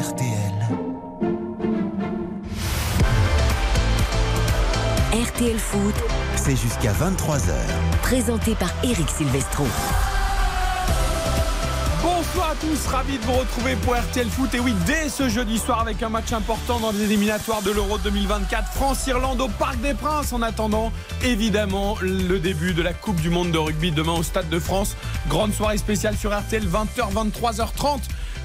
[0.00, 0.32] RTL.
[5.12, 5.94] RTL Foot,
[6.36, 7.52] C'est jusqu'à 23h.
[8.00, 9.66] présenté par Eric Silvestro.
[12.02, 14.54] Bonsoir à tous, ravi de vous retrouver pour RTL Foot.
[14.54, 17.98] Et oui, dès ce jeudi soir avec un match important dans les éliminatoires de l'Euro
[17.98, 20.32] 2024, France-Irlande au Parc des Princes.
[20.32, 20.92] En attendant,
[21.22, 24.96] évidemment, le début de la Coupe du Monde de rugby demain au Stade de France.
[25.28, 27.98] Grande soirée spéciale sur RTL, 20h, 23h30.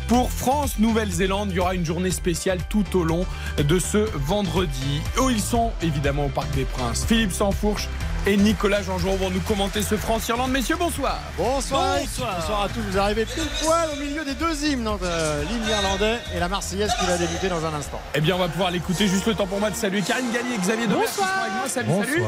[0.07, 3.25] Pour France, Nouvelle-Zélande, il y aura une journée spéciale tout au long
[3.57, 5.01] de ce vendredi.
[5.17, 7.05] Eux, ils sont évidemment au Parc des Princes.
[7.07, 7.89] Philippe Sansfourche
[8.27, 10.51] et Nicolas Jean-Jean vont nous commenter ce France-Irlande.
[10.51, 11.19] Messieurs, bonsoir.
[11.37, 11.97] Bonsoir.
[11.99, 12.35] Bonsoir.
[12.39, 12.81] Bonsoir à tous.
[12.91, 16.91] Vous arrivez pile poil au milieu des deux hymnes, euh, l'hymne irlandais et la Marseillaise
[16.99, 17.99] qui va débuter dans un instant.
[18.13, 19.07] Eh bien, on va pouvoir l'écouter.
[19.07, 21.53] Juste le temps pour moi de saluer Karine Galli et Xavier Demer qui sont avec
[21.53, 21.67] moi.
[21.67, 22.23] Salut, salut.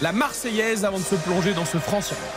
[0.00, 2.28] La Marseillaise avant de se plonger dans ce France-Irlande.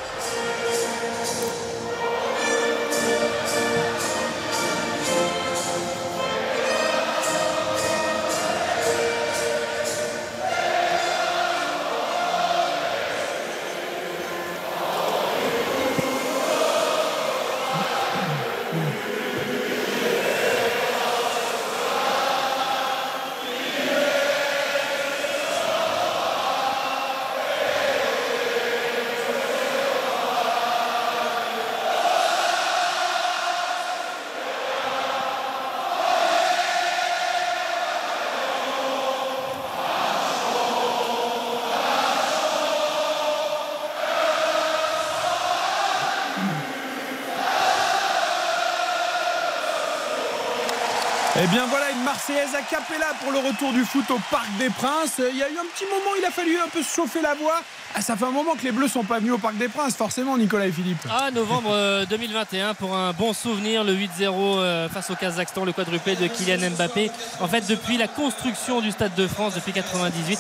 [51.44, 54.70] Eh bien voilà une Marseillaise a cappella pour le retour du foot au Parc des
[54.70, 55.20] Princes.
[55.32, 57.34] Il y a eu un petit moment, il a fallu un peu se chauffer la
[57.34, 57.64] voix.
[57.94, 59.96] Ah, ça fait un moment que les Bleus sont pas venus au Parc des Princes,
[59.96, 61.00] forcément, Nicolas et Philippe.
[61.10, 65.74] Ah, novembre euh, 2021 pour un bon souvenir, le 8-0 euh, face au Kazakhstan, le
[65.74, 67.12] quadruplé de Kylian Mbappé.
[67.42, 70.40] En fait, depuis la construction du Stade de France, depuis 98,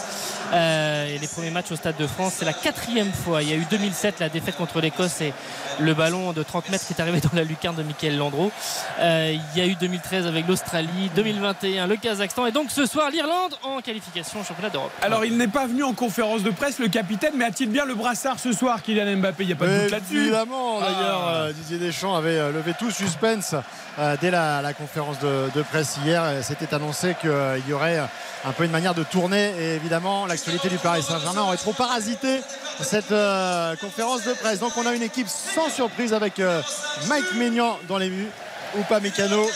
[0.54, 3.42] euh, et les premiers matchs au Stade de France, c'est la quatrième fois.
[3.42, 5.34] Il y a eu 2007, la défaite contre l'Écosse et
[5.80, 8.52] le ballon de 30 mètres qui est arrivé dans la lucarne de Michael Landreau.
[9.00, 13.10] Euh, il y a eu 2013 avec l'Australie, 2021 le Kazakhstan et donc ce soir
[13.10, 14.92] l'Irlande en qualification au championnat d'Europe.
[15.02, 17.96] Alors il n'est pas venu en conférence de presse, le capitaine, mais a-t-il bien le
[17.96, 20.20] brassard ce soir, Kylian Mbappé Il n'y a pas de doute là-dessus.
[20.22, 20.86] Évidemment, Ah.
[20.92, 23.56] d'ailleurs, euh, Didier Deschamps avait euh, levé tout suspense
[24.00, 26.24] euh, dès la, la conférence de, de presse hier.
[26.44, 27.32] C'était annoncé qu'il
[27.68, 27.98] y aurait
[28.46, 29.54] un peu une manière de tourner.
[29.60, 32.42] Et évidemment, l'actualité du Paris Saint-Germain aurait trop parasité
[32.82, 34.60] cette euh, conférence de presse.
[34.60, 36.62] Donc on a une équipe sans surprise avec euh,
[37.08, 38.30] Mike Maignan dans les buts,
[38.78, 39.48] Oupa Mécano.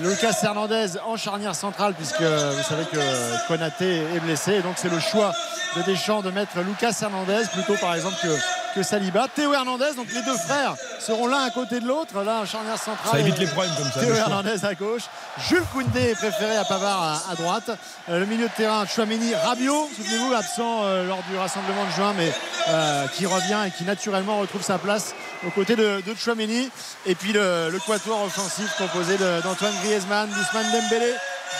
[0.00, 4.60] Lucas Hernandez en charnière centrale puisque vous savez que Konaté est blessé.
[4.62, 5.32] Donc c'est le choix
[5.76, 8.28] de Deschamps de mettre Lucas Hernandez plutôt par exemple que,
[8.74, 9.26] que Saliba.
[9.34, 12.78] Théo Hernandez, donc les deux frères seront l'un à côté de l'autre, là en charnière
[12.78, 13.12] centrale.
[13.12, 14.00] Ça évite les problèmes comme ça.
[14.00, 14.14] Théo.
[14.14, 15.02] Hernandez à gauche,
[15.48, 17.70] Jules Koundé est préféré à Pavard à, à droite.
[18.08, 22.14] Euh, le milieu de terrain, Chouameni, Rabiot, souvenez-vous, absent euh, lors du rassemblement de juin,
[22.16, 22.32] mais
[22.68, 25.14] euh, qui revient et qui naturellement retrouve sa place
[25.46, 26.70] aux côtés de, de Chouameni.
[27.06, 31.12] Et puis le, le quatuor offensif composé d'Antoine Griezmann, d'Ousmane Dembélé,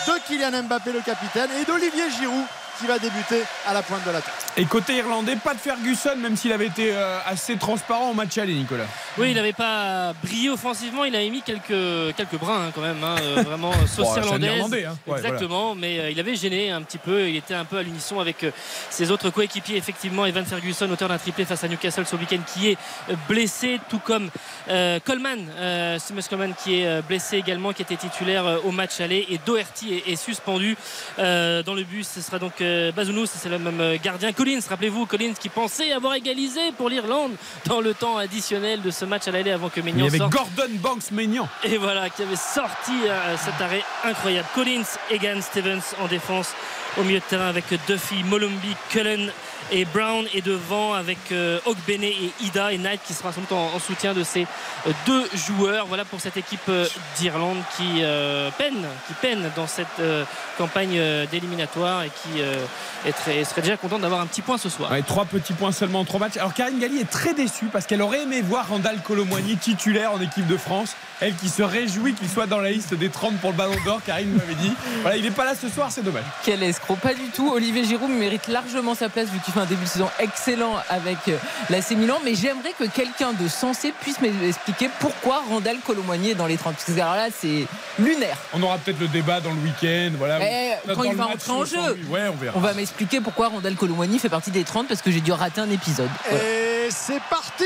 [0.07, 2.45] de Kylian Mbappé, le capitaine, et d'Olivier Giroud
[2.79, 4.33] qui va débuter à la pointe de l'attaque.
[4.57, 8.37] Et côté irlandais, pas de Ferguson, même s'il avait été euh, assez transparent au match
[8.37, 8.85] aller, Nicolas.
[9.17, 13.03] Oui, il n'avait pas brillé offensivement, il avait mis quelques, quelques brins hein, quand même,
[13.03, 14.55] hein, euh, vraiment sauce irlandaise.
[14.55, 14.97] Irlandais, hein.
[15.07, 17.83] Ouais, Exactement, mais euh, il avait gêné un petit peu, il était un peu à
[17.83, 18.51] l'unisson avec euh,
[18.89, 22.69] ses autres coéquipiers, effectivement, Evan Ferguson, auteur d'un triplé face à Newcastle ce week-end, qui
[22.69, 22.77] est
[23.27, 24.29] blessé, tout comme
[24.69, 29.25] euh, Coleman, euh, Seamus Coleman qui est blessé également, qui était titulaire au match aller,
[29.29, 30.77] et Doherty est, est suspendu.
[31.19, 32.62] Euh, dans le bus, ce sera donc
[32.95, 34.31] Bazounou, c'est le même gardien.
[34.33, 37.31] Collins, rappelez-vous, Collins qui pensait avoir égalisé pour l'Irlande
[37.65, 40.17] dans le temps additionnel de ce match à l'aller avant que Il y Maignan avait
[40.17, 40.33] sorte.
[40.33, 41.47] Gordon Banks Maignan.
[41.63, 44.47] Et voilà, qui avait sorti euh, cet arrêt incroyable.
[44.55, 46.53] Collins, Egan, Stevens en défense.
[46.97, 49.31] Au milieu de terrain avec Duffy, Molumby, Cullen
[49.71, 50.25] et Brown.
[50.33, 53.79] Et devant avec euh, Ogbene et Ida et Knight qui sera sans doute en, en
[53.79, 54.41] soutien de ces
[54.87, 55.85] euh, deux joueurs.
[55.87, 56.87] Voilà pour cette équipe euh,
[57.19, 60.23] d'Irlande qui euh, peine, qui peine dans cette euh,
[60.57, 60.99] campagne
[61.31, 62.55] d'éliminatoire et qui euh,
[63.05, 64.91] est très- serait déjà contente d'avoir un petit point ce soir.
[64.91, 66.37] Ouais, trois petits points seulement en trois matchs.
[66.37, 70.21] Alors Karine Galli est très déçue parce qu'elle aurait aimé voir Randall Colomwani titulaire en
[70.21, 70.95] équipe de France.
[71.21, 74.01] Elle qui se réjouit qu'il soit dans la liste des 30 pour le ballon d'or.
[74.05, 74.73] Karine nous avait dit.
[75.01, 76.23] Voilà, il n'est pas là ce soir, c'est dommage.
[76.43, 77.49] Quel escroc, pas du tout.
[77.51, 81.17] Olivier Giroud mérite largement sa place vu qu'il fait un début de saison excellent avec
[81.27, 81.37] euh,
[81.69, 82.19] l'AC Milan.
[82.25, 86.73] Mais j'aimerais que quelqu'un de sensé puisse m'expliquer pourquoi Randall Colomwani est dans les 30.
[86.75, 87.65] Parce que alors là, c'est
[87.99, 88.37] lunaire.
[88.53, 90.11] On aura peut-être le débat dans le week-end.
[90.17, 90.39] Voilà.
[90.41, 91.97] Eh, quand il va match, entrer en jeu.
[92.09, 92.57] Ouais, on verra.
[92.57, 95.61] On va m'expliquer pourquoi Randall Colomwani fait partie des 30 parce que j'ai dû rater
[95.61, 96.09] un épisode.
[96.29, 96.43] Voilà.
[96.43, 97.63] Et c'est parti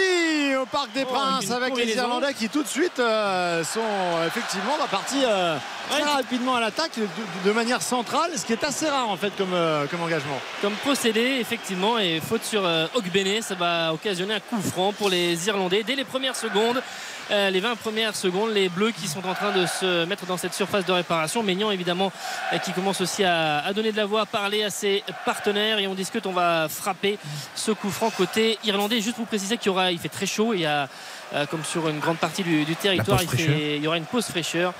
[0.62, 1.96] au Parc des Oh, Princes avec les.
[1.96, 5.58] Irlandais qui tout de suite euh, sont euh, effectivement bah, partis euh,
[5.90, 6.10] très Ouais.
[6.12, 9.32] rapidement à l'attaque de, de- de manière centrale, ce qui est assez rare en fait
[9.38, 10.38] comme, euh, comme engagement.
[10.62, 15.10] comme procédé effectivement et faute sur euh, Ogbene ça va occasionner un coup franc pour
[15.10, 16.82] les Irlandais dès les premières secondes.
[17.30, 20.38] Euh, les 20 premières secondes les Bleus qui sont en train de se mettre dans
[20.38, 21.44] cette surface de réparation.
[21.44, 22.12] Maignan évidemment
[22.54, 25.78] euh, qui commence aussi à, à donner de la voix à parler à ses partenaires.
[25.80, 27.18] Et on discute on va frapper
[27.56, 29.02] ce coup franc côté irlandais.
[29.02, 30.54] Juste pour préciser qu'il y aura il fait très chaud.
[30.54, 30.88] Il y a
[31.34, 34.06] euh, comme sur une grande partie du, du territoire il, fait- il y aura une
[34.06, 34.74] pause fraîcheur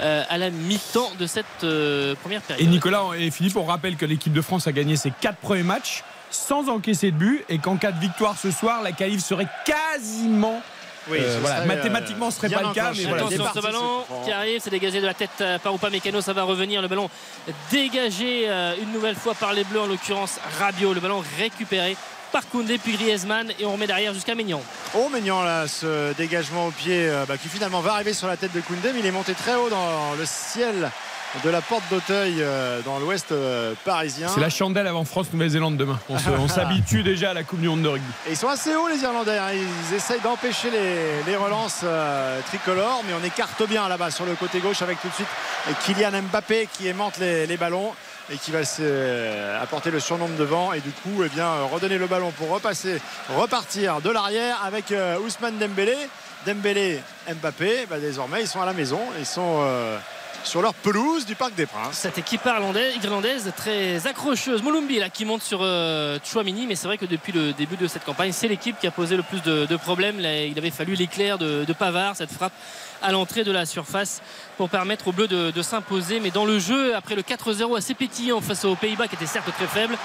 [0.00, 2.66] euh, à la mi-temps de cette euh, première période.
[2.66, 5.62] Et Nicolas et Philippe, on rappelle que l'équipe de France a gagné ses quatre premiers
[5.62, 6.02] matchs
[6.34, 10.60] sans encaisser de but et qu'en cas de victoire ce soir, la qualif serait quasiment.
[11.10, 13.44] Oui, Euh, ce voilà, serait, mathématiquement, ce serait bien pas le cas, mais voilà, Attention,
[13.54, 16.44] ce ballon qui arrive, c'est dégagé de la tête euh, par Oupa Mécano, ça va
[16.44, 16.80] revenir.
[16.80, 17.10] Le ballon
[17.70, 20.94] dégagé euh, une nouvelle fois par les Bleus, en l'occurrence Rabiot.
[20.94, 21.96] Le ballon récupéré
[22.32, 24.60] par Koundé puis Griezmann et on remet derrière jusqu'à Maignan.
[24.96, 28.36] Oh Maignan là, ce dégagement au pied euh, bah, qui finalement va arriver sur la
[28.36, 30.90] tête de Koundé, mais il est monté très haut dans le ciel
[31.42, 34.28] de la porte d'Auteuil euh, dans l'ouest euh, parisien.
[34.28, 35.98] C'est la chandelle avant France-Nouvelle-Zélande demain.
[36.08, 38.06] On s'habitue déjà à la Coupe du Monde de rugby.
[38.28, 39.38] Et ils sont assez hauts les Irlandais.
[39.38, 39.48] hein.
[39.52, 44.34] Ils essayent d'empêcher les, les relances euh, tricolores, mais on écarte bien là-bas sur le
[44.34, 45.26] côté gauche avec tout de suite
[45.84, 47.92] Kylian Mbappé qui aimante les, les ballons
[48.32, 48.60] et qui va
[49.60, 53.00] apporter le surnombre devant et du coup eh bien, redonner le ballon pour repasser,
[53.36, 54.94] repartir de l'arrière avec
[55.26, 55.96] Ousmane Dembélé.
[56.46, 59.62] Dembélé, Mbappé, bah, désormais ils sont à la maison, ils sont
[60.44, 61.96] sur leur pelouse du Parc des Princes.
[61.96, 64.62] Cette équipe irlandaise, très accrocheuse.
[64.62, 66.18] Moulumbi qui monte sur euh,
[66.68, 69.16] mais c'est vrai que depuis le début de cette campagne, c'est l'équipe qui a posé
[69.16, 70.20] le plus de, problèmes.
[70.20, 72.52] Il avait fallu l'éclair de, Pavard, cette frappe
[73.02, 74.22] à l'entrée de la surface
[74.56, 76.20] pour permettre aux Bleus de s'imposer.
[76.20, 79.50] Mais dans le jeu, après le 4-0 assez pétillant face aux Pays-Bas, qui était certes
[79.56, 79.96] très faible,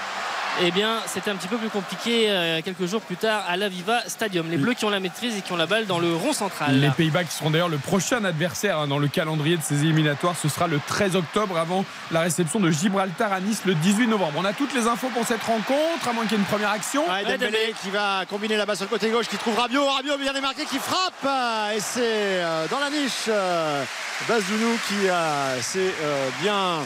[0.62, 4.00] eh bien, c'était un petit peu plus compliqué euh, quelques jours plus tard à l'Aviva
[4.06, 4.50] Stadium.
[4.50, 6.78] Les Bleus qui ont la maîtrise et qui ont la balle dans le rond central.
[6.78, 10.36] Les Pays-Bas qui seront d'ailleurs le prochain adversaire hein, dans le calendrier de ces éliminatoires.
[10.36, 14.34] Ce sera le 13 octobre avant la réception de Gibraltar à Nice le 18 novembre.
[14.36, 16.70] On a toutes les infos pour cette rencontre, à moins qu'il y ait une première
[16.70, 17.04] action.
[17.04, 17.74] Ouais, Ouais, Dembélé Dembélé.
[17.82, 20.78] qui va combiner là-bas sur le côté gauche qui trouve Rabiot Rabiot bien démarqué qui
[20.78, 23.82] frappe euh, et c'est euh, dans la niche euh,
[24.28, 26.78] Bazounou qui euh, s'est euh, bien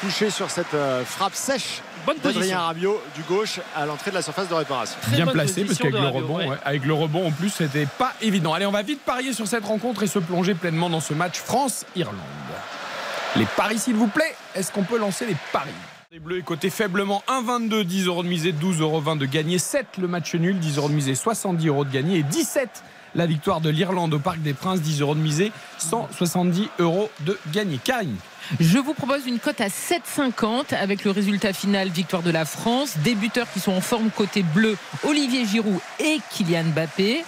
[0.00, 2.58] couché sur cette euh, frappe sèche Bonne position.
[2.58, 5.92] Rabiot du gauche à l'entrée de la surface de réparation Très Bien placé parce qu'avec
[5.92, 6.48] le rebond, ouais.
[6.48, 8.54] ouais, avec le rebond en plus, c'était pas évident.
[8.54, 11.36] Allez, on va vite parier sur cette rencontre et se plonger pleinement dans ce match
[11.36, 12.16] France-Irlande.
[13.36, 14.34] Les paris, s'il vous plaît.
[14.54, 15.68] Est-ce qu'on peut lancer les paris?
[16.10, 20.08] Les Bleus coté faiblement 1,22, 10 euros de misée, 12,20 euros de gagné, 7 le
[20.08, 22.82] match nul, 10 euros de misée, 70 euros de gagné et 17
[23.14, 27.38] la victoire de l'Irlande au Parc des Princes, 10 euros de misée, 170 euros de
[27.52, 27.78] gagné.
[27.82, 28.16] Karine,
[28.60, 32.96] Je vous propose une cote à 7,50 avec le résultat final victoire de la France.
[32.98, 37.24] Des buteurs qui sont en forme côté bleu, Olivier Giroud et Kylian Mbappé.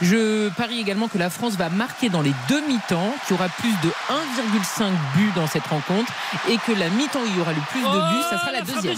[0.00, 3.48] Je parie également que la France va marquer dans les deux mi-temps, qu'il y aura
[3.48, 6.12] plus de 1,5 buts dans cette rencontre
[6.48, 8.62] et que la mi-temps où il y aura le plus de buts, ça sera la,
[8.62, 8.96] Oh, deuxième.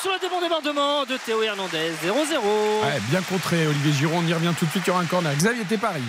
[0.00, 4.52] Sur le débordement de Théo Hernandez 0-0 Ouais, bien contré Olivier Giroud, on y revient
[4.58, 5.34] tout de suite, il y aura un corner.
[5.36, 6.02] Xavier, tes paris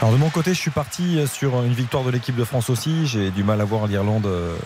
[0.00, 3.06] Alors de mon côté, je suis parti sur une victoire de l'équipe de France aussi.
[3.06, 4.56] J'ai du mal à voir l'Irlande euh,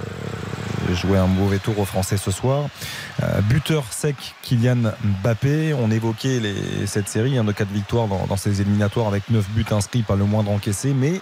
[0.94, 2.64] jouer un mauvais tour aux Français ce soir.
[3.22, 4.92] Euh, buteur sec Kylian
[5.22, 5.74] Mbappé.
[5.74, 9.44] On évoquait les- cette série hein, de 4 victoires dans, dans ces éliminatoires avec 9
[9.50, 10.92] buts inscrits, pas le moindre encaissé.
[10.94, 11.20] Mais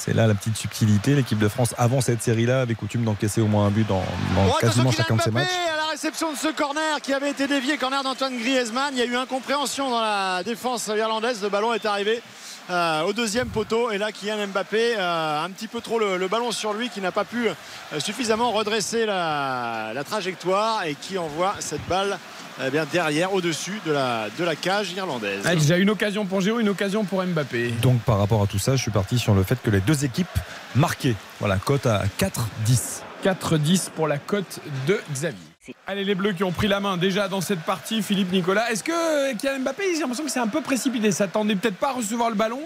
[0.00, 1.14] c'est là la petite subtilité.
[1.14, 4.02] L'équipe de France, avant cette série-là, avait coutume d'encaisser au moins un but dans,
[4.34, 5.54] dans Oh, quasiment chacun de ses Mbappé matchs.
[5.72, 8.94] à la réception de ce corner qui avait été dévié, corner d'Antoine Griezmann.
[8.94, 11.42] Il y a eu incompréhension dans la défense irlandaise.
[11.42, 12.22] Le ballon est arrivé
[12.70, 16.28] euh, au deuxième poteau et là Kylian Mbappé euh, un petit peu trop le, le
[16.28, 21.18] ballon sur lui qui n'a pas pu euh, suffisamment redresser la, la trajectoire et qui
[21.18, 22.18] envoie cette balle
[22.66, 25.42] eh bien, derrière, au-dessus de la, de la cage irlandaise.
[25.44, 27.70] Ah, Déjà une occasion pour Giroud, une occasion pour Mbappé.
[27.82, 30.04] Donc par rapport à tout ça, je suis parti sur le fait que les deux
[30.04, 30.28] équipes
[30.74, 31.16] marquaient.
[31.38, 33.02] Voilà, cote à 4-10.
[33.24, 35.38] 4-10 pour la cote de Xavier.
[35.86, 38.70] Allez, les Bleus qui ont pris la main déjà dans cette partie, Philippe Nicolas.
[38.72, 41.90] Est-ce que Kylian Mbappé, j'ai l'impression que c'est un peu précipité, il s'attendait peut-être pas
[41.90, 42.60] à recevoir le ballon.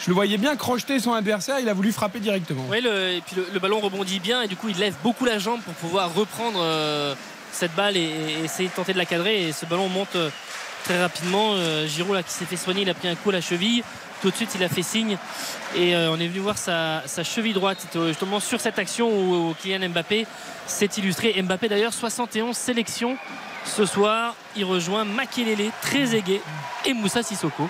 [0.00, 2.64] Je le voyais bien crocheter son adversaire, il a voulu frapper directement.
[2.70, 5.24] Oui, le, et puis le, le ballon rebondit bien et du coup il lève beaucoup
[5.24, 7.14] la jambe pour pouvoir reprendre euh,
[7.58, 9.48] cette balle et, et essayer de tenter de la cadrer.
[9.48, 10.30] Et ce ballon monte euh,
[10.84, 11.52] très rapidement.
[11.54, 13.82] Euh, Giroud là qui s'est fait soigner, il a pris un coup à la cheville.
[14.22, 15.16] Tout de suite il a fait signe
[15.76, 17.86] et euh, on est venu voir sa, sa cheville droite.
[18.08, 20.26] Justement sur cette action où, où Kylian Mbappé
[20.66, 21.40] s'est illustré.
[21.40, 23.16] Mbappé d'ailleurs 71 sélections
[23.64, 24.34] ce soir.
[24.56, 26.40] Il rejoint Makelele, Trezeguet
[26.84, 27.68] et Moussa Sissoko.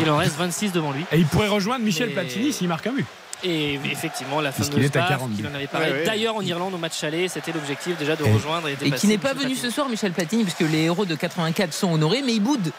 [0.00, 1.04] Il en reste 26 devant lui.
[1.10, 3.06] Et il pourrait rejoindre Michel Mais- Platini s'il marque un but.
[3.44, 5.36] Et effectivement, la fameuse est à baffe 42.
[5.36, 5.86] qu'il en avait parlé.
[5.86, 6.04] Ouais, ouais.
[6.04, 9.06] D'ailleurs, en Irlande, au match aller, c'était l'objectif déjà de Et- rejoindre et, Et qui
[9.06, 9.56] n'est pas venu Platini.
[9.60, 12.72] ce soir, Michel Platini, puisque les héros de 84 sont honorés, mais il boude.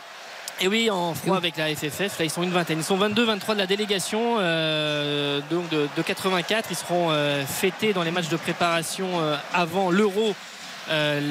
[0.61, 2.79] Et oui, en froid avec la FFF, là ils sont une vingtaine.
[2.79, 6.67] Ils sont 22-23 de la délégation, euh, donc de, de 84.
[6.71, 10.35] Ils seront euh, fêtés dans les matchs de préparation euh, avant l'Euro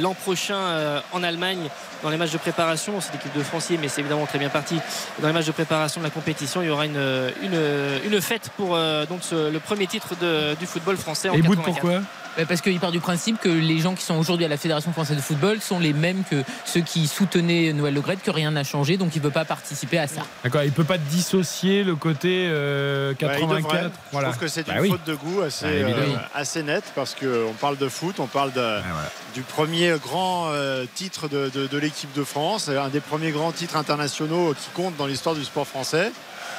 [0.03, 1.69] l'an prochain euh, en Allemagne.
[2.03, 4.79] Dans les matchs de préparation, c'est l'équipe de Francier, mais c'est évidemment très bien parti.
[5.21, 7.01] Dans les matchs de préparation de la compétition, il y aura une,
[7.43, 7.61] une,
[8.05, 11.43] une fête pour euh, donc ce- le premier titre de- du football français en Et
[11.43, 11.81] bout 84.
[11.81, 12.01] pourquoi?
[12.39, 14.93] Bah, Parce qu'il part du principe que les gens qui sont aujourd'hui à la Fédération
[14.93, 18.63] française de football sont les mêmes que ceux qui soutenaient Noël Le que rien n'a
[18.63, 20.23] changé, donc il ne veut pas participer à ça.
[20.45, 23.63] D'accord, il peut pas dissocier le côté euh, Ouais, il 84.
[23.63, 23.91] devrait.
[24.13, 24.29] voilà.
[24.29, 24.89] Je trouve que c'est Bah une oui.
[24.91, 26.15] faute de goût assez, Ah, évidemment.
[26.15, 28.79] euh, assez nette parce qu'on parle de foot, on parle de,
[29.35, 33.51] du premier grand euh, titre de, de- de l'équipe de France, un des premiers grands
[33.53, 36.13] titres internationaux qui comptent dans l'histoire du sport français.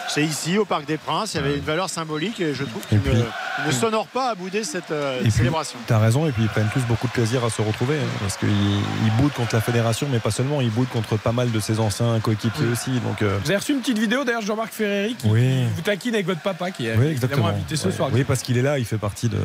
[0.10, 1.36] C'est ici, au Parc des Princes.
[1.36, 4.08] Il y avait une valeur symbolique et je trouve qu'il Et puis- ne, ne s'honore
[4.08, 5.78] pas à bouder cette euh, célébration.
[5.86, 8.36] T'as raison, et puis ils prennent tous beaucoup de plaisir à se retrouver, hein, parce
[8.38, 11.60] qu'ils ils boudent contre la fédération, mais pas seulement, ils boudent contre pas mal de
[11.60, 12.92] ses anciens coéquipiers aussi.
[13.02, 15.66] Donc, euh, Vous avez reçu une petite vidéo d'ailleurs Jean-Marc Ferreri qui Oui.
[15.76, 18.10] vous taquine avec votre papa qui est oui, invité ce soir.
[18.12, 19.38] Oui, parce qu'il est là, il fait partie de,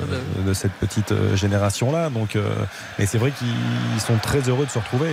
[0.47, 2.09] de cette petite euh, génération-là.
[2.09, 2.49] Donc, euh,
[2.99, 5.11] et c'est vrai qu'ils sont très heureux de se retrouver.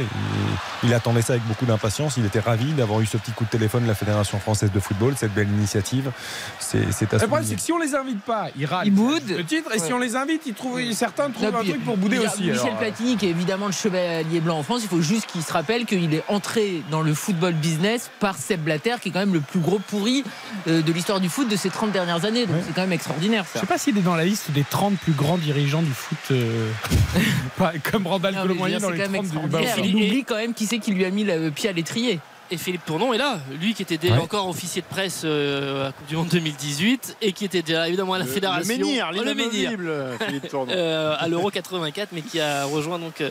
[0.83, 2.15] Il, il attendait ça avec beaucoup d'impatience.
[2.17, 4.79] Il était ravi d'avoir eu ce petit coup de téléphone de la Fédération française de
[4.79, 6.11] football, cette belle initiative.
[6.59, 6.79] C'est
[7.13, 8.87] à Le problème, c'est que si on les invite pas, ils râlent.
[8.87, 9.29] Ils boudent.
[9.37, 11.83] Le titre, et si on les invite, ils trouvent, certains trouvent Non, un puis, truc
[11.85, 12.43] pour bouder a aussi.
[12.43, 12.79] Michel alors, euh.
[12.79, 15.85] Platini, qui est évidemment le chevalier blanc en France, il faut juste qu'il se rappelle
[15.85, 19.41] qu'il est entré dans le football business par Seb Blatter, qui est quand même le
[19.41, 20.23] plus gros pourri
[20.67, 22.45] euh, de l'histoire du foot de ces 30 dernières années.
[22.45, 22.63] Donc Ouais.
[22.67, 23.45] c'est quand même extraordinaire.
[23.47, 23.59] Je Ça.
[23.61, 26.69] sais pas s'il est dans la liste des 30 plus grands dirigeants du foot, euh,
[27.91, 29.47] comme Randall je dire, dans C'est les quand même 30 du.
[29.49, 32.19] Bah, Il oublie quand même qui c'est qui lui a mis le pied à l'étrier.
[32.53, 34.19] Et Philippe Tournon est là, lui qui était déjà Ouais.
[34.21, 37.87] encore officier de presse euh, à la Coupe du Monde 2018 et qui était déjà
[37.87, 38.73] évidemment à la Le- fédération.
[38.77, 39.49] Le menhir, Oh, le menhir.
[39.71, 39.93] l'inamovible,
[40.25, 40.73] Philippe Tournon.
[40.75, 43.29] euh, à l'Euro 84, mais qui a rejoint donc euh,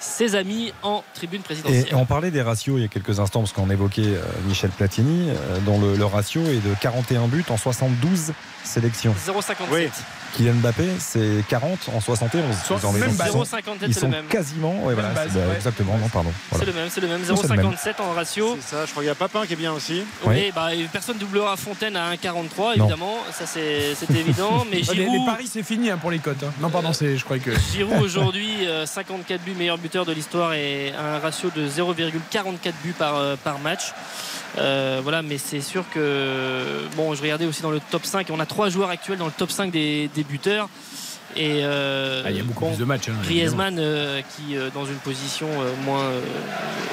[0.00, 1.94] ses amis en tribune Et présidentielle.
[1.94, 5.28] on parlait des ratios il y a quelques instants, parce qu'on évoquait euh, Michel Platini,
[5.28, 8.32] euh, dont le, le ratio est de 41 buts en 72
[8.64, 9.14] sélections.
[9.26, 9.54] 0,57.
[9.72, 9.88] Oui.
[10.34, 12.42] Kylian Mbappé, c'est 40 en 71.
[12.66, 12.98] Soit- désormais.
[13.00, 14.26] même ils sont, 0,57, ils c'est sont le même.
[14.26, 14.82] quasiment.
[14.84, 15.54] ouais, voilà, base, c'est- bah, ouais.
[15.56, 16.32] Exactement, non, pardon.
[16.50, 16.64] Voilà.
[16.64, 17.20] C'est le même, c'est le même.
[17.26, 17.66] Non, c'est le même.
[17.72, 18.58] 0,57 en ratio.
[18.60, 20.02] C'est ça, je crois qu'il y a Papin qui est bien aussi.
[20.26, 22.84] Oui, bah, personne doublera Fontaine à 1,43 Non.
[22.84, 24.64] évidemment, ça c'est évident.
[24.70, 26.42] Mais Les, les Giroud, paris, c'est fini hein, pour les cotes.
[26.42, 26.52] hein.
[26.60, 27.50] Non, pardon, c'est, je crois que.
[27.72, 32.94] Giroud aujourd'hui, euh, 54 buts, meilleur buteur de l'histoire et un ratio de 0,44 buts
[32.98, 33.92] par, euh, par match.
[34.58, 36.86] Euh, voilà, mais c'est sûr que.
[36.96, 39.26] Bon, je regardais aussi dans le top 5, et on a trois joueurs actuels dans
[39.26, 40.68] le top 5 des, des buteurs.
[41.36, 43.08] Et euh, Ah, il y a beaucoup bon, plus de matchs.
[43.08, 43.14] hein.
[43.24, 46.20] Griezmann euh, qui euh, dans une position euh, moins euh,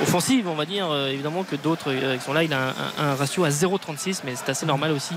[0.04, 2.70] offensive on va dire euh, évidemment que d'autres euh, qui sont là il a un,
[2.70, 5.14] un- un ratio à 0,36 mais c'est assez normal aussi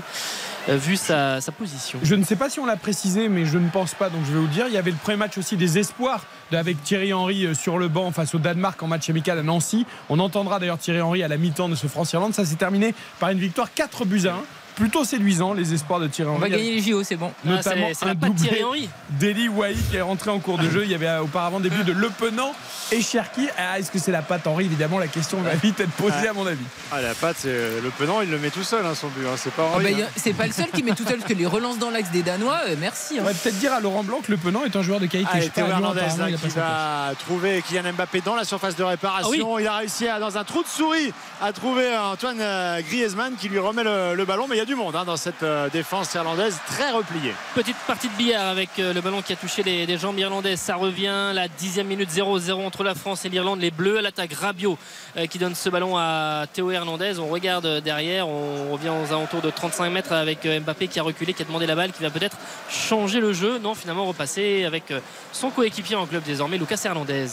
[0.69, 3.59] euh, vu sa, sa position Je ne sais pas si on l'a précisé, mais je
[3.59, 4.65] ne pense pas, donc je vais vous le dire.
[4.67, 8.11] Il y avait le premier match aussi des espoirs avec Thierry Henry sur le banc
[8.11, 9.85] face au Danemark en match amical à Nancy.
[10.09, 12.33] On entendra d'ailleurs Thierry Henry à la mi-temps de ce France-Irlande.
[12.33, 14.35] Ça s'est terminé par une victoire 4 buts à 1.
[14.75, 16.41] Plutôt séduisant, les espoirs de Thierry On Henry.
[16.41, 17.31] va gagner les JO, c'est bon.
[17.43, 20.39] C'est- notamment c'est un la patte doublé Thierry Henry d'Eli Wahi qui est rentré en
[20.39, 20.83] cours de jeu.
[20.83, 22.53] Il y avait euh, auparavant des buts de Le Penant
[22.91, 23.47] et Cherki.
[23.57, 24.65] Ah, Est-ce que c'est la patte Henry?
[24.65, 26.65] Évidemment, la question va vite être posée à mon avis.
[26.91, 27.49] Ah, la patte, c'est
[27.81, 29.25] le penant, il le met tout seul, hein, son but.
[29.25, 30.09] hein, C'est pas Ah Henry, bah, hein.
[30.17, 32.21] c'est pas le seul qui met tout seul parce que les relances dans l'axe des
[32.23, 33.17] Danois, euh, merci.
[33.17, 33.21] hein.
[33.21, 35.31] On va peut-être dire à Laurent Blanc que Le Penant est un joueur de qualité.
[35.33, 36.01] Ah, Je Théo Hernandez
[36.41, 39.57] qui va trouver Kylian Mbappé dans la surface de réparation.
[39.59, 43.47] Il a réussi à, dans un trou de souris à trouver Antoine euh, Griezmann qui
[43.47, 44.47] lui remet le, le ballon.
[44.49, 47.33] Mais il y a du monde hein, dans cette euh, défense irlandaise très repliée.
[47.53, 50.59] petite partie de billard avec euh, le ballon qui a touché les, les jambes irlandaises.
[50.59, 53.59] Ça revient la dixième minute 0-0 entre la France et l'Irlande.
[53.59, 54.77] Les Bleus à l'attaque Rabiot
[55.17, 57.19] euh, qui donne ce ballon à Théo Hernandez.
[57.19, 61.03] On regarde derrière on revient aux alentours de 35 mètres avec euh, Mbappé qui a
[61.03, 62.37] reculé qui a demandé la balle qui va peut-être
[62.69, 63.59] changer le jeu.
[63.59, 64.99] Non finalement repasser avec euh,
[65.31, 67.27] son coéquipier en club désormais Lucas Hernandez.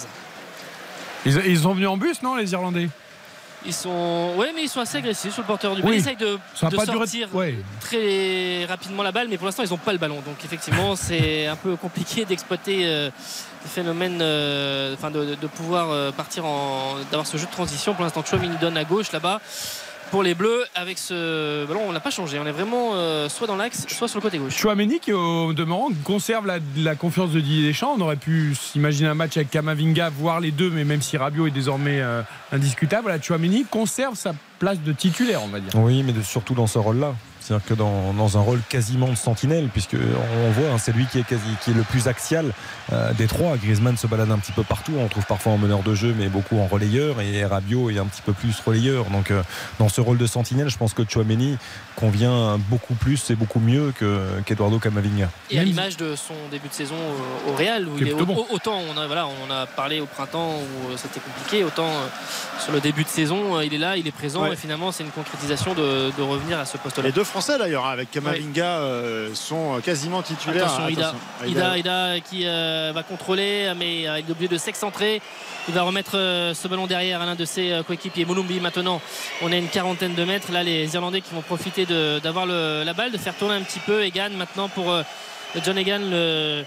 [1.24, 2.88] Ils, ils sont venus en bus, non, les Irlandais?
[3.66, 5.82] Ils sont ouais mais ils sont assez agressifs sur le porteur du Oui.
[5.82, 6.38] ballon ils essayent de,
[6.70, 7.56] de sortir Ouais.
[7.80, 10.16] très rapidement la balle, mais pour l'instant ils n'ont pas le ballon.
[10.26, 13.10] Donc effectivement c'est un peu compliqué d'exploiter euh,
[13.64, 17.50] le phénomène, euh, enfin de, de- de pouvoir euh, partir en, d'avoir ce jeu de
[17.52, 17.94] transition.
[17.94, 19.40] Pour l'instant Chouamini donne à gauche là-bas.
[20.12, 22.38] Pour les Bleus, avec ce ballon, on n'a pas changé.
[22.38, 24.54] On est vraiment euh, soit dans l'axe, soit sur le côté gauche.
[24.54, 27.94] Chouameni qui au demeurant conserve la, la confiance de Didier Deschamps.
[27.96, 31.46] On aurait pu s'imaginer un match avec Kamavinga, voir les deux, mais même si Rabiot
[31.46, 32.20] est désormais euh,
[32.52, 35.70] indiscutable, voilà, Chouameni conserve sa place de titulaire, on va dire.
[35.76, 37.14] Oui, mais de- surtout dans ce rôle-là.
[37.42, 41.06] C'est-à-dire que dans, dans, un rôle quasiment de sentinelle, puisque on voit, hein, c'est lui
[41.06, 42.52] qui est, quasi, qui est le plus axial
[42.92, 43.56] euh, des trois.
[43.56, 46.28] Griezmann se balade un petit peu partout, on trouve parfois en meneur de jeu, mais
[46.28, 49.06] beaucoup en relayeur, et Rabiot est un petit peu plus relayeur.
[49.06, 49.42] Donc euh,
[49.80, 51.56] dans ce rôle de sentinelle, je pense que Chouameni
[51.96, 53.92] convient beaucoup plus et beaucoup mieux
[54.46, 55.28] qu'Eduardo Camavinga.
[55.50, 56.94] Et à l'image de son début de saison
[57.48, 60.96] au, Real, où il est autant on a, voilà, on a parlé au printemps où
[60.96, 61.90] c'était compliqué, autant
[62.60, 65.10] sur le début de saison, il est là, il est présent, et finalement c'est une
[65.10, 67.04] concrétisation de, de revenir à ce poste-là.
[67.04, 70.66] Les deux Français d'ailleurs, avec Kamavinga, euh, sont quasiment titulaires.
[70.66, 71.14] Attention, Ida.
[71.46, 75.22] Ida, Ida, qui euh, va contrôler, mais euh, il est obligé de s'excentrer.
[75.66, 78.26] Il va remettre ce ballon derrière à l'un de ses coéquipiers.
[78.26, 79.00] Molumbi maintenant,
[79.40, 80.52] on est une quarantaine de mètres.
[80.52, 84.04] Là, les Irlandais qui vont profiter d'avoir la balle, de faire tourner un petit peu.
[84.04, 84.94] Egan maintenant pour
[85.64, 86.64] John Egan, le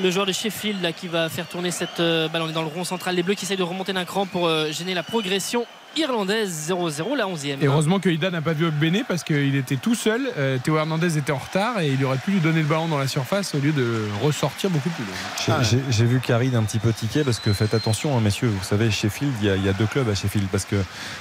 [0.00, 2.42] le joueur de Sheffield là, qui va faire tourner cette balle.
[2.42, 3.14] On est dans le rond central.
[3.14, 5.66] Les Bleus qui essayent de remonter d'un cran pour gêner la progression
[5.98, 7.60] irlandaise 0-0 la 11e.
[7.60, 10.20] Et heureusement que Ida n'a pas vu Ogbené parce qu'il était tout seul.
[10.38, 12.98] Euh, Théo Hernandez était en retard et il aurait pu lui donner le ballon dans
[12.98, 15.62] la surface au lieu de ressortir beaucoup plus loin.
[15.90, 18.48] J'ai vu Karine un petit peu tiquer parce que faites attention, hein, messieurs.
[18.48, 20.76] Vous savez, Sheffield, il y, a, deux clubs à Sheffield parce que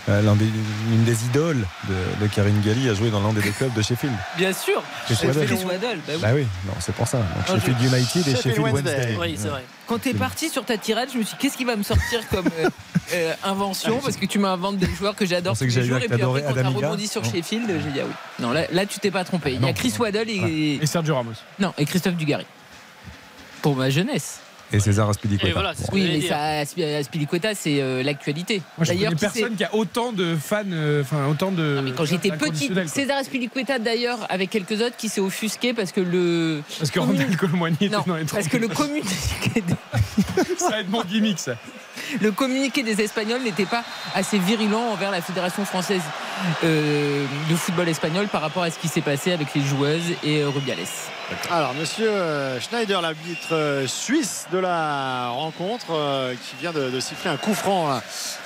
[0.09, 1.65] euh, l'une des, des, idoles
[2.21, 4.15] de, Karine Galli a joué dans l'un des deux clubs de Sheffield.
[4.37, 4.81] Bien sûr.
[5.05, 5.99] Chris Waddle.
[6.07, 7.19] Bah, bah oui, non, c'est pour ça.
[7.47, 9.17] Sheffield United et Sheffield Wednesday.
[9.19, 9.63] Oui, c'est vrai.
[9.87, 11.83] Quand tu es parti sur ta tirade, je me suis dit, qu'est-ce qui va me
[11.83, 12.49] sortir comme
[13.13, 13.99] euh, invention?
[13.99, 15.97] Parce que tu m'inventes des joueurs que j'adore tous les jours.
[15.97, 18.13] Et puis après, quand tu as rebondi sur Sheffield, j'ai dit ah oui.
[18.39, 19.53] Non, là, là tu t'es pas trompé.
[19.53, 20.79] Il y a Chris Waddle et...
[20.81, 21.31] et Sergio Ramos.
[21.57, 22.45] Non, et Christophe Dugarry.
[23.61, 24.41] Pour ma jeunesse.
[24.73, 25.73] Et César Aspilicueta.
[25.93, 26.59] oui, mais ça,
[26.99, 28.61] Aspilicueta, c'est euh, l'actualité.
[28.85, 31.93] D'ailleurs, personne qui a autant de fans, euh, enfin autant de.
[31.95, 36.61] quand j'étais petit, César Aspilicueta d'ailleurs, avec quelques autres, qui s'est offusqué parce que le.
[36.77, 39.07] Parce que Randall Colomboigny était dans les Parce que le communiqué.
[40.57, 41.55] ça va être mon gimmick, ça.
[42.21, 43.83] Le communiqué des Espagnols n'était pas
[44.15, 46.01] assez virulent envers la Fédération française
[46.63, 50.43] euh, de football espagnol par rapport à ce qui s'est passé avec les joueuses et
[50.43, 50.77] Rubiales.
[51.51, 57.29] Alors, monsieur euh, Schneider, l'arbitre euh, suisse de la rencontre, euh, qui vient de, siffler
[57.29, 57.99] un coup franc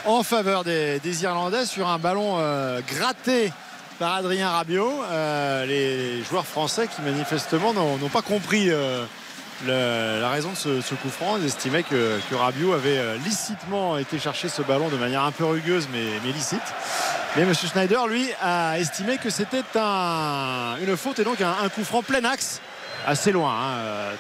[0.06, 2.38] en faveur des, Irlandais sur un ballon
[2.88, 3.52] gratté
[4.00, 5.04] par Adrien Rabiot.
[5.68, 8.70] les joueurs français qui manifestement n'ont pas compris
[9.68, 11.38] la raison de ce, coup franc.
[11.38, 15.88] Ils estimaient que, Rabiot avait licitement été chercher ce ballon de manière un peu rugueuse
[15.92, 16.60] mais, licite.
[17.36, 17.54] Mais M.
[17.54, 22.62] Schneider, lui, a estimé que c'était une faute et donc un coup franc plein axe
[23.06, 23.54] assez loin,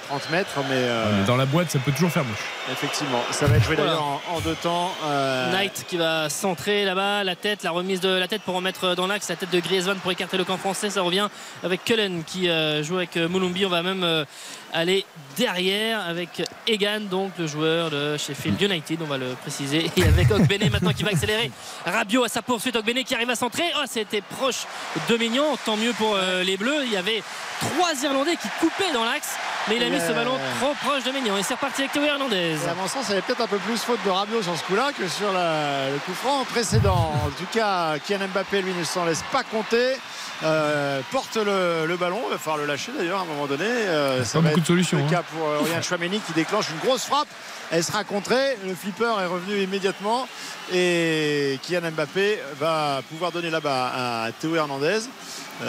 [0.07, 0.59] 30 hein, mètres.
[0.71, 2.39] Euh, mais, dans la boîte, ça peut toujours faire mouche.
[2.71, 4.91] Effectivement, ça va être joué d'ailleurs en, deux temps.
[5.05, 8.95] Euh, Knight qui va centrer là-bas, la tête, la remise de la tête pour remettre
[8.95, 10.89] dans l'axe la tête de Griezmann pour écarter le camp français.
[10.89, 11.27] Ça revient
[11.63, 13.65] avec Cullen qui euh, joue avec Moulumbi.
[13.65, 14.25] On va même
[14.73, 15.05] aller
[15.37, 19.89] derrière avec Egan, donc le joueur de Sheffield United, on va le préciser.
[19.97, 21.51] Et avec Ogbene maintenant qui va accélérer.
[21.85, 23.65] Rabiot à sa poursuite, Ogbene qui arrive à centrer.
[23.77, 24.65] Oh, c'était proche
[25.09, 26.85] de Mignon, tant mieux pour les Bleus.
[26.85, 27.21] Il y avait
[27.59, 28.47] trois Irlandais qui
[28.93, 29.35] dans l'axe.
[29.69, 31.37] Mais il a mis ce ballon trop proche de Mignon.
[31.37, 32.55] Et c'est reparti avec Théo Hernandez.
[32.69, 34.63] à mon sens, il y avait peut-être un peu plus faute de Rabiot sur ce
[34.63, 37.13] coup-là que sur le coup franc précédent.
[37.25, 39.95] En tout cas, Kian Mbappé, lui, ne s'en laisse pas compter.
[40.43, 43.65] Euh, porte le, ballon, il va falloir le lâcher d'ailleurs à un moment donné.
[43.65, 44.97] Euh, ça pas beaucoup de solutions.
[44.97, 45.07] Le hein.
[45.09, 47.27] cas pour euh, Chouameni qui déclenche une grosse frappe.
[47.69, 48.57] Elle sera contrée.
[48.65, 50.27] Le flipper est revenu immédiatement.
[50.73, 55.01] Et Kian Mbappé va pouvoir donner là-bas à Théo Hernandez.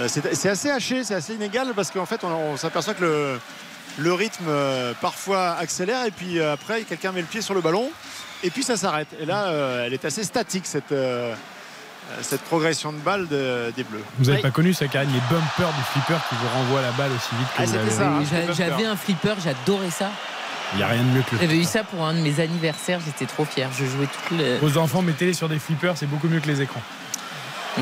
[0.07, 3.39] C'est assez haché, c'est assez inégal parce qu'en fait, on, s'aperçoit que
[3.99, 4.51] le, rythme
[5.01, 7.91] parfois accélère et puis après, quelqu'un met le pied sur le ballon
[8.43, 9.09] et puis ça s'arrête.
[9.21, 10.95] Et là, elle est assez statique cette.
[12.21, 14.03] cette progression de balle des Bleus.
[14.19, 17.11] Vous n'avez pas connu ça, Karine, les bumpers du flipper qui vous renvoient la balle
[17.13, 20.11] aussi vite que ah, ça, hein, J'avais un flipper, j'adorais ça.
[20.75, 22.41] Il n'y a rien de mieux que le J'avais eu ça pour un de mes
[22.41, 23.69] anniversaires, j'étais trop fier.
[23.79, 24.59] Je jouais toutes les.
[24.59, 26.83] Vos enfants, mettez-les sur des flippers, c'est beaucoup mieux que les écrans.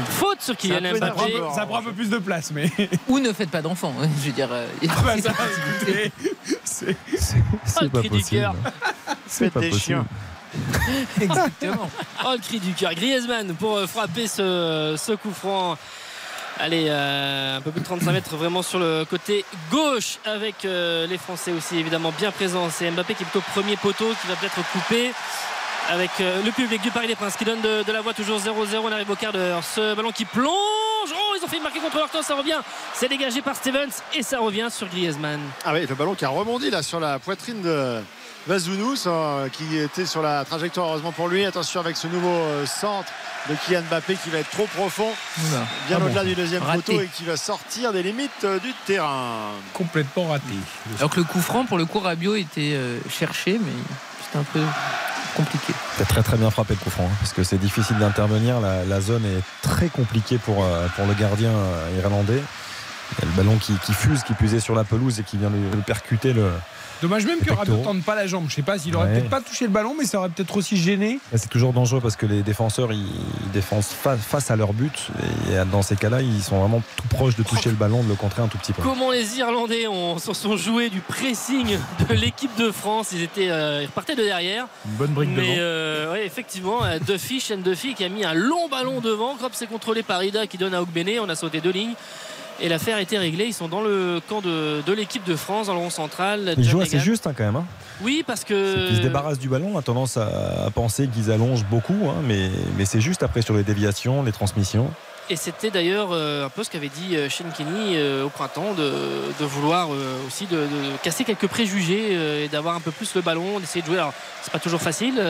[0.04, 1.34] Faute sur Kylian Mbappé.
[1.54, 2.70] Ça prend un peu plus de place, mais.
[3.08, 3.94] Ou ne faites pas d'enfants.
[4.00, 4.48] Hein, je veux dire.
[4.52, 5.14] Euh, ah bah
[6.64, 8.52] c'est pas possible.
[9.26, 10.06] C'est pas des chiens.
[11.20, 11.88] Exactement.
[12.24, 12.94] Oh, le cri du cœur.
[12.94, 15.76] Griezmann pour euh, frapper ce, ce coup franc
[16.58, 21.06] Allez, euh, un peu plus de 35 mètres vraiment sur le côté gauche avec euh,
[21.06, 22.68] les Français aussi évidemment bien présents.
[22.70, 25.12] C'est Mbappé qui est plutôt premier poteau qui va peut-être couper
[25.90, 28.48] avec euh, le public du Paris des Princes qui donne de, la voix toujours 0-0.
[28.82, 29.62] On arrive au quart d'heure.
[29.64, 30.50] Ce ballon qui plonge.
[31.12, 32.22] Oh, ils ont fait une marquée contre leur temps.
[32.22, 32.60] Ça revient.
[32.94, 35.40] C'est dégagé par Stevens et ça revient sur Griezmann.
[35.64, 38.00] Ah oui, le ballon qui a rebondi là sur la poitrine de.
[38.46, 39.06] Vazunous
[39.52, 43.12] qui était sur la trajectoire heureusement pour lui attention avec ce nouveau centre
[43.48, 45.08] de Kylian Mbappé qui va être trop profond,
[45.88, 49.50] bien ah au-delà du deuxième poteau et qui va sortir des limites euh, du terrain.
[49.72, 50.54] Complètement raté.
[50.98, 53.72] Alors que le coup franc pour le coup Rabiot était euh, cherché, mais
[54.30, 54.60] c'était un peu
[55.36, 55.72] compliqué.
[55.96, 58.60] C'est très très bien frappé le coup franc, hein, parce que c'est difficile d'intervenir.
[58.60, 61.52] La, zone est très compliquée pour, euh, pour le gardien
[61.96, 62.42] irlandais.
[63.12, 65.50] Il y a le ballon qui, fuse, qui puisait sur la pelouse et qui vient
[65.50, 66.50] de, de percuter le.
[67.02, 68.46] Dommage même que Les Rabiot tente pas la jambe.
[68.48, 69.12] Je sais pas s'il aurait Ouais.
[69.14, 71.18] peut-être pas touché le ballon, mais ça aurait peut-être aussi gêné.
[71.34, 73.06] C'est toujours dangereux parce que les défenseurs ils,
[73.52, 75.08] défendent fa- face à leur but
[75.50, 78.14] et dans ces cas-là ils sont vraiment tout proches de toucher le ballon, de le
[78.14, 78.82] contrer un tout petit peu.
[78.82, 83.08] Comment les Irlandais ont, se sont joués du pressing de l'équipe de France.
[83.12, 84.66] Ils, étaient, euh, ils repartaient de derrière.
[84.86, 85.54] Une bonne brique Mais devant.
[85.58, 89.32] euh, ouais, effectivement, Duffy, Shane Duffy qui a mis un long ballon devant.
[89.42, 91.18] Hop, c'est contrôlé par Ida qui donne à Ogbene.
[91.20, 91.94] On a sauté deux lignes.
[92.62, 93.46] Et l'affaire était réglée.
[93.46, 96.54] Ils sont dans le camp de, de l'équipe de France, dans le rond central.
[96.58, 97.56] Ils jouent assez juste hein, quand même.
[97.56, 97.64] hein.
[98.02, 98.86] Oui, parce que.
[98.88, 102.16] qu'ils se débarrassent du ballon, on a tendance à, à penser qu'ils allongent beaucoup, hein,
[102.26, 104.90] mais, mais c'est juste après sur les déviations, les transmissions.
[105.30, 109.44] Et c'était d'ailleurs euh, un peu ce qu'avait dit euh, Shane euh, au printemps de,
[109.44, 109.88] vouloir
[110.26, 110.66] aussi de,
[111.04, 113.98] casser quelques préjugés et d'avoir un peu plus le ballon, d'essayer de jouer.
[113.98, 114.12] Alors,
[114.42, 115.22] c'est pas toujours facile.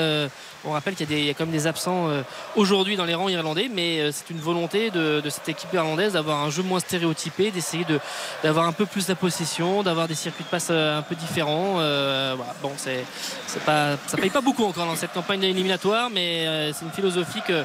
[0.64, 2.08] on rappelle qu'il y, a quand même des absents
[2.56, 6.50] aujourd'hui dans les rangs irlandais, mais c'est une volonté de, cette équipe irlandaise d'avoir un
[6.50, 7.98] jeu moins stéréotypé, d'essayer de,
[8.42, 11.76] d'avoir un peu plus la possession, d'avoir des circuits de passe un peu différents.
[12.62, 13.04] Bon, c'est,
[13.64, 17.64] pas, ça paye pas beaucoup encore dans cette campagne éliminatoire, mais c'est une philosophie que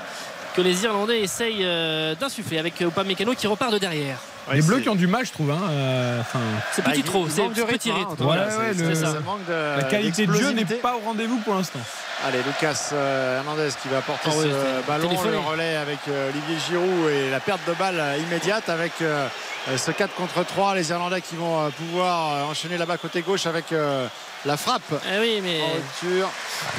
[0.55, 4.17] que les Irlandais essayent euh, d'insuffler avec Upamecano qui repart de derrière.
[4.53, 5.51] les Bleus qui ont du mal, je trouve.
[5.51, 6.39] hein, euh, enfin,
[6.71, 8.15] C'est Bah, petit il- trop, c'est petit rythme, hein, rythme.
[8.15, 8.37] tout Ouais,
[8.73, 9.13] le- ça.
[9.13, 9.19] ça.
[9.19, 11.79] manque de la qualité de jeu n'est pas au rendez-vous pour l'instant.
[12.25, 15.31] Allez, Lucas euh, Hernandez qui va porter ce ballon, téléphoné.
[15.31, 19.27] le relais avec euh, Olivier Giroud et la perte de balle euh, immédiate avec euh,
[19.69, 20.75] euh, ce 4 contre 3.
[20.75, 24.07] Les Irlandais qui vont euh, pouvoir euh, enchaîner là-bas côté gauche avec euh,
[24.45, 25.59] la frappe Eh oui, mais.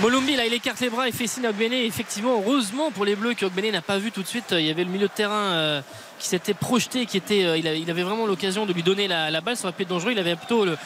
[0.01, 1.73] Molumbi, là, il écarte les bras, il fait signe à Ogbene.
[1.73, 4.47] Effectivement, heureusement pour les Bleus que Ogbene n'a pas vu tout de suite.
[4.53, 5.81] Il y avait le milieu de terrain euh,
[6.19, 9.09] qui s'était projeté, qui était, euh, il, avait, il avait vraiment l'occasion de lui donner
[9.09, 9.57] la, la balle.
[9.57, 10.13] Ça aurait pu être dangereux.
[10.13, 10.77] Il avait plutôt le,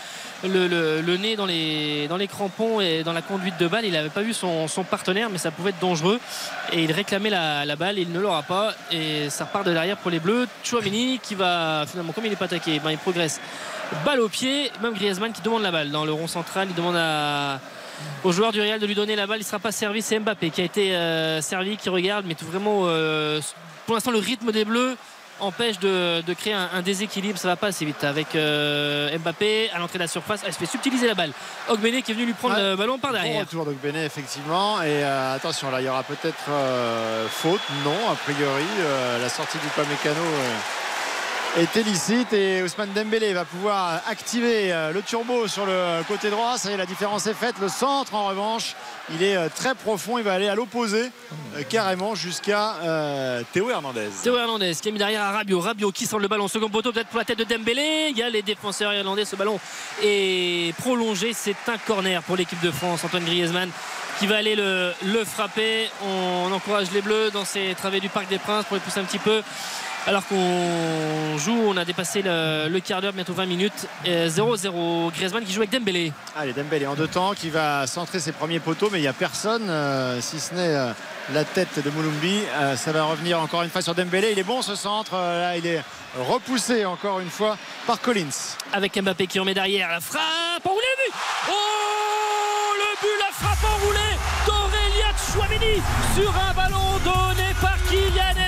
[0.44, 3.84] le, nez dans les, crampons et dans la conduite de balle.
[3.84, 6.20] Il n'avait pas vu son, partenaire, mais ça pouvait être dangereux.
[6.72, 7.98] Et il réclamait la, la balle.
[7.98, 8.74] Il ne l'aura pas.
[8.90, 10.46] Et ça repart de derrière pour les Bleus.
[10.64, 13.40] Chouamini qui va finalement, comme il n'est pas attaqué, ben, il progresse.
[14.04, 14.70] Balle au pied.
[14.82, 16.68] Même Griezmann qui demande la balle dans le rond central.
[16.70, 16.96] Il demande
[18.24, 19.38] au joueur du Real de lui donner la balle.
[19.38, 20.02] Il ne sera pas servi.
[20.02, 23.40] C'est Mbappé qui a été euh, servi, qui regarde, mais tout vraiment, euh,
[23.86, 24.96] pour l'instant, le rythme des Bleus
[25.40, 27.38] empêche de, de créer un, un déséquilibre.
[27.38, 30.40] Ça va pas assez vite avec euh, Mbappé à l'entrée de la surface.
[30.46, 31.32] Elle se fait subtiliser la balle.
[31.68, 32.70] Ogbene qui est venu lui prendre Ouais.
[32.70, 33.40] le ballon par Bon derrière.
[33.40, 34.82] retour d'Ogbene effectivement.
[34.82, 37.60] Et euh, attention, là, il y aura peut-être euh, faute.
[37.84, 38.64] Non, a priori.
[39.20, 40.20] La sortie du Pamecano
[41.58, 46.56] est illicite et Ousmane Dembélé va pouvoir activer euh, le turbo sur le côté droit.
[46.58, 47.56] Ça y est, la différence est faite.
[47.60, 48.76] Le centre, en revanche,
[49.10, 50.18] il est euh, très profond.
[50.18, 51.10] Il va aller à l'opposé,
[51.56, 52.76] euh, carrément jusqu'à
[53.52, 54.08] Théo Hernandez.
[54.22, 55.60] Théo Hernandez qui a mis derrière à Rabiot.
[55.60, 56.46] Rabiot qui sort le ballon.
[56.46, 58.08] Second poteau peut-être pour la tête de Dembélé.
[58.10, 59.24] Il y a les défenseurs irlandais.
[59.24, 59.58] Ce ballon
[60.02, 61.32] est prolongé.
[61.32, 63.04] C'est un corner pour l'équipe de France.
[63.04, 63.70] Antoine Griezmann
[64.18, 65.88] qui va aller le, le frapper.
[66.06, 69.04] On encourage les Bleus dans ces travées du Parc des Princes pour les pousser un
[69.04, 69.42] petit peu.
[70.06, 73.86] Alors qu'on joue, on a dépassé le, le quart d'heure, bientôt 20 minutes.
[74.04, 75.12] Et 0-0.
[75.12, 76.12] Griezmann qui joue avec Dembélé.
[76.36, 79.12] Allez, Dembélé en deux temps qui va centrer ses premiers poteaux, mais il n'y a
[79.12, 80.92] personne, euh, si ce n'est euh,
[81.32, 82.40] la tête de Moulumbi.
[82.54, 84.30] Euh, ça va revenir encore une fois sur Dembélé.
[84.32, 85.12] Il est bon ce centre.
[85.14, 85.82] Là, il est
[86.18, 88.56] repoussé encore une fois par Collins.
[88.72, 89.90] avec Mbappé qui en met derrière.
[89.90, 91.14] La frappe enroulée, but
[91.50, 91.52] Oh
[92.78, 95.82] Le but, la frappe enroulée d'Aurélien Chouameni
[96.16, 98.39] sur un ballon donné par Kylian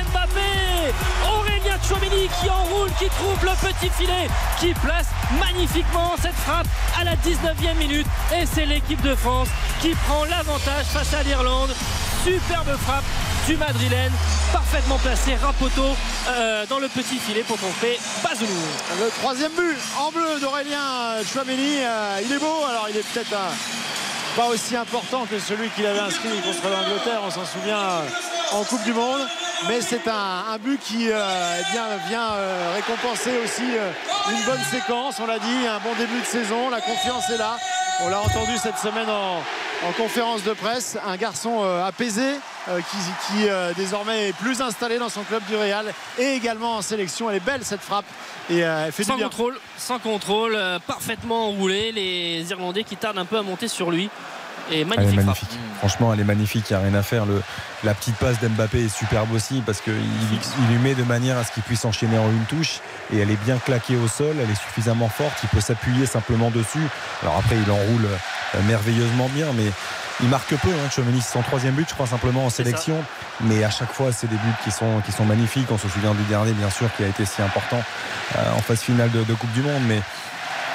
[2.40, 5.07] qui enroule, qui trouve le petit filet, qui place
[5.38, 6.66] magnifiquement cette frappe
[6.99, 8.07] à la 19e minute.
[8.35, 9.49] Et c'est l'équipe de France
[9.81, 11.75] qui prend l'avantage face à l'Irlande.
[12.25, 13.05] Superbe frappe
[13.47, 14.12] du Madrilène,
[14.53, 15.97] parfaitement placé, Rapoto
[16.29, 18.49] euh, dans le petit filet pour tromper Bazounou.
[19.01, 21.79] Le troisième but en bleu d'Aurélien Chouameni.
[21.81, 23.51] Euh, il est beau, alors il est peut-être euh,
[24.37, 28.03] pas aussi important que celui qu'il avait inscrit contre l'Angleterre, on s'en souvient euh,
[28.53, 29.21] en Coupe du Monde.
[29.68, 31.21] Mais c'est un, but qui euh,
[31.61, 35.21] eh vient euh, récompenser aussi une bonne séquence.
[35.21, 37.59] On l'a dit, un bon début de saison, la confiance est là.
[38.04, 39.36] On l'a entendu cette semaine en,
[39.86, 40.98] en conférence de presse.
[41.06, 42.34] Un garçon euh, apaisé
[42.68, 45.86] euh, qui, qui, euh, désormais est plus installé dans son club du Real
[46.18, 47.30] et également en sélection.
[47.30, 48.04] Elle est belle cette frappe
[48.50, 49.28] et elle fait sans du bien.
[49.28, 51.92] contrôle, sans contrôle, parfaitement enroulé.
[51.92, 54.10] Les Irlandais qui tardent un peu à monter sur lui.
[54.70, 55.16] Et Elle est magnifique.
[55.16, 55.59] magnifique.
[55.79, 56.70] Franchement, elle est magnifique.
[56.70, 57.27] Il n'y a rien à faire.
[57.27, 57.42] Le,
[57.85, 61.44] la petite passe d'Mbappé est superbe aussi parce qu'il il lui met de manière à
[61.44, 62.81] ce qu'il puisse enchaîner en une touche.
[63.12, 64.37] Et elle est bien claquée au sol.
[64.40, 65.35] Elle est suffisamment forte.
[65.42, 66.87] Il peut s'appuyer simplement dessus.
[67.22, 69.48] Alors après, il enroule euh, merveilleusement bien.
[69.57, 69.70] Mais
[70.22, 70.68] il marque peu.
[70.68, 73.03] Hein, c'est son troisième but, je crois, simplement en sélection.
[73.40, 75.66] Mais à chaque fois, c'est des buts qui sont, qui sont magnifiques.
[75.70, 77.83] On se souvient du dernier, bien sûr, qui a été si important
[78.37, 79.83] euh, en phase finale de, de Coupe du Monde.
[79.88, 80.01] Mais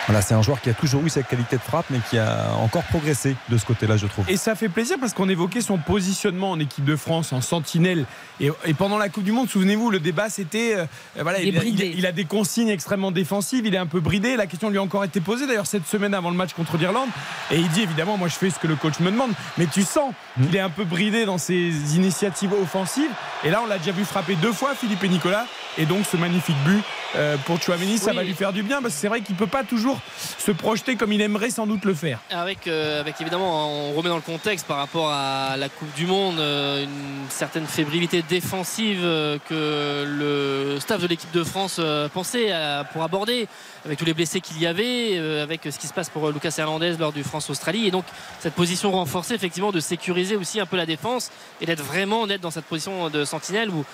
[0.07, 2.51] Voilà, c'est un joueur qui a toujours eu cette qualité de frappe, mais qui a
[2.61, 4.23] encore progressé de ce côté-là, je trouve.
[4.29, 8.05] Et ça fait plaisir parce qu'on évoquait son positionnement en équipe de France, en sentinelle.
[8.39, 10.75] Et, et pendant la Coupe du Monde, souvenez-vous, le débat c'était.
[10.77, 10.85] euh,
[11.21, 11.85] voilà, Il a, bridé.
[11.87, 14.37] il a- il a des consignes extrêmement défensives, il est un peu bridé.
[14.37, 17.09] La question lui a encore été posée d'ailleurs cette semaine avant le match contre l'Irlande.
[17.51, 19.31] Et il dit évidemment, moi je fais ce que le coach me demande.
[19.57, 23.11] Mais tu sens qu'il est un peu bridé dans ses initiatives offensives.
[23.43, 25.45] Et là, on l'a déjà vu frapper deux fois, Philippe et Nicolas.
[25.79, 26.83] Et donc ce magnifique but
[27.15, 28.17] euh, pour Chouameni, ça Oui.
[28.17, 29.99] va lui faire du bien parce que c'est vrai qu'il peut pas toujours
[30.39, 32.19] se projeter comme il aimerait sans doute le faire.
[32.31, 36.05] Avec, euh, avec évidemment, on remet dans le contexte par rapport à la Coupe du
[36.07, 39.01] Monde, euh, une certaine fébrilité défensive
[39.47, 41.79] que le staff de l'équipe de France
[42.13, 43.47] pensait à- pour aborder,
[43.87, 46.33] avec tous les blessés qu'il y avait, euh, avec ce qui se passe pour euh,
[46.33, 47.87] Lucas Hernandez lors du France-Australie.
[47.87, 48.03] Et donc,
[48.39, 52.41] cette position renforcée, effectivement, de sécuriser aussi un peu la défense et d'être vraiment d'être
[52.41, 53.85] dans cette position de sentinelle où,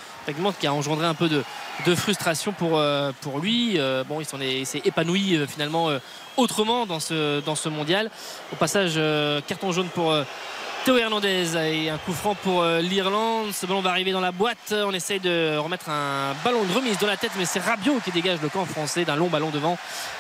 [0.60, 3.78] qui a engendré un peu de, frustration pour, euh, pour lui.
[4.08, 5.90] Bon, il s'est épanoui finalement
[6.38, 8.10] autrement dans ce, dans ce mondial.
[8.52, 9.00] Au passage,
[9.48, 10.16] carton jaune pour
[10.86, 13.54] Théo Hernandez et un coup franc pour euh, l'Irlande.
[13.54, 14.74] Ce ballon va arriver dans la boîte.
[14.76, 18.12] On essaye de remettre un ballon de remise de la tête, mais c'est Rabiot qui
[18.12, 19.78] dégage le camp français d'un long ballon devant.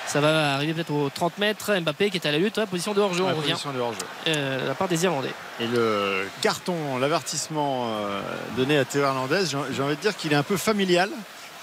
[0.08, 1.78] Ça va arriver peut-être aux 30 mètres.
[1.82, 3.23] Mbappé qui est à la lutte, position de hors-jeu.
[3.26, 3.99] Ouais, on revient position de hors-jeu.
[4.28, 5.34] euh, la part des Irlandais.
[5.60, 8.21] Et le carton, l'avertissement euh,
[8.56, 11.10] donné à Théo Hernandez, j'ai j'ai envie de dire qu'il est un peu familial.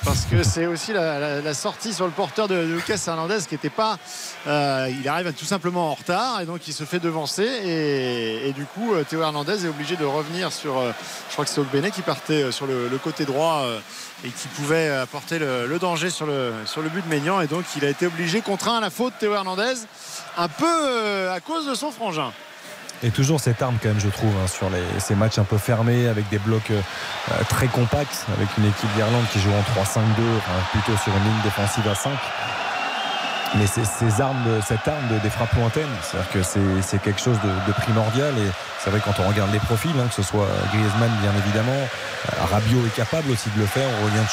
[0.05, 3.99] Parce que c'est aussi la, sortie sur le porteur de, Lucas Hernandez qui n'était pas.
[4.47, 7.45] euh, il arrive tout simplement en retard et donc il se fait devancer.
[7.45, 10.79] Et, du coup, euh, Théo Hernandez est obligé de revenir sur.
[10.79, 10.93] euh,
[11.29, 13.67] je crois que c'est Ogbené qui partait sur le, côté droit
[14.25, 16.53] et qui pouvait apporter le, danger sur le,
[16.93, 17.41] but de Maignan.
[17.43, 19.75] Et donc il a été obligé, contraint à la faute, Théo Hernandez,
[20.39, 22.33] un peu à cause de son frangin.
[23.03, 26.07] Et toujours cette arme quand même, je trouve, hein, sur ces matchs un peu fermés,
[26.07, 26.81] avec des blocs euh,
[27.33, 30.03] euh, très compacts, avec une équipe d'Irlande qui joue en 3-5-2,
[30.37, 32.11] enfin, plutôt sur une ligne défensive à 5.
[33.57, 33.67] Mais
[34.21, 36.43] armes, cette arme de- des frappes lointaines, c'est-à-dire que
[36.83, 38.33] c'est quelque chose de, primordial.
[38.39, 38.49] Et
[38.85, 42.45] c'est vrai quand on regarde les profils, hein, que ce soit Griezmann bien évidemment, euh,
[42.53, 43.89] Rabiot est capable aussi de le faire.
[44.01, 44.29] On revient de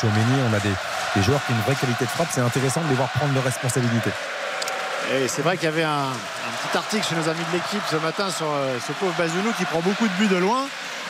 [0.52, 0.70] on a des,
[1.16, 2.28] des joueurs qui ont une vraie qualité de frappe.
[2.30, 4.12] C'est intéressant de les voir prendre leurs responsabilités.
[5.14, 7.82] Et c'est vrai qu'il y avait un, un petit article chez nos amis de l'équipe
[7.90, 10.66] ce matin sur euh, ce pauvre Bazounou qui prend beaucoup de buts de loin.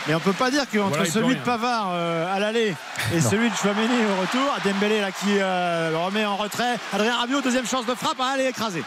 [0.07, 1.41] Mais on peut pas dire qu'entre Voilà, celui de.
[1.41, 2.75] Pavard euh, à l'aller
[3.13, 3.29] et Non.
[3.29, 6.75] celui de Chouameni au retour, Dembélé là qui euh, le remet en retrait.
[6.93, 8.83] Adrien Rabiot, deuxième chance de frappe, Ah, elle est écrasée.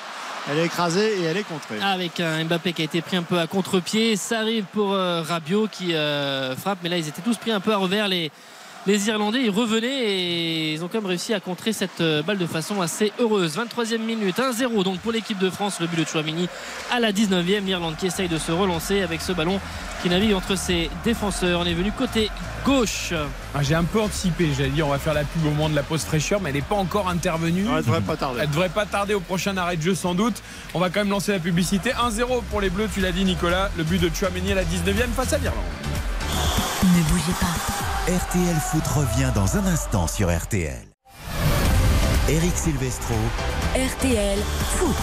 [0.51, 1.77] Elle est écrasée et elle est contrée.
[1.85, 4.17] Avec un Mbappé qui a été pris un peu à contre-pied.
[4.17, 6.79] Ça arrive pour euh, Rabiot qui euh, frappe.
[6.83, 8.09] Mais là, ils étaient tous pris un peu à revers.
[8.09, 8.31] Les,
[8.87, 12.39] les Irlandais, ils revenaient et ils ont quand même réussi à contrer cette euh, balle
[12.39, 13.59] de façon assez heureuse.
[13.59, 15.81] 23e minute, 1-0 donc pour l'équipe de France.
[15.81, 16.49] Le but de Chouamini
[16.91, 17.65] à la 19e.
[17.65, 19.61] L'Irlande qui essaye de se relancer avec ce ballon
[20.03, 21.61] qui navigue entre ses défenseurs.
[21.61, 22.31] On est venu côté
[22.65, 23.13] gauche.
[23.55, 25.77] Ah, J'ai un peu anticipé, j'allais dire on va faire la pub au moment de
[25.77, 27.65] la pause fraîcheur, mais elle n'est pas encore intervenue.
[27.65, 28.41] Non, elle devrait pas tarder.
[28.43, 30.43] Elle devrait pas tarder au prochain arrêt de jeu sans doute.
[30.73, 31.91] On va quand même lancer la publicité.
[31.91, 33.71] 1-0 pour les Bleus, tu l'as dit Nicolas.
[33.77, 35.65] Le but de Chouameni à la 19e face à l'Irlande.
[36.83, 38.13] Ne bougez pas.
[38.13, 40.87] RTL Foot revient dans un instant sur RTL.
[42.29, 43.15] Eric Silvestro,
[43.75, 44.39] RTL
[44.77, 44.97] Foot.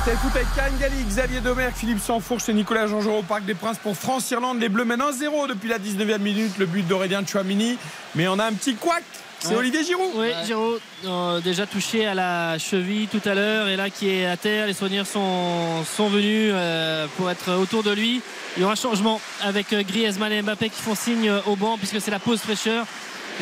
[0.00, 3.54] RTL Foot avec Karine Galli, Xavier Domergue, Philippe Sansfourche et Nicolas jean au Parc des
[3.54, 4.58] Princes pour France-Irlande.
[4.58, 6.58] Les Bleus mènent 1-0 depuis la 19e minute.
[6.58, 7.78] Le but d'Aurélien Chouamini.
[8.14, 9.04] Mais on a un petit couac.
[9.38, 9.56] C'est Ouais.
[9.56, 10.10] Olivier Giroud.
[10.14, 14.26] Oui, Giroud, euh, déjà touché à la cheville tout à l'heure et là qui est
[14.26, 14.66] à terre.
[14.66, 18.22] Les soigneurs sont, sont venus euh, pour être autour de lui.
[18.56, 22.00] Il y aura changement avec euh, Griezmann et Mbappé qui font signe au banc puisque
[22.00, 22.86] c'est la pause fraîcheur.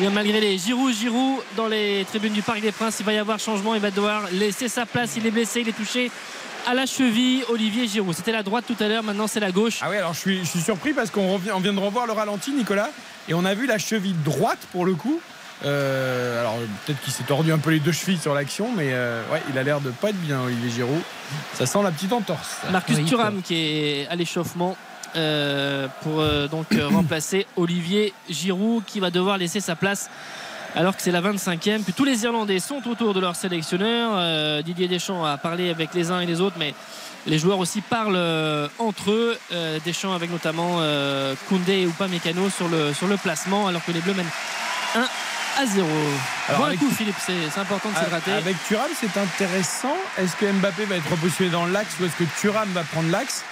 [0.01, 3.17] Et malgré les Giroud, Giroud dans les tribunes du Parc des Princes, il va y
[3.17, 3.73] avoir changement.
[3.75, 5.13] Il va devoir laisser sa place.
[5.15, 6.11] Il est blessé, il est touché
[6.67, 7.45] à la cheville.
[7.47, 8.13] Olivier Giroud.
[8.13, 9.77] C'était la droite tout à l'heure, maintenant c'est la gauche.
[9.81, 12.05] Ah oui, alors je suis, je suis surpris parce qu'on revient, on vient de revoir
[12.05, 12.89] le ralenti, Nicolas,
[13.29, 15.21] et on a vu la cheville droite pour le coup.
[15.63, 19.21] Euh, alors peut-être qu'il s'est tordu un peu les deux chevilles sur l'action, mais euh,
[19.31, 21.01] ouais, il a l'air de pas être bien, Olivier Giroud.
[21.53, 22.57] Ça sent la petite entorse.
[22.71, 24.75] Marcus Oui, Thuram qui est à l'échauffement
[25.15, 30.09] euh, pour euh, donc remplacer Olivier Giroud qui va devoir laisser sa place
[30.75, 31.83] alors que c'est la 25e.
[31.83, 34.11] Puis tous les Irlandais sont autour de leur sélectionneur.
[34.15, 36.73] Euh, Didier Deschamps a parlé avec les uns et les autres, mais
[37.25, 39.37] les joueurs aussi parlent euh, entre eux.
[39.53, 43.91] Euh, Deschamps avec notamment euh, Koundé et Upamecano sur le, sur le placement alors que
[43.91, 44.25] les Bleus mènent
[44.95, 45.07] 1
[45.57, 45.87] à 0.
[46.49, 48.31] Alors, bon avec- coup Philippe, c'est important de s'hydrater.
[48.31, 49.95] Avec Thuram, c'est intéressant.
[50.17, 53.43] Est-ce que Mbappé va être repositionné dans l'axe ou est-ce que Thuram va prendre l'axe?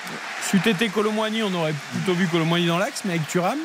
[0.41, 3.57] Si été Colomboigny, on aurait plutôt vu Colomboigny dans l'axe, mais avec Thuram,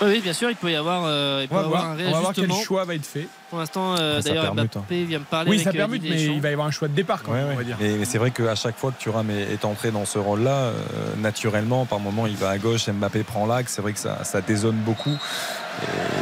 [0.00, 1.94] Oui, bien sûr, il peut y avoir, euh, il peut on va, avoir voir, un
[2.08, 2.64] on va voir quel réajustement.
[2.64, 3.26] choix va être fait.
[3.50, 6.40] Pour l'instant, euh, Ah, d'ailleurs, Mbappé vient me parler Oui, avec ça permute, mais il
[6.40, 7.54] va y avoir un choix de départ quand Ouais, même, ouais.
[7.54, 7.76] on va dire.
[7.80, 10.50] Mais, mais c'est vrai qu'à chaque fois que Thuram est, est entré dans ce rôle-là,
[10.52, 10.72] euh,
[11.16, 13.72] naturellement, par moment, il va à gauche, Mbappé prend l'axe.
[13.74, 15.16] C'est vrai que ça, ça dézone beaucoup.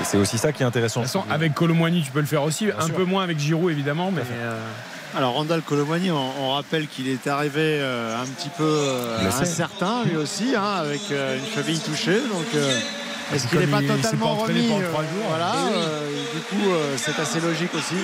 [0.04, 1.00] C'est aussi ça qui est intéressant.
[1.00, 2.66] De toute façon, avec Colomboigny, tu peux le faire aussi.
[2.66, 2.94] Bien un sûr.
[2.94, 4.56] peu moins avec Giroud, évidemment, mais euh,
[5.16, 10.16] Alors Randall Colomani, on, rappelle qu'il est arrivé euh, un petit peu euh, incertain lui
[10.16, 12.20] aussi, hein, avec euh, une cheville touchée.
[12.20, 12.46] Donc
[13.34, 14.68] est-ce qu'il n'est pas totalement remis
[15.28, 15.54] Voilà.
[16.34, 17.96] du coup, c'est assez logique aussi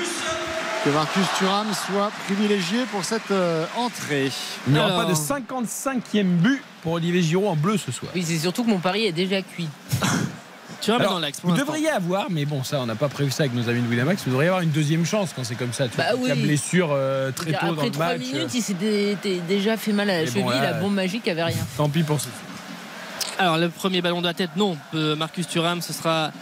[0.85, 3.33] que Marcus Thuram soit privilégié pour cette
[3.77, 4.33] entrée.
[4.67, 8.11] Il n'y aura pas de 55e but pour Olivier Giroud en bleu ce soir.
[8.15, 9.69] Oui, c'est surtout que mon pari est déjà cuit.
[10.83, 11.38] Tu dans l'axe.
[11.42, 13.87] Vous devriez avoir, mais bon, ça, on n'a pas prévu ça avec nos amis de
[13.87, 14.25] Winamax.
[14.25, 15.88] Vous devriez avoir une deuxième chance quand c'est comme ça.
[15.88, 17.87] Tu bah La blessure euh, très tôt dans le match.
[17.95, 20.45] Après 3 minutes, il s'était déjà fait mal à la cheville.
[20.45, 21.64] la bombe magique avait rien.
[21.77, 22.31] Tant pis pour ça.
[23.38, 24.77] Alors, le premier ballon de la tête, non.
[24.92, 26.33] Marcus Thuram, ce sera.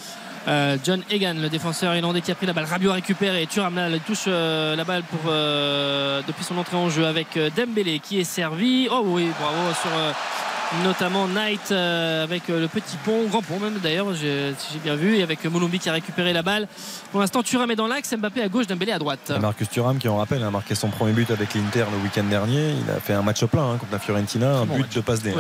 [0.49, 2.65] Euh, John Egan, le défenseur irlandais qui a pris la balle.
[2.65, 3.47] Rabiot récupéré.
[3.47, 5.31] Thuram là, touche euh, la balle pour,
[6.27, 8.89] depuis son entrée en jeu avec Dembélé qui est servi.
[8.91, 9.91] Oh oui, bravo sur
[10.85, 14.95] notamment Knight euh, avec euh, le petit pont, grand pont même d'ailleurs, si j'ai bien
[14.95, 16.69] vu, et avec Molombi qui a récupéré la balle.
[17.11, 19.33] Pour l'instant, Thuram est dans l'axe, Mbappé à gauche, Dembélé à droite.
[19.41, 22.75] Marcus Thuram, qui on rappelle, a marqué son premier but avec l'Inter le week-end dernier.
[22.85, 25.33] Il a fait un match plein hein, contre la Fiorentina, un but de passe D.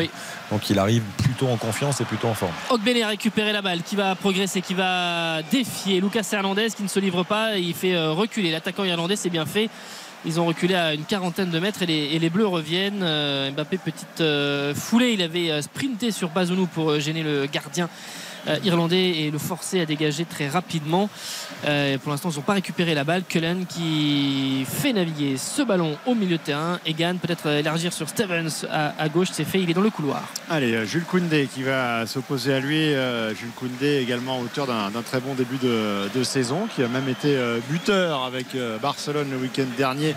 [0.50, 2.52] Donc il arrive plutôt en confiance et plutôt en forme.
[2.70, 6.88] Ogbele a récupéré la balle, qui va progresser, qui va défier Lucas Hernandez, qui ne
[6.88, 7.56] se livre pas.
[7.56, 9.70] Il fait euh, reculer l'attaquant irlandais, c'est bien fait.
[10.26, 13.02] Ils ont reculé à une quarantaine de mètres et les, Bleus reviennent.
[13.02, 15.12] Euh, Mbappé, petite euh, foulée.
[15.12, 18.29] Il avait euh, sprinté sur Bazounou pour gêner le gardien euh,
[18.64, 21.08] irlandais et le forcer à dégager très rapidement.
[21.66, 23.22] Euh, pour l'instant, ils n'ont pas récupéré la balle.
[23.28, 26.78] Cullen qui fait naviguer ce ballon au milieu de terrain.
[26.86, 29.28] Egan peut-être élargir sur Stevens à, gauche.
[29.32, 30.22] C'est fait, il est dans le couloir.
[30.48, 32.90] Allez, euh, Jules Koundé qui va s'opposer à lui.
[33.38, 37.36] Jules Koundé également auteur d'un très bon début de, saison, qui a même été
[37.68, 38.46] buteur avec
[38.80, 40.14] Barcelone le week-end dernier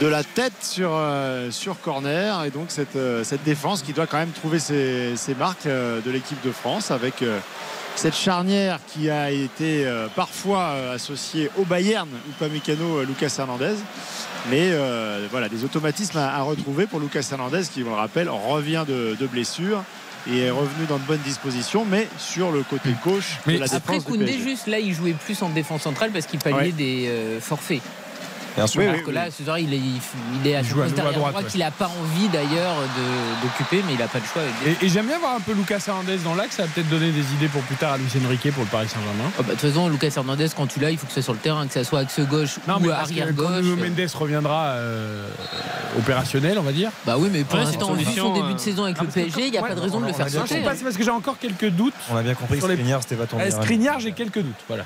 [0.00, 2.44] de la tête sur, euh, sur corner.
[2.44, 6.10] Et donc cette, euh, cette, défense qui doit quand même trouver ses, marques euh, de
[6.10, 7.24] l'équipe de France avec
[7.94, 13.76] cette charnière qui a été parfois associée au Bayern ou pas mécano Lucas Hernandez.
[14.50, 14.72] Mais
[15.30, 19.82] voilà, des automatismes à, retrouver pour Lucas Hernandez qui, on le rappelle, revient de, blessure
[20.30, 23.72] et est revenu dans de bonnes dispositions, mais sur le côté gauche mais de la
[23.72, 27.80] après Koundé, juste là, il jouait plus en défense centrale parce qu'il palliait des forfaits.
[28.56, 28.82] Bien sûr.
[29.04, 29.80] que là, il est,
[30.42, 32.74] il est à, à droite, qu'il n'a pas envie d'ailleurs
[33.42, 34.42] d'occuper, mais il n'a pas le choix.
[34.82, 36.56] Et, j'aime bien voir un peu Lucas Hernandez dans l'axe.
[36.56, 38.88] Ça va peut-être donner des idées pour plus tard à Lucien Riquet pour le Paris
[38.88, 39.30] Saint-Germain.
[39.38, 41.24] Oh, bah, de toute façon, Lucas Hernandez, quand tu l'as, il faut que ce soit
[41.24, 43.48] sur le terrain, que ce soit axe gauche ou arrière gauche.
[43.48, 45.28] Quand Mendes reviendra euh,
[45.98, 46.90] opérationnel, on va dire.
[47.04, 49.58] Bah oui, mais pour l'instant, vu son début de saison avec le PSG, il n'y
[49.58, 50.56] a pas de raison de le faire sortir.
[50.56, 51.94] C'est parce que j'ai encore quelques doutes.
[52.10, 54.64] On a bien compris que Skriniar, c'était pas ton Skriniar, j'ai quelques doutes.
[54.68, 54.84] Voilà.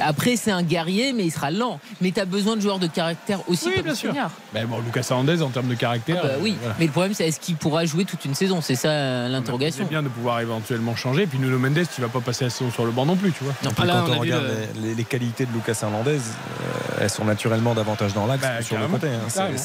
[0.00, 1.80] Après, c'est un guerrier, mais il sera lent.
[2.00, 4.12] Mais tu as besoin de joueurs de caractère aussi oui, bien sûr.
[4.54, 6.20] Mais bon, Lucas Hernandez, en termes de caractère.
[6.22, 8.60] Ah bah oui, euh, mais le problème, c'est est-ce qu'il pourra jouer toute une saison?
[8.60, 9.84] C'est ça euh, l'interrogation.
[9.84, 11.22] C'est bien de pouvoir éventuellement changer.
[11.22, 13.32] Et puis Nuno Mendes, tu vas pas passer la saison sur le banc non plus,
[13.32, 13.54] tu vois.
[13.62, 18.42] quand on, regarde les, qualités de Lucas Hernandez, euh, elles sont naturellement davantage dans l'axe
[18.42, 19.08] bah, que sur le côté.
[19.08, 19.56] Hein.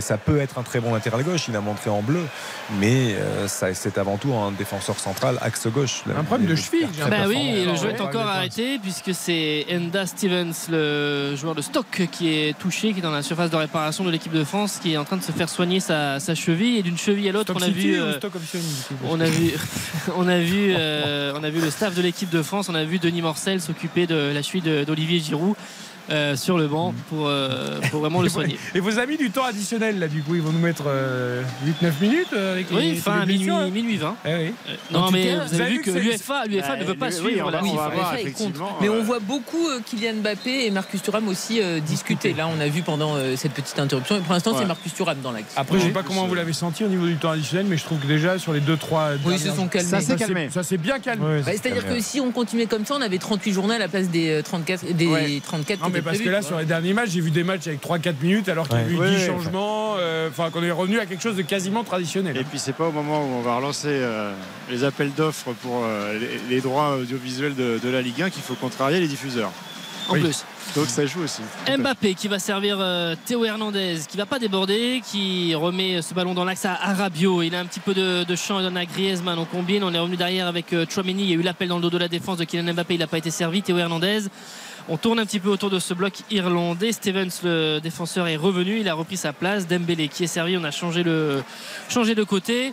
[0.00, 1.46] ça peut être un très bon latéral gauche.
[1.48, 2.22] Il a montré en bleu,
[2.78, 3.16] mais
[3.46, 6.02] c'est avant tout un défenseur central axe gauche.
[6.16, 6.88] Un problème de cheville.
[7.08, 12.08] Bah oui, le jeu est encore arrêté puisque c'est Enda Stevens, le joueur de stock,
[12.10, 14.94] qui est touché, qui est dans la surface de réparation de l'équipe de France, qui
[14.94, 16.78] est en train de se faire soigner sa, cheville.
[16.78, 18.00] Et d'une cheville à l'autre, on, a vu,
[19.08, 19.52] on a vu,
[20.16, 22.84] on a vu, euh, on a vu le staff de l'équipe de France, on a
[22.84, 25.54] vu Denis Morcel s'occuper de la cheville d'Olivier Giroud.
[26.10, 28.58] Euh, sur le banc pour, euh, pour vraiment le soigner.
[28.74, 31.90] Et vos amis du temps additionnel, là, du coup, ils vont nous mettre 8-9 euh,
[32.00, 34.16] minutes avec Oui, fin minuit, minuit 20.
[34.24, 34.54] Eh oui.
[34.90, 37.62] non, mais vous avez vu que l'UFA ne veut pas suivre la
[38.80, 42.34] Mais on voit beaucoup Kylian Mbappé et Marcus Thuram aussi discuter.
[42.34, 44.16] Là, on a vu pendant cette petite interruption.
[44.16, 45.54] Et pour l'instant, c'est Marcus Thuram dans l'axe.
[45.56, 47.76] Après, je ne sais pas comment vous l'avez senti au niveau du temps additionnel, mais
[47.76, 49.18] je trouve que déjà sur les 2-3.
[49.24, 49.88] Oui, ils se sont calmés.
[49.88, 50.48] Ça s'est calmé.
[50.50, 51.42] Ça s'est bien calmé.
[51.46, 54.08] Bah, c'est-à-dire que si on continuait comme ça, on avait 38 journées à la place
[54.08, 54.82] des 34.
[55.92, 57.82] Des 34 mais parce que là, sur les derniers matchs, j'ai vu des matchs avec
[57.82, 59.96] 3-4 minutes alors qu'il y a eu 10 changements.
[59.98, 62.36] Euh, enfin, qu'on est revenu à quelque chose de quasiment traditionnel.
[62.36, 64.32] Et puis, c'est pas au moment où on va relancer euh,
[64.70, 69.00] les appels d'offres pour euh, les, droits audiovisuels de, la Ligue 1 qu'il faut contrarier
[69.00, 69.52] les diffuseurs.
[70.08, 70.44] En plus.
[70.74, 71.42] Donc ça joue aussi.
[71.78, 72.84] Mbappé qui va servir
[73.24, 77.42] Théo Hernandez, qui va pas déborder, qui remet ce ballon dans l'axe à Arabio.
[77.42, 79.38] Il a un petit peu de, champ, il donne à Griezmann.
[79.38, 81.22] On combine, on est revenu derrière avec Chouameni.
[81.22, 83.00] Il y a eu l'appel dans le dos de la défense de Kylian Mbappé, il
[83.00, 83.62] n'a pas été servi.
[83.62, 84.22] Théo Hernandez
[84.88, 86.92] on tourne un petit peu autour de ce bloc irlandais.
[86.92, 88.80] Stevens, le défenseur, est revenu.
[88.80, 89.66] Il a repris sa place.
[89.66, 90.56] Dembélé qui est servi.
[90.56, 91.42] On a changé, le,
[91.88, 92.72] changé de côté.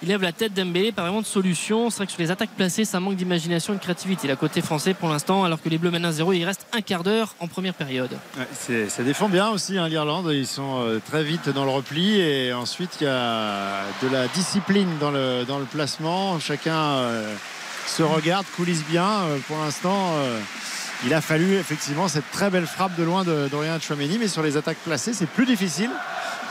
[0.00, 1.90] Il lève la tête Dembélé, pas vraiment de solution.
[1.90, 4.28] C'est vrai que sur les attaques placées, ça manque d'imagination et de créativité.
[4.28, 7.02] La côté français pour l'instant, alors que les Bleus mènent 1-0, il reste un quart
[7.02, 8.10] d'heure en première période.
[8.60, 10.30] ça défend bien aussi hein, l'Irlande.
[10.32, 14.28] Ils sont euh, très vite dans le repli et ensuite il y a de la
[14.28, 16.38] discipline dans le, dans le placement.
[16.38, 17.34] Chacun euh,
[17.88, 19.08] se regarde, coulisse bien.
[19.08, 20.12] Euh, pour l'instant
[21.04, 24.18] il a fallu effectivement cette très belle frappe de loin d'Orient Chouameni.
[24.18, 25.90] Mais sur les attaques placées, c'est plus difficile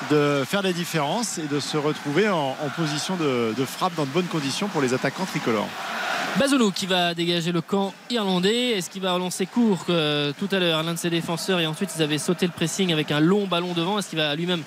[0.09, 4.27] de faire des différences et de se retrouver en, position de, frappe dans de bonnes
[4.27, 5.67] conditions pour les attaquants tricolores.
[6.37, 8.71] Bazolo qui va dégager le camp irlandais.
[8.71, 11.59] Est-ce qu'il va relancer court que tout à l'heure l'un de ses défenseurs?
[11.59, 14.35] Et ensuite ils avaient sauté le pressing avec un long ballon devant Est-ce qu'il va
[14.35, 14.61] lui-même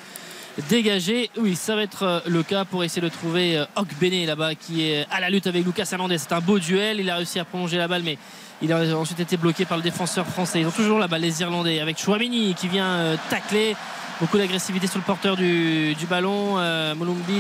[0.69, 3.65] dégager Oui, ça va être euh, le cas pour essayer de trouver
[4.01, 6.19] Bene là-bas qui est à la lutte avec Lucas Hernandez.
[6.19, 7.01] C'est un beau duel.
[7.01, 8.19] Il a réussi à prolonger la balle, mais
[8.63, 10.61] il a ensuite été bloqué par le défenseur français.
[10.61, 13.75] Ils ont toujours la balle, les Irlandais, avec Chouamini qui vient euh, tacler
[14.21, 16.59] beaucoup d'agressivité sur le porteur du, ballon.
[16.59, 16.95] Euh,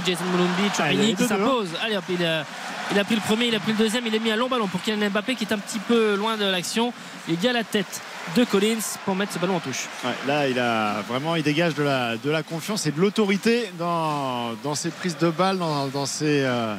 [0.06, 1.68] Jason Molumbi, Chouamini qui s'impose.
[1.84, 2.44] Allez hop, il a,
[2.92, 4.48] il a pris le premier, il a pris le deuxième, il a mis un long
[4.48, 6.92] ballon pour Kylian Mbappé qui est un petit peu loin de l'action.
[7.28, 8.00] Il y a la tête
[8.36, 9.88] de Collins pour mettre ce ballon en touche.
[10.26, 15.16] là, il a vraiment, dégage de la, confiance et de l'autorité dans, dans ses prises
[15.18, 16.76] de balles, dans, ses euh,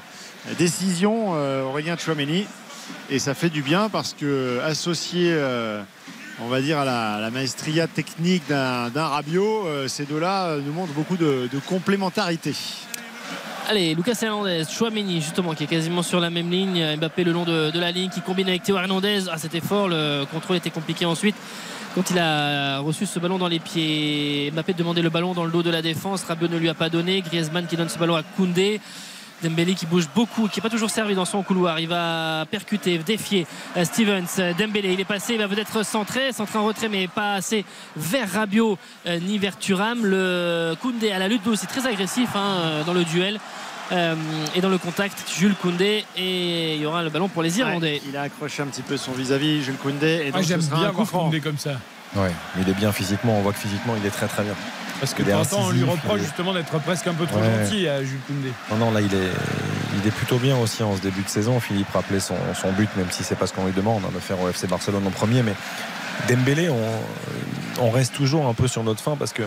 [0.58, 1.34] décisions.
[1.36, 2.46] Euh, Aurélien Chouameni
[3.10, 5.82] et ça fait du bien parce que associé euh,
[6.42, 11.48] on va dire à la, maestria technique d'un Rabiot ces deux-là nous montrent beaucoup de
[11.68, 12.54] complémentarité
[13.72, 16.98] Allez, Lucas Hernandez, Chouameni justement qui est quasiment sur la même ligne.
[16.98, 19.30] Mbappé le long de, la ligne qui combine avec Théo Hernandez.
[19.32, 21.38] Ah, c'était fort, le contrôle était compliqué ensuite.
[21.96, 25.52] Quand il a reçu ce ballon dans les pieds, Mbappé demandait le ballon dans le
[25.52, 26.26] dos de la défense.
[26.26, 27.22] Rabiot ne lui a pas donné.
[27.22, 28.82] Griezmann qui donne ce ballon à Koundé.
[29.44, 31.80] Dembélé qui bouge beaucoup, qui n'est pas toujours servi dans son couloir.
[31.80, 34.54] Il va percuter, défier euh, Stevens.
[34.58, 37.66] Dembélé, il est passé, il va peut-être centrer, centrer en retrait, mais pas assez
[37.96, 38.78] vers Rabiot
[39.08, 40.06] euh, ni vers Thuram.
[40.06, 43.40] Le Koundé à la lutte aussi très agressif hein, euh, dans le duel.
[44.56, 48.02] et dans le contact, Jules Koundé et il y aura le ballon pour les Irlandais.
[48.08, 50.24] il a accroché un petit peu son vis-à-vis, Jules Koundé.
[50.28, 51.74] Et donc J'aime bien voir Koundé comme ça.
[52.16, 53.38] Ouais, il est bien physiquement.
[53.38, 54.54] On voit que physiquement, il est très très bien.
[55.02, 58.04] Parce que de temps on lui reproche justement d'être presque un peu trop gentil à
[58.04, 58.54] Jules Koundé.
[58.70, 59.32] Non, non, là, il est,
[60.00, 61.60] il est plutôt bien aussi en ce début de saison.
[61.60, 64.20] Philippe rappelait son, son but, même si c'est pas ce qu'on lui demande, hein, de
[64.20, 65.42] faire au FC Barcelone en premier.
[65.42, 65.56] Mais
[66.30, 69.42] Dembélé, on, on reste toujours un peu sur notre fin parce que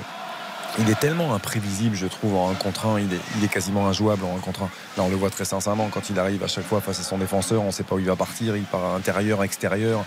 [0.78, 3.00] il est tellement imprévisible, je trouve, en un contre 1.
[3.00, 4.64] Il est, quasiment injouable en un contre 1.
[4.96, 7.18] Là, on le voit très sincèrement quand il arrive à chaque fois face à son
[7.18, 7.62] défenseur.
[7.62, 8.56] On ne sait pas où il va partir.
[8.56, 10.04] Il part à intérieur, extérieur.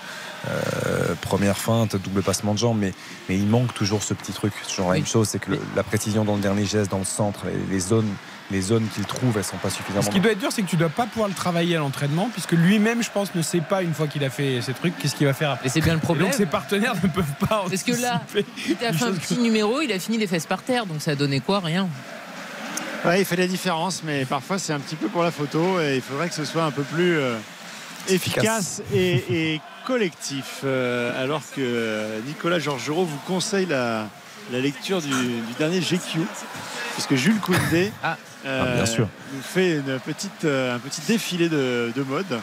[0.49, 2.79] Euh, première feinte, double passement de jambes.
[2.79, 2.93] Mais,
[3.29, 4.53] mais il manque toujours ce petit truc.
[4.61, 5.29] C'est toujours la même chose.
[5.29, 8.13] C'est que la précision dans le dernier geste, dans le centre, les zones
[8.51, 10.03] les zones qu'il trouve, elles sont pas suffisamment.
[10.03, 12.29] Ce qui doit être dur, c'est que tu dois pas pouvoir le travailler à l'entraînement,
[12.31, 15.15] puisque lui-même, je pense, ne sait pas une fois qu'il a fait ces trucs, qu'est-ce
[15.15, 15.67] qu'il va faire après.
[15.67, 16.27] Et c'est bien le problème.
[16.27, 17.65] donc ses partenaires ne peuvent pas.
[17.69, 20.63] Parce que là, il a fait un petit numéro, il a fini les fesses par
[20.63, 21.59] terre, donc ça a donné quoi?
[21.59, 21.89] Rien.
[23.05, 25.95] Ouais, il fait des différences, mais parfois c'est un petit peu pour la photo et
[25.95, 27.37] il faudrait que ce soit un peu plus euh,
[28.09, 30.61] efficace et, collectif.
[30.65, 34.07] Euh, alors que Nicolas Georgerot vous conseille la,
[34.51, 36.19] lecture du, du dernier GQ
[36.97, 38.17] puisque Jules Koundé ah.
[38.47, 39.07] Euh, ah, bien sûr.
[39.33, 42.39] nous fait une petite, euh, un petit défilé de, mode.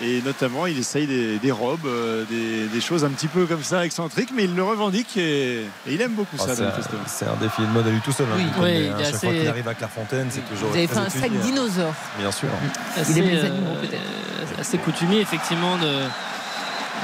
[0.00, 2.24] Et notamment, il essaye des, robes, euh,
[2.72, 6.14] des, choses un petit peu comme ça excentriques, mais il le revendique et, il aime
[6.14, 6.46] beaucoup ça.
[6.50, 6.54] Ah,
[7.06, 8.26] c'est un, défilé de mode à lui tout seul.
[8.34, 10.70] Hein, oui, à chaque fois qu'il arrive à Clairefontaine, c'est toujours.
[10.70, 11.94] Vous avez fait un sac dinosaure.
[12.18, 12.48] Bien sûr.
[13.10, 16.08] il est assez coutumier, effectivement, de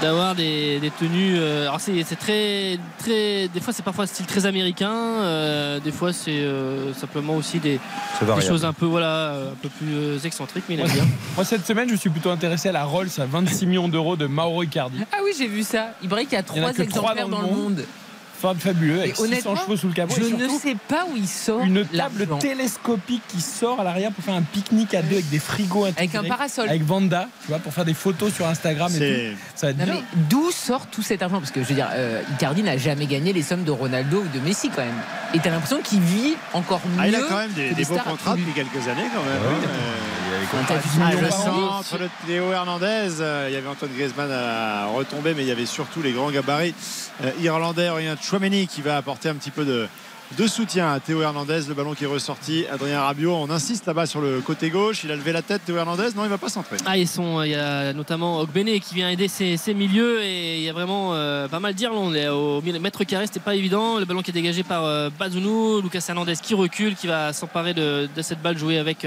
[0.01, 1.37] d'avoir des, tenues.
[1.37, 3.49] Euh, alors c'est, très, très.
[3.49, 4.93] Des fois, c'est parfois style très américain.
[4.93, 7.79] Euh, des fois, c'est euh, simplement aussi des,
[8.41, 11.07] choses un peu, voilà, un peu plus excentriques, mais il aime bien.
[11.37, 14.27] Moi, cette semaine, je suis plutôt intéressé à la Rolls à 26 millions d'euros de
[14.27, 14.99] Mauro Icardi.
[15.13, 15.91] Ah oui, j'ai vu ça.
[16.03, 17.85] Il paraît qu'il y a trois exemplaires dans, le monde
[18.41, 20.15] fabuleux avec 600 chevaux sous le capot.
[20.17, 21.61] Je ne sais pas où il sort.
[21.61, 25.39] Une table télescopique qui sort à l'arrière pour faire un pique-nique à deux avec des
[25.39, 26.69] frigos Avec un parasol.
[26.69, 29.39] Avec Vanda, tu vois, pour faire des photos sur Instagram et tout.
[29.55, 30.03] Ça va être bien.
[30.29, 31.39] D'où sort tout cet argent?
[31.39, 34.39] Parce que je veux dire, euh, Icardi n'a jamais gagné les sommes de Ronaldo ou
[34.39, 34.95] de Messi quand même.
[35.35, 36.99] Et t'as l'impression qu'il vit encore mieux.
[37.01, 39.43] Ah, il a quand même des, beaux contrats depuis quelques années quand même.
[39.43, 40.11] Ouais, euh,
[41.23, 43.21] le centre de Théo Hernandez.
[43.21, 46.31] Euh, il y avait Antoine Griezmann à retomber, mais il y avait surtout les grands
[46.31, 46.75] gabarits
[47.41, 47.91] irlandais.
[47.91, 49.89] Rien de Chouameni qui va apporter un petit peu de,
[50.37, 51.63] de soutien à Théo Hernandez.
[51.69, 52.65] Le ballon qui est ressorti.
[52.71, 55.05] Adrien Rabiot, on insiste là-bas sur le côté gauche.
[55.05, 56.09] Il a levé la tête, Théo Hernandez.
[56.17, 56.77] Non, il va pas centrer.
[56.87, 60.63] Ah, ils sont, il y a notamment Ogbene qui vient aider ses, milieux et il
[60.63, 62.17] y a vraiment euh, pas mal d'Irlande.
[62.17, 63.99] Au mètre carré, c'était pas évident.
[63.99, 65.81] Le ballon qui est dégagé par euh, Bazounou.
[65.81, 69.07] Lucas Hernandez qui recule, qui va s'emparer de, cette balle jouée avec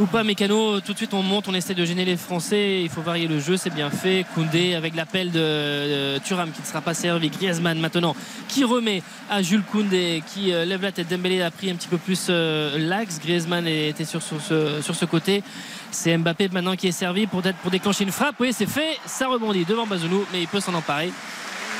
[0.00, 0.80] ou pas Mécano.
[0.80, 2.82] Tout de suite, on monte, on essaie de gêner les Français.
[2.82, 4.24] Il faut varier le jeu, c'est bien fait.
[4.34, 7.30] Koundé avec l'appel de, Thuram qui ne sera pas servi.
[7.30, 8.14] Griezmann maintenant
[8.48, 11.08] qui remet à Jules Koundé qui lève la tête.
[11.08, 13.18] Dembélé a pris un petit peu plus euh, l'axe.
[13.20, 15.42] Griezmann était sur, ce, sur ce côté.
[15.90, 18.36] C'est Mbappé maintenant qui est servi pour, pour déclencher une frappe.
[18.40, 18.98] Oui, c'est fait.
[19.06, 21.10] Ça rebondit devant Bazounou, mais il peut s'en emparer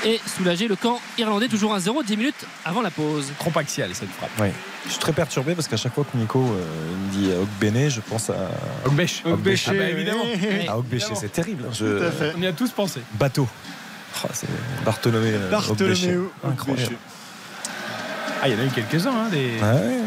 [0.04, 3.32] et soulager le camp irlandais toujours à 0 10 minutes avant la pause.
[3.38, 4.30] Trop axial cette frappe.
[4.40, 4.48] Oui.
[4.86, 6.64] Je suis très perturbé parce qu'à chaque fois que Nico euh,
[7.08, 8.48] me dit Ogbene, je pense à
[8.84, 9.22] Ogbèche.
[9.24, 10.24] Ogbèche, ah bah, évidemment.
[10.68, 11.64] À Ogbèche, c'est terrible.
[12.36, 13.00] On y a tous pensé.
[13.14, 13.48] Bateau.
[14.24, 14.48] Oh, c'est
[14.84, 15.30] Bartholomé.
[15.32, 16.18] euh, Bartholomé.
[16.44, 16.96] Incroyable.
[18.42, 19.10] Ah, il y en a eu quelques-uns.
[19.10, 19.58] Hein, des...
[19.60, 19.98] Ouais,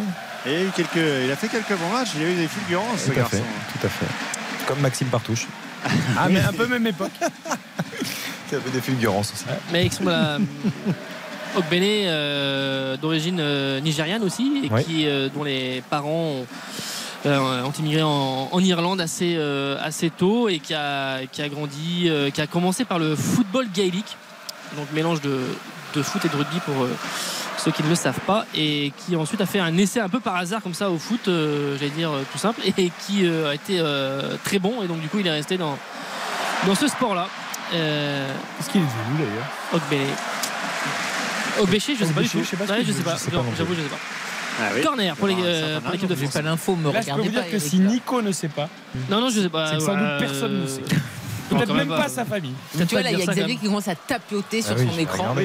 [0.45, 3.01] il, a eu quelques, il a fait quelques bons matchs, il a eu des fulgurances,
[3.01, 3.37] ce tout à garçon.
[3.37, 3.79] fait.
[3.79, 4.65] Tout à fait.
[4.67, 5.47] Comme Maxime Partouche.
[6.17, 7.11] Ah, mais un peu même époque.
[8.49, 9.45] Qui avait des fulgurances aussi.
[9.71, 10.37] Mais avec son euh,
[11.57, 14.83] Ogbene, euh, d'origine euh, nigériane aussi, et Ouais.
[14.83, 16.09] qui, euh, dont les parents
[16.41, 16.45] ont,
[17.25, 21.49] euh, ont immigré en, en Irlande assez, euh, assez tôt et qui a, qui a
[21.49, 24.15] grandi, euh, qui a commencé par le football gaélique,
[24.77, 25.39] donc mélange de,
[25.95, 26.95] de foot et de rugby pour euh,
[27.63, 30.19] ceux qui ne le savent pas, et qui ensuite a fait un essai un peu
[30.19, 33.49] par hasard comme ça au foot, euh, j'allais dire euh, tout simple, et qui euh,
[33.51, 35.77] a été euh, très bon, et donc du coup il est resté dans,
[36.65, 37.27] dans ce sport-là.
[37.73, 38.27] Euh,
[38.59, 39.47] Est-ce qu'il est devenu d'ailleurs?
[39.73, 40.07] Ogbele.
[41.61, 42.39] Ogbéché, je sais pas du tout.
[42.39, 43.15] je sais pas Ouais, je sais pas.
[43.57, 43.97] J'avoue, je sais pas.
[44.59, 44.81] Ah oui.
[44.81, 46.33] Corner pour euh, pour l'équipe de âge, J'ai France.
[46.33, 47.29] pas l'info, me Là, je peux vous pas.
[47.41, 47.89] dire que si là.
[47.89, 48.67] Nico ne sait pas,
[49.09, 49.67] Non, non, je sais pas.
[49.67, 50.81] c'est que sans doute personne ne sait.
[51.57, 52.53] Peut-être même pas sa famille.
[52.77, 54.99] Tu vois, là, il y a Xavier qui commence à tapoter sur Ah oui, son
[54.99, 55.35] écran.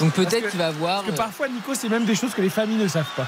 [0.00, 1.02] Donc peut-être que- qu'il va voir.
[1.02, 3.26] Parce que euh, parfois, Nico, c'est même des choses que les familles ne savent pas.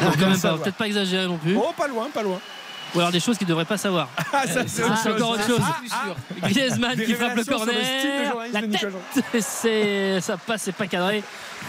[0.00, 0.62] pas, savoir.
[0.62, 1.56] peut-être pas exagérer non plus.
[1.56, 2.38] Oh, pas loin, pas loin.
[2.94, 4.08] Ou alors des choses qu'ils ne devraient pas savoir.
[4.32, 5.12] Ah, ça, c'est Ah, autre chose.
[5.22, 5.60] encore autre chose.
[6.42, 8.30] Griezmann qui frappe le révélations sur le style de corner.
[8.30, 8.86] journaliste La de Nico
[9.32, 11.22] tête, c'est ça passe, c'est pas cadré.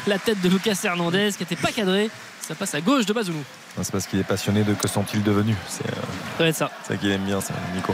[0.05, 2.09] La tête de Lucas Hernandez qui était pas cadré.
[2.41, 3.39] Ça passe à gauche de Bazounou.
[3.77, 5.57] Non, C'est parce qu'il est passionné de que sont-ils devenus.
[5.67, 5.91] C'est euh,
[6.37, 6.71] Ça va être ça.
[6.87, 7.93] ça qu'il aime bien, ça, Nico.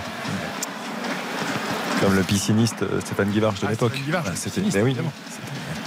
[2.01, 3.93] Comme le pisciniste euh, Stéphane Guivarch de Ah, l'époque.
[4.35, 4.95] C'était ben oui.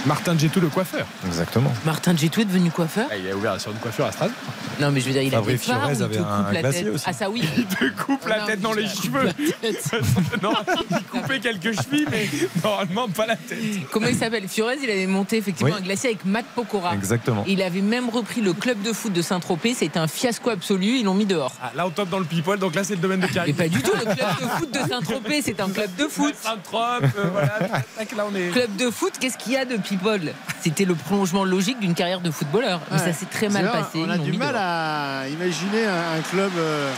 [0.05, 1.05] Martin Djetou, le coiffeur.
[1.25, 1.73] exactement.
[1.85, 4.37] Martin Djetou est devenu coiffeur Ah, il a ouvert sur une coiffure à Strasbourg.
[4.79, 6.61] Non, mais je veux dire, il a Fabrice des il avait te un coupe la
[6.61, 6.93] glacier tête.
[6.93, 7.03] aussi.
[7.07, 7.43] Ah, ça oui.
[7.57, 9.29] Il te coupe la Non, tête dans mais les cheveux.
[10.43, 10.53] non,
[10.91, 12.27] il coupait quelques chevilles, mais
[12.63, 13.57] normalement pas la tête.
[13.91, 14.47] Comment il s'appelle?
[14.47, 15.79] Fiorez, il avait monté effectivement Oui.
[15.81, 16.93] un glacier avec Matt Pokora.
[16.93, 17.43] Exactement.
[17.47, 19.73] Il avait même repris le club de foot de Saint-Tropez.
[19.73, 20.99] C'était un fiasco absolu.
[20.99, 21.53] Ils l'ont mis dehors.
[21.61, 23.55] Ah, là, on top dans le people, donc là, c'est le domaine de Mais Karim.
[23.55, 23.91] pas du tout.
[23.93, 26.35] Le club de foot de Saint-Tropez, c'est un club de foot.
[26.41, 27.59] Saint-Trope, euh, voilà.
[27.97, 28.49] tac, là, on est.
[28.51, 32.19] Club de foot, qu'est-ce qu'il y a de people C'était le prolongement logique d'une carrière
[32.21, 32.81] de footballeur.
[32.91, 33.05] Mais Ouais.
[33.05, 34.03] ça s'est très mal vrai, passé.
[34.05, 34.61] On a du mal dehors.
[34.63, 36.91] à imaginer un, un club euh,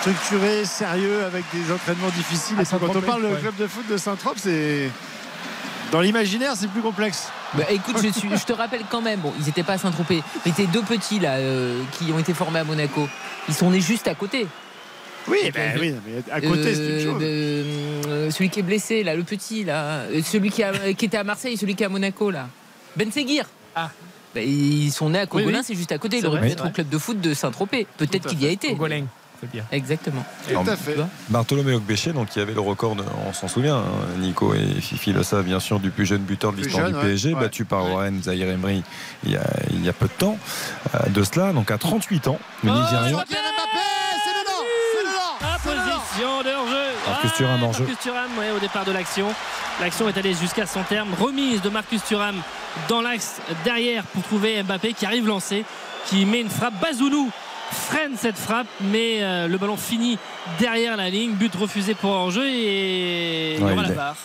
[0.00, 2.56] structuré, sérieux, avec des entraînements difficiles.
[2.60, 3.40] Et quand on parle de ouais.
[3.40, 4.90] club de foot de Saint-Trope, c'est.
[5.92, 7.28] Dans l'imaginaire, c'est plus complexe.
[7.54, 10.20] Bah, écoute, je, suis- je te rappelle quand même, bon, ils n'étaient pas à Saint-Tropez,
[10.44, 13.08] mais t'es deux petits là euh, qui ont été formés à Monaco.
[13.48, 14.48] Ils sont nés juste à côté.
[15.28, 17.20] Oui, ben oui, mais à côté, c'est une chose.
[17.20, 17.64] de-
[18.08, 21.16] euh, celui qui est blessé là, le petit là, Euh, celui qui, a- qui était
[21.16, 22.48] à Marseille, celui qui est à Monaco là.
[22.96, 23.46] Ben Seguir.
[23.74, 23.90] Ah.
[24.34, 25.64] Bah, ils sont nés à Cogolin, Oui, oui.
[25.66, 26.18] c'est juste à côté.
[26.18, 27.86] Il aurait pu être au club de foot de Saint-Tropez.
[27.96, 28.76] Peut-être qu'il y a été.
[29.52, 29.64] Dire.
[29.70, 30.24] Exactement.
[30.48, 30.96] Tout à fait.
[31.28, 33.84] Bartholomé Ogbéché, donc qui avait le record, de- on s'en souvient, hein,
[34.18, 36.94] Nico et Fifi le savent bien sûr, du plus jeune buteur de l'histoire du.
[36.94, 37.40] PSG, Ouais.
[37.40, 37.90] battu par Ouais.
[37.92, 38.82] Warren Zahir Emery
[39.24, 40.38] il y, a, il y a peu de temps
[40.94, 43.22] euh, de cela, donc à 38 ans, le Oh, Nigérian.
[46.18, 46.38] Dedans.
[46.38, 46.86] position de hors-jeu.
[47.06, 47.84] Marcus Ah, Thuram hors-jeu.
[47.84, 49.28] Marcus Thuram, ouais, au départ de l'action.
[49.80, 51.10] L'action est allée jusqu'à son terme.
[51.20, 52.36] Remise de Marcus Thuram
[52.88, 55.64] dans l'axe derrière pour trouver Mbappé qui arrive lancé,
[56.06, 56.74] qui met une frappe.
[56.80, 57.30] Bazounou
[57.70, 60.18] freine cette frappe, mais euh, le ballon finit
[60.58, 61.32] derrière la ligne.
[61.32, 63.96] But refusé pour hors-jeu et il y Ouais, aura il la est.
[63.96, 64.16] barre.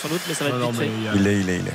[0.00, 0.86] Sans doute, mais ça va être Non, vite fait.
[0.98, 1.74] il y a- Il est, il est, il est.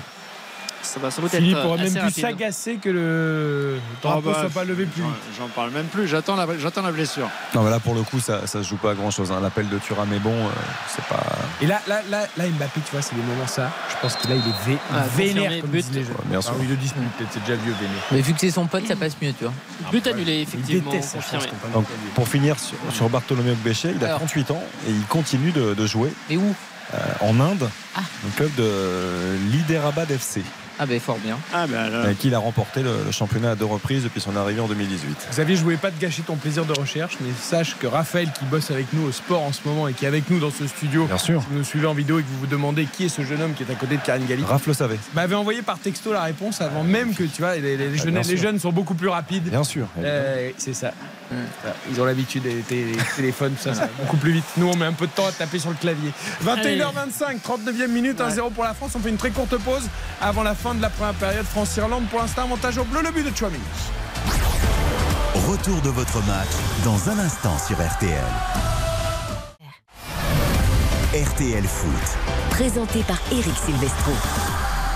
[0.86, 2.22] Ça va sans doute Philippe être pourrait même plus rapide.
[2.22, 5.02] s'agacer que le drapeau Ah bah, soit pas levé plus
[5.38, 7.30] J'en- parle même plus, j'attends la, j'attends la blessure.
[7.54, 9.32] Non, mais là pour le coup, ça, ça se joue pas à grand chose.
[9.42, 10.50] L'appel de Thuram est bon, euh,
[10.88, 11.24] c'est pas.
[11.62, 13.72] Et là, là, là, là, Mbappé, tu vois, c'est des moments ça.
[13.90, 15.82] Je pense que là, il est vé- Ah, vénère, comme but.
[15.86, 16.12] disent les jeunes.
[16.14, 16.54] Ouais, bien sûr.
[16.54, 18.04] Le peut-être, c'est déjà vieux vénère.
[18.12, 19.54] Mais vu que c'est son pote, ça passe mieux, tu vois.
[19.92, 20.92] But annulé, effectivement.
[20.92, 21.46] Il déteste confirmé.
[21.74, 24.20] Donc, pour finir sur, sur Bartholomé Ogbéché, il a Alors.
[24.20, 26.56] 38 ans et il continue de, de jouer Mais où?
[26.94, 28.02] euh, en Inde, Ah.
[28.28, 30.42] un club de l'Hyderabad FC,
[30.80, 31.38] Ah, ben fort bien.
[31.54, 34.36] Ah ben avec qui il a remporté le, le championnat à deux reprises depuis son
[34.36, 35.28] arrivée en 2018.
[35.32, 38.46] Xavier, je voulais pas te gâcher ton plaisir de recherche, mais sache que Raphaël, qui
[38.46, 40.68] bosse avec nous au sport en ce moment et qui est avec nous dans ce
[40.68, 41.42] studio, Bien sûr.
[41.42, 43.42] si vous nous suivez en vidéo et que vous vous demandez qui est ce jeune
[43.42, 45.00] homme qui est à côté de Karine Galli, Raph le savait.
[45.14, 48.20] m'avait envoyé par texto la réponse avant même que tu vois, les, les Ah, jeunes,
[48.28, 49.50] les jeunes sont beaucoup plus rapides.
[49.50, 49.88] Bien sûr.
[50.00, 50.92] Euh, c'est ça.
[51.90, 54.46] Ils ont l'habitude des téléphones, tout ça, ça va beaucoup plus vite.
[54.58, 56.12] Nous, on met un peu de temps à taper sur le clavier.
[56.44, 58.92] 21h25, 39e minute, 1-0 pour la France.
[58.96, 59.88] On fait une très courte pause
[60.22, 62.06] avant la fin de la première période France-Irlande.
[62.10, 63.64] Pour l'instant, montage au bleu, le but de Chouamini.
[65.48, 66.48] Retour de votre match
[66.84, 68.24] dans un instant sur RTL.
[71.14, 72.18] RTL Foot.
[72.52, 74.12] Présenté par Eric Silvestro.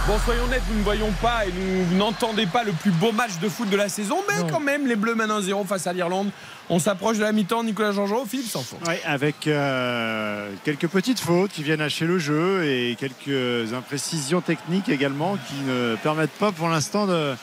[0.08, 3.38] Bon, soyons nets, nous ne voyons pas et nous n'entendez pas le plus beau match
[3.40, 6.32] de foot de la saison, mais quand même, les Bleus mènent 1-0 face à l'Irlande.
[6.72, 8.80] On s'approche de la mi-temps, Nicolas Jean-Jean, Philippe sans faute.
[8.88, 14.88] Oui, avec euh, quelques petites fautes qui viennent hacher le jeu et quelques imprécisions techniques
[14.88, 17.34] également qui ne permettent pas pour l'instant de,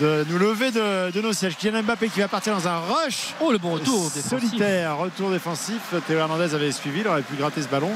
[0.00, 1.56] de nous lever de, nos sièges.
[1.56, 3.34] Kylian Mbappé qui va partir dans un rush.
[3.40, 5.94] Oh, le bon retour solitaire, retour défensif.
[6.06, 7.90] Théo Hernandez avait suivi, il aurait pu gratter ce ballon.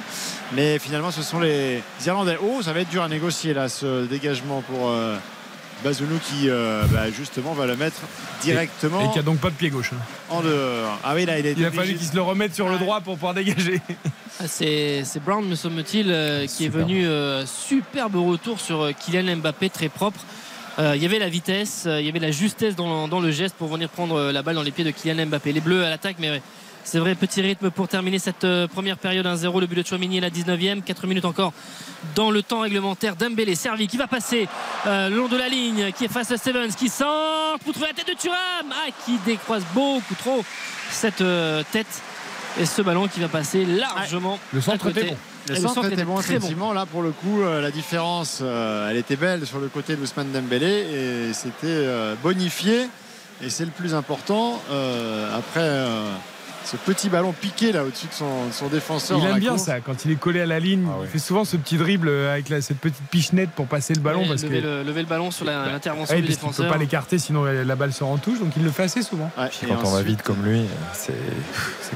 [0.54, 2.38] Mais finalement, ce sont les Irlandais.
[2.42, 4.88] Oh, ça va être dur à négocier là, ce dégagement pour.
[4.88, 5.16] Euh,
[5.82, 8.00] Bazounou qui euh, bah, justement va le mettre
[8.42, 9.08] directement.
[9.08, 9.90] Et, qui a donc pas de pied gauche.
[9.92, 10.00] Hein.
[10.30, 10.98] En dehors.
[11.04, 13.14] Ah oui, là, il, il a fallu qu'il se le remette sur le droit pour
[13.14, 13.80] pouvoir dégager.
[14.40, 17.06] Ah, c'est Brown, me semble-t-il, euh, qui est venu
[17.46, 20.20] superbe retour sur Kylian Mbappé, très propre.
[20.78, 23.56] Euh, il y avait la vitesse, euh, il y avait la justesse dans, le geste
[23.56, 25.52] pour venir prendre euh, la balle dans les pieds de Kylian Mbappé.
[25.52, 26.40] Les Bleus à l'attaque, mais
[26.84, 29.60] c'est vrai, petit rythme pour terminer cette première période 1-0.
[29.60, 30.82] Le but de Chouamini est la 19e.
[30.82, 31.52] 4 minutes encore
[32.14, 33.16] dans le temps réglementaire.
[33.16, 34.48] Dembélé, servi, qui va passer
[34.86, 37.94] le long de la ligne, qui est face à Stevens, qui sort pour trouver la
[37.94, 38.36] tête de Thuram,
[38.72, 40.44] ah, qui décroise beaucoup trop
[40.90, 41.24] cette
[41.72, 42.02] tête.
[42.60, 44.38] Et ce ballon qui va passer largement.
[44.52, 45.16] Le centre était bon.
[45.48, 46.72] Le, centre, était, bon, effectivement.
[46.72, 50.02] Là, pour le coup, euh, la différence, euh, elle était belle sur le côté de
[50.02, 52.88] Ousmane Dembélé et c'était euh, bonifié.
[53.42, 54.62] Et c'est le plus important.
[55.36, 55.84] après
[56.64, 59.18] ce petit ballon piqué là au-dessus de son, défenseur.
[59.18, 60.86] Il aime bien ça quand il est collé à la ligne.
[60.88, 64.24] Ah il fait souvent ce petit dribble avec cette petite pichenette pour passer le ballon.
[64.28, 64.66] parce lever, que...
[64.66, 66.52] le, lever le ballon sur l'intervention du défenseur.
[66.58, 68.38] Il ne peut pas l'écarter sinon la balle sort en touche.
[68.38, 69.30] Donc il le fait assez souvent.
[69.36, 71.14] quand on va vite comme lui, c'est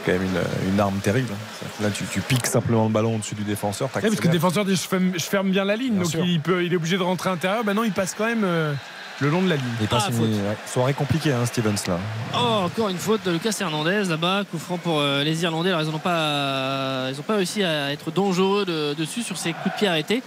[0.04, 0.26] quand même
[0.68, 1.32] une, arme terrible.
[1.80, 3.88] Là tu, piques simplement le ballon au-dessus du défenseur.
[3.88, 5.98] parce que le défenseur dit je ferme, bien la ligne.
[5.98, 7.64] donc il, peut, il, est obligé de rentrer à l'intérieur.
[7.64, 8.44] Ben non, il passe quand même.
[8.44, 8.74] Euh,
[9.20, 9.64] le long de la ligne.
[9.90, 11.98] Ah, une soirée compliquée, hein, Stevens là.
[12.34, 15.70] Oh, encore une faute de Lucas Hernandez là-bas, coup franc pour euh, les Irlandais.
[15.70, 18.64] Alors ils n'ont pas, ils pas réussi à être dangereux
[18.96, 20.22] dessus sur ces coups de pied arrêtés.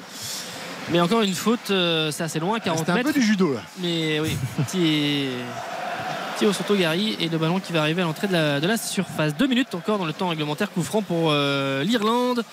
[0.92, 3.00] Mais encore une faute, euh, c'est assez loin, 40 mètres.
[3.00, 3.62] un peu du judo là.
[3.80, 5.28] Mais oui, petit,
[6.38, 9.36] petit Soto Gary et le ballon qui va arriver à l'entrée de la, surface.
[9.36, 12.44] Deux minutes encore dans le temps réglementaire, coup franc pour euh, l'Irlande.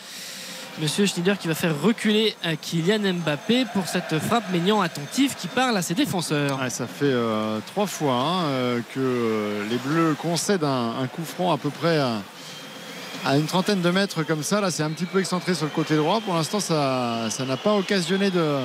[0.79, 5.49] Monsieur Schneider qui va faire reculer euh, Kylian Mbappé pour cette frappe Maignan attentif qui
[5.49, 6.61] parle à ses défenseurs.
[6.68, 11.57] ça fait euh, trois fois hein, euh, que les Bleus concèdent un, coup franc à
[11.57, 14.61] peu près à, une trentaine de mètres comme ça.
[14.61, 16.20] Là, c'est un petit peu excentré sur le côté droit.
[16.20, 18.59] Pour l'instant, ça n'a pas occasionné de,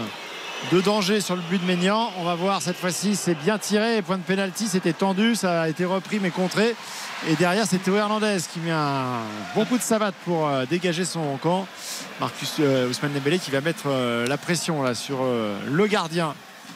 [0.69, 2.11] de danger sur le but de Maignan.
[2.19, 4.01] On va voir cette fois-ci, c'est bien tiré.
[4.01, 6.75] Point de pénalty, c'était tendu, ça a été repris mais contré.
[7.27, 7.95] Et derrière, c'est Théo
[8.51, 9.19] qui met un
[9.55, 11.67] bon coup de savate pour euh, dégager son camp.
[12.19, 16.33] Marcus euh, Ousmane Dembélé qui va mettre euh, la pression sur le gardien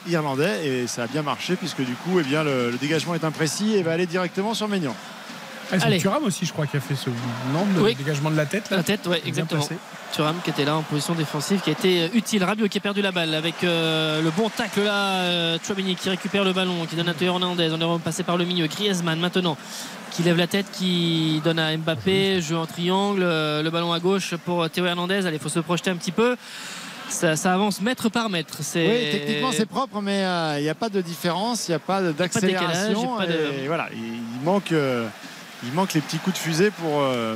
[0.07, 3.75] irlandais et ça a bien marché puisque du coup, eh bien, le, dégagement est imprécis
[3.75, 4.95] et va aller directement sur Maignan.
[5.71, 7.09] Ah, c'est Thuram aussi, je crois, qui a fait ce
[7.53, 8.69] non, dégagement de la tête.
[8.69, 9.67] La tête, oui, exactement.
[10.13, 12.43] Thuram qui était là en position défensive, qui a été utile.
[12.43, 15.21] Rabiot qui a perdu la balle avec euh, le bon tacle là.
[15.23, 17.69] Euh, qui récupère le ballon, qui donne à Théo Hernandez.
[17.73, 18.67] On est repassé par le milieu.
[18.67, 19.57] Griezmann maintenant
[20.11, 22.41] qui lève la tête, qui donne à Mbappé.
[22.41, 23.23] Jeu en triangle.
[23.23, 25.25] Euh, le ballon à gauche pour Théo Hernandez.
[25.25, 26.37] Allez, il faut se projeter un petit peu.
[27.09, 28.59] Ça, avance mètre par mètre.
[28.75, 31.79] Oui, techniquement c'est propre, mais euh, il n'y a pas de différence, il n'y a
[31.79, 33.17] pas d'accélération.
[33.67, 34.73] Voilà, il manque
[35.63, 37.35] il manque les petits coups de fusée pour, euh,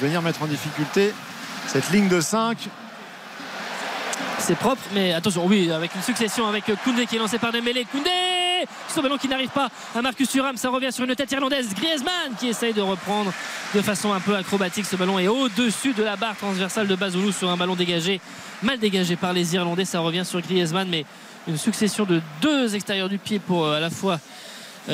[0.00, 1.12] venir mettre en difficulté
[1.66, 2.68] cette ligne de 5
[4.38, 7.84] c'est propre mais attention oui avec une succession avec Koundé qui est lancé par Dembélé.
[7.84, 8.10] Koundé
[8.88, 12.34] ce ballon qui n'arrive pas à Marcus Thuram ça revient sur une tête irlandaise Griezmann
[12.38, 13.32] qui essaye de reprendre
[13.74, 15.18] de façon un peu acrobatique ce ballon.
[15.18, 18.20] Est au-dessus de la barre transversale de Bazoulou sur un ballon dégagé
[18.62, 21.04] mal dégagé par les Irlandais ça revient sur Griezmann mais
[21.46, 24.18] une succession de deux extérieurs du pied pour euh, à la fois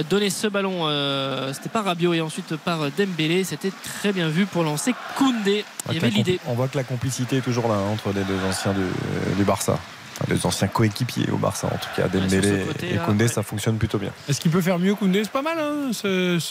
[0.02, 0.88] donner ce ballon.
[0.88, 3.44] Euh, c'était par Rabiot et ensuite par Dembélé.
[3.44, 5.64] C'était très bien vu pour lancer Koundé.
[5.88, 6.40] Il y avait l'idée.
[6.46, 9.78] On voit que la complicité est toujours là entre les deux anciens du, Barça.
[10.28, 14.10] les anciens coéquipiers au Barça en tout cas Dembélé et Koundé ça fonctionne plutôt bien
[14.26, 15.22] est-ce qu'il peut faire mieux Koundé?
[15.22, 15.90] C'est pas mal hein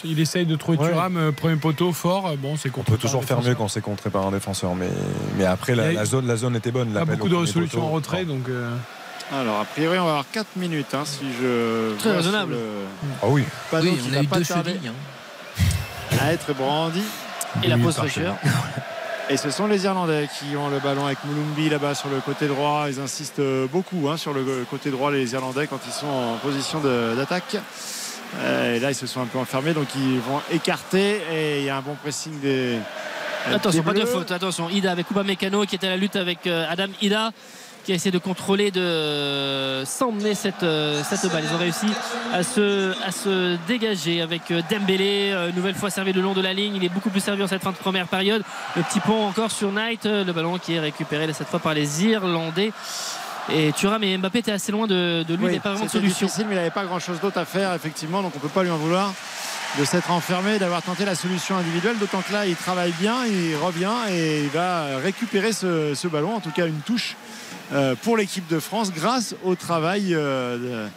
[0.04, 3.42] il essaye de trouver Thuram euh, premier poteau fort bon c'est on peut toujours faire
[3.42, 4.90] mieux quand c'est contré par un défenseur mais,
[5.36, 7.90] mais après la, zone la zone était bonne il y a beaucoup de solutions en
[7.90, 8.48] retrait donc
[9.32, 11.96] alors, a priori, on va avoir 4 minutes hein, si je.
[11.98, 12.56] Très raisonnable.
[13.22, 13.44] Ah oui.
[13.70, 14.88] Pas oui, on a eu deux chevilles.
[14.88, 15.62] Hein.
[16.20, 17.02] À être brandi.
[17.62, 18.36] Et la pause fraîcheur.
[19.30, 22.46] Et ce sont les Irlandais qui ont le ballon avec Moulumbi là-bas sur le côté
[22.46, 22.86] droit.
[22.88, 23.40] Ils insistent
[23.72, 27.56] beaucoup hein, sur le côté droit, les Irlandais, quand ils sont en position d'attaque.
[28.40, 31.22] Euh, et là, ils se sont un peu enfermés, donc ils vont écarter.
[31.32, 32.78] Et il y a un bon pressing des.
[33.50, 34.30] Attention, pas de faute.
[34.30, 37.32] Attention, Ida avec Kuba Mécano qui était à la lutte avec euh, Adam Ida
[37.84, 41.44] qui a essayé de contrôler, de s'emmener cette, euh, cette balle.
[41.48, 41.86] Ils ont réussi
[42.32, 46.40] à se, à se dégager avec euh, Dembélé, euh, nouvelle fois servi le long de
[46.40, 46.76] la ligne.
[46.76, 48.42] Il est beaucoup plus servi en cette fin de première période.
[48.74, 52.04] Le petit pont encore sur Knight, le ballon qui est récupéré cette fois par les
[52.04, 52.72] Irlandais.
[53.52, 56.26] Et Thuram et Mbappé étaient assez loin de, lui, il n'y pas vraiment de solution.
[56.26, 58.48] difficile, mais il n'avait pas grand chose d'autre à faire, effectivement, donc on ne peut
[58.48, 59.12] pas lui en vouloir
[59.78, 61.98] de s'être enfermé, d'avoir tenté la solution individuelle.
[61.98, 66.40] D'autant que là, il travaille bien, il revient et il va récupérer ce, ballon, en
[66.40, 67.16] tout cas une touche
[68.02, 70.14] pour l'équipe de France grâce au travail.
[70.14, 70.88] Euh,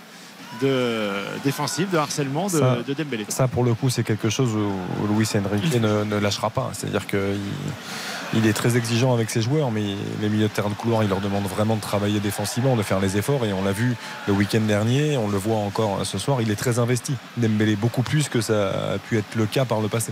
[0.62, 1.12] de
[1.44, 3.26] défensif, de harcèlement de, de, Dembélé.
[3.28, 6.72] Ça, pour le coup, c'est quelque chose où, Luis Enrique ne, ne lâchera pas.
[6.74, 7.38] C'est-à-dire qu'il
[8.34, 9.84] il est très exigeant avec ses joueurs, mais
[10.22, 13.00] les milieux de terrain de couloir, il leur demande vraiment de travailler défensivement, de faire
[13.00, 13.46] les efforts.
[13.46, 13.96] Et on l'a vu
[14.28, 17.14] le week-end dernier, on le voit encore ce soir, il est très investi.
[17.38, 20.12] Dembélé beaucoup plus que ça a pu être le cas par le passé.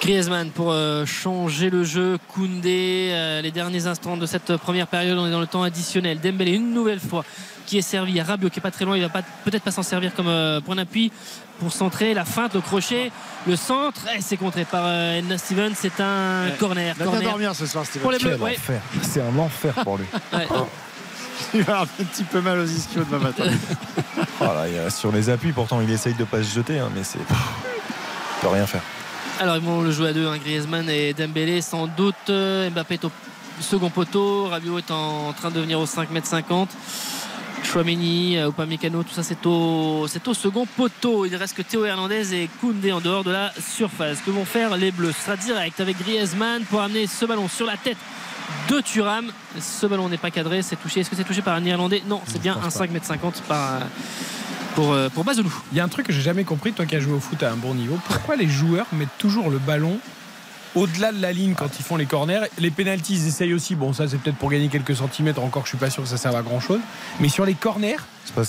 [0.00, 2.18] Griezmann pour euh, changer le jeu.
[2.32, 6.20] Koundé, euh, les derniers instants de cette première période, on est dans le temps additionnel.
[6.20, 7.24] Dembélé une nouvelle fois
[7.66, 8.20] qui est servi.
[8.20, 9.08] à Rabiot qui est pas très loin, il va
[9.44, 11.10] peut-être pas s'en servir comme euh, point d'appui
[11.58, 12.12] pour centrer.
[12.14, 13.10] La feinte, le crochet,
[13.46, 15.72] le centre, et c'est contré par Enna Steven.
[15.74, 16.94] C'est un corner.
[16.98, 18.06] Il va dormir ce soir, Steven.
[19.02, 20.06] C'est un enfer pour lui.
[21.54, 23.44] il va avoir un petit peu mal aux ischios demain matin.
[24.90, 27.18] sur les appuis, pourtant, il essaye de pas se jeter, hein, mais c'est.
[27.18, 28.82] Il peut rien faire.
[29.40, 32.14] Alors ils vont le jouer à deux, hein, Griezmann et Dembélé sans doute.
[32.28, 33.10] Euh, Mbappé est au
[33.60, 36.68] second poteau, Rabiot est en train de venir au 5m50.
[37.64, 41.26] Chouameni, euh, Upamecano, tout ça c'est au, c'est au second poteau.
[41.26, 44.20] Il reste que Théo Hernandez et Koundé en dehors de la surface.
[44.24, 45.12] Que vont faire les Bleus?
[45.12, 47.98] Ce sera direct avec Griezmann pour amener ce ballon sur la tête
[48.68, 49.32] de Thuram.
[49.58, 51.00] Ce ballon n'est pas cadré, c'est touché.
[51.00, 52.04] Est-ce que c'est touché par un Irlandais?
[52.06, 53.80] Non, c'est bien un 5m50 par
[54.74, 55.24] pour, euh, pour.
[55.72, 57.42] Il y a un truc que j'ai jamais compris, toi qui as joué au foot
[57.42, 57.98] à un bon niveau.
[58.06, 59.98] Pourquoi les joueurs mettent toujours le ballon
[60.74, 62.40] au-delà de la ligne quand ils font les corners?
[62.58, 63.74] Les pénalties, ils essayent aussi.
[63.74, 65.42] Bon, ça, c'est peut-être pour gagner quelques centimètres.
[65.42, 66.80] Encore, je suis pas sûr que ça serve à grand chose.
[67.20, 67.96] Mais sur les corners,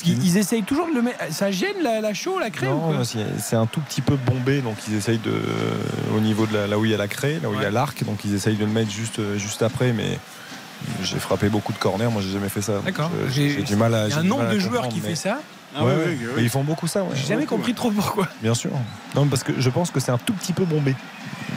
[0.06, 1.20] ils, essayent toujours de le mettre.
[1.32, 4.62] Ça gêne la, la chaux, la craie Non, c'est un tout petit peu bombé.
[4.62, 5.42] Donc, ils essayent de.
[6.16, 7.72] Au niveau de là où il y a la craie, là où il y a
[7.72, 8.04] l'arc.
[8.04, 9.94] Donc, ils essayent de le mettre juste, juste après.
[9.94, 10.20] Mais.
[11.02, 12.74] J'ai frappé beaucoup de corners, moi j'ai jamais fait ça.
[12.84, 13.10] D'accord.
[13.30, 14.08] J'ai du mal à.
[14.08, 15.40] Il y a un nombre de joueurs qui fait ça.
[15.76, 15.84] Ah
[16.38, 17.04] ils font beaucoup ça.
[17.14, 18.28] J'ai jamais compris trop pourquoi.
[18.42, 18.72] Bien sûr.
[19.14, 20.96] Non, parce que je pense que c'est un tout petit peu bombé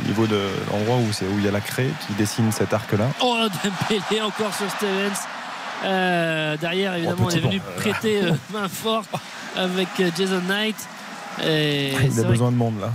[0.02, 0.40] au niveau de
[0.70, 3.08] l'endroit où c'est où il y a la craie qui dessine cet arc-là.
[3.20, 5.18] Oh, Dembélé encore sur Stevens.
[5.84, 9.10] Euh, derrière, évidemment, on est venu prêter euh, main forte
[9.56, 10.76] avec euh, Jason Knight.
[11.44, 12.92] Et il a besoin de monde là.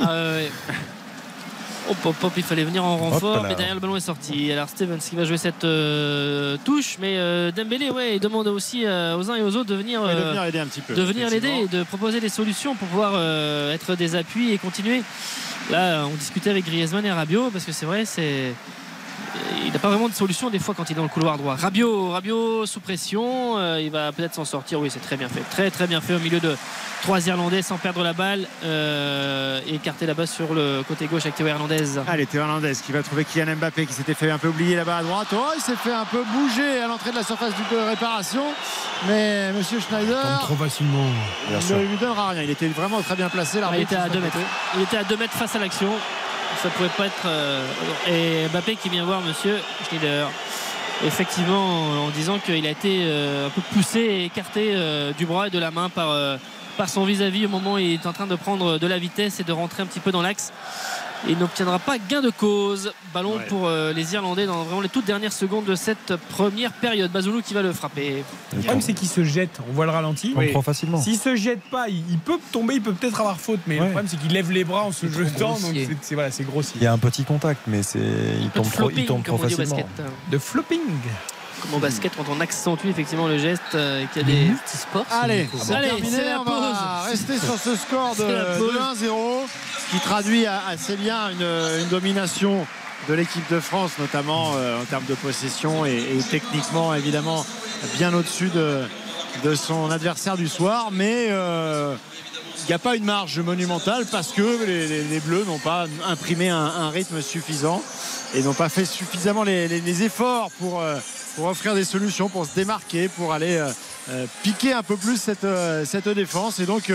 [0.00, 0.50] Ah, ouais.
[1.88, 4.50] Hop, hop, hop, il fallait venir en renfort, mais derrière le ballon est sorti.
[4.50, 8.86] Alors Stevens qui va jouer cette euh, touche, mais euh, Dembélé, ouais, il demande aussi
[8.86, 10.00] euh, aux uns et aux autres de venir,
[10.46, 13.14] aider un petit peu, de venir l'aider, de proposer des solutions pour pouvoir
[13.72, 15.02] être des appuis et continuer.
[15.70, 18.52] Là, on discutait avec Griezmann et Rabiot parce que c'est vrai, c'est
[19.64, 21.56] il n'a pas vraiment de solution des fois quand il est dans le couloir droit.
[21.56, 24.80] Rabiot, Rabiot sous pression, euh, il va peut-être s'en sortir.
[24.80, 25.42] Oui, c'est très bien fait.
[25.50, 26.56] Très très bien fait au milieu de
[27.02, 31.34] trois Irlandais sans perdre la balle euh, et la base sur le côté gauche avec
[31.34, 31.98] Théo Hernandez.
[32.08, 34.98] Allez, Théo Hernandez qui va trouver Kylian Mbappé qui s'était fait un peu oublier là-bas
[34.98, 35.28] à droite.
[35.32, 38.44] Oh, il s'est fait un peu bouger à l'entrée de la surface du réparation.
[39.08, 40.20] Mais Monsieur Schneider.
[40.22, 41.06] Comme trop facilement.
[41.50, 42.42] Il ne lui donnera rien.
[42.42, 43.58] Il était vraiment très bien placé.
[43.74, 44.36] il était à 2 mètres.
[44.76, 45.90] Il était à 2 mètres face à l'action
[46.62, 47.26] ça pouvait pas être.
[47.26, 47.66] Euh,
[48.08, 50.30] et Mbappé qui vient voir Monsieur Schneider.
[51.04, 55.48] Effectivement, en disant qu'il a été euh, un peu poussé et écarté euh, du bras
[55.48, 56.38] et de la main par,
[56.76, 59.40] par son vis-à-vis au moment où il est en train de prendre de la vitesse
[59.40, 60.52] et de rentrer un petit peu dans l'axe
[61.28, 62.92] il n'obtiendra pas gain de cause.
[63.12, 67.10] Ballon pour euh, les Irlandais dans vraiment les toutes dernières secondes de cette première période.
[67.10, 68.24] Bazoulou qui va le frapper.
[68.52, 69.60] Le problème, c'est qu'il se jette.
[69.68, 70.34] On voit le ralenti.
[70.36, 70.52] Oui.
[70.62, 71.00] facilement.
[71.00, 73.60] S'il se jette pas, il, peut tomber, il peut peut-être avoir faute.
[73.66, 75.58] Mais le problème, c'est qu'il lève les bras en se jetant.
[75.58, 76.76] Donc c'est voilà, grossier.
[76.80, 78.00] Il y a un petit contact, mais c'est
[78.40, 79.76] il tombe, trop, il tombe trop facilement.
[80.30, 80.80] De flopping
[81.64, 84.76] comme au basket quand on accentue effectivement le geste euh, qu'il y a des petits
[84.76, 85.06] sports.
[85.10, 86.18] Allez, c'est terminé.
[86.38, 89.46] On va rester sur ce score de, 1-0
[89.90, 92.66] qui traduit assez bien une, domination
[93.08, 97.44] de l'équipe de France, notamment euh, en termes de possession et, techniquement évidemment
[97.98, 98.82] bien au-dessus de,
[99.44, 100.88] de, son adversaire du soir.
[100.90, 101.94] Mais euh,
[102.62, 106.88] il n'y a pas une marge monumentale parce que les, Bleus n'ont pas imprimé un,
[106.88, 107.82] rythme suffisant
[108.34, 110.82] et n'ont pas fait suffisamment les, efforts pour
[111.36, 113.70] pour offrir des solutions, pour se démarquer, pour aller euh,
[114.10, 116.60] euh, piquer un peu plus cette, euh, cette défense.
[116.60, 116.92] Et donc,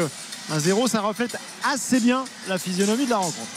[0.51, 3.47] un 0, ça reflète assez bien la physionomie de la rencontre.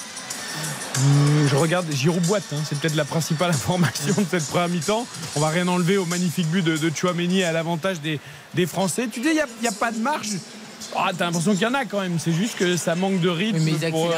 [1.46, 2.62] Je regarde Giroud boîte, hein.
[2.68, 5.06] c'est peut-être la principale information de cette première mi-temps.
[5.36, 8.20] On va rien enlever au magnifique but de, de Chouameni à l'avantage des,
[8.54, 9.08] des, Français.
[9.10, 10.28] Tu dis, il n'y a, pas de marge.
[10.94, 13.30] Ah, t'as l'impression qu'il y en a quand même, c'est juste que ça manque de
[13.30, 13.60] rythme.
[13.60, 14.12] mais ils pour,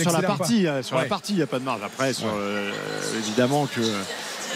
[0.00, 1.82] sur la partie, sur la partie, il n'y a pas de marge.
[1.84, 2.32] Après, sur,
[3.18, 3.80] évidemment que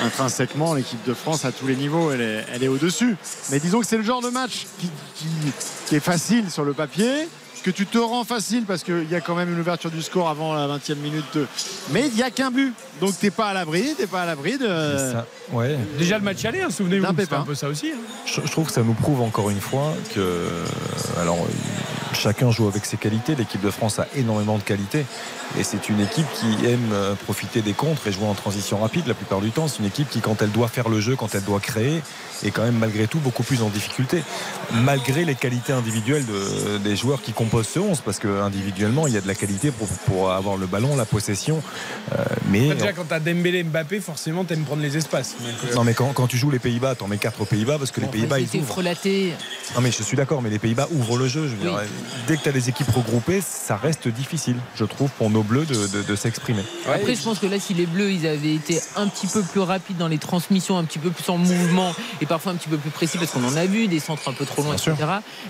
[0.05, 3.17] intrinsèquement, l'équipe de France à tous les niveaux, elle est, elle est au-dessus.
[3.51, 7.29] Mais disons que c'est le genre de match qui, est facile sur le papier.
[7.61, 10.29] Que tu te rends facile parce qu'il y a quand même une ouverture du score
[10.29, 11.39] avant la 20e minute.
[11.91, 12.75] Mais il n'y a qu'un but.
[13.01, 15.15] Donc t'es pas à l'abri, t'es pas à l'abri de.
[15.53, 15.79] Ouais.
[15.99, 17.93] Déjà le match aller, hein, souvenez-vous, c'est un peu ça aussi.
[17.93, 17.99] Hein.
[18.27, 20.49] Je, je, trouve que ça nous prouve encore une fois que.
[21.21, 21.39] Alors,
[22.13, 23.35] chacun joue avec ses qualités.
[23.35, 25.07] L'équipe de France a énormément de qualités.
[25.59, 29.07] Et c'est une équipe qui aime euh, profiter des contres et jouer en transition rapide
[29.07, 29.69] la plupart du temps.
[29.69, 32.03] C'est une équipe qui, quand elle doit faire le jeu, quand elle doit créer,
[32.45, 34.23] est quand même malgré tout beaucoup plus en difficulté.
[34.73, 39.17] Malgré les qualités individuelles de, des joueurs qui composent ce 11, parce qu'individuellement, il y
[39.17, 41.63] a de la qualité pour, pour avoir le ballon, la possession.
[42.13, 45.37] Euh, mais déjà, quand tu as Dembélé Mbappé, forcément, tu aimes prendre les espaces.
[45.43, 47.79] Euh, non, mais quand, quand, tu joues les Pays-Bas, tu en mets 4 aux Pays-Bas,
[47.79, 48.69] parce que les Pays-Bas, ils ouvrent.
[48.69, 49.33] Frelaté.
[49.75, 51.49] Non, mais je suis d'accord, mais les Pays-Bas ouvrent le jeu.
[51.49, 51.81] Je veux dire,
[52.27, 55.67] dès que tu as des équipes regroupées, ça reste difficile, je trouve, pour nos Bleus
[55.67, 56.63] de, de, de s'exprimer.
[56.87, 59.61] Après, je pense que là, si les Bleus, ils avaient été un petit peu plus
[59.61, 62.79] rapides dans les transmissions, un petit peu plus en mouvement et parfois un petit peu
[62.79, 64.95] plus précis, parce qu'on en a vu des centres un peu trop loin, etc.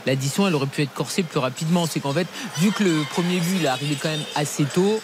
[0.07, 1.87] L'addition, elle aurait pu être corsée plus rapidement.
[1.87, 2.27] C'est qu'en fait,
[2.59, 4.99] vu que le premier but, il est arrivé quand même assez tôt,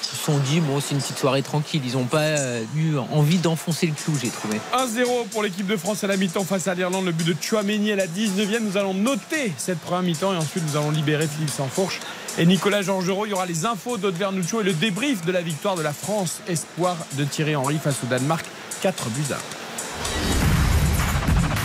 [0.00, 1.82] ils se sont dit bon c'est une petite soirée tranquille.
[1.84, 4.58] Ils n'ont pas eu envie d'enfoncer le clou j'ai trouvé.
[4.74, 7.04] 1-0 pour l'équipe de France à la mi-temps face à l'Irlande.
[7.04, 10.64] Le but de Chouameni à la 19e nous allons noter cette première mi-temps et ensuite
[10.66, 12.00] nous allons libérer Philippe Sansfourche
[12.36, 13.26] et Nicolas Georgerot.
[13.26, 16.40] Il y aura les infos d'Aude et le débrief de la victoire de la France.
[16.48, 18.44] Espoir de Thierry Henry face au Danemark.
[18.82, 20.41] 4 buts à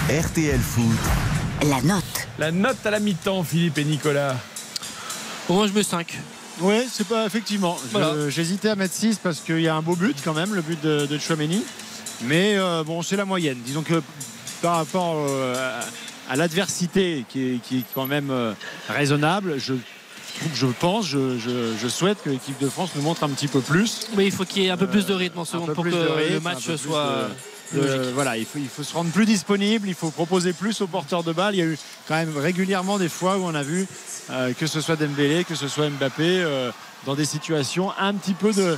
[0.10, 0.86] RTL Foot
[1.68, 2.03] la note
[2.39, 4.38] la note à la mi-temps Philippe et Nicolas
[5.47, 6.18] pour moi je mets 5
[6.60, 7.78] oui, c'est pas effectivement.
[8.30, 10.82] J'hésitais à mettre 6 parce qu'il y a un beau but quand même, le but
[10.82, 11.64] de, de Chouameni.
[12.24, 13.60] Mais euh, bon, c'est la moyenne.
[13.64, 14.01] Disons que
[14.64, 15.80] par rapport euh,
[16.28, 18.53] à l'adversité qui est, qui est, quand même euh,
[18.89, 19.76] raisonnable, je,
[20.55, 23.62] je pense, je, je, je souhaite que l'équipe de France nous montre un petit peu
[23.62, 24.08] plus.
[24.18, 25.89] Oui, il faut qu'il y ait un peu plus de rythme en seconde pour que
[25.89, 27.28] rythme, le match soit.
[27.30, 27.57] De,
[28.13, 31.24] voilà, il faut, il faut se rendre plus disponible, il faut proposer plus aux porteurs
[31.24, 31.55] de balles.
[31.55, 33.88] Il y a eu quand même régulièrement des fois où on a vu
[34.30, 36.72] euh, que ce soit Dembélé, que ce soit Mbappé, euh,
[37.05, 38.78] dans des situations un petit peu de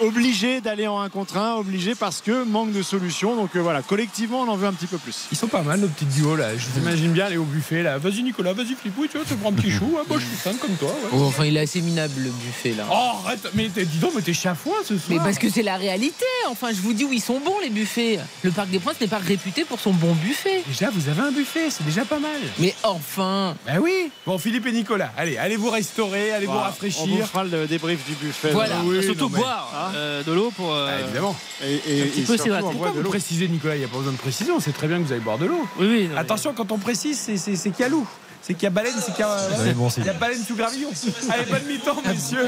[0.00, 3.36] obligé d'aller en 1 contre 1, obligé parce que manque de solution.
[3.36, 5.26] Donc euh, voilà, collectivement, on en veut un petit peu plus.
[5.32, 6.56] Ils sont pas mal, nos petits duos là.
[6.56, 7.98] Je t'imagine bien aller au buffet là.
[7.98, 9.86] Vas-y Nicolas, vas-y Flipou, tu vois, tu prends un petit chou.
[9.86, 10.88] moi je suis fan comme toi.
[10.88, 11.10] Ouais.
[11.12, 12.84] Oh, enfin, il est assez minable le buffet là.
[12.90, 15.08] Oh, arrête, mais dis donc, mais t'es chafouin ce soir.
[15.10, 16.24] Mais parce que c'est la réalité.
[16.48, 18.18] Enfin, je vous dis où ils sont bons les buffets.
[18.42, 20.62] Le Parc des Princes n'est pas réputé pour son bon buffet.
[20.66, 22.40] Déjà, vous avez un buffet, c'est déjà pas mal.
[22.58, 23.54] Mais enfin.
[23.66, 24.10] Ben oui.
[24.26, 27.02] Bon, Philippe et Nicolas, allez, allez vous restaurer, allez vous rafraîchir.
[27.04, 28.50] On vous fera le débrief du buffet.
[28.52, 30.72] Voilà, oui, surtout boire euh, de l'eau pour.
[30.72, 31.36] Euh, ah, évidemment.
[31.62, 34.12] Et, et, un petit peu c'est Pourquoi vous précisez, Nicolas Il n'y a pas besoin
[34.12, 34.52] de préciser.
[34.52, 35.66] On sait très bien que vous allez boire de l'eau.
[35.78, 36.08] Oui, oui.
[36.08, 36.56] Non, Attention, mais...
[36.56, 38.06] quand on précise, c'est qu'il y a loup
[38.46, 40.42] c'est qu'il y a baleine, c'est qu'il y a, ouais, bon, il y a baleine
[40.42, 40.90] sous gravillon.
[41.30, 42.46] Allez, bonne mi-temps, messieurs,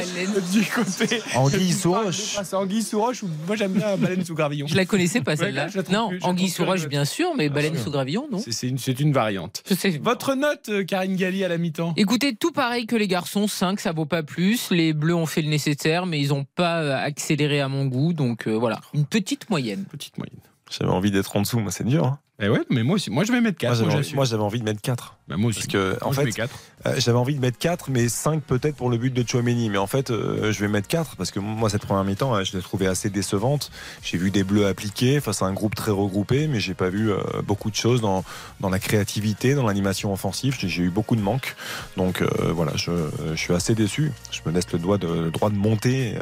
[0.52, 1.22] du côté.
[1.34, 2.36] Anguille sous roche.
[2.44, 4.66] C'est anguille sous roche ou moi j'aime bien baleine sous gravillon.
[4.66, 5.68] Je la connaissais pas celle-là.
[5.90, 9.62] non, anguille sous roche, bien sûr, mais baleine sous gravillon, non C'est une, une, variante.
[10.02, 13.80] Votre note, euh, Karine Galli, à la mi-temps Écoutez, tout pareil que les garçons, 5,
[13.80, 14.70] ça vaut pas plus.
[14.70, 18.12] Les bleus ont fait le nécessaire, mais ils n'ont pas euh, accéléré à mon goût.
[18.12, 19.86] Donc euh, voilà, une petite moyenne.
[19.90, 20.40] Petite moyenne.
[20.70, 22.04] J'avais envie d'être en dessous, moi c'est dur.
[22.04, 22.18] Hein.
[22.38, 23.10] Eh ouais, mais moi aussi.
[23.10, 24.14] Moi, je vais mettre 4.
[24.14, 25.16] Moi, j'avais envie de mettre 4.
[25.26, 25.60] Bah, moi aussi.
[25.60, 28.90] Parce que, moi, en fait, euh, j'avais envie de mettre 4, mais 5 peut-être pour
[28.90, 29.70] le but de Chouameni.
[29.70, 32.54] Mais en fait, euh, je vais mettre 4 parce que moi, cette première mi-temps, je
[32.54, 33.70] l'ai trouvée assez décevante.
[34.02, 37.10] J'ai vu des bleus appliqués face à un groupe très regroupé, mais j'ai pas vu
[37.10, 38.22] euh, beaucoup de choses dans,
[38.60, 40.56] dans la créativité, dans l'animation offensive.
[40.58, 41.56] J'ai eu beaucoup de manques.
[41.96, 42.92] Donc, euh, voilà, je,
[43.30, 44.12] je, suis assez déçu.
[44.30, 46.16] Je me laisse le, doigt de, le droit de monter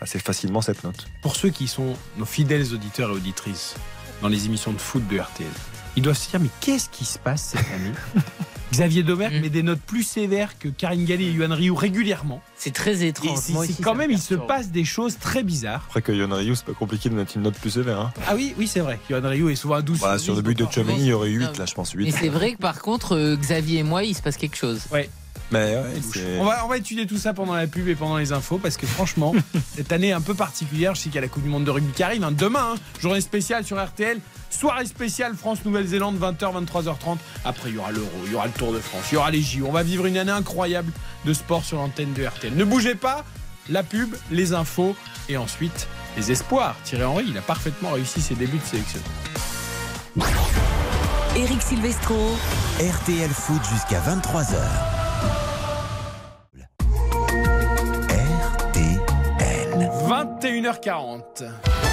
[0.00, 1.06] assez facilement cette note.
[1.22, 3.74] Pour ceux qui sont nos fidèles auditeurs et auditrices
[4.24, 5.46] dans les émissions de foot de RTL,
[5.96, 7.92] ils doivent se dire mais qu'est-ce qui se passe cette année
[8.72, 9.40] Xavier Domergue mm.
[9.42, 12.42] met des notes plus sévères que Karine Galli et Yohan Ryu régulièrement.
[12.56, 13.38] C'est très étrange.
[13.38, 15.84] C'est quand même, il se passe des choses très bizarres.
[15.88, 18.00] Après que Yohan Ryu, c'est pas compliqué de mettre une note plus sévère.
[18.00, 18.12] Hein.
[18.26, 18.98] Ah oui, oui, c'est vrai.
[19.10, 20.00] Yohan Ryu est souvent à 12.
[20.00, 22.04] Bah, sur le but de Chomini, il y aurait eu 8, là, je pense 8.
[22.06, 24.80] Mais c'est vrai que par contre, euh, Xavier et moi, il se passe quelque chose.
[24.90, 25.10] Ouais.
[25.50, 28.32] Mais ouais, on, va, on va étudier tout ça pendant la pub et pendant les
[28.32, 29.34] infos parce que franchement,
[29.76, 31.70] cette année un peu particulière, je sais qu'il y a la Coupe du Monde de
[31.70, 32.24] rugby qui arrive.
[32.24, 32.32] Hein.
[32.32, 34.20] Demain, hein, journée spéciale sur RTL.
[34.50, 37.18] Soirée spéciale France-Nouvelle-Zélande, 20h, 23h30.
[37.44, 39.30] Après, il y aura l'Euro, il y aura le Tour de France, il y aura
[39.30, 39.66] les JO.
[39.66, 40.92] On va vivre une année incroyable
[41.24, 42.54] de sport sur l'antenne de RTL.
[42.54, 43.24] Ne bougez pas,
[43.68, 44.94] la pub, les infos
[45.28, 46.76] et ensuite les espoirs.
[46.84, 49.00] Thierry Henry, il a parfaitement réussi ses débuts de sélection.
[51.36, 52.36] Eric Silvestro.
[52.78, 55.03] RTL Foot jusqu'à 23h.
[60.04, 61.83] 21h40.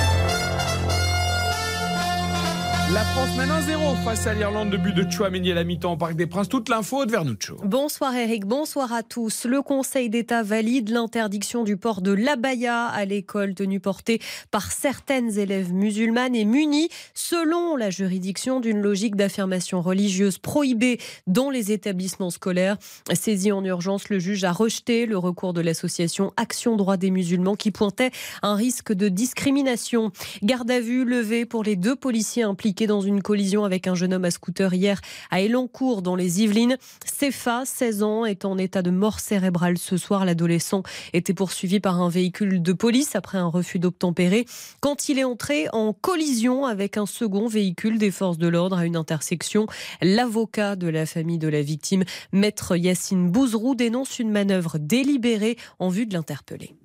[2.93, 4.69] La France mène 1-0 face à l'Irlande.
[4.69, 6.49] de but de Chouameni à la mi-temps au Parc des Princes.
[6.49, 7.55] Toute l'info de Vernuccio.
[7.63, 9.45] Bonsoir Eric, bonsoir à tous.
[9.45, 14.19] Le Conseil d'État valide l'interdiction du port de l'abaya à l'école tenue portée
[14.51, 21.49] par certaines élèves musulmanes et munies, selon la juridiction, d'une logique d'affirmation religieuse prohibée dans
[21.49, 22.75] les établissements scolaires.
[23.13, 27.55] Saisi en urgence, le juge a rejeté le recours de l'association Action Droit des musulmans
[27.55, 28.11] qui pointait
[28.41, 30.11] un risque de discrimination.
[30.43, 34.13] Garde à vue levée pour les deux policiers impliqués dans une collision avec un jeune
[34.13, 36.77] homme à scooter hier à Elancourt dans les Yvelines.
[37.05, 40.25] Cefa, 16 ans, est en état de mort cérébrale ce soir.
[40.25, 44.45] L'adolescent était poursuivi par un véhicule de police après un refus d'obtempérer
[44.79, 48.86] quand il est entré en collision avec un second véhicule des forces de l'ordre à
[48.86, 49.67] une intersection.
[50.01, 55.89] L'avocat de la famille de la victime, maître Yacine Bouzrou, dénonce une manœuvre délibérée en
[55.89, 56.75] vue de l'interpeller.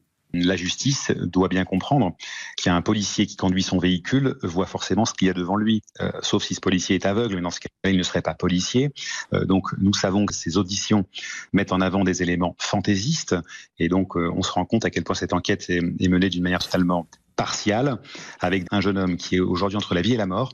[0.45, 2.17] La justice doit bien comprendre
[2.57, 5.35] qu'il y a un policier qui conduit son véhicule voit forcément ce qu'il y a
[5.35, 8.03] devant lui, euh, sauf si ce policier est aveugle, mais dans ce cas il ne
[8.03, 8.93] serait pas policier.
[9.33, 11.07] Euh, donc nous savons que ces auditions
[11.53, 13.37] mettent en avant des éléments fantaisistes,
[13.79, 16.29] et donc euh, on se rend compte à quel point cette enquête est, est menée
[16.29, 18.01] d'une manière totalement partiale,
[18.41, 20.53] avec un jeune homme qui est aujourd'hui entre la vie et la mort.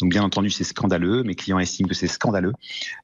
[0.00, 2.52] Donc bien entendu c'est scandaleux, mes clients estiment que c'est scandaleux,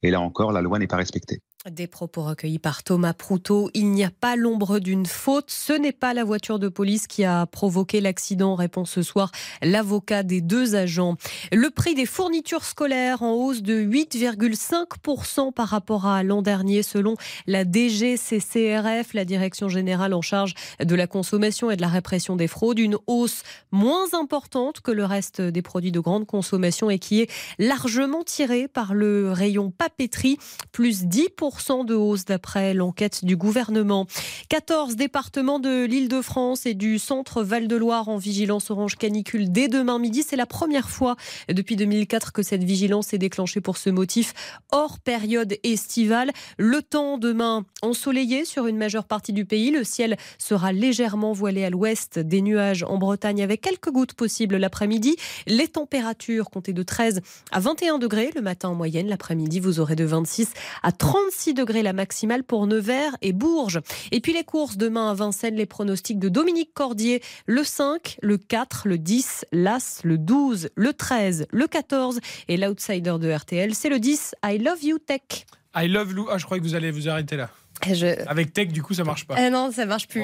[0.03, 1.41] et là encore la loi n'est pas respectée.
[1.71, 3.71] Des propos recueillis par Thomas Proutot.
[3.73, 5.51] Il n'y a pas l'ombre d'une faute.
[5.51, 9.31] Ce n'est pas la voiture de police qui a provoqué l'accident, répond ce soir
[9.63, 11.17] l'avocat des deux agents.
[11.53, 17.17] Le prix des fournitures scolaires en hausse de 8,5% par rapport à l'an dernier, selon
[17.47, 22.47] la DGCCRF, la Direction générale en charge de la consommation et de la répression des
[22.47, 22.79] fraudes.
[22.79, 23.43] Une hausse
[23.73, 28.69] moins importante que le reste des produits de grande consommation et qui est largement tirée
[28.69, 30.37] par le rayon papeterie,
[30.71, 34.07] plus 10% de hausse d'après l'enquête du gouvernement.
[34.49, 39.69] 14 départements de l'île de France et du centre Val-de-Loire en vigilance orange canicule dès
[39.69, 40.25] demain midi.
[40.27, 41.17] C'est la première fois
[41.49, 44.35] depuis 2004 que cette vigilance est déclenchée pour ce motif
[44.73, 46.33] hors période estivale.
[46.59, 49.71] Le temps demain ensoleillé sur une majeure partie du pays.
[49.71, 54.57] Le ciel sera légèrement voilé à l'ouest, des nuages en Bretagne avec quelques gouttes possibles
[54.57, 55.17] l'après-midi.
[55.47, 57.21] Les températures comptées de 13
[57.53, 59.09] à 21 degrés le matin en moyenne.
[59.09, 60.53] L'après-midi, vous aurez de 26
[60.83, 63.81] à 36 degrés la maximale pour Nevers et Bourges.
[64.13, 68.39] Et puis les courses demain à Vincennes, les pronostics de Dominique Cordier, le 5, le
[68.39, 73.89] 4, le 10, l'As, le 12, le 13, le 14 et l'outsider de RTL, c'est
[73.89, 75.47] le 10, I Love You Tech.
[75.77, 77.51] I Love You, ah je crois que vous allez vous arrêter là.
[78.29, 79.35] Avec Tech, du coup, ça marche pas.
[79.39, 80.23] Eh non, ça marche plus.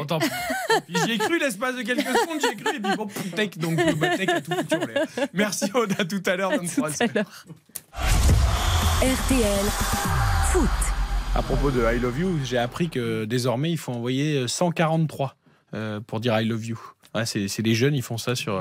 [0.89, 4.17] J'y ai cru l'espace de quelques secondes, j'ai cru, et puis bon, Tech, donc bah,
[4.17, 4.77] Tech a tout foutu
[5.35, 6.53] Merci Aude, à tout à l'heure,
[9.03, 9.67] RTL
[10.53, 11.00] Foot.
[11.33, 15.37] À propos de I Love You, j'ai appris que désormais il faut envoyer 143
[15.75, 16.79] euh, pour dire I Love You.
[17.25, 18.61] c'est les jeunes, ils font ça sur.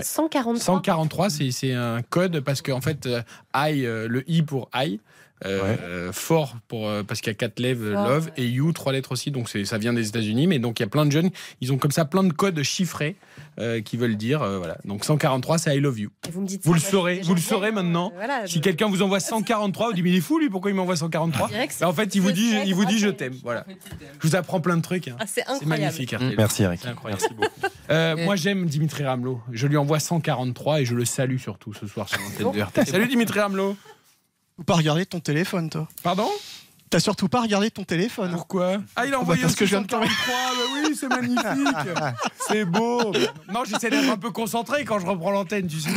[0.00, 0.62] 143.
[0.62, 3.22] 143, c'est un code parce qu'en fait, euh,
[3.54, 5.00] I, euh, le I pour I,
[5.46, 9.12] euh, fort pour euh, parce qu'il y a quatre lettres love et you trois lettres
[9.12, 11.30] aussi donc ça vient des États-Unis mais donc il y a plein de jeunes
[11.62, 13.16] ils ont comme ça plein de codes chiffrés
[13.58, 14.76] euh, qui veulent dire voilà.
[14.84, 16.10] Donc 143 c'est I love you.
[16.30, 18.12] Vous, me dites vous le saurez vous le saurez maintenant.
[18.44, 20.96] si quelqu'un vous envoie 143 vous dites mais il est fou lui pourquoi il m'envoie
[20.96, 21.50] 143
[21.82, 23.64] en fait il vous dit il vous dit je t'aime voilà.
[24.20, 25.16] Je vous apprends plein de trucs hein.
[25.20, 26.82] ah, c'est magnifique merci Eric.
[27.06, 28.24] Merci beaucoup.
[28.24, 32.10] Moi j'aime Dimitri Ramelot je lui envoie 143 et je le salue surtout ce soir
[32.10, 33.74] sur l'antenne de RT salut Dimitri Ramelot
[34.64, 35.88] pas regarder ton téléphone, toi.
[36.02, 36.28] Pardon?
[36.90, 38.32] T'as surtout pas regardé ton téléphone.
[38.32, 38.78] Pourquoi?
[38.96, 41.46] Ah, il a envoyé parce que je viens de bah oui, c'est magnifique.
[42.48, 43.12] c'est beau.
[43.48, 45.90] Non, j'essaie d'être un peu concentré quand je reprends l'antenne, tu sais.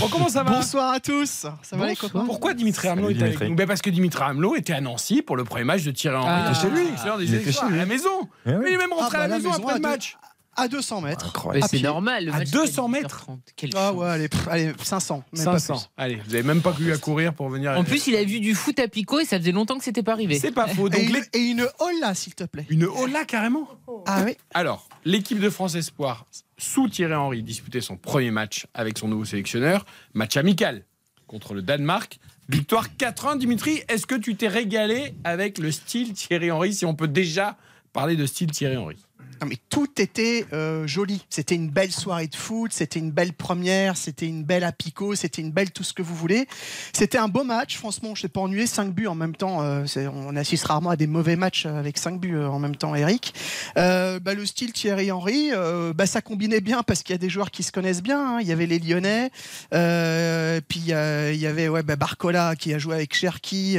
[0.00, 0.50] Bon, comment ça va?
[0.50, 1.46] Bonsoir à tous.
[1.62, 2.24] Ça va les copains?
[2.26, 3.54] Pourquoi Dimitri Hamelot était avec nous?
[3.54, 6.28] Ben Parce que Dimitri Hamelot était à Nancy pour le premier match de Thierry Henry.
[6.28, 6.88] Ah, chez lui.
[7.20, 7.74] Il était chez lui.
[7.74, 8.28] À la maison.
[8.44, 10.16] Eh il est même rentré ah, à la maison après le match
[10.58, 11.32] à 200 mètres.
[11.68, 12.30] C'est normal.
[12.32, 13.26] à 200 mètres
[13.74, 15.24] Ah ouais, allez, allez 500.
[15.32, 15.82] Même 500.
[15.96, 17.72] Allez, vous n'avez même pas eu à courir pour venir.
[17.72, 20.02] En plus, il a vu du foot à Pico et ça faisait longtemps que c'était
[20.02, 20.38] pas arrivé.
[20.38, 20.88] C'est pas faux.
[20.88, 21.00] Donc
[21.32, 22.66] et, une, hola, s'il te plaît.
[22.68, 23.68] Une hola carrément
[24.06, 24.36] Ah oui.
[24.52, 26.26] Alors, l'équipe de France Espoir,
[26.58, 29.86] sous Thierry Henry, disputait son premier match avec son nouveau sélectionneur.
[30.14, 30.84] Match amical
[31.26, 32.18] contre le Danemark.
[32.48, 33.38] Victoire 4-1.
[33.38, 37.56] Dimitri, est-ce que tu t'es régalé avec le style Thierry Henry, si on peut déjà
[37.92, 38.96] parler de style Thierry Henry?
[39.46, 41.24] Mais tout était euh, joli.
[41.30, 45.42] C'était une belle soirée de foot, c'était une belle première, c'était une belle apico, c'était
[45.42, 46.46] une belle tout ce que vous voulez.
[46.92, 48.66] C'était un beau match, franchement, je ne pas ennuyé.
[48.66, 52.20] 5 buts en même temps, euh, on assiste rarement à des mauvais matchs avec 5
[52.20, 53.34] buts euh, en même temps, Eric.
[53.76, 55.50] Bah, le style Thierry Henry,
[55.94, 58.36] bah, ça combinait bien parce qu'il y a des joueurs qui se connaissent bien.
[58.36, 58.38] Hein.
[58.40, 59.30] Il y avait les Lyonnais,
[60.68, 63.78] puis il y avait ouais, bah, Barcola qui a joué avec Cherki,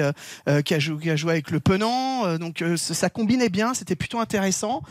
[0.66, 2.38] qui, a joué, avec le Penant.
[2.38, 4.82] donc ça combinait bien, c'était plutôt intéressant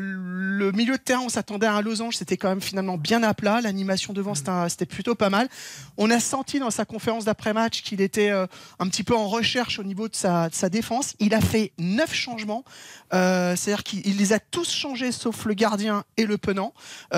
[0.00, 3.34] le milieu de terrain, on s'attendait à un losange, c'était quand même finalement bien à
[3.34, 3.60] plat.
[3.60, 5.48] L'animation devant, c'était plutôt pas mal.
[5.96, 9.84] On a senti dans sa conférence d'après-match qu'il était un petit peu en recherche au
[9.84, 11.14] niveau de sa, défense.
[11.20, 12.64] Il a fait neuf changements,
[13.10, 16.74] c'est-à-dire qu'il les a tous changés sauf le gardien et le penant.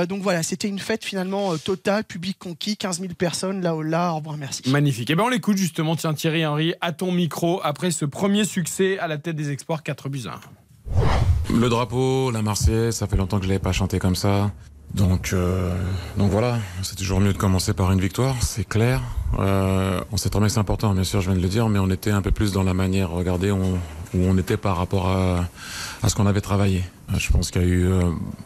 [0.09, 4.16] donc voilà, c'était une fête finalement totale, public conquis, 15 000 personnes, là, là, au
[4.16, 4.68] revoir, merci.
[4.68, 5.11] Magnifique.
[5.11, 8.45] Et eh ben on l'écoute justement, tiens Thierry Henry, à ton micro, après ce premier
[8.45, 10.68] succès à la tête des Exploits 4 buts 1.
[11.53, 14.51] Le drapeau, la Marseillaise, ça fait longtemps que je l'avais pas chanté comme ça.
[14.95, 15.74] Donc, euh,
[16.16, 19.03] donc voilà, c'est toujours mieux de commencer par une victoire, c'est clair.
[19.39, 21.68] Euh, on sait très bien que c'est important, bien sûr, je viens de le dire,
[21.68, 23.78] mais on était un peu plus dans la manière, regardez, où
[24.14, 25.45] on était par rapport à,
[26.03, 26.84] à ce qu'on avait travaillé.
[27.16, 28.03] Je pense qu'il y a eu euh,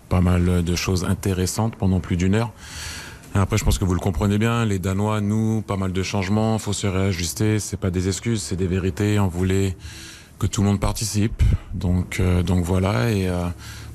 [0.08, 2.50] pas mal de choses intéressantes pendant plus d'une heure.
[3.34, 6.58] Après, je pense que vous le comprenez bien, les Danois, nous, pas mal de changements,
[6.58, 7.60] faut se réajuster.
[7.60, 9.18] C'est pas des excuses, c'est des vérités.
[9.18, 9.76] On voulait
[10.46, 11.42] tout le monde participe,
[11.74, 13.10] donc euh, donc voilà.
[13.10, 13.46] Et euh,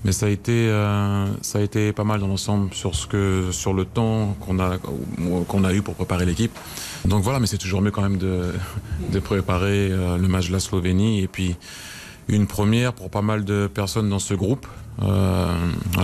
[0.05, 3.49] mais ça a été euh, ça a été pas mal dans l'ensemble sur ce que
[3.51, 4.77] sur le temps qu'on a
[5.47, 6.57] qu'on a eu pour préparer l'équipe.
[7.05, 8.53] Donc voilà, mais c'est toujours mieux quand même de
[9.11, 11.55] de préparer le match de la Slovénie et puis
[12.27, 14.67] une première pour pas mal de personnes dans ce groupe.
[15.03, 15.55] Euh,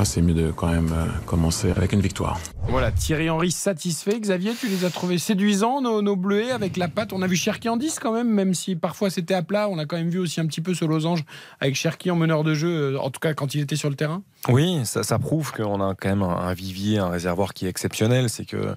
[0.04, 2.40] c'est mieux de quand même euh, commencer avec une victoire.
[2.68, 4.20] Voilà, Thierry Henry satisfait.
[4.20, 7.12] Xavier, tu les as trouvés séduisants, nos, nos bleuets, avec la patte.
[7.12, 9.68] On a vu Cherki en 10 quand même, même si parfois c'était à plat.
[9.70, 11.24] On a quand même vu aussi un petit peu ce losange
[11.60, 13.96] avec Cherki en meneur de jeu, euh, en tout cas quand il était sur le
[13.96, 14.22] terrain.
[14.50, 18.30] Oui, ça, ça prouve qu'on a quand même un vivier, un réservoir qui est exceptionnel.
[18.30, 18.76] C'est que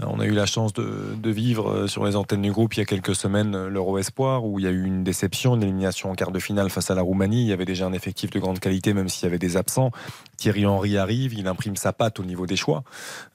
[0.00, 2.82] on a eu la chance de, de, vivre sur les antennes du groupe il y
[2.82, 6.14] a quelques semaines l'Euro Espoir, où il y a eu une déception, une élimination en
[6.14, 7.42] quart de finale face à la Roumanie.
[7.42, 9.90] Il y avait déjà un effectif de grande qualité, même s'il y avait des absent.
[10.36, 12.84] Thierry Henry arrive, il imprime sa patte au niveau des choix.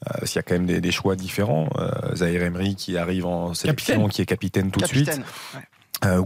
[0.08, 1.70] Euh, s'il y a quand même des, choix différents.
[1.78, 5.22] Euh, Zahir Emery qui arrive en sélection, qui est capitaine tout de suite.
[6.06, 6.22] Euh,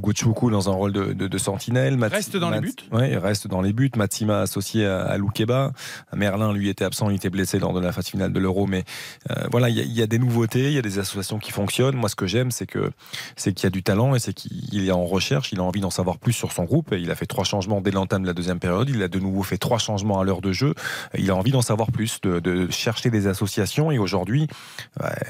[0.51, 2.01] dans un rôle de, de, de sentinelle.
[2.03, 2.75] reste dans les buts.
[2.91, 3.91] Oui, reste dans les buts.
[3.95, 5.71] Matsima associé à, à Loukeba.
[6.13, 8.67] Merlin, lui, était absent, il était blessé lors de la phase finale de l'Euro.
[8.67, 8.83] Mais
[9.31, 11.95] euh, voilà, il y, y, a des nouveautés, il y a des associations qui fonctionnent.
[11.95, 12.91] Moi, ce que j'aime, c'est que
[13.35, 15.51] c'est qu'il y a du talent et c'est qu'il est en recherche.
[15.51, 16.93] Il a envie d'en savoir plus sur son groupe.
[16.97, 18.89] il a fait trois changements dès l'entame de la deuxième période.
[18.89, 20.75] Il a de nouveau fait trois changements à l'heure de jeu.
[21.17, 23.91] Il a envie d'en savoir plus, de, de, chercher des associations.
[23.91, 24.47] Et aujourd'hui,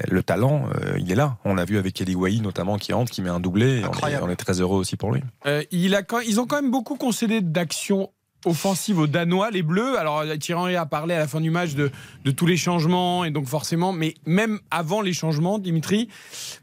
[0.08, 1.36] le talent, euh, il est là.
[1.44, 3.82] On l'a vu avec Kelly Wai, notamment, qui entre, qui met un doublé.
[4.22, 5.22] On est, très heureux aussi pour lui.
[5.46, 8.10] Euh, il a, ils ont quand même beaucoup concédé d'actions
[8.46, 9.98] offensives aux Danois, les Bleus.
[9.98, 11.90] Alors Thierry a parlé à la fin du match de,
[12.24, 16.08] de, tous les changements et donc forcément, mais même avant les changements, Dimitri,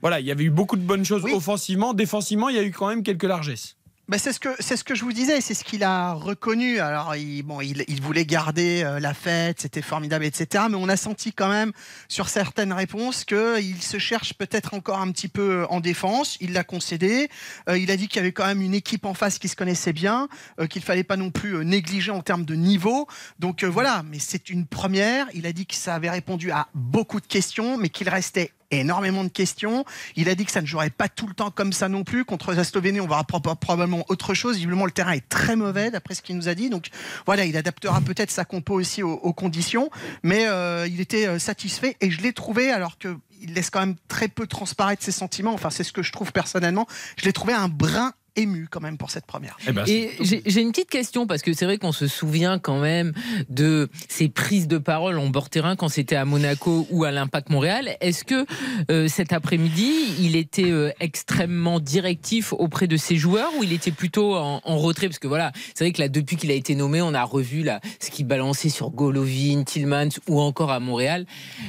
[0.02, 2.72] voilà, il y avait eu beaucoup de bonnes choses offensivement, défensivement, il y a eu
[2.72, 3.78] quand même quelques largesses.
[4.12, 6.82] Bah, c'est ce que c'est ce que je vous disais, c'est ce qu'il a reconnu.
[6.82, 10.66] Alors il, bon, il, voulait garder euh, la fête, c'était formidable, etc.
[10.70, 11.72] Mais on a senti quand même
[12.10, 16.36] sur certaines réponses qu'il se cherche peut-être encore un petit peu en défense.
[16.42, 17.30] Il l'a concédé.
[17.70, 19.56] Euh, il a dit qu'il y avait quand même une équipe en face qui se
[19.56, 20.28] connaissait bien,
[20.60, 23.08] euh, qu'il fallait pas non plus négliger en termes de niveau.
[23.40, 25.28] Donc voilà, mais c'est une première.
[25.34, 29.24] Il a dit que ça avait répondu à beaucoup de questions, mais qu'il restait énormément
[29.24, 29.86] de questions.
[30.16, 32.26] Il a dit que ça ne jouerait pas tout le temps comme ça non plus.
[32.26, 34.56] Contre la Slovénie, on verra probablement autre chose.
[34.56, 36.70] Visiblement, le terrain est très mauvais, d'après ce qu'il nous a dit.
[36.70, 36.88] Donc
[37.26, 39.90] voilà, il adaptera peut-être sa compo aussi aux, conditions.
[40.24, 43.96] Mais euh, il était euh, satisfait et je l'ai trouvé, alors qu'il laisse quand même
[44.08, 45.54] très peu transparaître ses sentiments.
[45.54, 46.88] Enfin, c'est ce que je trouve personnellement.
[47.18, 49.58] Je l'ai trouvé un brin ému quand même pour cette première.
[49.68, 52.80] Eh ben, et j'ai une petite question parce que c'est vrai qu'on se souvient quand
[52.80, 53.14] même
[53.50, 57.50] de ces prises de parole en bord terrain quand c'était à Monaco ou à l'Impact
[57.50, 57.98] Montréal.
[58.00, 58.46] Est-ce que
[58.90, 63.92] euh, cet après-midi, il était euh, extrêmement directif auprès de ses joueurs ou il était
[63.92, 65.08] plutôt en, retrait?
[65.08, 67.64] Parce que voilà, c'est vrai que là, depuis qu'il a été nommé, on a revu
[67.64, 71.26] là, ce qu'il balançait sur Golovin, Tillmans ou encore à Montréal.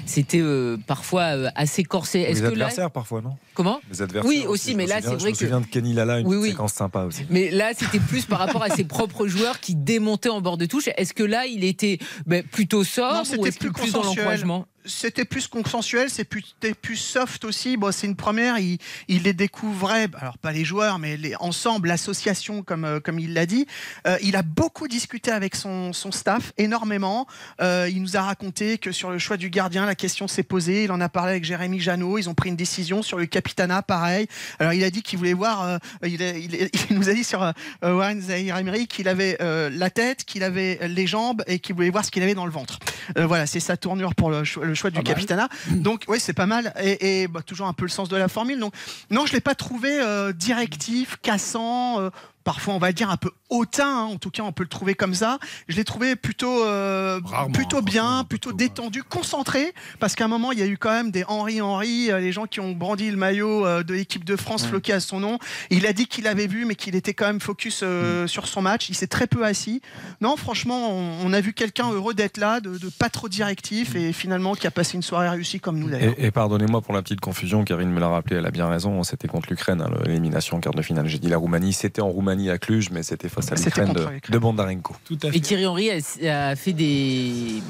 [0.07, 1.25] C'était euh, parfois
[1.57, 2.21] assez corsé.
[2.21, 3.37] Est-ce Les que adversaires parfois, non?
[3.55, 3.81] Comment?
[3.91, 4.29] Les adversaires.
[4.29, 7.05] Oui, aussi, mais là, c'est vrai je me souviens de Kenny Lala, une oui, sympa
[7.05, 7.24] aussi.
[7.30, 10.66] Mais là, c'était plus par rapport à ses propres joueurs qui démontaient en bord de
[10.66, 10.88] touche.
[10.96, 14.66] Est-ce que là, il était ben, plutôt sobre ou est-ce plus, plus dans l'encouragement?
[14.85, 17.76] C'était plus consensuel, c'était plus soft aussi.
[17.76, 18.59] Bon, c'est une première.
[18.59, 18.78] Il,
[19.09, 23.66] les découvrait, alors pas les joueurs, mais ensemble, l'association, comme, euh, comme il l'a dit.
[24.07, 27.26] Euh, il a beaucoup discuté avec son, staff, énormément.
[27.61, 30.85] Euh, il nous a raconté que sur le choix du gardien, la question s'est posée.
[30.85, 32.18] Il en a parlé avec Jérémy Janot.
[32.18, 34.26] Ils ont pris une décision sur le capitana, pareil.
[34.59, 35.78] Alors, il a dit qu'il voulait voir.
[36.05, 36.20] il,
[36.91, 37.53] il, nous a dit sur
[37.83, 42.05] Warren Zahir Emery qu'il avait la tête, qu'il avait les jambes et qu'il voulait voir
[42.05, 42.78] ce qu'il avait dans le ventre.
[43.16, 45.49] voilà, c'est sa tournure pour le, le le choix du ah bah capitana.
[45.70, 46.73] Donc, oui, c'est pas mal.
[46.83, 48.59] Et, bah, toujours un peu le sens de la formule.
[48.59, 48.75] Donc,
[49.11, 52.01] non, je l'ai pas trouvé euh, directif, cassant.
[52.01, 52.11] Euh,
[52.45, 54.05] parfois on va dire un peu hautain, hein.
[54.05, 55.38] en tout cas on peut le trouver comme ça.
[55.68, 57.20] Je l'ai trouvé plutôt, euh,
[57.53, 61.11] plutôt bien, plutôt détendu, concentré, parce qu'à un moment il y a eu quand même
[61.11, 64.36] des Henri Henri, euh, les gens qui ont brandi le maillot euh, de l'équipe de
[64.36, 65.38] France floqué à son nom.
[65.70, 68.26] Il a dit qu'il avait vu, mais qu'il était quand même focus mm.
[68.26, 68.88] sur son match.
[68.88, 69.82] Il s'est très peu assis.
[70.20, 74.55] Non, franchement, on, a vu quelqu'un heureux d'être là, de, pas trop directif, et finalement
[74.55, 76.14] qui a passé une soirée réussie comme nous d'ailleurs.
[76.18, 79.03] Et, pardonnez-moi pour la petite confusion, Karine me l'a rappelé, elle a bien raison.
[79.03, 81.09] C'était contre l'Ukraine, hein, l'élimination en quart de finale.
[81.09, 83.93] J'ai dit la Roumanie, c'était en Roumanie à Cluj, mais c'était face à l'Ukraine
[84.28, 84.95] de, Bondarenko.
[85.05, 85.36] Tout à fait.
[85.36, 87.62] Et Thierry Henry a, fait des.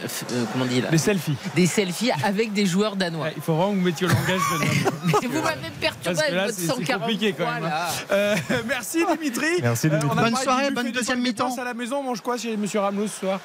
[0.00, 0.90] Euh, comment dit là?
[0.90, 1.36] Des selfies.
[1.56, 3.30] Des selfies avec des joueurs danois.
[3.34, 7.00] il faut vraiment que vous mettiez au langage de Vous m'avez perturbé avec votre 140.
[7.00, 7.64] compliqué quand même.
[7.64, 7.86] Hein.
[8.12, 8.36] Euh,
[8.68, 9.46] merci Dimitri.
[9.60, 10.08] Merci Dimitri.
[10.14, 11.56] bonne soirée, bonne deuxième mi-temps.
[11.58, 13.40] à la maison, on mange quoi chez Monsieur Ramelow ce soir?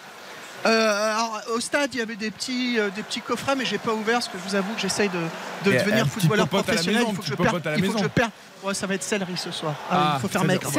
[0.65, 3.77] Euh, alors, au stade, il y avait des petits, euh, des petits coffrets, mais j'ai
[3.77, 7.06] pas ouvert parce que je vous avoue que j'essaye de, de devenir footballeur professionnel.
[7.07, 7.73] il faut que je perde.
[7.77, 8.31] Il faut que je perde.
[8.64, 9.76] Ouais, ça va être céleri ce soir.
[9.91, 10.72] Ah, il ah, faut faire maigre.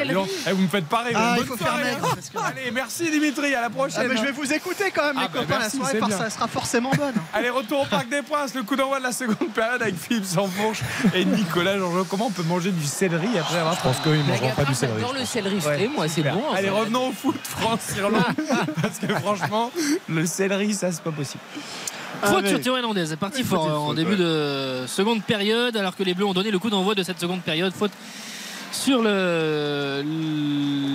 [0.47, 1.15] Eh, vous me faites pareil.
[1.15, 2.17] Ah, il faut faire maigre.
[2.43, 4.09] Allez, merci Dimitri, à la prochaine.
[4.11, 5.59] Ah, je vais vous écouter quand même, les bah, copains.
[5.59, 7.15] la soirée, ça sera forcément bonne.
[7.35, 8.55] Allez, retour au Parc des Princes.
[8.55, 10.81] Le coup d'envoi de la seconde période avec Philippe Sanfourche
[11.15, 14.23] et Nicolas Jean Comment on peut manger du céleri après avoir Je pense qu'ils ne
[14.23, 15.03] mangeront pas du céleri.
[15.03, 16.43] Dans le céleri frais, moi, c'est bon.
[16.55, 18.23] Allez, revenons au foot France-Irlande.
[18.83, 19.71] Parce que franchement,
[20.09, 21.43] le céleri, ça, c'est pas possible.
[22.23, 26.27] Faute sur Théo Hernandez, parti fort en début de seconde période, alors que les Bleus
[26.27, 27.73] ont donné le coup d'envoi de cette seconde période.
[27.73, 27.93] Faute
[28.75, 30.03] sur le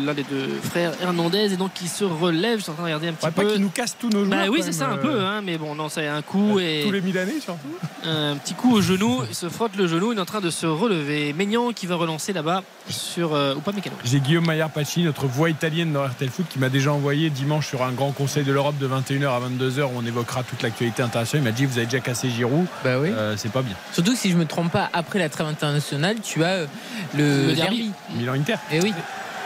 [0.05, 2.57] l'un des deux frères Hernandez et donc qui se relève.
[2.57, 3.43] Je suis en train de regarder un petit peu.
[3.43, 4.45] Pas qui nous casse tous nos joueurs.
[4.45, 5.25] Bah oui, c'est ça un peu, euh.
[5.25, 7.59] hein, mais bon, non, ça a un coup et tous les Milanais surtout.
[8.03, 10.49] Un petit coup au genou, il se frotte le genou, il est en train de
[10.49, 11.33] se relever.
[11.33, 13.95] Maignan qui va relancer là-bas sur euh, ou pas Mécano.
[14.03, 17.67] J'ai Guillaume Maillard Pacini, notre voix italienne dans RTL Foot, qui m'a déjà envoyé dimanche
[17.67, 21.01] sur un grand conseil de l'Europe de 21h à 22h où on évoquera toute l'actualité
[21.01, 21.43] internationale.
[21.43, 22.65] Il m'a dit vous avez déjà cassé Giroud.
[22.83, 23.09] Bah oui.
[23.11, 23.75] Euh, c'est pas bien.
[23.93, 26.65] Surtout que si je me trompe pas, après la trêve internationale, tu as
[27.15, 27.91] le, derby.
[28.15, 28.53] Milan-Inter.
[28.71, 28.93] Et eh oui.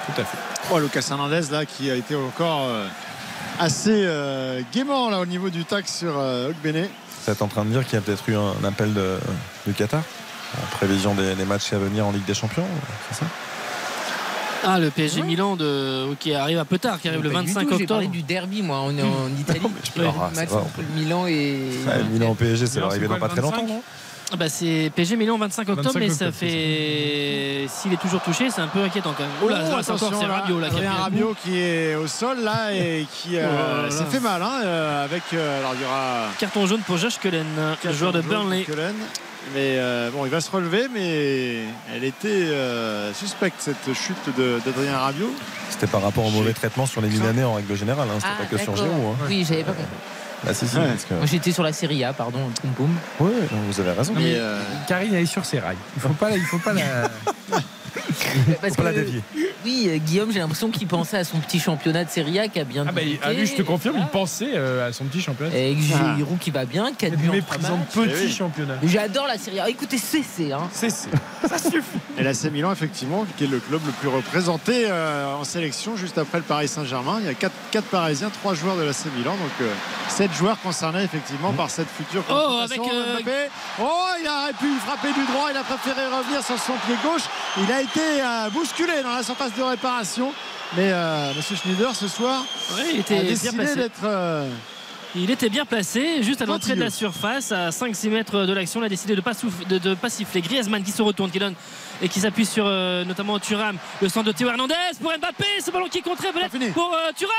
[0.05, 0.37] Tout à fait.
[0.71, 2.87] Oh, Lucas Hernandez là qui a été encore euh,
[3.59, 4.07] assez
[4.73, 6.51] gaiement là au niveau du tac sur euh.
[6.63, 9.17] Vous êtes en train de dire qu'il y a peut-être eu un appel de,
[9.65, 10.03] du Qatar
[10.57, 12.67] en prévision des, des matchs à venir en Ligue des Champions,
[13.09, 13.25] c'est ça?
[14.65, 16.13] Ah, le PSG Milan de...
[16.15, 17.79] qui arrive un peu tard, qui arrive le 25 octobre.
[17.79, 19.59] J'ai parlé du derby, moi, on est en Italie.
[19.97, 21.59] le match entre Milan et.
[22.11, 23.81] Milan PSG, c'est arrivé dans pas très longtemps, non?
[23.81, 27.67] ah bah c'est PSG Milan 25 octobre, mais ça fait.
[27.67, 29.31] S'il est toujours touché, c'est un peu inquiétant quand même.
[29.43, 33.05] Oh là, c'est encore c'est Rabiot là, qui, Rabiot qui est au sol là et
[33.11, 35.21] qui euh, oh s'est fait mal hein, euh, avec.
[35.33, 36.27] Euh, alors il y aura.
[36.39, 37.45] Carton jaune pour Josh Cullen,
[37.83, 38.65] le joueur de Burnley.
[39.53, 39.77] Mais
[40.11, 42.47] bon, il va se relever, mais elle était
[43.13, 44.17] suspecte cette chute
[44.65, 45.31] d'Adrien Rabiot.
[45.69, 48.17] C'était par rapport au mauvais traitement sur les Milanais en règle générale, hein.
[48.17, 48.91] c'était ah, pas que sur Giroud.
[48.91, 49.25] Hein.
[49.27, 49.85] Oui, j'avais pas compris.
[50.45, 50.52] Bah,
[51.11, 52.40] Moi j'étais sur la série A, pardon,
[52.76, 54.14] poum Oui, vous avez raison.
[54.15, 55.78] Mais, euh, Karine, elle est sur ses rails.
[55.95, 57.10] Il faut pas, il faut pas la.
[58.61, 58.82] Parce que,
[59.65, 62.60] oui, euh, Guillaume, j'ai l'impression qu'il pensait à son petit championnat de Serie A qui
[62.60, 62.86] a bien.
[62.88, 65.56] Ah, bah, ah je te confirme, il pensait euh, à son petit championnat.
[65.56, 68.76] Et Giroud qui va bien, 4 buts en petit championnat.
[68.84, 69.70] J'adore la Serie A.
[69.70, 70.52] Écoutez, CC.
[70.52, 70.70] Hein.
[70.72, 71.10] CC.
[71.48, 71.99] Ça suffit.
[72.18, 76.18] Et l'AC Milan, effectivement, qui est le club le plus représenté euh, en sélection, juste
[76.18, 77.18] après le Paris Saint-Germain.
[77.20, 79.36] Il y a 4, 4 Parisiens, 3 joueurs de l'AC Milan.
[79.36, 79.68] Donc
[80.10, 83.84] 7 joueurs concernés, effectivement, par cette future Oh, avec oh,
[84.22, 85.49] il aurait pu frapper du droit.
[85.52, 87.24] Il a préféré revenir sur son pied gauche.
[87.57, 90.34] Il a été bousculé dans la surface de réparation.
[90.76, 92.43] Mais euh, Monsieur Schneider ce soir
[92.91, 94.01] il était a décidé d'être.
[94.03, 94.49] Euh,
[95.15, 98.81] il était bien placé, juste à l'entrée de la surface, à 5-6 mètres de l'action.
[98.81, 100.41] Il a décidé de ne pas, pas siffler.
[100.41, 101.53] Griezmann qui se retourne, qui donne
[102.01, 103.77] et qui s'appuie sur euh, notamment Thuram.
[104.01, 105.45] Le centre de Théo Hernandez pour Mbappé.
[105.64, 107.34] Ce ballon qui est contré peut-être pour Thuram.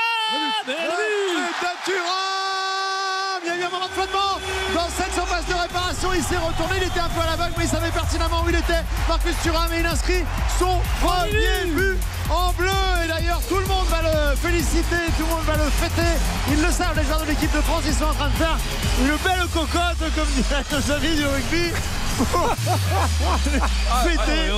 [3.45, 4.41] Il y a eu un moment de flottement
[4.73, 6.09] dans cette surface de réparation.
[6.15, 8.55] Il s'est retourné, il était un peu à l'aveugle, mais il savait pertinemment où il
[8.55, 8.81] était.
[9.07, 10.25] Marcus Thuram et il inscrit
[10.57, 11.97] son premier but
[12.31, 12.71] en bleu.
[13.03, 16.09] Et d'ailleurs, tout le monde va le féliciter, tout le monde va le fêter.
[16.49, 18.57] Ils le savent, les joueurs de l'équipe de France, ils sont en train de faire
[19.01, 21.69] une belle cocotte, comme dirait nos amis du rugby.
[24.03, 24.49] Fêter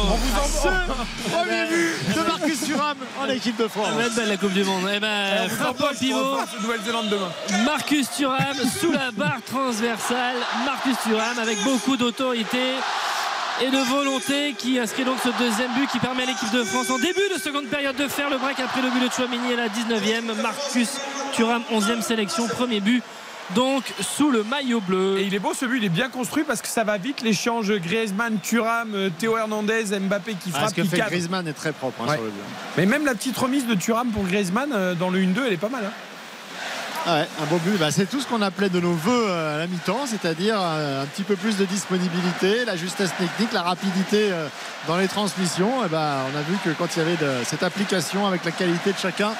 [0.45, 3.87] ce premier but de Marcus Thuram en équipe de France.
[3.99, 4.87] Elle belle la Coupe du Monde.
[4.93, 6.37] Eh ben, frappe pivot.
[6.61, 7.31] Nouvelle-Zélande demain.
[7.65, 10.35] Marcus Thuram sous la barre transversale.
[10.65, 12.75] Marcus Thuram avec beaucoup d'autorité
[13.61, 16.89] et de volonté qui inscrit donc ce deuxième but qui permet à l'équipe de France
[16.91, 19.55] en début de seconde période de faire le break après le but de Chouamini à
[19.55, 20.41] la 19e.
[20.41, 20.89] Marcus
[21.33, 23.03] Thuram 11e sélection, premier but
[23.55, 25.19] donc sous le maillot bleu.
[25.19, 27.21] Et il est beau ce but, il est bien construit parce que ça va vite
[27.21, 30.63] l'échange Griezmann, Thuram, euh, Théo Hernandez, Mbappé qui ah, frappe.
[30.65, 32.43] Ah, ce que fait Griezmann est très propre hein, sur le but.
[32.77, 35.57] Mais même la petite remise de Thuram pour Griezmann euh, dans le 1-2, elle est
[35.57, 35.85] pas mal.
[35.85, 35.91] Hein.
[37.07, 37.77] Un beau but.
[37.79, 41.03] Bah, c'est tout ce qu'on appelait de nos voeux euh, à la mi-temps, c'est-à-dire euh,
[41.03, 44.47] un petit peu plus de disponibilité, la justesse technique, la rapidité euh,
[44.87, 45.85] dans les transmissions.
[45.85, 48.51] Et bah, on a vu que quand il y avait de, cette application avec la
[48.51, 49.31] qualité de chacun,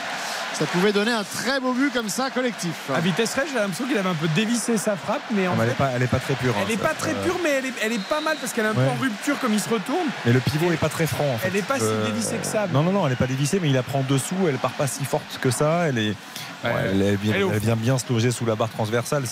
[0.53, 2.89] ça pouvait donner un très beau but comme ça collectif.
[2.94, 5.68] À vitesse réelle, j'ai l'impression qu'il avait un peu dévissé sa frappe, mais en elle,
[5.68, 6.53] n'est pas, elle est pas très pure.
[6.60, 8.65] Elle n'est hein, pas très pure, mais elle est, elle est pas mal parce qu'elle
[8.65, 10.07] est un peu en rupture comme il se retourne.
[10.26, 11.34] Mais le pivot n'est pas très franc.
[11.34, 11.49] En fait.
[11.49, 12.65] Elle n'est pas si dévissée que ça.
[12.73, 14.35] Non, non, non, elle n'est pas dévissée, mais il la prend dessous.
[14.48, 15.88] Elle part pas si forte que ça.
[15.89, 16.15] Elle est.
[16.64, 17.18] elle,
[17.62, 19.24] vient, bien se loger sous la barre transversale.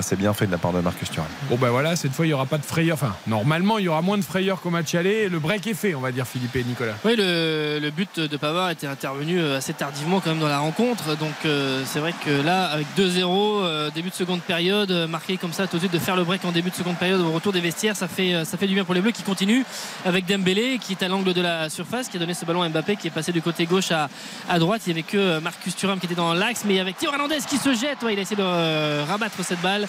[0.00, 1.28] C'est bien fait de la part de Marcus Thuram.
[1.48, 2.94] Bon, ben voilà, cette fois, il n'y aura pas de frayeur.
[2.94, 5.28] Enfin, normalement, il y aura moins de frayeur qu'au match aller.
[5.28, 6.94] Le break est fait, on va dire, Philippe et Nicolas.
[7.04, 11.16] Oui, le, but de Pavard était intervenu assez tardivement quand même dans la rencontre.
[11.16, 15.36] Donc, euh, c'est vrai que là, avec 2-0, euh, début de seconde période, euh, marqué
[15.36, 17.32] comme ça tout de suite de faire le break en début de seconde période au
[17.32, 19.64] retour des vestiaires, ça fait, ça fait du bien pour les Bleus qui continuent
[20.04, 22.68] avec Dembélé qui est à l'angle de la surface, qui a donné ce ballon à
[22.68, 24.08] Mbappé qui est passé du côté gauche à,
[24.48, 24.82] à droite.
[24.86, 27.56] Il n'y avait que Marcus Thuram qui était dans l'axe, mais avec Théo Hernandez qui
[27.56, 27.98] se jette.
[28.08, 29.88] il a essayé de rabattre cette balle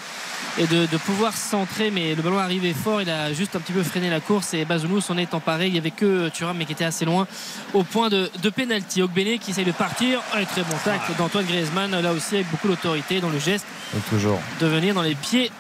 [0.58, 3.02] et de, pouvoir centrer, mais le ballon arrivait fort.
[3.02, 5.68] Il a juste un petit peu freiné la course et Bazounou s'en est emparé.
[5.68, 7.28] Il n'y avait que Thuram, mais qui était assez loin
[7.74, 9.04] au point de, de pénalty.
[9.04, 10.22] Ogbene qui essaye de partir.
[10.34, 13.66] Un très bon tacle d'Antoine Griezmann, là aussi avec beaucoup d'autorité dans le geste.
[14.10, 14.40] toujours.
[14.60, 15.52] De venir dans les pieds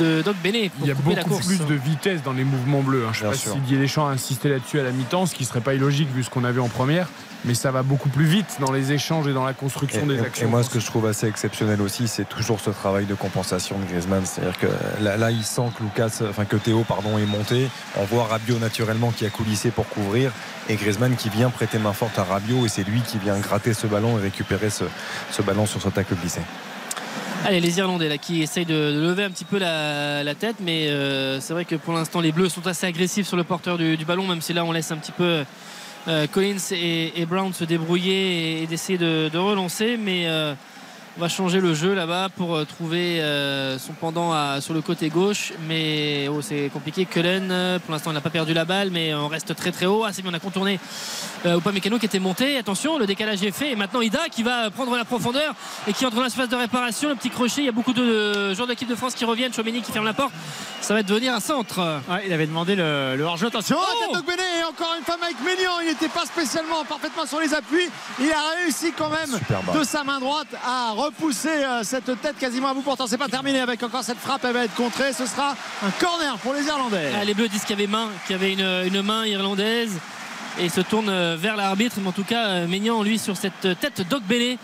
[0.00, 0.68] de Doc Bene.
[0.80, 3.04] Il y a beaucoup plus de vitesse dans les mouvements bleus.
[3.06, 3.12] Hein.
[3.12, 5.44] Je ne sais pas si Didier Deschamps a insisté là-dessus à la mi-temps, ce qui
[5.44, 7.08] serait pas illogique vu ce qu'on a vu en première.
[7.44, 10.46] Mais ça va beaucoup plus vite dans les échanges et dans la construction des actions.
[10.46, 13.78] Et moi, ce que je trouve assez exceptionnel aussi, c'est toujours ce travail de compensation
[13.78, 14.24] de Griezmann.
[14.24, 14.66] C'est-à-dire que
[15.02, 17.68] là, il sent que Lucas, enfin que Théo, pardon, est monté.
[17.96, 20.32] On voit Rabiot naturellement qui a coulissé pour couvrir
[20.68, 23.74] et Griezmann qui vient prêter main forte à Rabiot et c'est lui qui vient gratter
[23.74, 24.84] ce ballon et récupérer ce,
[25.30, 26.40] ce ballon sur ce tacle glissé.
[27.46, 31.40] Allez, les Irlandais là qui essayent de, lever un petit peu la, tête, mais euh,
[31.40, 34.26] c'est vrai que pour l'instant les Bleus sont assez agressifs sur le porteur du, ballon,
[34.26, 35.44] même si là on laisse un petit peu
[36.32, 40.54] Collins et, Brown se débrouiller et, d'essayer de, relancer, mais euh,
[41.18, 45.52] va changer le jeu là-bas pour euh, trouver euh, son pendant sur le côté gauche.
[45.68, 47.04] Mais oh, c'est compliqué.
[47.04, 49.86] Cullen, euh, pour l'instant, il n'a pas perdu la balle, mais on reste très très
[49.86, 50.04] haut.
[50.04, 50.78] Ah, c'est bien, on a contourné
[51.46, 52.58] euh, Mécano qui était monté.
[52.58, 53.72] Attention, le décalage est fait.
[53.72, 55.54] Et maintenant, Ida qui va prendre la profondeur
[55.86, 57.08] et qui entre dans la phase de réparation.
[57.08, 59.52] Le petit crochet, il y a beaucoup de joueurs de l'équipe de France qui reviennent.
[59.52, 60.32] Chomeni qui ferme la porte.
[60.80, 61.80] Ça va devenir un centre.
[62.26, 63.46] il avait demandé le, hors-jeu.
[63.46, 65.80] Attention, oh et encore une fois Mike Ménian.
[65.82, 67.88] Il n'était pas spécialement parfaitement sur les appuis.
[68.20, 69.38] Il a réussi quand même
[69.74, 73.06] de sa main droite à repousser euh, cette tête quasiment à bout portant.
[73.06, 74.44] C'est pas terminé avec encore cette frappe.
[74.44, 75.12] Elle va être contrée.
[75.12, 77.10] Ce sera un corner pour les Irlandais.
[77.18, 78.52] Ah, les Bleus disent qu'il y avait main, qu'il y avait
[78.88, 79.98] une, main irlandaise
[80.58, 81.96] et se tourne euh, vers l'arbitre.
[82.00, 84.58] Mais en tout cas, euh, Maignan, lui, sur cette tête d'Ogbélé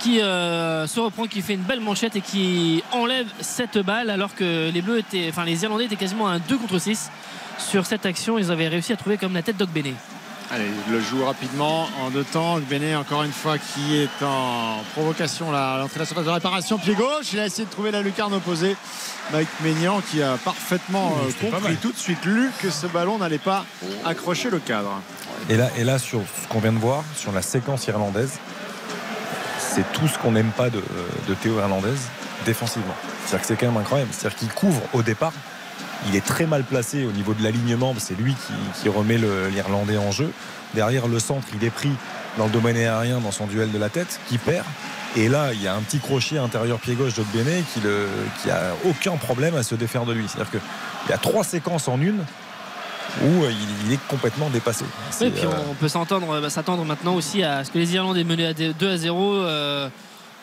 [0.00, 4.68] qui se reprend, qui fait une belle manchette et qui enlève cette balle alors que
[4.68, 7.08] les Bleus étaient, enfin les Irlandais étaient quasiment à un 2 contre 6
[7.56, 8.36] sur cette action.
[8.36, 9.94] Ils avaient réussi à trouver comme la tête d'Ogbélé.
[10.54, 12.58] Allez, il le joue rapidement en deux temps.
[12.58, 16.30] Benet, encore une fois, qui est en provocation là, à l'entrée de la surface de
[16.30, 17.32] réparation, pied gauche.
[17.32, 18.76] Il a essayé de trouver la lucarne opposée.
[19.32, 23.38] Mike Maignan qui a parfaitement euh, compris tout de suite, lu que ce ballon n'allait
[23.38, 23.64] pas
[24.04, 25.00] accrocher le cadre.
[25.48, 28.38] Et là, et là sur ce qu'on vient de voir, sur la séquence irlandaise,
[29.58, 30.82] c'est tout ce qu'on n'aime pas de,
[31.28, 32.10] de Théo Irlandaise
[32.44, 32.94] défensivement.
[33.24, 34.10] C'est-à-dire que c'est quand même incroyable.
[34.12, 35.32] C'est-à-dire qu'il couvre au départ
[36.08, 37.94] il est très mal placé au niveau de l'alignement.
[37.98, 38.34] C'est lui
[38.82, 39.18] qui, remet
[39.50, 40.30] l'Irlandais en jeu.
[40.74, 41.92] Derrière le centre, il est pris
[42.38, 44.64] dans le domaine aérien dans son duel de la tête, qui perd.
[45.16, 47.80] Et là, il y a un petit crochet intérieur pied gauche d'Ogbene qui,
[48.42, 50.26] qui a aucun problème à se défaire de lui.
[50.26, 52.24] C'est-à-dire qu'il y a trois séquences en une
[53.20, 53.52] où euh,
[53.86, 54.84] il, est complètement dépassé.
[55.20, 58.24] et puis euh, on peut s'entendre, bah, s'attendre maintenant aussi à ce que les Irlandais
[58.24, 59.88] menés à 2 à 0 euh,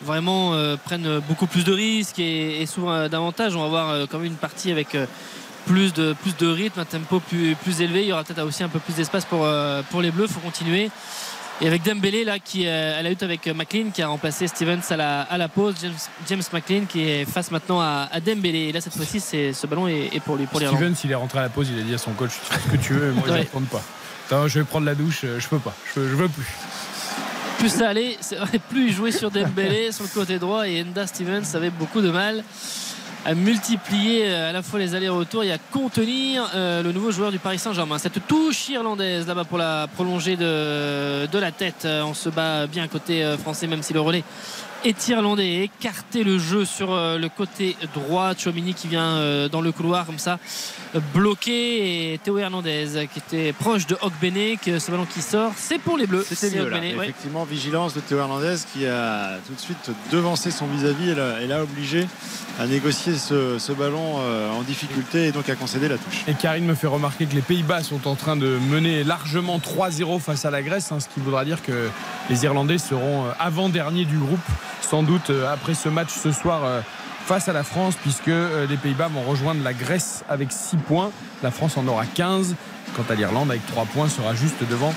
[0.02, 0.54] vraiment
[0.84, 3.54] prennent beaucoup plus de risques et, souvent davantage.
[3.54, 4.96] On va voir quand même une partie avec
[5.70, 8.02] plus de, plus de rythme, un tempo plus, plus élevé.
[8.02, 10.26] Il y aura peut-être aussi un peu plus d'espace pour, euh, pour les Bleus.
[10.26, 10.90] Il faut continuer.
[11.60, 14.80] Et avec Dembélé là qui euh, a la lutte avec McLean qui a remplacé Stevens
[14.90, 15.74] à la, à la pause,
[16.26, 18.68] James, McLean qui est face maintenant à, Dembélé.
[18.68, 21.42] Et là cette fois-ci ce ballon est, pour lui pour Stevens il est rentré à
[21.42, 23.24] la pause, il a dit à son coach tu fais ce que tu veux, moi
[23.26, 24.48] je ne pas.
[24.48, 26.46] je vais prendre la douche, je peux pas, je, je veux plus.
[27.58, 28.16] Plus ça allait,
[28.70, 32.10] plus il jouait sur Dembélé sur le côté droit et Enda Stevens avait beaucoup de
[32.10, 32.42] mal
[33.24, 37.30] à multiplier euh, à la fois les allers-retours et à contenir euh, le nouveau joueur
[37.30, 37.98] du Paris Saint-Germain.
[37.98, 41.84] Cette touche irlandaise là-bas pour la prolonger de, de la tête.
[41.84, 44.24] Euh, on se bat bien côté français même si le relais
[44.84, 48.32] est irlandais écarter le jeu sur euh, le côté droit.
[48.34, 50.38] Chomini qui vient euh, dans le couloir comme ça
[51.14, 52.12] bloqué.
[52.12, 56.06] Et Théo Hernandez qui était proche de Hogbene ce ballon qui sort c'est pour les
[56.06, 56.24] bleus.
[56.28, 61.10] C'était mieux effectivement vigilance de Théo Hernandez qui a tout de suite devancé son vis-à-vis
[61.10, 62.06] et l'a obligé
[62.58, 66.24] à négocier ce, ballon euh, en difficulté et donc à concéder la touche.
[66.28, 70.20] Et Karine me fait remarquer que les Pays-Bas sont en train de mener largement 3-0
[70.20, 71.88] face à la Grèce hein, ce qui voudra dire que
[72.28, 74.40] les Irlandais seront avant-derniers du groupe
[74.82, 76.62] sans doute après ce match ce soir
[77.26, 81.10] face à la France puisque les Pays-Bas vont rejoindre la Grèce avec 6 points.
[81.42, 82.56] La France en aura 15.
[82.96, 84.92] Quant à l'Irlande, avec 3 points, sera juste devant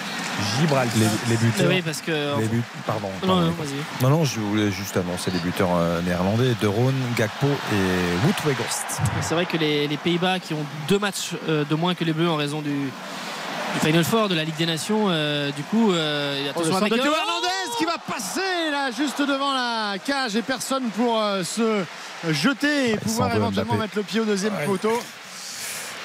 [0.60, 0.98] Gibraltar.
[1.30, 1.70] Les, buteurs.
[1.70, 2.40] Oui, parce que.
[2.40, 3.10] Les buts, pardon.
[3.26, 3.54] Non,
[4.02, 8.48] non, non, je voulais juste annoncer les buteurs euh, néerlandais De Roon, Gakpo et Wout
[8.48, 9.02] Weghorst.
[9.22, 12.30] C'est vrai que les, Pays-Bas qui ont deux matchs euh, de moins que les Bleus
[12.30, 12.90] en raison du,
[13.82, 17.48] Final Four de la Ligue des Nations, euh, du coup, euh, attention avec Hernandez
[17.78, 21.84] qui va passer là juste devant la cage et personne pour se
[22.30, 25.00] jeter et pouvoir éventuellement mettre le pied au deuxième poteau.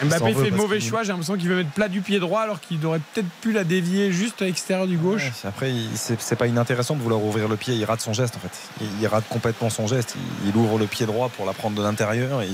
[0.03, 1.03] Mbappé fait le mauvais choix.
[1.03, 3.65] J'ai l'impression qu'il veut mettre plat du pied droit alors qu'il aurait peut-être pu la
[3.65, 5.31] dévier juste à l'extérieur du gauche.
[5.45, 7.75] après, c'est pas inintéressant de vouloir ouvrir le pied.
[7.75, 8.87] Il rate son geste en fait.
[9.01, 10.17] Il, rate complètement son geste.
[10.47, 12.43] Il, ouvre le pied droit pour la prendre de l'intérieur.
[12.43, 12.49] Et...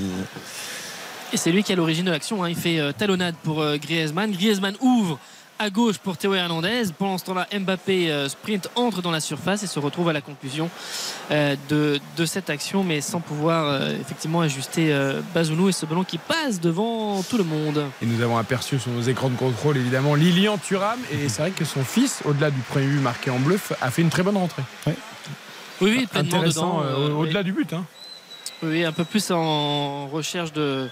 [1.35, 2.43] et c'est lui qui est à l'origine de l'action.
[2.43, 2.49] Hein.
[2.49, 4.31] Il fait euh, talonnade pour euh, Griezmann.
[4.31, 5.19] Griezmann ouvre
[5.59, 6.83] à gauche pour Théo Hernandez.
[6.97, 10.21] Pendant ce temps-là, Mbappé euh, sprint, entre dans la surface et se retrouve à la
[10.21, 10.69] conclusion
[11.31, 14.95] euh, de, cette action, mais sans pouvoir euh, effectivement ajuster
[15.33, 17.83] Bazounou et ce ballon qui passe devant tout le monde.
[18.01, 21.51] Et nous avons aperçu sur nos écrans de contrôle évidemment Lilian Thuram et c'est vrai
[21.51, 24.37] que son fils, au-delà du premier but marqué en bleu, a fait une très bonne
[24.37, 24.63] rentrée.
[24.87, 24.93] Oui,
[25.81, 26.83] oui, pleinement dedans.
[27.17, 27.73] au-delà du but.
[27.73, 27.85] Hein.
[28.63, 30.89] Oui, un peu plus en recherche de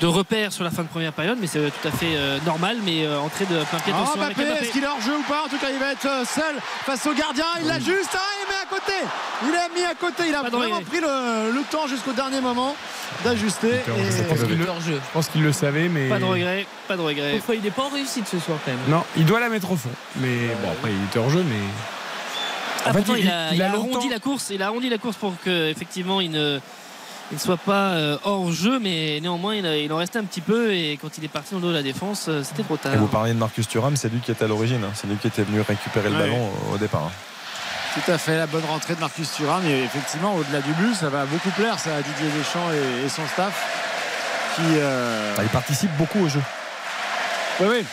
[0.00, 2.78] de repères sur la fin de première période, mais c'est tout à fait euh, normal.
[2.84, 3.92] Mais euh, entrée de plein pied.
[3.96, 5.44] Oh, Mbappé, est-ce qu'il est hors jeu ou pas?
[5.44, 7.44] En tout cas, il va être euh, seul face au gardien.
[7.60, 8.92] Il l'a juste, ah, il met à côté.
[9.44, 10.24] Il l'a mis à côté.
[10.28, 12.74] Il a vraiment pris le, temps jusqu'au dernier moment
[13.24, 13.80] d'ajuster.
[13.86, 17.40] Je pense qu'il le savait, mais pas de regret, pas de regret.
[17.54, 18.80] il n'est pas en réussite ce soir quand même.
[18.88, 19.90] Non, il doit la mettre au fond.
[20.16, 22.90] Mais bon, après, il était hors jeu, mais.
[22.90, 23.30] En fait, il,
[23.62, 24.50] a, arrondi la course.
[24.50, 26.58] Il a arrondi la course pour que effectivement il ne
[27.30, 30.72] il ne soit pas euh, hors jeu, mais néanmoins il, en restait un petit peu
[30.74, 32.96] et quand il est parti dans le dos de la défense, euh, c'était trop tard.
[32.96, 34.92] vous parliez de Marcus Thuram, c'est lui qui était à l'origine, hein.
[34.94, 37.04] c'est lui qui était venu récupérer le ballon au départ.
[37.06, 37.12] Hein.
[37.94, 39.62] Tout à fait, la bonne rentrée de Marcus Thuram.
[39.66, 43.26] Et effectivement, au-delà du but, ça va beaucoup plaire ça, à Didier Deschamps et, son
[43.26, 44.56] staff.
[44.56, 46.40] Qui, euh, ah, il participe beaucoup au jeu.
[47.60, 47.84] Oui, oui.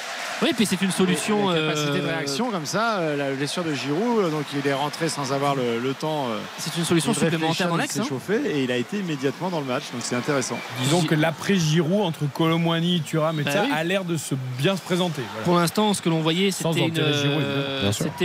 [0.41, 1.49] Oui, puis c'est une solution.
[1.49, 4.65] La capacité de euh, réaction comme ça, euh, la blessure de Giroud, euh, donc il
[4.65, 6.27] est rentré sans avoir le, temps.
[6.57, 7.99] C'est une solution supplémentaire dans l'axe.
[7.99, 8.05] Hein.
[8.07, 10.57] chauffé et il a été immédiatement dans le match, donc c'est intéressant.
[10.81, 14.81] Disons que l'après Giroud entre Colomboigny, Thuram et bah a l'air de se bien se
[14.81, 15.23] présenter.
[15.43, 16.85] Pour l'instant, ce que l'on voyait, c'était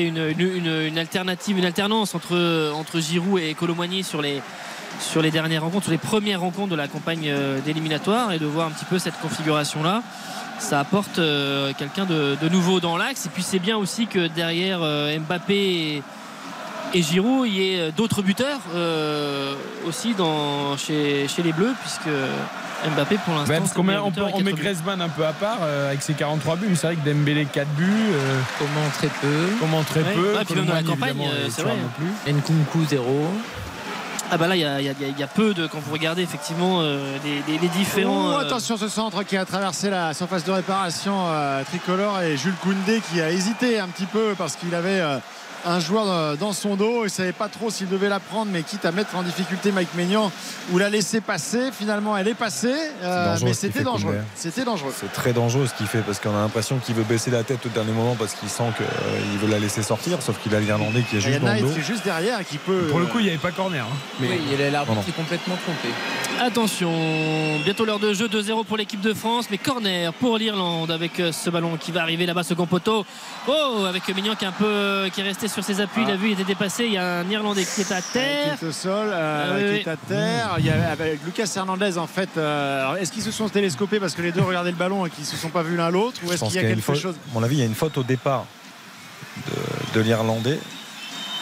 [0.07, 4.41] une, alternative, une alternance entre, entre Giroud et Colomboigny sur les
[5.01, 7.35] sur les dernières rencontres, sur les premières rencontres de la campagne
[7.65, 10.05] d'éliminatoire et de voir un petit peu cette configuration là
[10.59, 13.27] ça apporte euh, quelqu'un de, nouveau dans l'axe.
[13.27, 16.03] Et puis c'est bien aussi que derrière euh, Mbappé
[16.93, 19.55] et, Giroud, il y ait d'autres buteurs euh,
[19.87, 22.09] aussi dans, chez, les Bleus, puisque
[22.95, 23.55] Mbappé pour l'instant.
[23.59, 26.77] parce qu'on met, on, met Griezmann un peu à part avec ses 43 buts, mais
[26.77, 28.13] c'est vrai que Dembélé 4 buts.
[28.59, 29.49] comment très peu.
[29.59, 30.35] Comment très peu.
[30.47, 31.17] puis dans la campagne,
[31.49, 31.75] c'est vrai.
[32.29, 33.31] Nkunku 0.
[34.31, 38.33] Ah bah là, il y, a, peu de quand vous regardez effectivement euh, les, différents.
[38.35, 42.55] Oh, attention, ce centre qui a traversé la surface de réparation euh, tricolore et Jules
[42.63, 45.19] Koundé qui a hésité un petit peu parce qu'il avait euh,
[45.65, 47.01] un joueur dans son dos.
[47.01, 49.73] Il ne savait pas trop s'il devait la prendre, mais quitte à mettre en difficulté
[49.73, 50.31] Mike Maignan
[50.73, 51.71] ou la laisser passer.
[51.73, 54.19] Finalement, elle est passée, euh, mais c'était dangereux.
[54.35, 54.93] C'était dangereux.
[54.99, 57.65] C'est très dangereux ce qu'il fait parce qu'on a l'impression qu'il veut baisser la tête
[57.67, 60.23] au dernier moment parce qu'il sent qu'il euh, veut la laisser sortir.
[60.23, 61.69] Sauf qu'il a l'Irlandais qui est juste dans le dos.
[61.69, 62.87] qui est juste derrière et qui peut.
[62.91, 63.85] Pour le coup, il n'y avait pas corner.
[63.85, 63.97] Hein.
[64.21, 64.29] Mais...
[64.29, 65.89] Oui, il l'arbitre qui est complètement trompé.
[66.41, 66.91] Attention,
[67.65, 71.31] bientôt l'heure de jeu 2-0 pour l'équipe de France, mais corner pour l'Irlande avec euh,
[71.33, 73.07] ce ballon qui va arriver là-bas, second poteau.
[73.47, 76.17] Oh, avec Mignon qui est un peu qui est resté sur ses appuis, il a
[76.17, 76.85] vu, il était dépassé.
[76.87, 78.59] Il y a un Irlandais qui est à terre.
[78.59, 80.57] Qui est au sol, euh, qui est à terre.
[80.59, 82.29] Il y a avec Lucas Hernandez en fait.
[82.37, 85.25] Euh, est-ce qu'ils se sont télescopés parce que les deux regardaient le ballon et qu'ils
[85.25, 87.43] se sont pas vus l'un l'autre ou est-ce qu'il y a, quelque chose À mon
[87.45, 88.47] avis, il y a une faute au départ
[89.47, 90.59] de, de l'Irlandais.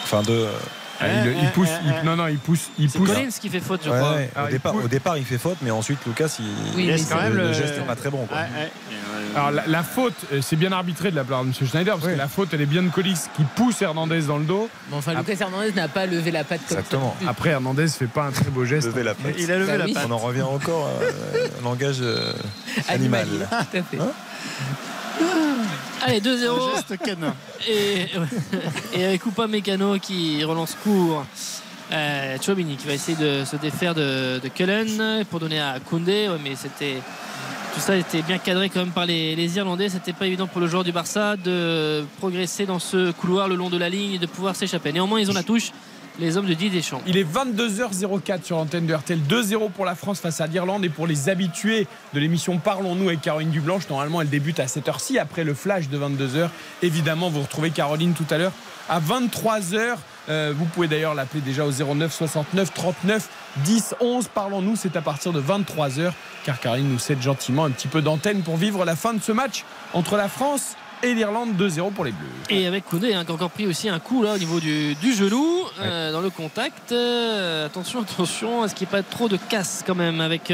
[0.03, 0.47] Enfin de
[0.99, 1.69] ah, il, pousse,
[2.03, 2.69] non, non, il pousse.
[2.77, 3.09] Il pousse.
[3.09, 4.17] Collins qui fait faute, je crois.
[4.45, 6.45] au, départ, au, départ, il fait faute, mais ensuite, Lucas, il,
[6.75, 8.25] oui, quand même le, geste n'est pas très bon.
[8.25, 8.37] Quoi.
[9.35, 11.53] Alors, la, faute, euh, c'est bien arbitré de la part de M.
[11.67, 14.45] Schneider, parce que la faute, elle est bien de Collins qui pousse Hernandez dans le
[14.45, 14.69] dos.
[14.89, 17.15] Bon, enfin, Lucas Hernandez n'a pas levé la patte comme Exactement.
[17.21, 17.29] Ça.
[17.29, 18.87] Après, Hernandez fait pas un très beau geste.
[18.87, 19.35] Lever la patte.
[19.37, 20.05] Il a levé bah la patte.
[20.07, 20.89] On en revient encore
[21.59, 22.33] au langage euh,
[22.87, 23.27] animal.
[23.27, 23.99] Tout à fait.
[23.99, 24.11] Hein
[26.05, 27.31] Allez, 2-0.
[27.67, 28.07] Et,
[28.93, 31.25] et avec Coupa Mécano qui relance court.
[31.91, 36.27] Euh, Chobini qui va essayer de se défaire de, Cullen pour donner à Koundé.
[36.43, 36.97] mais c'était
[37.73, 39.89] tout ça était bien cadré quand même par les, Irlandais.
[39.89, 43.69] C'était pas évident pour le joueur du Barça de progresser dans ce couloir le long
[43.69, 44.91] de la ligne et de pouvoir s'échapper.
[44.91, 45.71] Néanmoins, ils ont la touche
[46.19, 47.01] les hommes de Didier Deschamps.
[47.07, 49.19] Il est 22h04 sur l'antenne de RTL.
[49.27, 50.85] 2-0 pour la France face à l'Irlande.
[50.85, 54.87] Et pour les habitués de l'émission Parlons-nous avec Caroline Dublanche, normalement elle débute à cette
[54.87, 56.49] heure-ci après le flash de 22h.
[56.81, 58.53] Évidemment, vous retrouvez Caroline tout à l'heure
[58.89, 59.95] à 23h.
[60.29, 63.29] Euh, vous pouvez d'ailleurs l'appeler déjà au 09 69 39
[63.65, 64.27] 10 11.
[64.33, 66.11] Parlons-nous, c'est à partir de 23h
[66.45, 69.31] car Caroline nous cède gentiment un petit peu d'antenne pour vivre la fin de ce
[69.31, 72.27] match entre la France et l'Irlande 2-0 pour les Bleus.
[72.49, 74.95] Et avec Koundé hein, qui a encore pris aussi un coup là au niveau du,
[75.13, 76.91] genou euh, dans le contact.
[76.91, 80.51] Euh, attention, attention, est-ce qu'il n'y a pas trop de casse quand même avec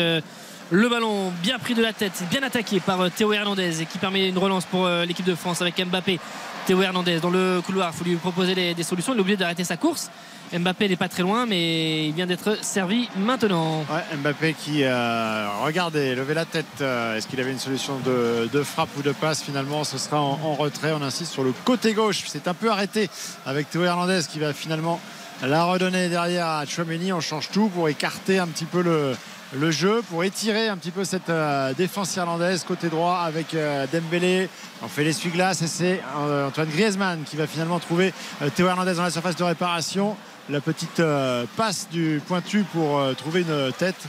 [0.71, 4.29] le ballon bien pris de la tête, bien attaqué par Théo Hernandez et qui permet
[4.29, 6.19] une relance pour l'équipe de France avec Mbappé
[6.65, 7.91] Théo Hernandez dans le couloir.
[7.93, 9.13] Il faut lui proposer des, solutions.
[9.13, 10.11] Il est obligé d'arrêter sa course.
[10.57, 13.85] Mbappé n'est pas très loin, mais il vient d'être servi maintenant.
[14.21, 16.65] Mbappé qui a regardez, levé la tête.
[16.81, 19.43] Euh, est-ce qu'il avait une solution de, frappe ou de passe?
[19.43, 20.91] Finalement, ce sera en, retrait.
[20.93, 22.23] On insiste sur le côté gauche.
[22.27, 23.09] C'est un peu arrêté
[23.45, 24.99] avec Théo Hernandez qui va finalement
[25.43, 27.13] la redonner derrière à Chouameni.
[27.13, 29.13] On change tout pour écarter un petit peu le,
[29.53, 33.87] le jeu pour étirer un petit peu cette euh, défense irlandaise côté droit avec euh,
[33.91, 34.49] Dembélé.
[34.83, 38.13] On fait l'essuie-glace et c'est euh, Antoine Griezmann qui va finalement trouver
[38.55, 40.15] Théo Hernandez dans la surface de réparation.
[40.49, 41.01] La petite
[41.55, 44.01] passe du pointu pour trouver une tête.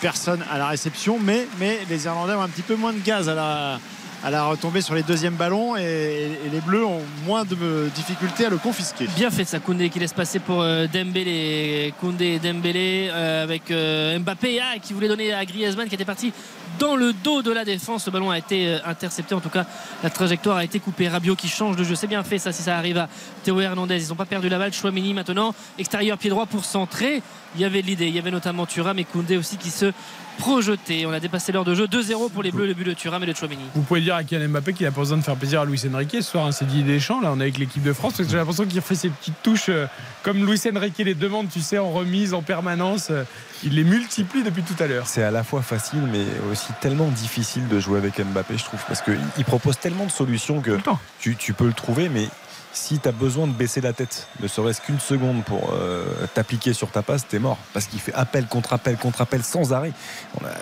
[0.00, 3.28] Personne à la réception, mais, mais les Irlandais ont un petit peu moins de gaz
[3.28, 3.78] à la,
[4.24, 8.48] à la retombée sur les deuxièmes ballons et, les Bleus ont moins de difficultés à
[8.48, 9.06] le confisquer.
[9.14, 11.92] Bien fait ça, Koundé qui laisse passer pour euh, Dembélé.
[12.00, 16.06] Koundé et Dembélé euh, avec euh, Mbappé ah, qui voulait donner à Griezmann qui était
[16.06, 16.32] parti
[16.78, 18.06] dans le dos de la défense.
[18.06, 19.34] Le ballon a été intercepté.
[19.34, 19.66] En tout cas,
[20.02, 21.08] la trajectoire a été coupée.
[21.08, 21.94] Rabiot qui change de jeu.
[21.94, 23.08] C'est bien fait ça si ça arrive à
[23.42, 24.04] Théo Hernandez.
[24.04, 24.72] Ils n'ont pas perdu la balle.
[24.72, 25.54] Chouamini maintenant.
[25.78, 27.22] Extérieur pied droit pour centrer.
[27.54, 28.08] Il y avait l'idée.
[28.08, 29.92] Il y avait notamment Thuram et Koundé aussi qui se
[30.38, 31.06] projeté.
[31.06, 31.86] On a dépassé l'heure de jeu.
[31.86, 33.62] 2-0 pour les Bleus, le but de Thuram et de Chouamini.
[33.74, 35.80] Vous pouvez dire à Kylian Mbappé qu'il a pas besoin de faire plaisir à Luis
[35.92, 36.46] Enrique ce soir.
[36.46, 37.20] Hein, c'est dit Deschamps.
[37.20, 38.14] Là, on est avec l'équipe de France.
[38.18, 39.86] J'ai l'impression qu'il fait ses petites touches euh,
[40.22, 43.08] comme Luis Enrique les demande, tu sais, en remise, en permanence.
[43.10, 43.24] Euh,
[43.64, 45.06] il les multiplie depuis tout à l'heure.
[45.06, 48.80] C'est à la fois facile, mais aussi tellement difficile de jouer avec Mbappé, je trouve,
[48.86, 50.78] parce qu'il propose tellement de solutions que
[51.18, 52.28] tu, tu peux le trouver, mais
[52.74, 56.72] si tu as besoin de baisser la tête, ne serait-ce qu'une seconde pour euh, t'appliquer
[56.72, 57.58] sur ta passe, t'es mort.
[57.72, 59.92] Parce qu'il fait appel contre appel contre appel sans arrêt.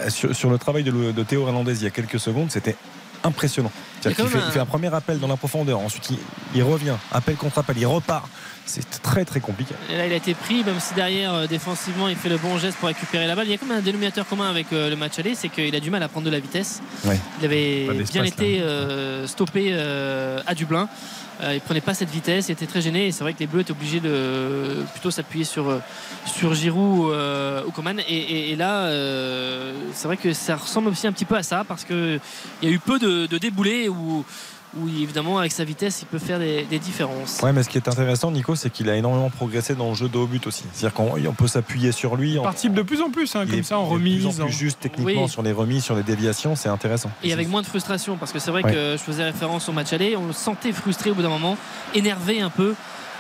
[0.09, 2.77] sur, le travail de, Théo Hernandez il y a quelques secondes, c'était
[3.25, 3.73] impressionnant.
[4.05, 4.67] Il, fait, un...
[4.67, 6.11] premier appel dans la profondeur, ensuite
[6.55, 8.29] il, revient, appel contre appel, il repart.
[8.67, 9.75] C'est très très compliqué.
[9.91, 12.59] Et là il a été pris, même si derrière euh, défensivement il fait le bon
[12.59, 13.47] geste pour récupérer la balle.
[13.47, 15.81] Il y a comme un dénominateur commun avec euh, le match aller, c'est qu'il a
[15.81, 16.81] du mal à prendre de la vitesse.
[17.05, 18.63] Il avait bien été
[19.27, 20.89] stoppé à Dublin.
[21.43, 23.09] Euh, il prenait pas cette vitesse, il était très gêné.
[23.09, 25.79] Et c'est vrai que les Bleus étaient obligés de plutôt s'appuyer sur, euh,
[26.25, 28.01] sur Giroud euh, ou Coman.
[28.09, 28.89] Et, là,
[29.93, 32.21] c'est vrai que ça ressemble aussi un petit peu à ça parce qu'il
[32.63, 34.25] y a eu peu de, de déboulés où
[34.77, 37.41] où évidemment avec sa vitesse il peut faire des, différences.
[37.43, 40.09] Ouais mais ce qui est intéressant Nico c'est qu'il a énormément progressé dans le jeu
[40.09, 40.65] de haut but aussi.
[40.73, 42.35] C'est-à-dire qu'on peut s'appuyer sur lui.
[42.35, 44.25] Il participe de plus en plus hein, comme ça en remise.
[44.25, 47.11] De plus en plus juste techniquement sur les remises, sur les déviations, c'est intéressant.
[47.23, 49.93] Et avec moins de frustration parce que c'est vrai que je faisais référence au match
[49.93, 51.57] aller, on le sentait frustré au bout d'un moment,
[51.95, 52.75] énervé un peu.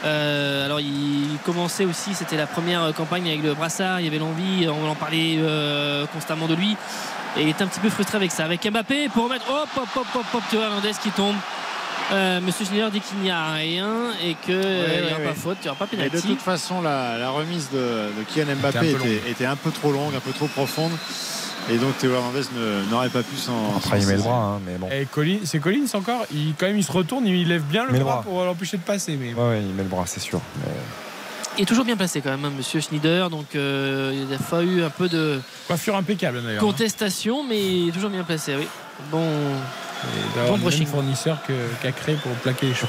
[0.05, 4.19] Euh, alors il commençait aussi, c'était la première campagne avec le brassard, il y avait
[4.19, 6.77] l'envie, on en parlait euh, constamment de lui.
[7.37, 8.45] Et il est un petit peu frustré avec ça.
[8.45, 9.49] Avec Mbappé pour remettre.
[9.51, 11.37] Hop, hop, hop, hop, hop, Hernandez qui tombe.
[12.13, 15.65] Euh, Monsieur Schneider dit qu'il n'y a rien et qu'il n'y aura pas faute, il
[15.65, 16.17] n'y aura pas pénalty.
[16.17, 18.97] de toute façon, la, remise de, de Kylian Mbappé
[19.29, 20.93] était un, peu trop longue, un peu trop profonde.
[21.71, 22.43] Et donc Théo Hernandez
[22.91, 23.77] n'aurait pas pu s'en.
[23.77, 24.89] Après, il met le bras, hein, mais bon.
[25.45, 26.27] c'est Collins encore?
[26.35, 29.17] Il, quand même, il se retourne, il lève bien le, bras, pour l'empêcher de passer.
[29.17, 29.33] Mais...
[29.33, 30.41] Ouais, il met le bras, c'est sûr.
[31.59, 33.29] Il est toujours bien placé quand même, hein, Monsieur Schneider.
[33.29, 36.62] Donc euh, il a fallu un peu de coiffure impeccable d'ailleurs.
[36.62, 36.66] Hein.
[36.66, 38.57] Contestation, mais il est toujours bien placé.
[38.57, 38.66] Oui.
[39.11, 39.27] Bon.
[40.47, 40.87] bon brushing.
[40.87, 41.39] fournisseur
[41.83, 42.89] qu'a créé pour plaquer les cheveux.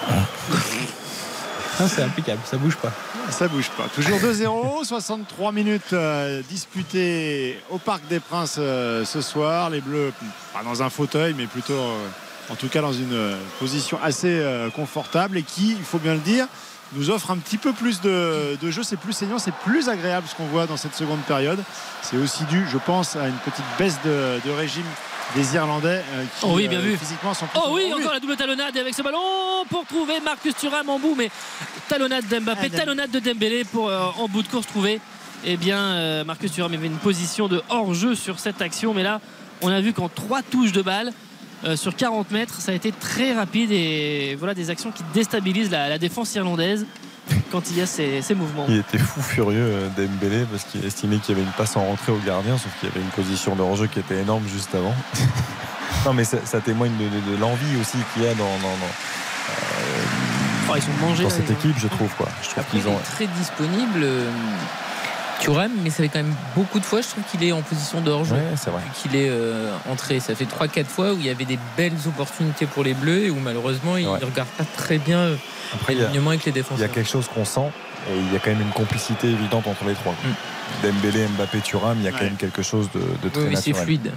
[1.87, 2.93] c'est impeccable, ça bouge pas.
[3.31, 3.87] Ça bouge pas.
[3.93, 9.71] Toujours 2-0, 63 minutes euh, disputées au Parc des Princes euh, ce soir.
[9.71, 10.13] Les Bleus,
[10.53, 11.81] pas dans un fauteuil, mais plutôt,
[12.49, 14.41] en tout cas, dans une position assez
[14.73, 16.47] confortable et qui, il faut bien le dire,
[16.95, 18.83] nous offre un petit peu plus de, jeu.
[18.83, 21.59] C'est plus saignant, c'est plus agréable ce qu'on voit dans cette seconde période.
[22.01, 24.85] C'est aussi dû, je pense, à une petite baisse de, régime
[25.35, 26.97] des Irlandais euh, qui oh oui, bien euh, vu.
[26.97, 30.87] physiquement sont Oh oui, encore la double talonnade avec ce ballon pour trouver Marcus Thuram
[30.89, 31.31] en bout, mais
[31.87, 34.99] talonnade d'Mbappé, ah, talonnade de Dembélé pour euh, en bout de course trouver.
[35.45, 39.19] Eh bien, Marcus Thuram avait une position de hors-jeu sur cette action, mais là,
[39.61, 41.11] on a vu qu'en trois touches de balle,
[41.65, 42.61] euh, sur 40 mètres.
[42.61, 46.85] Ça a été très rapide et voilà des actions qui déstabilisent la, défense irlandaise
[47.51, 48.65] quand il y a ces, mouvements.
[48.67, 51.85] Il était fou furieux euh, Dembélé parce qu'il estimait qu'il y avait une passe en
[51.85, 54.75] rentrée au gardien, sauf qu'il y avait une position de hors-jeu qui était énorme juste
[54.75, 54.93] avant.
[56.05, 59.67] non mais ça, témoigne de, l'envie aussi qu'il y a dans, euh,
[60.69, 62.09] Oh, ils sont mangés dans là, cette ils ont- équipe, je trouve.
[62.15, 62.27] Quoi.
[62.41, 62.97] Je trouve Après, qu'ils il ont.
[62.97, 64.05] est très disponible.
[65.39, 67.99] Thuram, mais ça fait quand même beaucoup de fois, je trouve qu'il est en position
[68.01, 68.35] de hors-jeu.
[68.35, 68.81] Ouais, c'est vrai.
[68.87, 70.19] Depuis qu'il est euh, entré.
[70.19, 73.29] Ça fait 3-4 fois où il y avait des belles opportunités pour les Bleus et
[73.29, 74.19] où malheureusement il ne Ouais.
[74.23, 75.35] regarde pas très bien euh,
[75.73, 76.91] Après, l'alignement avec les Il y a défenseurs.
[76.91, 77.71] quelque chose qu'on sent
[78.09, 80.13] et il y a quand même une complicité évidente entre les trois.
[80.81, 83.55] Dembélé, Mbappé, Thuram, il y a quand même quelque chose de, de très Oui, oui,
[83.57, 83.85] c'est naturel.
[83.85, 84.11] fluide.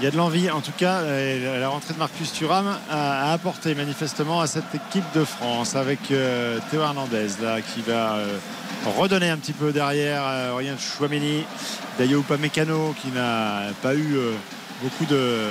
[0.00, 3.74] Il y a de l'envie, en tout cas, la rentrée de Marcus Thuram a, apporté
[3.74, 7.26] manifestement à cette équipe de France avec euh, Théo Hernandez
[7.74, 8.38] qui va euh,
[8.96, 11.42] redonner un petit peu derrière euh, Ryan Chouameni,
[11.98, 14.34] Dayo qui n'a pas eu euh,
[14.84, 15.48] beaucoup de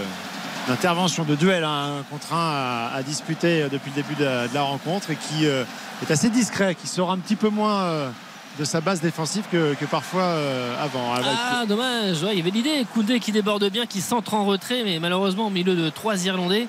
[0.70, 5.12] d'intervention de duel hein, contre à, disputer depuis le début de la, de la rencontre
[5.12, 8.12] et qui est assez discret, qui sort un petit peu moins
[8.58, 11.14] de sa base défensive que, que parfois euh, avant.
[11.14, 12.24] Avec- Ah, dommage.
[12.24, 12.86] Ouais, il y avait l'idée.
[12.94, 16.68] Koundé qui déborde bien, qui centre en retrait, mais malheureusement au milieu de trois Irlandais.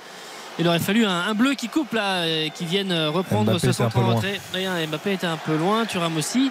[0.60, 3.73] Il aurait fallu un, un bleu qui coupe là, et qui vienne reprendre Mbappé ce
[3.73, 4.40] centre en retrait.
[4.89, 6.51] Mbappé était un peu loin, Thuram aussi.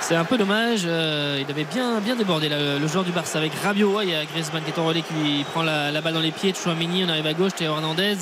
[0.00, 0.82] C'est un peu dommage.
[0.84, 3.96] euh, il avait bien, bien débordé là, le, le joueur du Barça avec Rabiot.
[3.96, 6.14] Ouais, il y a Griezmann qui est en relais qui lui prend la, la balle
[6.14, 6.52] dans les pieds.
[6.54, 7.52] Chouamini, on arrive à gauche.
[7.56, 8.16] Théo Hernandez.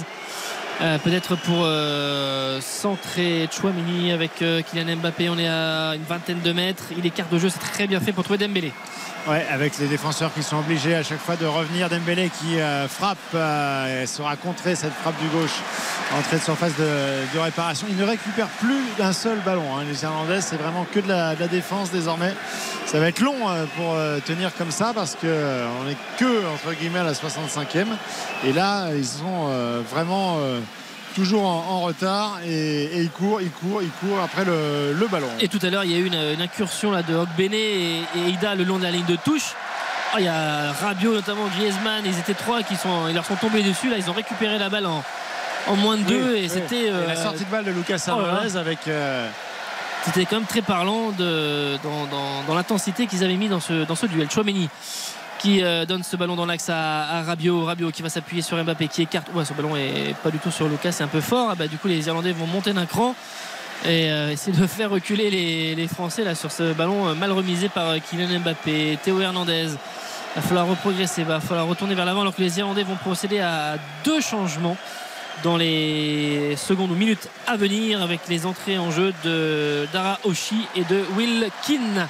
[0.83, 5.29] Euh, Peut-être pour euh, centrer Chouamini avec euh, Kylian Mbappé.
[5.29, 6.85] On est à une vingtaine de mètres.
[6.97, 7.51] Il écarte de jeu.
[7.51, 8.73] C'est très bien fait pour trouver Dembélé.
[9.29, 11.89] Ouais, avec les défenseurs qui sont obligés à chaque fois de revenir.
[11.91, 15.61] Dembélé qui euh, frappe, euh, sera contré cette frappe du gauche.
[16.19, 17.87] Entrée de surface de, réparation.
[17.89, 19.77] Il ne récupère plus d'un seul ballon.
[19.77, 19.85] hein.
[19.89, 22.35] Les Irlandais, c'est vraiment que de la, défense désormais.
[22.87, 26.47] Ça va être long euh, pour euh, tenir comme ça parce euh, on est que
[26.53, 27.87] entre guillemets à la 65e.
[28.45, 29.51] Et là, ils sont
[29.89, 30.39] vraiment
[31.15, 35.07] toujours en, en retard et, et ils courent, ils courent, ils courent après le, le
[35.09, 35.29] ballon.
[35.41, 38.01] Et tout à l'heure, il y a eu une, une incursion là, de Ogbene et,
[38.17, 39.55] et Ida le long de la ligne de touche.
[40.13, 42.03] Ah, il y a Rabiot, notamment Griezmann.
[42.05, 43.89] Ils étaient trois qui sont, ils leur sont tombés dessus.
[43.89, 45.05] Là, ils ont récupéré la balle en,
[45.69, 46.33] en moins de deux.
[46.33, 46.49] Oui, et oui.
[46.49, 46.91] c'était.
[46.91, 48.11] La euh, sortie de balle de Lucas oh.
[48.21, 48.89] Hernandez avec.
[48.89, 49.29] euh,
[50.05, 53.85] C'était quand même très parlant de, dans, dans- dans l'intensité qu'ils avaient mis dans ce,
[53.85, 54.29] dans ce duel.
[54.31, 54.69] Chouameni
[55.41, 57.65] qui euh, donne ce ballon dans l'axe à, à Rabiot.
[57.65, 59.29] Rabiot qui va s'appuyer sur Mbappé qui écarte.
[59.35, 61.49] Ouais, ce ballon est pas du tout sur Lucas, c'est un peu fort.
[61.51, 63.15] Ah bah, du coup, les Irlandais vont monter d'un cran
[63.87, 67.33] et euh, essayer de faire reculer les, les Français là sur ce ballon euh, mal
[67.33, 69.69] remisé par euh, Kylian Mbappé, Théo Hernandez.
[69.69, 72.97] Il va falloir reprogresser, il va falloir retourner vers l'avant alors que les Irlandais vont
[72.97, 74.77] procéder à deux changements
[75.43, 80.67] dans les secondes ou minutes à venir avec les entrées en jeu de Dara Oshi
[80.77, 82.09] et de Will Keane.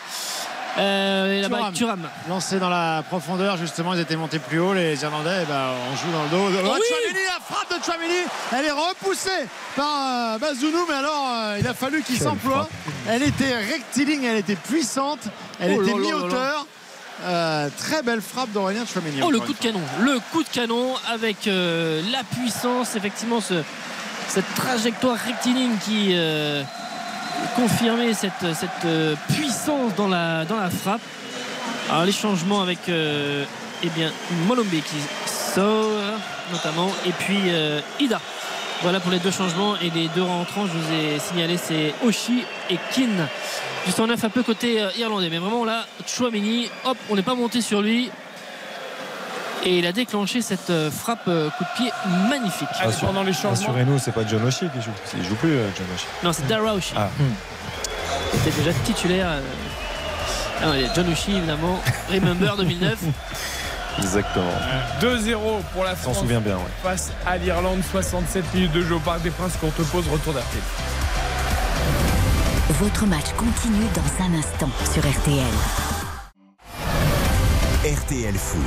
[0.79, 2.09] Euh, et là-bas, Thuram.
[2.29, 5.97] Lancé dans la profondeur justement ils étaient montés plus haut les Irlandais et ben, on
[5.97, 6.59] joue dans le dos.
[6.65, 8.21] Oh oui Chouameni, la frappe de Chouameni
[8.57, 9.87] elle est repoussée par
[10.35, 12.69] euh, Bazounou mais alors euh, il a fallu qu'il s'emploie.
[13.09, 15.21] elle était rectiligne elle était puissante
[15.59, 16.67] elle Oh était mi-hauteur.
[17.27, 19.81] Euh, très belle frappe d'Aurélien Chouameni Oh, le coup de canon.
[20.01, 23.63] Le coup de canon avec euh, la puissance, effectivement, ce-
[24.29, 26.13] cette trajectoire rectiligne qui
[27.57, 31.01] confirmait cette, cette euh, puissance dans la, dans la frappe.
[31.91, 33.45] Alors, les changements avec euh,
[33.83, 34.13] eh bien,
[34.47, 34.97] Molombe qui
[35.27, 35.91] sort,
[36.53, 38.21] notamment, et puis euh, Ida.
[38.83, 42.45] Voilà pour les deux changements et les deux rentrants, je vous ai signalé, c'est Oshi
[42.71, 43.29] et Kin.
[43.87, 47.35] Du 109 un peu côté euh, irlandais, mais vraiment là, Chouameni, hop, on n'est pas
[47.35, 48.11] monté sur lui.
[49.65, 51.93] Et il a déclenché cette euh, frappe euh, coup de pied
[52.29, 52.69] magnifique.
[52.81, 53.69] Allez, pendant les changements.
[53.69, 54.91] Rassurez-nous, c'est pas John Oshie qui joue.
[55.17, 56.07] Il joue plus, euh, John Oshie.
[56.23, 56.95] Non, c'est Dara Oshie.
[56.97, 57.11] Ah.
[58.33, 59.29] Il était déjà titulaire.
[60.63, 61.79] Ah non, il y a John Oshie, évidemment.
[62.11, 62.99] Remember 2009.
[63.99, 64.45] Exactement.
[65.03, 65.37] 2-0
[65.75, 66.63] pour la On s'en France souvient bien, ouais.
[66.83, 67.83] face à l'Irlande.
[67.91, 69.53] 67 minutes de jeu au Parc des Princes.
[69.61, 70.63] Qu'on te pose, retour d'RTL.
[72.81, 75.90] Votre match continue dans un instant sur RTL.
[77.83, 78.61] RTL Foot.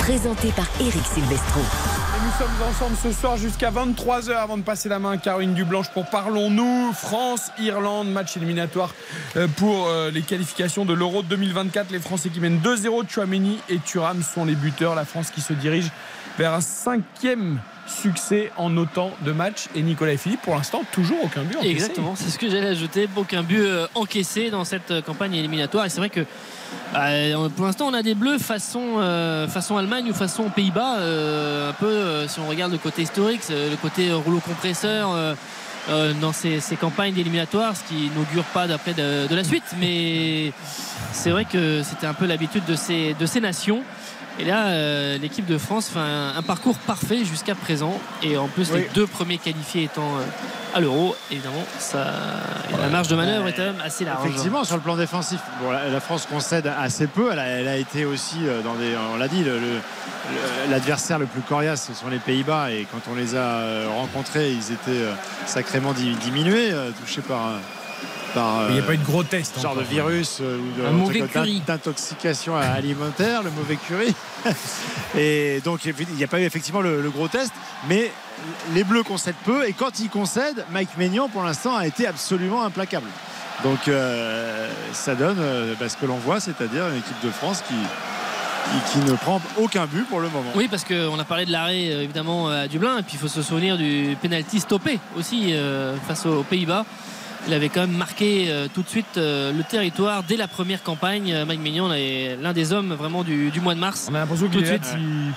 [0.00, 1.60] Présenté par Eric Silvestro.
[1.60, 5.54] Et nous sommes ensemble ce soir jusqu'à 23h avant de passer la main à Caroline
[5.54, 6.92] Dublanche pour Parlons-nous.
[6.92, 8.92] France-Irlande, match éliminatoire
[9.36, 11.92] euh, pour euh, les qualifications de l'Euro 2024.
[11.92, 13.08] Les Français qui mènent 2-0.
[13.08, 14.96] Chouameni et Thuram sont les buteurs.
[14.96, 15.92] La France qui se dirige
[16.36, 19.66] vers un cinquième succès en autant de matchs.
[19.74, 21.70] Et Nicolas Philippe, pour l'instant, toujours aucun but encaissé.
[21.70, 23.08] Exactement, c'est ce que j'allais ajouter.
[23.16, 25.86] Aucun but euh, encaissé dans cette euh, campagne éliminatoire.
[25.86, 26.24] Et c'est vrai que
[26.94, 28.98] euh, pour l'instant, on a des bleus façon,
[29.48, 30.96] façon Allemagne ou façon Pays-Bas.
[30.98, 35.10] un peu, si on regarde le côté historique, le côté rouleau compresseur.
[36.20, 40.52] dans ces, campagnes d'éliminatoire, ce qui n'augure pas d'après de, de la suite, mais
[41.12, 43.82] c'est vrai que c'était un peu l'habitude de ces, de ces nations.
[44.40, 47.98] Et là, euh, l'équipe de France fait un, un parcours parfait jusqu'à présent.
[48.22, 48.80] Et en plus, Oui.
[48.82, 50.22] les deux premiers qualifiés étant euh,
[50.76, 52.06] à l'Euro, évidemment, ça,
[52.80, 54.24] la marge de manœuvre est quand même assez large.
[54.26, 57.30] Effectivement, sur le plan défensif, bon, la, la France concède assez peu.
[57.32, 58.94] Elle a, elle a été aussi euh, dans des.
[59.12, 59.66] On l'a dit, le- le-
[60.30, 62.70] le- l'adversaire le, plus coriace, ce sont les Pays-Bas.
[62.70, 63.62] Et quand on les a
[63.96, 65.04] rencontrés, ils étaient
[65.46, 66.70] sacrément di- diminués,
[67.00, 67.40] touchés par.
[68.38, 69.60] Euh, par Il n'y a euh, pas eu de gros test.
[69.60, 71.60] genre de virus euh, ou de, Un mauvais cas, curry.
[71.66, 74.14] d'in- d'intoxication alimentaire, le mauvais curry.
[75.18, 77.52] et donc il n'y a pas eu effectivement le, le gros test,
[77.88, 78.10] mais
[78.74, 82.64] les Bleus concèdent peu et quand ils concèdent, Mike Maignan pour l'instant a été absolument
[82.64, 83.06] implacable.
[83.64, 87.62] Donc euh, ça donne euh, bah, ce que l'on voit, c'est-à-dire une équipe de France
[87.66, 90.50] qui, qui, qui ne prend aucun but pour le moment.
[90.54, 93.42] Oui, parce qu'on a parlé de l'arrêt évidemment à Dublin, et puis il faut se
[93.42, 96.84] souvenir du penalty stoppé aussi euh, face aux Pays-Bas.
[97.46, 100.82] Il avait quand même marqué euh, tout de suite euh, le territoire dès la première
[100.82, 101.32] campagne.
[101.32, 104.08] Euh, Mike Maignan est l'un des hommes vraiment du, du mois de mars.
[104.10, 104.86] On a l'impression Tout qu'il suite.
[104.96, 105.32] il-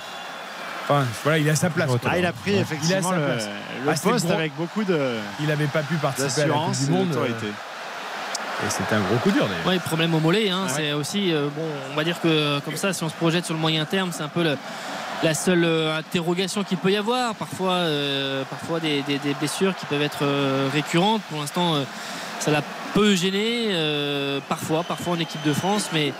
[0.89, 1.89] Enfin, voilà, il a sa place.
[2.05, 3.45] Ah, il a pris Il a effectivement sa le, place.
[3.85, 4.33] le Ah, poste gros.
[4.33, 7.07] avec beaucoup de- Il n'avait pas pu participer à la Coupe du et Monde.
[7.09, 7.45] d'autorité.
[7.47, 9.67] Et c'était un gros coup dur d'ailleurs.
[9.67, 10.49] Ouais, problème au mollet.
[10.49, 13.45] hein, C'est aussi, euh, bon, on va dire que comme ça, si on se projette
[13.45, 14.57] sur le moyen terme, c'est un peu le-
[15.23, 17.35] la seule euh, interrogation qu'il peut y avoir.
[17.35, 21.21] Parfois, euh, parfois des, des- des blessures qui peuvent être euh, récurrentes.
[21.29, 21.83] Pour l'instant, euh,
[22.39, 22.61] ça l'a
[22.93, 23.69] peu gêné.
[24.49, 26.13] parfois, parfois en équipe de France, mais.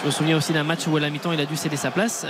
[0.00, 1.90] Je me souviens aussi d'un match où à la mi-temps il a dû céder sa
[1.90, 2.24] place.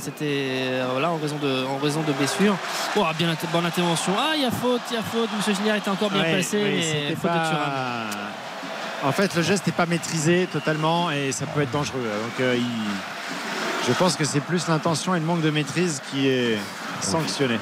[0.00, 2.56] C'était voilà, en raison de, en raison de blessures.
[2.96, 4.14] Oh, bien inter- bonne intervention.
[4.18, 5.28] Ah, il y a faute, il y a faute.
[5.36, 7.68] Monsieur Ginière était encore bien Ouais, placé, oui, mais c'était faute pas- de Thuram.
[9.04, 12.00] En fait, le geste n'est pas maîtrisé totalement et ça peut être dangereux.
[12.00, 12.62] Donc, il-
[13.86, 16.58] je pense que c'est plus l'intention et le manque de maîtrise qui est
[17.00, 17.58] sanctionné.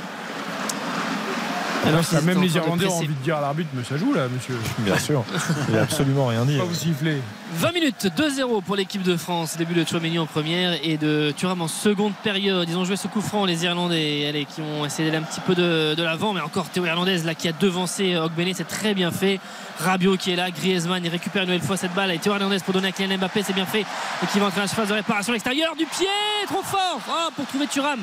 [2.03, 4.27] Ça, qu'ils même les Irlandais ont envie de dire à l'arbitre, mais ça joue là,
[4.29, 4.57] monsieur.
[4.79, 5.25] Bien sûr.
[5.69, 6.59] Il a absolument rien dit.
[6.59, 7.21] Pas vous siffler.
[7.57, 9.57] 20 minutes, 2-0 pour l'équipe de France.
[9.57, 12.69] Début de Chouameni en première et de Thuram en seconde période.
[12.69, 15.41] Ils ont joué ce coup franc, les Irlandais, allez, qui ont essayé d'aller un petit
[15.41, 18.95] peu de, de l'avant, mais encore Théo Hernandez là qui a devancé Ogbene, c'est très
[18.95, 19.39] bien fait.
[19.79, 22.59] Rabiot qui est là, Griezmann, il récupère une nouvelle fois cette balle et Théo Hernandez
[22.65, 23.81] pour donner à Kylian Mbappé, c'est bien fait.
[24.23, 26.07] Et qui va entrer dans la surface de réparation à l'extérieur du pied,
[26.47, 28.01] trop fort Ah, pour trouver Thuram.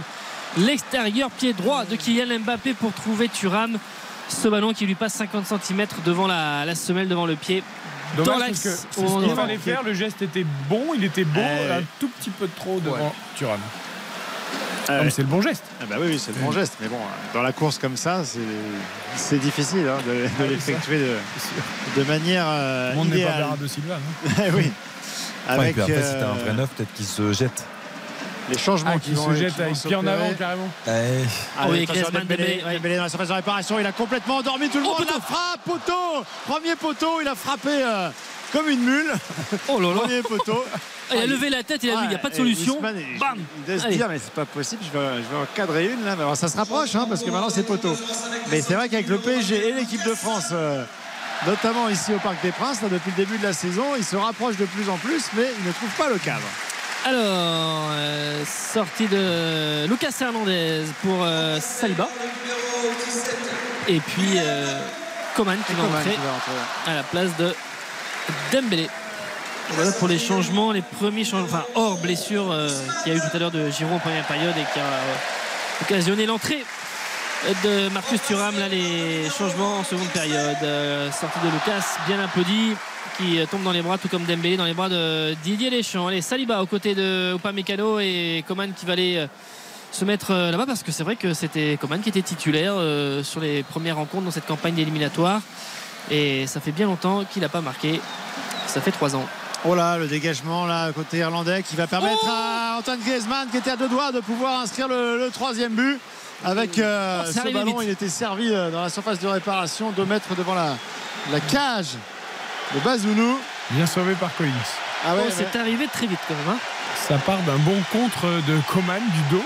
[0.58, 3.78] L'extérieur pied droit de Kylian Mbappé pour trouver Thuram.
[4.30, 7.64] Ce ballon qui lui passe 50 cm devant la, la semelle, devant le pied.
[8.18, 9.84] dans Dommage que l'axe c'est ce qu'il moment fallait faire.
[9.84, 12.96] Le geste était bon, il était beau, Euh, un tout petit peu de trop devant
[12.96, 13.12] ouais.
[13.36, 13.60] Thuram.
[14.90, 15.64] Ah c'est le bon geste.
[15.82, 16.74] Ah bah oui, oui, c'est le bon geste.
[16.82, 16.98] Mais bon,
[17.34, 18.40] dans la course comme ça, c'est,
[19.16, 21.18] c'est difficile hein, de, de oui, l'effectuer de,
[22.02, 23.96] de manière euh, Tout le monde n'est pas Silva.
[24.26, 24.72] non Eh oui.
[25.48, 27.64] Enfin, et Avec puis après, si t'as un euh, vrai neuf, peut-être qu'il se jette.
[28.50, 30.70] Les changements Ah, qui qui vont se jette qui vont avec pied en avant carrément.
[30.88, 31.26] Eh, Allez,
[31.72, 32.74] oui, Dembélé, Dembélé, ouais.
[32.76, 34.98] Dembélé dans la surface de réparation, il a complètement endormi tout le Oh, monde.
[34.98, 35.14] poteau.
[35.14, 38.10] La frappe, poteau Premier poteau, il a frappé euh,
[38.52, 39.12] comme une mule.
[39.70, 40.66] Oh là là Premier poteau.
[41.14, 42.76] Il a levé la tête, il a dit il n'y a pas de solution.
[42.78, 43.96] Ousmane, il- Bam Il doit se Allez.
[43.98, 46.16] dire, mais c'est pas possible, je vais, je vais en cadrer une là.
[46.16, 47.96] Mais alors, ça se rapproche, hein, parce que maintenant c'est poteau.
[48.50, 50.84] Mais c'est vrai qu'avec le PSG et l'équipe de France, euh,
[51.46, 54.16] notamment ici au Parc des Princes, là, depuis le début de la saison, ils se
[54.16, 56.42] rapprochent de plus en plus, mais ils ne trouvent pas le cadre.
[57.04, 62.08] Alors, euh, sortie de Lucas Hernandez pour euh, Saliba.
[63.88, 64.80] Et puis euh,
[65.36, 66.52] Coman qui va Coman entrer qui va entrer.
[66.92, 67.56] à la place de
[68.52, 68.88] Dembélé.
[69.72, 72.70] Voilà pour les changements, les premiers changements, enfin hors blessure euh,
[73.04, 75.82] qu'il y a eu tout à l'heure de Giroud en première période et qui a
[75.82, 76.64] occasionné l'entrée
[77.64, 78.60] de Marcus Thuram.
[78.60, 80.58] Là, les changements en seconde période.
[81.12, 82.76] Sortie de Lucas, bien applaudi,
[83.18, 86.08] qui euh, tombe dans les bras, tout comme Dembélé, dans les bras de Didier Deschamps.
[86.08, 89.28] Allez, Saliba aux côtés de Upamecano et Coman qui va aller euh,
[89.92, 92.76] se mettre euh, là-bas parce que c'est vrai que c'était Coman qui était titulaire
[93.24, 95.42] sur les premières rencontres dans cette campagne d'éliminatoire.
[96.10, 98.00] Et ça fait bien longtemps qu'il n'a pas marqué.
[98.68, 99.26] Ça fait trois ans.
[99.66, 103.72] Oh là, le dégagement là côté irlandais qui va permettre à Antoine Griezmann qui était
[103.72, 106.00] à deux doigts de pouvoir inscrire le, le troisième but.
[106.44, 107.84] Avec euh, Oh, ce ballon, vite.
[107.84, 110.76] il était servi dans la surface de réparation, deux mètres devant la,
[111.32, 111.90] la cage
[112.76, 113.40] de Bazounou.
[113.72, 114.52] Bien sauvé par Collins.
[115.06, 115.34] Ah ouais, Oh, ouais.
[115.36, 116.56] c'est arrivé très vite quand même.
[116.56, 116.60] hein.
[117.08, 119.44] Ça part d'un bon contre de Coman du dos.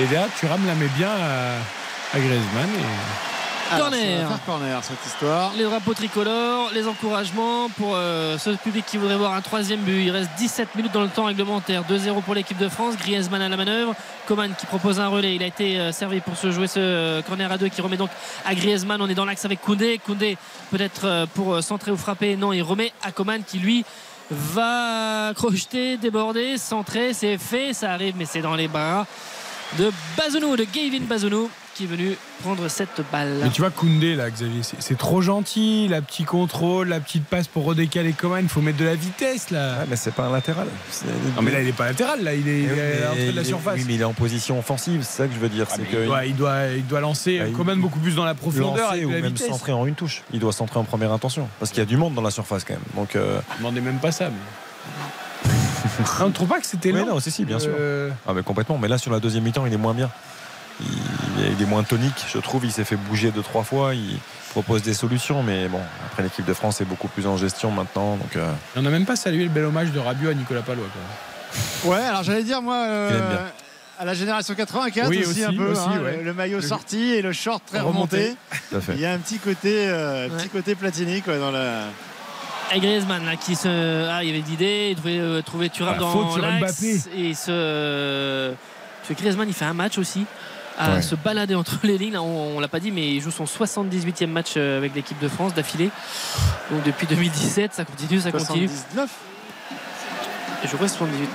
[0.00, 2.70] Et là, Thuram la met bien à, à Griezmann.
[2.78, 2.84] Et...
[3.76, 4.28] Corner.
[4.46, 5.52] corner cette histoire.
[5.56, 10.04] Les drapeaux tricolores, les encouragements pour euh, ce public qui voudrait voir un troisième but.
[10.04, 11.82] Il reste 17 minutes dans le temps réglementaire.
[11.88, 12.96] 2-0 pour l'équipe de France.
[12.96, 13.94] Griezmann à la manœuvre.
[14.26, 15.34] Coman qui propose un relais.
[15.34, 17.96] Il a été euh, servi pour se jouer ce euh, corner à deux qui remet
[17.96, 18.10] donc
[18.44, 19.00] à Griezmann.
[19.00, 19.98] On est dans l'axe avec Koundé.
[20.04, 20.36] Koundé
[20.70, 22.36] peut-être pour centrer ou frapper.
[22.36, 23.84] Non, il remet à Coman qui lui
[24.30, 27.14] va crocheter, déborder, centrer.
[27.14, 27.72] C'est fait.
[27.72, 29.06] Ça arrive, mais c'est dans les bras
[29.78, 31.50] de Bazonou, de Gavin Bazonou,
[31.80, 33.38] qui est venu prendre cette balle.
[33.42, 35.88] Mais tu vois, Koundé, là, Xavier, c'est c'est trop gentil.
[35.88, 38.40] La petite contrôle, la petite passe pour redécaler Coman.
[38.42, 39.78] Il faut mettre de la vitesse, là.
[39.78, 40.66] Ouais, mais c'est pas un latéral.
[40.90, 42.34] C'est- Non, mais là, il est pas latéral, là.
[42.34, 42.66] Il est,
[43.06, 43.76] l'entrée de la surface.
[43.78, 45.66] Oui, mais il est en position offensive, c'est ça que je veux dire.
[45.70, 48.14] Ah, que il, doit, il, doit, il doit lancer Ah, euh, il- Coman beaucoup plus
[48.14, 49.48] dans la profondeur lancer avec ou la même vitesse.
[49.48, 50.22] centrer en une touche.
[50.34, 52.64] Il doit centrer en première intention parce qu'il y a du monde dans la surface
[52.64, 52.82] quand même.
[52.94, 54.28] Donc, euh, Je demandais même pas ça.
[54.28, 55.50] Mais...
[56.20, 57.72] on ne trouve pas que c'était oui, lent non, si, si, bien sûr.
[57.78, 58.76] Euh, Ah, mais complètement.
[58.76, 60.10] Mais là, sur la deuxième mi-temps, il est moins bien.
[60.80, 62.64] Il, il est moins tonique, je trouve.
[62.64, 63.94] Il s'est fait bouger deux, trois fois.
[63.94, 64.18] Il
[64.50, 65.42] propose des solutions.
[65.42, 68.16] Mais bon, après, l'équipe de France est beaucoup plus en gestion maintenant.
[68.16, 70.86] Donc, euh, On n'a même pas salué le bel hommage de Rabiot à Nicolas Palois.
[71.82, 71.92] Quoi.
[71.96, 73.40] Ouais, alors j'allais dire, moi, euh, Il aime bien.
[73.98, 75.72] à la génération 84 Oui, aussi, aussi, un peu.
[75.72, 76.16] aussi, hein, ouais.
[76.18, 78.34] le, le maillot sorti et le short très Remonté.
[78.90, 80.36] Il y a un petit côté, euh, Ouais.
[80.36, 81.84] petit côté Platini quoi, dans la.
[82.72, 85.94] Et Griezmann là, qui se ah il y avait d'idées il devait euh, trouver Thuram
[85.96, 86.84] Ah, dans l'axe
[87.16, 88.52] et ce
[89.08, 90.24] que Griezmann il fait un match aussi
[90.80, 91.02] à Ouais.
[91.02, 93.44] se balader entre les lignes Là, on, on l'a pas dit mais il joue son
[93.44, 95.90] 78e match euh, avec l'équipe de France d'affilée
[96.70, 99.10] donc depuis 2017 ça continue ça continue 79.
[100.64, 101.28] et je crois 78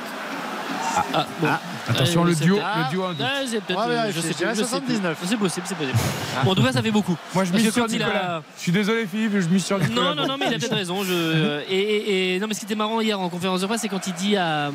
[1.13, 1.47] ah, bon.
[1.49, 1.59] Ah.
[1.89, 3.03] Attention, Ouais, le duo, le duo.
[3.21, 4.93] Ah, c'est peut-être- Ouais, ouais, je sais dirais plus, je sais plus.
[4.95, 5.17] 79.
[5.25, 5.97] c'est possible c'est possible
[6.45, 8.41] bon en tout cas ça fait beaucoup Moi, je mise sur a- Nicolas.
[8.55, 10.01] Je suis désolé, Philippe, je mise sur Nicolas.
[10.01, 11.03] Non, non, non, mais il a peut-être raison.
[11.03, 11.59] Je...
[11.69, 13.89] Et, et- et- non, mais ce qui était marrant hier en conférence de presse, c'est
[13.89, 14.71] quand il dit à,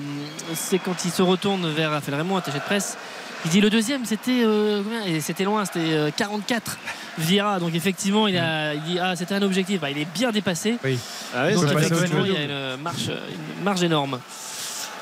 [0.54, 2.98] c'est quand il se retourne vers Raphaël Raymond, attaché de presse.
[3.44, 6.76] Il dit le deuxième, c'était euh, combien Et c'était loin, c'était euh, 44
[7.18, 7.58] Vieira.
[7.58, 9.80] Donc effectivement, il a, il dit ah c'était un objectif.
[9.80, 10.76] Bah, il est bien dépassé.
[10.84, 10.98] Oui,
[11.34, 13.10] Ah ouais, Donc effectivement, il y a une marge,
[13.58, 14.20] une marge énorme.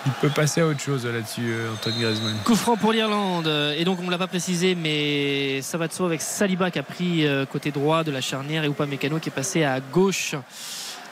[0.06, 2.36] il peut passer à autre chose là-dessus, euh, Antoine Griezmann.
[2.44, 3.50] Coup franc pour l'Irlande.
[3.76, 6.78] Et donc, on ne l'a pas précisé, mais ça va de soi avec Saliba qui
[6.78, 10.34] a pris euh, côté droit de la charnière et Upamecano qui est passé à gauche.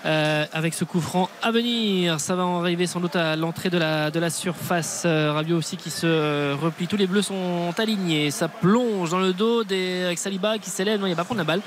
[0.05, 3.70] Euh, avec ce coup franc à venir, ça va en arriver sans doute à l'entrée
[3.70, 5.02] de la, de la surface.
[5.05, 6.86] Euh, Rabiot aussi qui se euh, replie.
[6.86, 8.31] Tous les bleus sont alignés.
[8.31, 11.01] Ça plonge dans le dos des, avec Saliba qui s'élève.
[11.01, 11.60] Non, il va pas prendre la balle.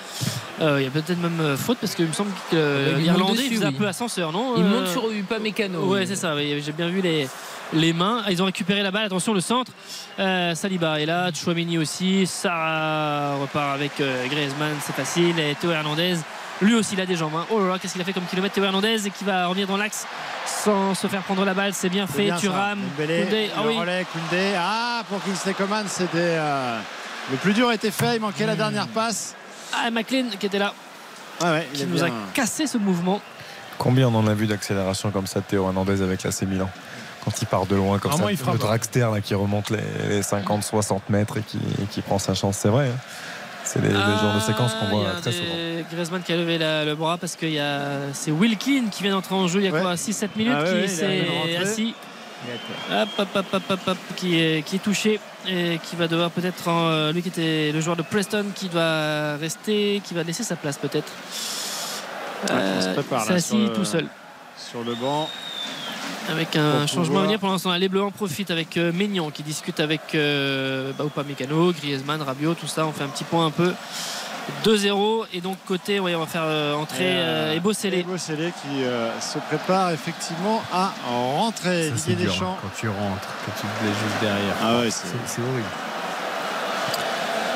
[0.62, 3.66] Euh, il y a peut-être même euh, faute parce qu'il me semble que l'Irlandais faisait
[3.66, 3.76] un oui.
[3.76, 5.86] peu ascenseur, non Il monte sur Upamecano.
[5.88, 6.34] Ouais, c'est ça.
[6.36, 7.28] oui, J'ai bien vu les,
[7.74, 8.22] les mains.
[8.26, 9.06] Ah, Ils ont récupéré la balle.
[9.06, 9.72] Attention, le centre.
[10.20, 11.30] Euh, Saliba est là.
[11.34, 12.26] Chouamini aussi.
[12.26, 14.76] Ça repart avec euh, Griezmann.
[14.82, 15.38] C'est facile.
[15.40, 16.16] Et Théo Hernandez.
[16.62, 17.32] Lui aussi, il a des jambes.
[17.38, 17.46] hein.
[17.52, 19.66] Oh là là, qu'est-ce qu'il a fait comme kilomètre Théo Hernandez et qui va revenir
[19.68, 20.06] dans l'axe
[20.46, 21.74] sans se faire prendre la balle.
[21.74, 22.24] C'est bien fait.
[22.26, 22.36] bien.
[22.38, 22.80] Thuram.
[22.98, 23.50] Koundé.
[23.56, 23.78] Ah le oui.
[23.78, 24.54] relais, Koundé.
[24.58, 26.08] Ah, pour Kingsley Coman, c'était.
[26.16, 26.80] euh,
[27.32, 29.36] Le plus dur était fait, il manquait la dernière passe.
[29.74, 30.74] Ah, McLean qui était là.
[31.42, 32.08] Ouais, il Qui nous bien.
[32.08, 33.22] a cassé ce mouvement.
[33.78, 36.70] Combien on en a vu d'accélération comme ça de Théo Hernandez avec l'AC Milan
[37.24, 38.54] quand il part de loin comme Vraiment, ça, il frappe.
[38.56, 39.78] le dragster là, qui remonte les,
[40.10, 42.88] les 50-60 mètres et qui, et qui prend sa chance, c'est vrai.
[42.90, 42.98] hein.
[43.64, 45.54] C'est les, les genres de séquences qu'on Ah, voit a très souvent.
[45.92, 49.04] Griezmann qui a levé la- le bras parce que il y a c'est Wilkin qui
[49.04, 49.82] vient d'entrer en jeu il y a Ouais.
[49.82, 51.58] quoi 6-7 minutes Ah qui ouais, s'est vient de rentrer.
[51.58, 51.94] assis
[52.92, 56.32] hop, hop, hop, hop, hop, hop, qui, est, qui est touché et qui va devoir
[56.32, 60.44] peut-être euh, lui qui était le joueur de Preston qui doit rester qui va laisser
[60.44, 61.12] sa place peut-être
[62.50, 64.08] Ouais, il se prépare, c'est là, sur assis tout seul
[64.58, 65.30] Sur le banc.
[66.32, 69.44] Avec un changement à venir pour l'instant les Bleus en profitent avec euh, Maignan qui
[69.44, 73.52] discute avec euh, bah, Upamecano Griezmann Rabiot tout ça on fait un petit point un
[73.52, 73.74] peu
[74.64, 78.00] 2-0 et donc côté ouais, on va faire euh, entrer euh, Ebo Sélé.
[78.00, 81.90] Ebo Sélé qui euh, se prépare effectivement à rentrer.
[81.90, 82.54] Ça, c'est Didier dur, Deschamps.
[82.54, 84.56] hein, quand tu rentres, quand tu te blesses juste derrière.
[84.64, 85.68] Ah ouais, c'est horrible.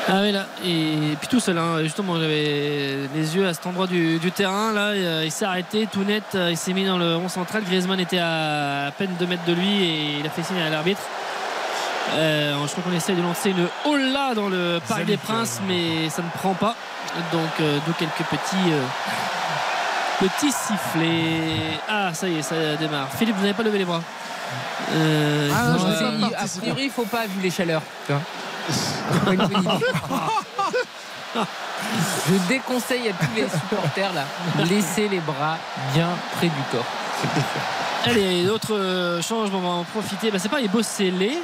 [0.09, 1.77] Ah oui là et puis tout seul hein.
[1.81, 4.87] justement j'avais les yeux à cet endroit du, du terrain là.
[4.89, 7.63] Euh, il s'est arrêté tout net euh, il s'est mis dans le rond central.
[7.63, 10.69] Griezmann était à, à peine 2 mètres de lui et il a fait signe à
[10.69, 10.99] l'arbitre.
[12.15, 16.09] Euh, je crois qu'on essaye de lancer une hola dans le Parc des Princes mais
[16.09, 16.75] ça ne prend pas.
[17.31, 18.83] Donc euh, d'où quelques petits euh,
[20.19, 21.79] petits sifflets.
[21.87, 23.07] Ah ça y est ça démarre.
[23.17, 24.01] Philippe vous n'avez pas levé les bras.
[24.95, 27.81] Euh, Ah, non, je pas il- a priori, il faut pas vu les chaleurs.
[32.27, 34.23] Je déconseille à tous les supporters là,
[34.69, 35.57] laissez les bras
[35.93, 36.85] bien près du corps.
[38.05, 40.29] Allez, d'autres euh, changements, on va en profiter.
[40.31, 41.37] Bah, c'est pas Ebo Sélé.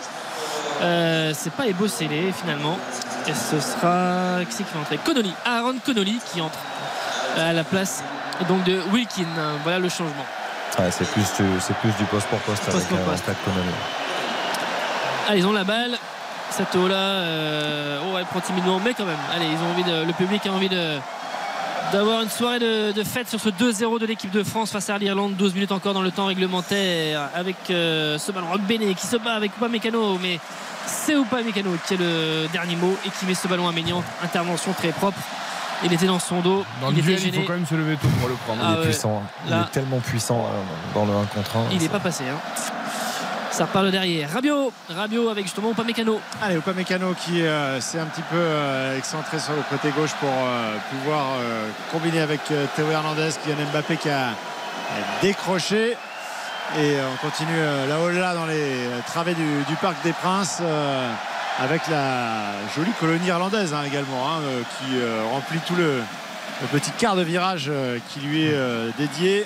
[0.81, 1.87] Euh, c'est pas Ebo
[2.33, 2.77] finalement.
[3.27, 4.43] Et ce sera.
[4.45, 4.97] Qui c'est qui va entrer?
[4.97, 5.33] Connolly.
[5.45, 6.59] Aaron Connolly qui entre
[7.37, 8.03] à la place
[8.47, 9.25] donc de Wilkin.
[9.63, 10.25] Voilà le changement.
[10.77, 13.25] Ouais, c'est plus, du- c'est plus du poste pour poste avec Poste pour un poste.
[13.45, 13.69] Connolly.
[15.29, 15.97] Ah, ils ont la balle.
[16.51, 17.23] Cette eau là,
[18.03, 19.17] oh, elle prend timidement, mais quand même.
[19.33, 20.97] Allez, ils ont envie de, le public a envie de
[21.93, 24.97] d'avoir une soirée de, de fête sur ce 2-0 de l'équipe de France face à
[24.99, 25.33] l'Irlande.
[25.35, 29.15] 12 minutes encore dans le temps réglementaire avec euh, ce ballon Rock Bene qui se
[29.17, 30.39] bat avec Upamecano, mais
[30.85, 34.03] c'est Upamecano qui est le dernier mot et qui met ce ballon à Maignan.
[34.23, 35.17] Intervention très propre.
[35.83, 36.63] Il était dans son dos.
[36.81, 38.61] Dans il le était duel, il faut quand même se lever tôt pour le prendre.
[38.61, 38.85] Ah il est ouais.
[38.85, 39.23] puissant.
[39.45, 39.65] Il Là.
[39.67, 41.59] est tellement puissant euh, dans le 1 contre 1.
[41.71, 42.25] Il n'est pas passé.
[42.27, 42.37] hein.
[43.59, 44.31] Ça reparle derrière.
[44.31, 46.21] Rabiot, Rabiot avec justement Upamecano.
[46.41, 50.29] Allez, Upamecano qui euh, s'est un petit peu euh, excentré sur le côté gauche pour
[50.29, 51.25] euh, pouvoir
[51.91, 54.29] combiner avec Théo Hernandez, Kylian Mbappé qui a
[55.21, 55.97] décroché.
[56.79, 57.59] Et on continue
[57.89, 60.61] là-haut là dans les travées du, Parc des Princes
[61.59, 64.39] avec la jolie colonie irlandaise hein, également hein,
[64.77, 64.95] qui
[65.33, 66.01] remplit tout le,
[66.71, 67.69] petit quart de virage
[68.07, 69.45] qui lui est dédié.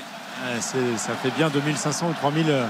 [0.61, 2.65] Ça fait bien 2500 ou 3000 euh,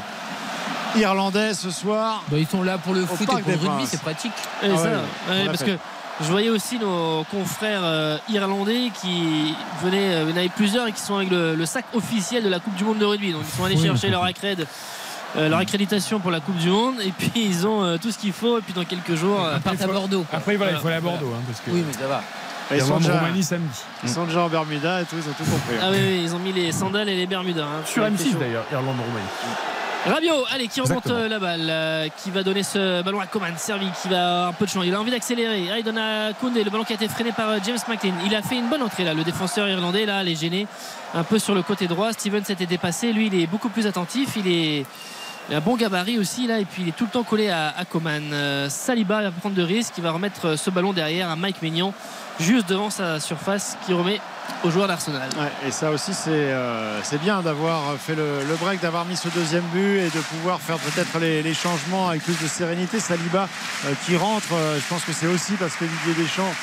[0.95, 2.23] Irlandais ce soir.
[2.29, 4.31] Bah, ils sont là pour le foot et pour le rugby, c'est pratique.
[4.61, 4.99] Et Ah ça, ouais, ouais,
[5.31, 5.71] on l'a parce fait.
[5.71, 5.77] que
[6.21, 10.87] je voyais aussi nos confrères euh, irlandais qui venaient, euh, il y en avait plusieurs
[10.87, 13.31] et qui sont avec le, le sac officiel de la Coupe du Monde de rugby.
[13.33, 13.81] Donc ils sont allés Oui.
[13.83, 14.67] chercher leur accred.
[15.35, 18.19] euh, leur accréditation pour la Coupe du Monde et puis ils ont euh, tout ce
[18.19, 20.23] qu'il faut et puis dans quelques jours Ils partent à Bordeaux.
[20.29, 20.37] quoi.
[20.37, 21.17] Après, voilà, il faut aller à Voilà.
[21.17, 21.33] Bordeaux.
[21.35, 22.21] hein, parce que Oui, mais ça va.
[22.71, 23.79] Ils sont, déjà, Roumanie samedi.
[24.03, 25.75] ils sont déjà en Bermuda et tout, ils ont tout compris.
[25.81, 28.25] ah oui, oui, ils ont mis les sandales et les bermudas hein, Sur avec les
[28.25, 28.37] M6 chauds.
[28.39, 29.27] d'ailleurs, Irlande, Roumanie.
[30.05, 31.23] Rabiot, allez, qui remonte Exactement.
[31.23, 34.51] euh, la balle, euh, qui va donner ce ballon à Coman, servi, qui va un
[34.53, 34.83] peu de champ.
[34.83, 35.69] Il a envie d'accélérer.
[35.71, 38.13] Ah, il donne à Koundé, le ballon qui a été freiné par euh, James McLean.
[38.25, 40.67] Il a fait une bonne entrée là, le défenseur irlandais, là, il est gêné
[41.13, 42.11] un peu sur le côté droit.
[42.11, 43.13] Steven s'était dépassé.
[43.13, 44.31] Lui, il est beaucoup plus attentif.
[44.35, 44.85] Il est.
[45.49, 47.49] Il a un bon gabarit aussi là et puis il est tout le temps collé
[47.49, 48.23] à, à Coman.
[48.31, 51.93] Euh, Saliba va prendre de risques, il va remettre ce ballon derrière à Mike Maignan
[52.39, 54.19] juste devant sa surface qui remet
[54.63, 55.29] au joueur d'Arsenal.
[55.37, 59.15] Ouais, et ça aussi, c'est euh, c'est bien d'avoir fait le, le break, d'avoir mis
[59.15, 62.99] ce deuxième but et de pouvoir faire peut-être les, les changements avec plus de sérénité.
[62.99, 63.47] Saliba
[63.85, 66.53] euh, qui rentre, euh, je pense que c'est aussi parce que Didier Deschamps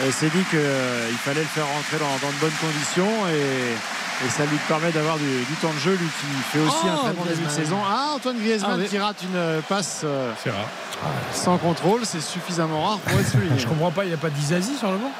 [0.00, 4.30] euh, s'est dit qu'il fallait le faire rentrer dans, dans de bonnes conditions et, et
[4.30, 6.96] ça lui permet d'avoir du, du temps de jeu, lui qui fait aussi Oh, un
[7.04, 7.78] très bon début de saison.
[7.86, 8.88] Ah, Antoine Griezmann Ah oui.
[8.88, 11.10] qui rate une passe euh, rare.
[11.34, 13.58] sans contrôle, c'est suffisamment rare pour être souligné.
[13.58, 15.10] Je comprends pas, il n'y a pas d'Izazi sur le banc?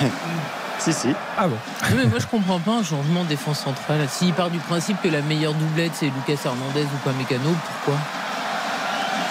[0.78, 1.08] si, si.
[1.38, 1.56] Ah bon
[1.90, 4.06] Non, mais moi je comprends pas un changement de défense centrale.
[4.08, 7.50] S'il part du principe que la meilleure doublette c'est Lucas Hernandez ou pas Mécano,
[7.84, 8.00] pourquoi?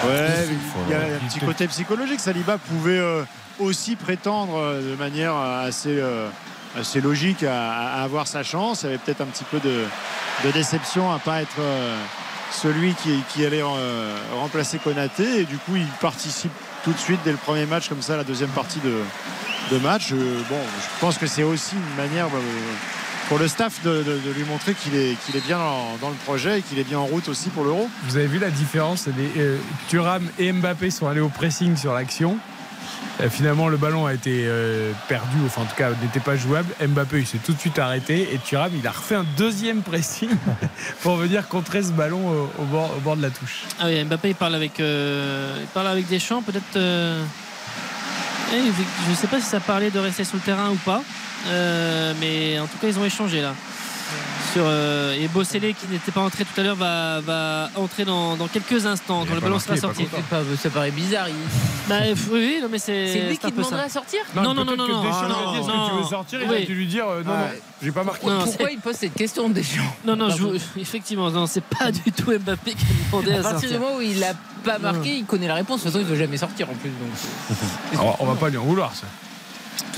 [0.04, 0.48] Ouais,
[0.88, 2.18] Il y a un petit côté psychologique.
[2.18, 3.22] Saliba pouvait euh,
[3.60, 6.28] aussi prétendre euh, de manière euh, assez, euh,
[6.76, 8.82] assez logique à, à avoir sa chance.
[8.82, 9.84] Il y avait peut-être un petit peu de,
[10.44, 11.96] de déception à pas être euh,
[12.50, 15.42] celui qui, qui allait euh, remplacer Konaté.
[15.42, 16.50] Et du coup, il participe
[16.82, 19.02] tout de suite dès le premier match, comme ça, la deuxième partie de,
[19.72, 20.10] de match.
[20.12, 20.56] Bon,
[20.96, 22.26] je pense que c'est aussi une manière.
[22.26, 22.40] euh,
[23.28, 26.08] pour le staff de, de- de lui montrer qu'il est, qu'il est bien dans, dans
[26.10, 27.88] le projet et qu'il est bien en route aussi pour l'Euro.
[28.08, 29.58] Vous avez vu la différence les, euh,
[29.88, 32.36] Thuram et Mbappé sont allés au pressing sur l'action.
[33.20, 36.74] Euh, finalement, le ballon a été euh, perdu, enfin en tout cas n'était pas jouable.
[36.86, 40.28] Mbappé il s'est tout de suite arrêté et Thuram il a refait un deuxième pressing
[41.02, 43.62] pour venir contrer ce ballon au, au bord, au bord de la touche.
[43.80, 46.76] Ah oui, Mbappé il parle avec, euh, il parle avec Deschamps, peut-être.
[48.52, 48.56] Eh,
[49.06, 51.02] je ne sais pas si ça parlait de rester sur le terrain ou pas,
[51.48, 53.52] Euh, mais en tout cas ils ont échangé là.
[54.52, 58.36] Sur, euh, et Bossélé qui n'était pas entré tout à l'heure va, va entrer dans,
[58.36, 60.06] dans quelques instants Il quand le pas ballon sera sorti.
[60.60, 61.28] Ça paraît bizarre.
[61.28, 61.34] il-
[61.88, 62.00] Bah,
[62.30, 63.06] oui, non mais c'est.
[63.12, 65.88] C'est lui qui demanderait à sortir Non, non, non, non, non, que non.
[65.88, 67.38] tu veux sortir Il a dû lui dire euh, non, Ouais.
[67.38, 67.46] non,
[67.82, 68.26] j'ai pas marqué.
[68.26, 70.44] Non, Pourquoi il pose cette question Deschamps Non, non, je,
[70.78, 73.80] effectivement, non, c'est pas du tout Mbappé qui a demandé À à partir du sortir.
[73.80, 74.34] moment où il a
[74.64, 75.80] pas marqué, il connaît la réponse.
[75.80, 76.90] De toute façon, il veut jamais sortir en plus.
[76.90, 77.58] Donc...
[77.98, 79.06] Alors, on va pas lui en vouloir ça.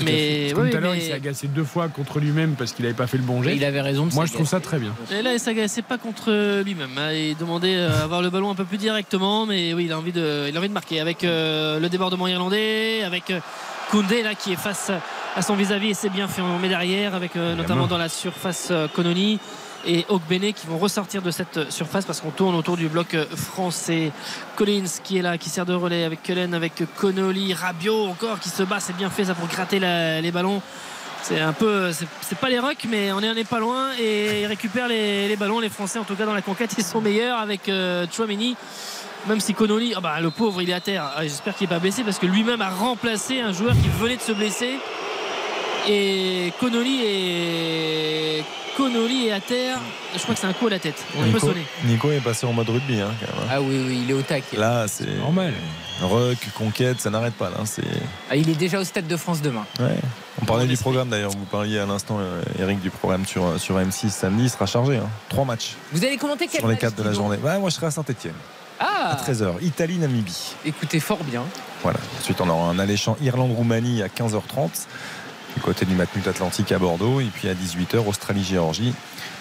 [0.03, 2.73] Mais, Comme oui, tout à l'heure, mais- il s'est agacé deux fois contre lui-même parce
[2.73, 3.55] qu'il avait pas fait le bon jet.
[3.55, 4.93] il avait raison de Moi, je trouve ça très bien.
[5.11, 6.97] Et là, il s'agaçait pas contre lui-même.
[6.97, 7.11] hein.
[7.13, 9.97] Il demandait euh, à avoir le ballon un peu plus directement, mais oui, il a
[9.97, 13.39] envie de, il a envie de marquer avec euh, le débordement irlandais, avec euh,
[13.91, 14.91] Koundé là qui est face
[15.35, 16.41] à son vis-à-vis et c'est bien fait.
[16.41, 19.39] On met derrière avec euh, notamment dans la surface euh, Kononi
[19.85, 24.11] et Ogbene qui vont ressortir de cette surface parce qu'on tourne autour du bloc français.
[24.55, 28.49] Collins qui est là, qui sert de relais avec Cullen, avec Connolly, Rabiot encore qui
[28.49, 28.79] se bat.
[28.79, 30.61] C'est bien fait ça pour gratter les ballons.
[31.27, 31.91] C'est un peu,
[32.21, 35.35] c'est pas les rocks, mais on est, on est pas loin et ils récupèrent les,
[35.35, 35.59] ballons.
[35.59, 38.05] Les Français, en tout cas dans la conquête, ils sont meilleurs avec euh.
[39.27, 41.11] Même si Connolly, ah bah, le pauvre, il est à terre.
[41.15, 44.17] Ah, J'espère qu'il n'est pas blessé parce que lui-même a remplacé un joueur qui venait
[44.17, 44.77] de se blesser.
[45.89, 48.43] Et Connolly est,
[48.77, 49.79] Connolly est à terre.
[50.15, 51.01] Je crois que c'est un coup à la tête.
[51.15, 51.65] On peut Nico, sonner.
[51.85, 53.43] Nico est passé en mode rugby hein, quand même.
[53.43, 53.49] hein.
[53.51, 54.57] Ah oui, oui, il est au taquet.
[54.57, 55.53] Là, c'est Normal.
[56.01, 57.49] Ruck, conquête, ça n'arrête pas.
[57.49, 57.83] Là, c'est
[58.29, 59.65] Ah, il est déjà au Stade de France demain.
[59.79, 59.95] ouais.
[60.41, 61.31] On parlait du programme d'ailleurs.
[61.31, 64.43] Vous parliez à l'instant, euh, Eric, du programme sur euh, sur M6 samedi.
[64.43, 64.97] Il sera chargé.
[64.97, 65.07] hein.
[65.29, 67.37] Trois matchs Vous allez commenter quel sur les quatre de la journée.
[67.37, 68.33] Ouais, moi, je serai à Saint-Etienne
[68.77, 69.53] Ah, à 13h.
[69.61, 70.53] Italie, Namibie.
[70.65, 71.43] écoutez fort bien.
[71.81, 71.99] Voilà.
[72.19, 74.87] Ensuite, on aura un alléchant Irlande-Roumanie à 15h30
[75.55, 77.21] du côté du Matmut Atlantique à Bordeaux.
[77.21, 78.93] Et puis à 18h, Australie-Géorgie.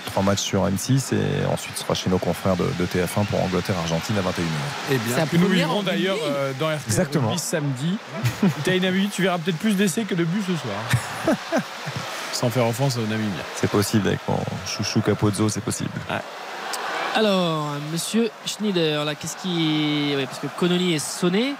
[0.06, 3.42] Trois matchs sur M6 et ensuite ce sera chez nos confrères de, de TF1 pour
[3.42, 4.92] Angleterre-Argentine à 21h.
[4.92, 7.28] Eh bien, que nous vivrons d'ailleurs euh, dans RTL Exactement.
[7.28, 7.98] Rugby samedi.
[8.66, 11.38] Namibie, tu verras peut-être plus d'essais que de buts ce soir.
[12.32, 13.42] Sans faire offense aux Namibiens.
[13.56, 15.90] C'est possible avec mon chouchou Capozzo, c'est possible.
[17.14, 20.14] Alors, monsieur Schneider, là, qu'est-ce qui.
[20.16, 21.54] Oui, parce que Connolly est sonné.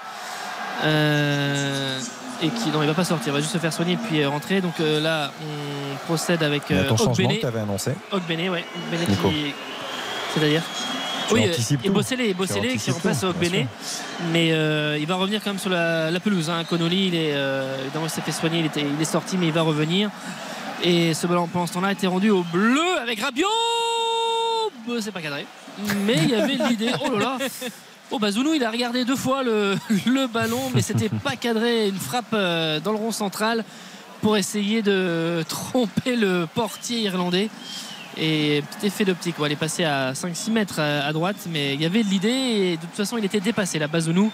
[0.82, 1.98] Euh,
[2.44, 2.70] et qui.
[2.70, 4.60] Non, il va pas sortir, il va juste se faire soigner puis euh, rentrer.
[4.60, 7.36] Donc euh, là, on procède avec euh, ton changement Ogbene.
[7.36, 7.92] que tu avais annoncé.
[8.12, 8.64] Ogbene, ouais.
[8.92, 9.28] Ogbene Nico.
[9.28, 9.54] qui.
[10.34, 10.62] C'est-à-dire
[11.28, 11.90] Tu oui, anticipes et Tu
[12.34, 13.66] Bossélé qui remplace Ogbene.
[14.32, 16.50] Mais euh, il va revenir quand même sur la, la pelouse.
[16.50, 16.64] Hein.
[16.68, 19.46] Connolly, il est, euh, évidemment, il s'est fait soigner, il, était, il est sorti, mais
[19.46, 20.10] il va revenir.
[20.82, 23.46] Et ce ballon, pendant ce temps-là, a été rendu au bleu avec Rabiot.
[25.00, 25.46] C'est pas cadré.
[26.04, 26.90] Mais il y avait l'idée.
[27.04, 27.46] Oh là là.
[28.10, 29.76] Oh bah Zounou il a regardé deux fois le,
[30.06, 31.88] le ballon mais c'était pas cadré.
[31.88, 33.64] Une frappe euh, dans le rond central
[34.20, 37.50] pour essayer de tromper le portier irlandais.
[38.16, 41.74] Et petit effet d'optique on elle est passée à 5-6 mètres à, à droite mais
[41.74, 44.30] il y avait de l'idée et de toute façon il était dépassé la Bazounou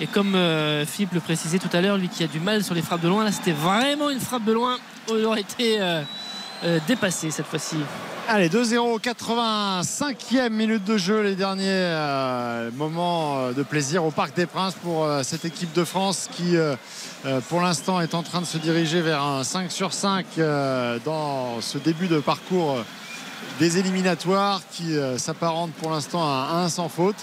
[0.00, 2.74] et comme euh, Philippe le précisait tout à l'heure lui qui a du mal sur
[2.74, 4.76] les frappes de loin là c'était vraiment une frappe de loin.
[5.08, 6.02] Il aurait été euh,
[6.62, 7.76] euh, dépassé cette fois-ci.
[8.26, 14.34] Allez, 2-0, 85e minute de jeu, les derniers euh, moments euh, de plaisir au Parc
[14.34, 16.56] des Princes pour cette équipe de France qui,
[17.48, 21.60] pour l'instant, est en train de se diriger vers un 5 sur 5 euh, dans
[21.60, 22.78] ce début de parcours
[23.60, 27.14] des éliminatoires qui euh, s'apparente pour l'instant à un sans faute.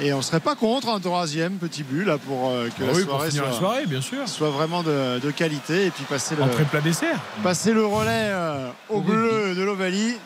[0.00, 2.86] Et on ne serait pas contre un troisième petit but là pour euh, que Ah
[2.86, 4.28] la oui, pour soirée, soit, la soirée, bien sûr.
[4.28, 7.18] soit vraiment de, de qualité et puis passer le, Entrée plat dessert.
[7.42, 10.16] passer le relais euh, au bleu de l'Ovalie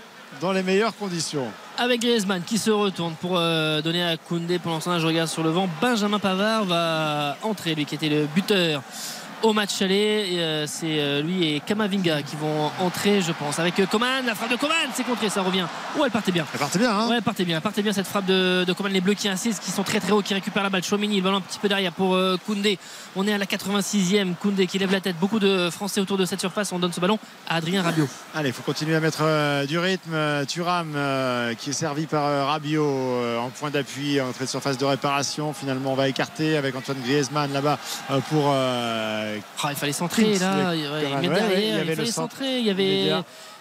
[0.40, 1.46] dans les meilleures conditions.
[1.76, 5.28] avec Griezmann qui se retourne pour euh, donner à Koundé pendant ce temps je regarde
[5.28, 8.80] sur le vent Benjamin Pavard va entrer lui qui était le buteur
[9.42, 13.78] au match aller euh, c'est euh, lui et Kamavinga qui vont entrer je pense avec
[13.80, 15.66] euh, Coman la frappe de Coman c'est contré ça revient
[15.98, 17.92] oh elle partait bien Elle partait bien, hein Ouais, elle partait bien, elle partait bien
[17.92, 18.92] cette frappe de, de Coman.
[18.92, 20.82] Les Bleus qui insistent, qui sont très très hauts, qui récupèrent la balle.
[20.82, 22.78] Chouamini, le ballon un petit peu derrière pour Koundé.
[23.16, 24.34] On est à la 86e.
[24.36, 25.16] Koundé qui lève la tête.
[25.18, 26.72] Beaucoup de Français autour de cette surface.
[26.72, 27.18] On donne ce ballon
[27.48, 28.08] à Adrien Rabiot.
[28.34, 30.14] Allez, il faut continuer à mettre euh, du rythme.
[30.46, 34.78] Thuram euh, qui est servi par euh, Rabiot euh, en point d'appui, entrée de surface
[34.78, 35.52] de réparation.
[35.52, 37.78] Finalement, on va écarter avec Antoine Griezmann là-bas
[38.28, 38.54] pour.
[39.36, 40.74] Euh, Ah, il fallait centrer là.
[40.74, 42.58] Il, met derrière, il y il, avait le fallait centre centrer.
[42.58, 43.12] Il y avait,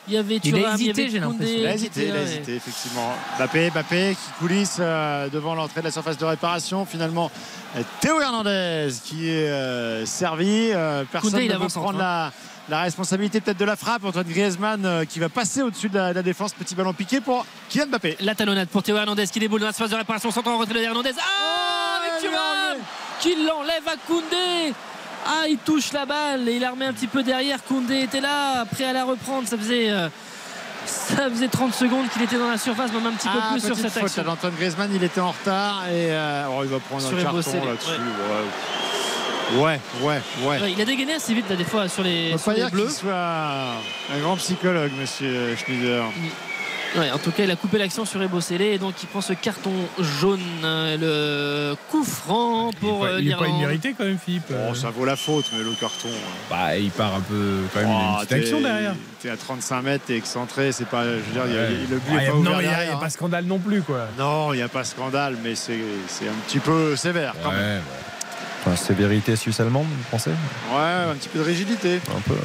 [0.08, 1.56] il y avait Il a hésité, j'ai l'impression.
[1.60, 3.14] Il a hésité, il a hésité, effectivement.
[3.38, 6.86] Mbappé, Mbappé qui coulisse euh, devant l'entrée de la surface de réparation.
[6.86, 7.30] Finalement,
[7.78, 10.72] euh, Théo Hernandez qui est euh, servi.
[10.74, 12.32] Euh, personne Koundé, il ne veut prendre la,
[12.70, 14.04] la responsabilité peut-être de la frappe.
[14.04, 16.54] Antoine Griezmann euh, qui va passer au-dessus de la, de la défense.
[16.54, 18.18] Petit ballon piqué pour Kylian Mbappé.
[18.22, 20.32] La talonnade pour Théo Hernandez qui déboule dans la surface de réparation.
[20.32, 21.12] Centre en retrait de Hernandez.
[21.20, 22.84] Ah, avec il a Thuram enlevé.
[23.20, 24.74] qui l'enlève à Koundé.
[25.26, 27.64] Ah, il touche la balle et il la remet un petit peu derrière.
[27.64, 29.48] Koundé était là, prêt à la reprendre.
[29.48, 30.08] Ça faisait, euh,
[30.86, 33.62] ça faisait 30 secondes qu'il était dans la surface, même un petit peu Ah, plus
[33.66, 34.24] sur cette faute action.
[34.24, 37.22] là d'Antoine Griezmann, il était en retard et euh, oh, il va prendre Sur un
[37.24, 37.36] carton
[37.66, 37.90] là-dessus.
[37.91, 38.00] ouais.
[39.52, 40.22] Ouais, ouais, ouais.
[40.48, 40.62] ouais.
[40.62, 42.90] Ouais, il a dégainé assez vite là, des fois sur les, sur les dire bleus.
[42.90, 46.04] soit un grand psychologue, monsieur Schneider.
[46.98, 49.34] Ouais, en tout cas, il a coupé l'action sur Ebossélé et donc il prend ce
[49.34, 53.57] carton jaune, euh, le coup franc pour euh, il est pas l'Irlande.
[53.61, 54.45] immérité quand même, Philippe.
[54.49, 56.07] Bon, ça vaut la faute, mais le carton.
[56.07, 57.90] euh, Bah, il part un peu quand même.
[57.90, 58.95] il y a une oh, petite action derrière.
[59.22, 61.03] T'es à 35 mètres, t'es excentré, c'est pas.
[61.03, 62.66] Je veux dire, y a- le but Ah, est y a- pas non, il n'y
[62.66, 63.10] a, derrière, pas hein.
[63.10, 64.07] scandale non plus, quoi.
[64.18, 67.60] Non, il n'y a pas scandale, mais c'est c'est un petit peu sévère quand même.
[67.78, 67.82] Ouais,
[68.66, 70.32] Enfin, sévérité suisse-allemande, vous pensez?
[70.32, 72.02] Ouais, un petit peu de rigidité.
[72.10, 72.40] Un peu, ouais.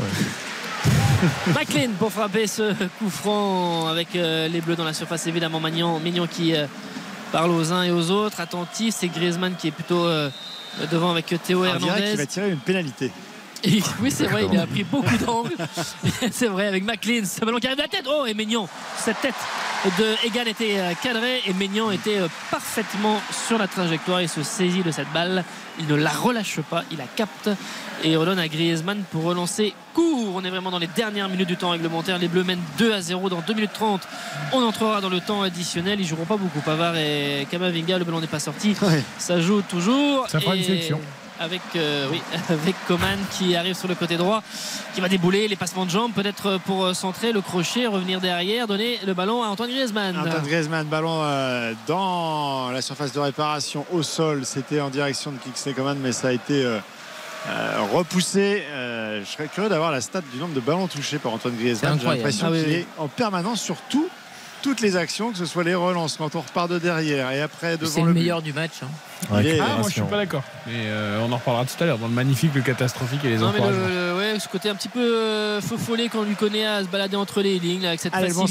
[1.54, 5.98] McLean pour frapper ce coup franc avec euh, les bleus dans la surface évidemment Magnan,
[6.00, 6.66] Mignon qui euh,
[7.32, 8.40] parle aux uns et aux autres.
[8.40, 10.30] Attentif c'est Griezmann qui est plutôt euh,
[10.90, 12.16] devant avec Théo Hernandez.
[12.16, 13.10] va tirer une pénalité.
[13.66, 15.56] Et oui c'est vrai il a pris beaucoup d'angles.
[16.30, 18.06] C'est vrai avec McLean ce ballon qui arrive de la tête.
[18.06, 18.68] Oh et Mignon
[18.98, 19.34] cette tête
[19.98, 22.18] de Egan était cadrée et Maignan était
[22.50, 24.20] parfaitement sur la trajectoire.
[24.20, 25.44] Il se saisit de cette balle.
[25.78, 26.84] Il ne la relâche pas.
[26.90, 27.48] Il la capte
[28.02, 31.56] et redonne à Griezmann pour relancer court on est vraiment dans les dernières minutes du
[31.56, 34.02] temps réglementaire les Bleus mènent 2 à 0 dans 2 minutes 30
[34.52, 38.20] on entrera dans le temps additionnel ils joueront pas beaucoup Pavard et Kamavinga le ballon
[38.20, 39.02] n'est pas sorti Ouais.
[39.18, 41.00] ça joue toujours Ça fera une sélection.
[41.40, 44.42] avec, euh, oui, avec Coman qui arrive sur le côté droit,
[44.94, 48.66] qui va débouler les passements de jambes, peut-être pour euh, centrer le crochet, revenir derrière,
[48.68, 50.16] donner le ballon à Antoine Griezmann.
[50.16, 54.42] Antoine Griezmann, ballon euh, dans la surface de réparation au sol.
[54.44, 56.78] C'était en direction de Kingsley Coman, mais ça a été euh,
[57.48, 58.62] euh, repoussé.
[58.70, 61.98] Euh, je serais curieux d'avoir la stat du nombre de ballons touchés par Antoine Griezmann.
[62.00, 62.74] J'ai l'impression Ah oui, qu'il oui.
[62.78, 64.08] est en permanence sur tout-
[64.62, 67.76] toutes les actions, que ce soit les relances quand on repart de derrière et après
[67.76, 68.20] devant C'est le, le but.
[68.20, 68.72] meilleur du match.
[68.82, 69.40] hein.
[69.42, 70.42] Est- Ah, moi je suis pas d'accord.
[70.66, 73.36] Mais euh, on en reparlera tout à l'heure dans le magnifique, le catastrophique et les
[73.36, 73.86] Non, encouragements.
[73.88, 76.88] le- ouais, ce côté un petit peu euh, faux follet qu'on lui connaît à se
[76.88, 78.46] balader entre les lignes là, avec cette Allez, bon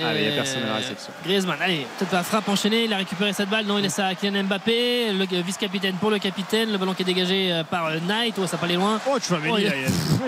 [0.00, 1.12] euh, Allez, il y a et- personne à la réception.
[1.24, 4.06] Griezmann, allez, peut-être la frappe enchaînée, il a récupéré cette balle, non, il laisse ça
[4.06, 7.64] à Kylian Mbappé, le euh, vice-capitaine pour le capitaine, le ballon qui est dégagé euh,
[7.64, 9.00] par euh, Knight, oh, ça pas aller loin.
[9.08, 9.72] Oh, Chouameni, Oh, il- a,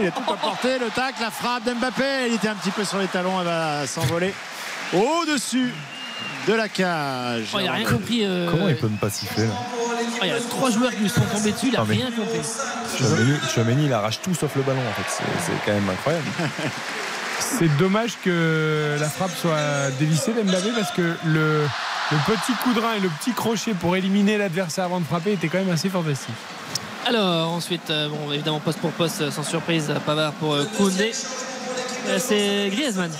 [0.00, 0.78] il a tout apporté.
[0.78, 2.28] Le tac, la frappe d'Mbappé.
[2.28, 3.38] Il était un petit peu sur les talons.
[3.40, 4.32] Elle va s'envoler
[4.92, 5.72] au-dessus
[6.46, 7.44] de la cage.
[7.54, 8.22] Oh, il a rien compris.
[8.24, 9.90] euh, Comment il peut ne pas siffler là oh,
[10.22, 12.40] il y a trois joueurs qui lui sont tombés dessus, il a rien compris.
[13.54, 15.22] Chouameni, il arrache tout sauf le ballon en fait.
[15.40, 16.24] C'est quand même incroyable.
[17.42, 21.66] C'est dommage que la frappe soit dévissée d'Mbappé parce que le,
[22.26, 25.48] petit coup de rein et le petit crochet pour éliminer l'adversaire avant de frapper était
[25.48, 26.34] quand même assez fantastique.
[27.04, 31.12] Alors ensuite, euh, bon, évidemment poste pour poste, sans surprise, Pavard pour euh, Koundé.
[32.06, 33.10] Euh, c'est Griezmann.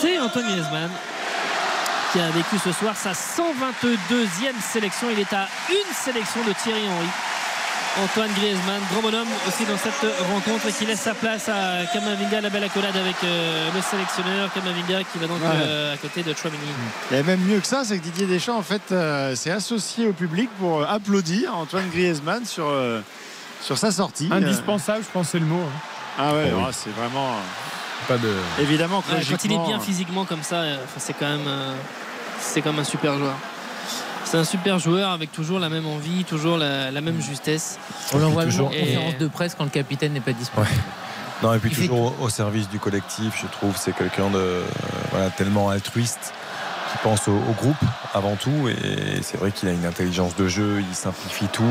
[0.00, 0.90] C'est Antoine Griezmann
[2.12, 5.08] qui a vécu ce soir sa 122e sélection.
[5.12, 7.08] Il est à une sélection de Thierry Henry.
[8.04, 12.42] Antoine Griezmann, grand bonhomme aussi dans cette rencontre et qui laisse sa place à Kamavinga,
[12.42, 15.46] la belle accolade avec euh, le sélectionneur Kamavinga qui va donc Ouais.
[15.54, 16.58] euh, à côté de Chouameni.
[17.10, 20.12] Et même mieux que ça, c'est que Didier Deschamps en fait euh, s'est associé au
[20.12, 23.00] public pour applaudir Antoine Griezmann sur, euh,
[23.62, 24.28] sur sa sortie.
[24.30, 25.62] Indispensable, je pense c'est le mot.
[25.62, 25.80] hein.
[26.18, 26.72] Ah ouais, Oh oui.
[26.72, 27.32] c'est vraiment
[28.08, 28.30] Pas de.
[28.60, 30.64] évidemment Ouais, quand il est bien physiquement comme ça,
[30.98, 31.74] c'est quand même euh,
[32.40, 33.34] c'est quand même un super joueur.
[34.26, 37.78] C'est un super joueur avec toujours la même envie, toujours la, la même justesse.
[38.12, 40.72] On l'envoie le toujours- en conférence de presse quand le capitaine n'est pas disponible.
[41.42, 43.76] Non, et puis Il toujours au, au service du collectif, je trouve.
[43.76, 44.62] C'est quelqu'un de euh,
[45.12, 46.32] voilà, tellement altruiste
[46.92, 47.76] qui pense au, au groupe
[48.14, 48.68] avant tout.
[48.68, 51.62] Et c'est vrai qu'il a une intelligence de jeu, il simplifie tout.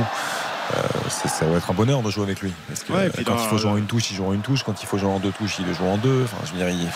[0.76, 2.54] Euh, ça va être un bonheur de jouer avec lui.
[2.68, 4.42] Parce que Ouais, quand dans- il faut jouer en une touche, il joue en une
[4.42, 4.64] touche.
[4.64, 6.24] Quand il faut jouer en deux touches, il le joue en deux.
[6.24, 6.88] Enfin, je veux dire, il,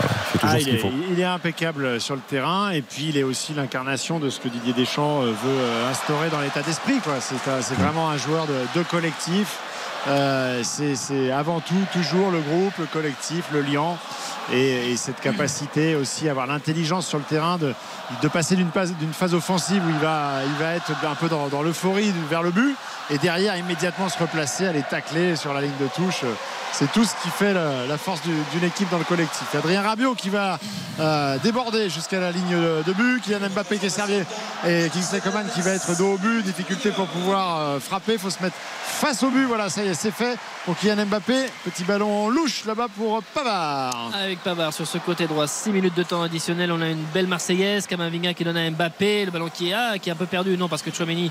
[0.00, 0.90] il fait toujours Ah, ce il, qu'il est, faut.
[1.10, 4.48] il est impeccable sur le terrain et puis il est aussi l'incarnation de ce que
[4.48, 6.94] Didier Deschamps euh, veut euh, instaurer dans l'état d'esprit.
[7.20, 9.58] C'est c'est vraiment un joueur de, de collectif.
[10.08, 13.96] Euh, c'est avant tout toujours le groupe, le collectif, le lien
[14.52, 17.74] et, et cette capacité aussi à avoir l'intelligence sur le terrain de,
[18.28, 22.42] passer d'une phase, offensive où il va, il va être un peu dans, l'euphorie vers
[22.42, 22.74] le but
[23.10, 26.22] et derrière immédiatement se replacer, aller tacler sur la ligne de touche.
[26.72, 29.54] C'est tout ce qui fait la, force du- d'une équipe dans le collectif.
[29.54, 30.58] Adrien Rabiot qui va
[30.98, 32.56] euh, déborder jusqu'à la ligne
[32.86, 34.22] de, but, Kylian Mbappé qui est servi
[34.66, 38.18] et Kingsley Coman qui va être dos au but, difficulté pour pouvoir euh, frapper, il
[38.18, 41.46] faut se mettre face au but, voilà ça y est c'est fait pour Kylian Mbappé,
[41.64, 44.10] petit ballon louche là-bas pour Pavard.
[44.14, 46.72] Avec Pavard sur ce côté droit, 6 minutes de temps additionnel.
[46.72, 49.98] On a une belle Marseillaise, Kamavinga qui donne à Mbappé, le ballon qui est, ah,
[49.98, 51.30] qui est un peu perdu, non, parce que Chouameni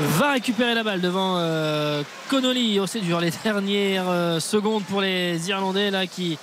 [0.00, 2.78] va récupérer la balle devant euh, Connolly.
[2.78, 6.38] aussi durant les dernières euh, secondes pour les Irlandais là qui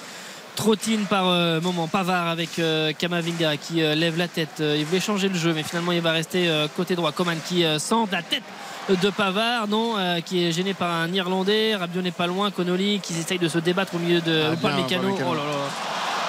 [0.56, 1.88] trottinent par euh, moment.
[1.88, 4.62] Pavard avec euh, Kamavinga qui lève la tête.
[4.62, 7.12] Il voulait changer le jeu, mais finalement il va rester côté droit.
[7.12, 8.44] Coman qui centre la tête
[8.90, 11.76] de Pavard, non, euh, qui est gêné par un Irlandais.
[11.76, 12.52] Rabiot n'est pas loin.
[12.52, 15.18] Connolly qui essaye de se débattre au milieu de Ah, bien, Mécano.
[15.20, 15.70] Oh là là.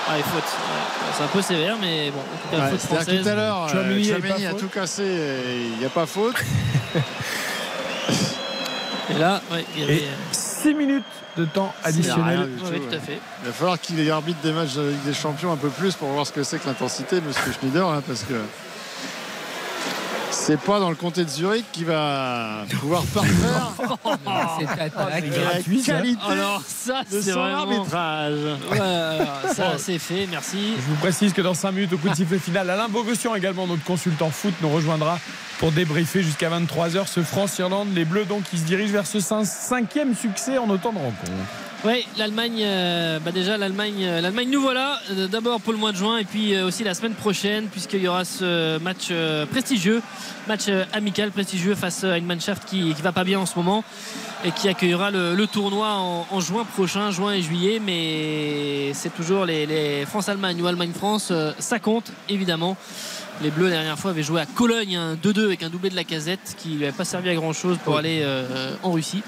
[0.09, 0.43] Ah, et faute.
[0.43, 3.23] Ouais, C'est un peu sévère, mais bon, en tout cas, Ouais, faute C'est-à-dire française.
[3.23, 6.37] tout à l'heure, euh, il pas a tout cassé, et il n'y a pas faute.
[9.09, 9.97] Et là, ouais, il y avait.
[9.97, 11.05] Et 6 minutes
[11.37, 12.41] de temps additionnel.
[12.41, 12.47] Ouais,
[12.79, 13.21] tout, tout à fait.
[13.43, 16.09] Il va falloir qu'il arbitre des matchs de Ligue des Champions un peu plus pour
[16.09, 18.35] voir ce que c'est que l'intensité, monsieur Schneider, hein, parce que
[20.39, 23.37] c'est pas dans le comté de Zurich qui va pouvoir parfaire
[24.59, 24.89] c'est la
[25.21, 25.93] gratuit, ça.
[25.95, 27.59] qualité Alors, ça, de c'est son vraiment.
[27.63, 28.35] arbitrage.
[28.71, 30.75] Ouais, alors, ça, c'est fait, merci.
[30.77, 33.67] Je vous précise que dans 5 minutes, au coup de sifflet final, Alain Bogossian, également
[33.67, 35.19] notre consultant foot, nous rejoindra
[35.59, 37.89] pour débriefer jusqu'à 23h ce France-Irlande.
[37.95, 41.33] Les Bleus, donc, qui se dirigent vers ce cin- cinquième succès en autant de rencontres.
[41.87, 44.99] Oui, l'Allemagne, euh, bah déjà l'Allemagne, euh, l'Allemagne nous voilà.
[45.13, 48.09] Euh, D'abord pour le mois de juin et puis aussi la semaine prochaine, puisqu'il y
[48.09, 49.13] aura ce match
[49.53, 50.03] prestigieux,
[50.49, 53.85] match amical prestigieux face à une Mannschaft qui, qui va pas bien en ce moment
[54.45, 57.81] et qui accueillera le, le tournoi en, en juin prochain, juin et juillet.
[57.81, 62.77] Mais c'est toujours les, les France-Allemagne ou Allemagne-France, ça compte évidemment.
[63.43, 65.97] Les Bleus, la dernière fois, avaient joué à Cologne un 2-2 avec un doublé de
[65.97, 69.23] la casette qui lui avait pas servi à grand chose pour aller euh, en Russie.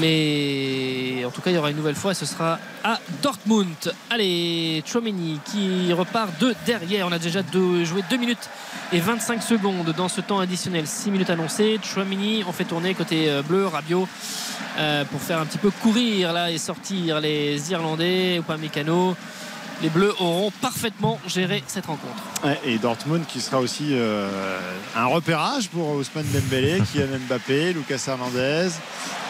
[0.00, 3.94] Mais en tout cas, il y aura une nouvelle fois et ce sera à Dortmund.
[4.10, 7.06] Allez, Chouameni qui repart de derrière.
[7.06, 8.50] On a déjà joué 2 minutes
[8.92, 10.86] et 25 secondes dans ce temps additionnel.
[10.86, 11.78] 6 minutes annoncées.
[11.82, 14.08] Chouameni, on fait tourner côté euh, bleu, Rabiot,
[14.78, 18.38] euh, pour faire un petit peu courir là et sortir les Irlandais.
[18.38, 19.16] Ou pas Mécano.
[19.82, 22.22] Les Bleus auront parfaitement géré cette rencontre.
[22.64, 24.58] Et Dortmund qui sera aussi euh,
[24.96, 28.70] un repérage pour Ousmane Dembélé, Kylian Mbappé, Lucas Hernandez,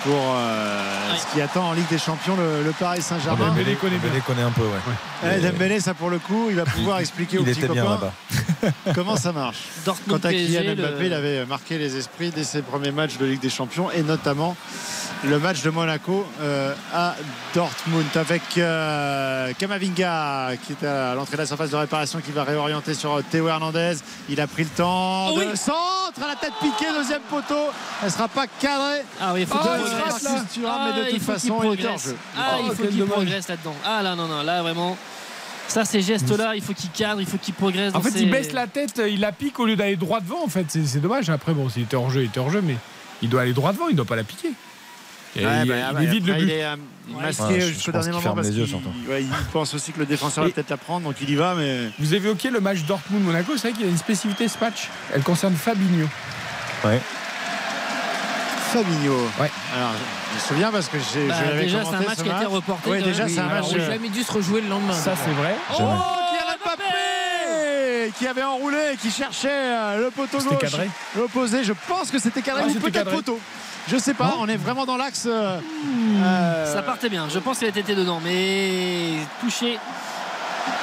[0.07, 1.19] pour euh, Ouais.
[1.19, 3.49] ce qui attend en Ligue des Champions le, le Paris Saint-Germain.
[3.49, 4.09] Dembélé connaît bien.
[4.09, 5.28] Dembélé connaît un peu, ouais.
[5.31, 8.12] Ouais, Dembélé, ça pour le coup, il va pouvoir expliquer aux Il petits était copains
[8.95, 9.59] comment ça marche.
[9.85, 13.16] Dortmund Quant à Kylian le- Mbappé, il avait marqué les esprits dès ses premiers matchs
[13.19, 14.57] de Ligue des Champions et notamment
[15.24, 17.15] le match de Monaco euh, à
[17.55, 22.45] Dortmund avec euh, Kamavinga qui est à l'entrée de la surface de réparation qui va
[22.45, 23.95] réorienter sur Théo Hernandez.
[24.28, 25.57] Il a pris le temps Oh de oui.
[25.57, 27.70] centre à la tête piquée, deuxième poteau.
[28.03, 29.03] Elle ne sera pas cadrée.
[29.20, 29.66] Ah oui, il faut Oh,
[29.98, 30.12] progresse.
[30.14, 30.31] rate, là.
[30.32, 32.05] Marcus Thuram, mais Ah, de il toute faut façon, qu'il il était en progresse.
[32.06, 32.16] jeu.
[32.39, 33.14] Ah, il faut quel qu'il dommage.
[33.14, 33.74] progresse là-dedans.
[33.85, 34.97] Ah là, non, non, là vraiment.
[35.68, 37.93] Ça, ces gestes-là, il faut qu'il cadre, il faut qu'il progresse.
[37.94, 40.20] En dans fait, ses- il baisse la tête, il la pique au lieu d'aller droit
[40.20, 40.44] devant.
[40.44, 41.28] En fait, c'est dommage.
[41.28, 42.77] Après, bon, s'il était hors jeu, il était hors jeu, mais
[43.23, 44.52] il doit aller droit devant, il doit pas la piquer.
[45.35, 46.43] Et Ouais, il, bah, il bah, évite le but.
[46.43, 46.77] Il est euh,
[47.10, 47.23] Ouais.
[47.23, 50.44] masqué Ouais, jusqu'au dernier moment ferme parce qu'il ouais, il pense aussi que le défenseur
[50.44, 53.52] va peut-être la prendre, donc il y va, mais Vous avez évoqué le match Dortmund-Monaco,
[53.56, 54.89] c'est vrai qu'il y a une spécificité ce match.
[55.14, 56.09] Elle concerne Fabinho.
[58.73, 59.15] Fabinho.
[59.41, 59.51] Ouais.
[59.77, 59.91] Alors,
[60.31, 62.31] je me souviens parce que j'ai, Bah, je l'avais déjà, c'est un match ce qui
[62.31, 62.91] a été reporté.
[62.91, 63.53] Oui, quand déjà, c'est un match.
[63.55, 64.93] alors, on aurait jamais dû se rejouer le lendemain.
[64.93, 65.55] Ça, c'est vrai.
[65.73, 70.71] Oh, Kylian Mbappé qui avait enroulé, qui cherchait euh, le poteau C'était gauche.
[70.71, 73.17] cadré L'opposé, je pense que c'était cadré Ah, ou c'était peut-être cadré.
[73.17, 73.39] poteau.
[73.89, 75.25] Je sais pas, on est vraiment dans l'axe.
[75.27, 75.59] euh,
[76.25, 77.29] euh, Ça partait bien.
[77.33, 79.79] Je pense qu'elle était dedans, mais touché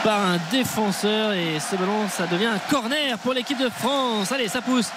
[0.03, 4.31] par un défenseur et ce ballon, ça devient un corner pour l'équipe de France.
[4.31, 4.89] Allez, ça pousse.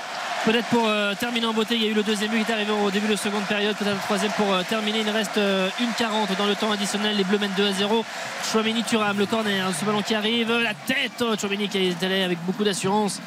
[0.47, 2.55] Peut-être pour euh, terminer en beauté, il y a eu le deuxième but qui est
[2.55, 5.01] arrivé au début de seconde période, peut-être le troisième pour euh, terminer.
[5.01, 7.17] Il reste euh, une 40 dans le temps additionnel.
[7.17, 8.05] Les Bleus mènent 2 à 0.
[8.53, 11.25] Chouameni Thuram, le corner, ce ballon qui arrive, la tête.
[11.41, 13.21] Chouameni qui est allé avec beaucoup d'assurance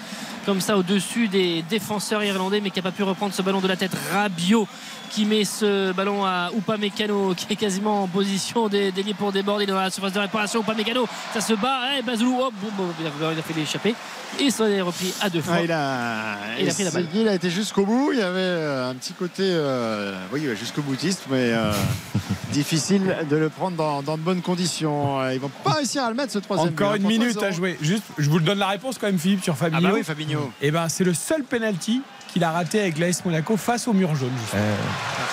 [0.45, 3.67] comme ça au-dessus des défenseurs irlandais mais qui n'a pas pu reprendre ce ballon de
[3.67, 4.67] la tête Rabiot
[5.11, 9.75] qui met ce ballon à Upamecano qui est quasiment en position d'ailier pour déborder dans
[9.79, 13.39] la surface de réparation Upamecano ça se bat Bazoulou hop, boum, boum, il a- il
[13.39, 13.95] a fait l'échapper
[14.39, 17.07] et ça est repris à deux fois ah, il, a, Il a pris la balle.
[17.15, 18.11] il a été jusqu'au bout.
[18.13, 21.71] Il y avait euh, un petit côté, euh, oui, jusqu'au boutiste, mais euh,
[22.51, 25.19] difficile de le prendre dans, dans de bonnes conditions.
[25.19, 26.69] Euh, Ils vont pas réussir à le mettre ce troisième.
[26.73, 27.43] Encore but, une hein, pour minute 3-0.
[27.43, 27.77] à jouer.
[27.81, 29.81] Juste, je vous le donne la réponse quand même, Philippe, sur Ah Fabinho.
[29.81, 30.28] bah oui, Fabinho.
[30.61, 34.15] Et ben, c'est le seul penalty qu'il a raté avec l'AS Monaco face au mur
[34.15, 34.31] jaune.
[34.41, 34.61] justement.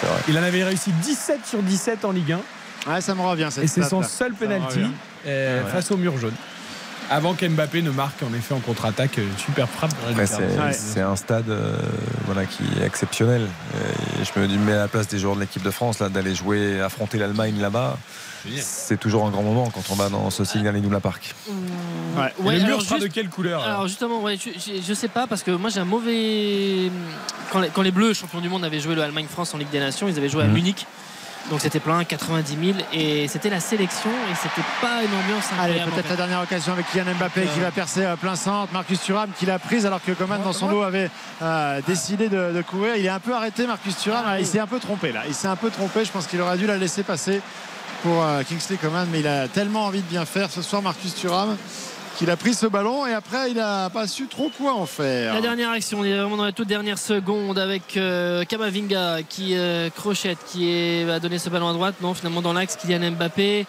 [0.02, 0.16] Eh, vrai.
[0.28, 3.48] Il en avait réussi 17 sur 17 en Ligue 1 Ouais, ça me revient.
[3.51, 4.06] Cette et c'est son là.
[4.06, 4.81] seul penalty
[5.27, 5.70] euh, Ouais.
[5.70, 6.35] face au mur jaune.
[7.10, 9.93] Avant qu'Mbappé ne marque en effet en contre-attaque, une super frappe.
[10.27, 10.73] c'est Ouais.
[10.73, 11.77] c'est un stade euh,
[12.24, 13.47] voilà, qui est exceptionnel.
[14.20, 16.35] Et je me mets à la place des joueurs de l'équipe de France là, d'aller
[16.35, 17.97] jouer, affronter l'Allemagne là-bas.
[18.60, 21.35] C'est toujours un grand moment quand on va dans ce Signal Iduna Park.
[21.48, 22.32] Ouais.
[22.39, 24.51] Et Ouais, le mur alors sera juste- de quelle couleur alors Alors justement, ouais, je,
[24.59, 26.90] je- je sais pas parce que moi j'ai un mauvais.
[27.52, 29.81] Quand les, quand les Bleus, champions du monde, avaient joué le Allemagne-France en Ligue des
[29.81, 30.52] Nations, ils avaient joué à Mhm.
[30.55, 30.86] Munich.
[31.51, 35.74] Donc c'était plein, 90 000 et c'était la sélection et c'était pas une ambiance Allez,
[35.74, 35.93] incroyable.
[35.93, 38.73] peut-être en la dernière occasion avec Kylian Mbappé Euh, qui va percer à plein centre.
[38.73, 41.09] Marcus Thuram qui l'a prise alors que Coman dans son dos avait
[41.43, 42.97] euh, décidé de, de courir.
[42.97, 44.24] Il est un peu arrêté, Marcus Thuram.
[44.27, 44.51] Ah, il oui.
[44.51, 45.20] s'est un peu trompé là.
[45.28, 46.05] Il s'est un peu trompé.
[46.05, 47.40] Je pense qu'il aurait dû la laisser passer
[48.06, 51.12] pour euh, Kingsley Coman, mais il a tellement envie de bien faire ce soir, Marcus
[51.14, 51.56] Thuram,
[52.16, 55.34] qu'il a pris ce ballon et après il a pas su trop quoi en faire.
[55.34, 59.56] La dernière action, on est vraiment dans la toute dernière seconde avec euh, Kamavinga qui
[59.56, 61.96] euh, crochette, qui est, va donner ce ballon à droite.
[62.00, 63.66] Non, finalement dans l'axe, Kylian Mbappé.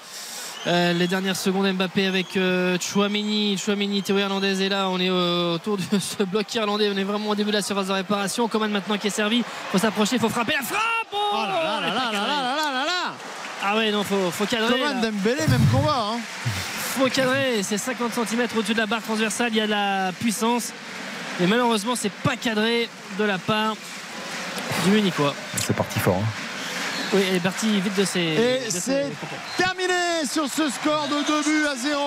[0.67, 5.09] Euh, les dernières secondes Mbappé avec euh, Chouameni, Chouameni, Théo Hernandez est là, on est
[5.09, 7.93] euh, autour de ce bloc irlandais, on est vraiment au début de la surface de
[7.93, 8.47] réparation.
[8.47, 10.81] Coman maintenant qui est servi, faut s'approcher, faut frapper la frappe.
[11.11, 13.13] Oh, Oh là là elle là
[13.63, 14.73] Ah ouais non faut, faut cadrer.
[14.79, 15.09] Coman là.
[15.09, 16.11] Dembélé, même combat.
[16.13, 16.19] hein.
[16.97, 20.11] Faut cadrer, c'est 50 cm au-dessus de la barre transversale, il y a de la
[20.19, 20.71] puissance.
[21.39, 22.89] Et malheureusement c'est pas cadré
[23.19, 23.75] de la part
[24.85, 25.35] du Munichois.
[25.59, 26.17] C'est parti fort.
[26.19, 26.27] hein.
[27.13, 28.19] Oui, elle est partie vite de ses.
[28.19, 29.05] Et c'est
[29.55, 29.93] terminé
[30.29, 32.01] sur ce score de 2 buts à 0.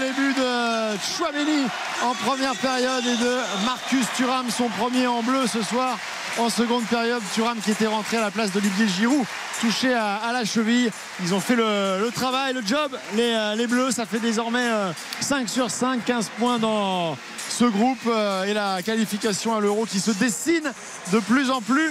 [0.00, 1.66] Les buts de Chouameni
[2.02, 5.98] en première période et de Marcus Thuram, son premier en bleu ce soir.
[6.38, 9.24] En seconde période, Thuram qui était rentré à la place d'Olivier Giroud,
[9.60, 10.90] touché à, la cheville.
[11.22, 12.94] Ils ont fait le, travail, le job.
[13.14, 17.16] Les, euh, les Bleus, ça fait désormais euh, 5 sur 5, 15 points dans
[17.48, 20.72] ce groupe euh, et la qualification à l'Euro qui se dessine
[21.12, 21.90] de plus en plus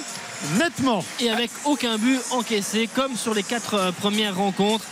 [0.59, 1.03] nettement.
[1.19, 4.85] Et avec aucun but encaissé, comme sur les quatre euh, premières rencontres.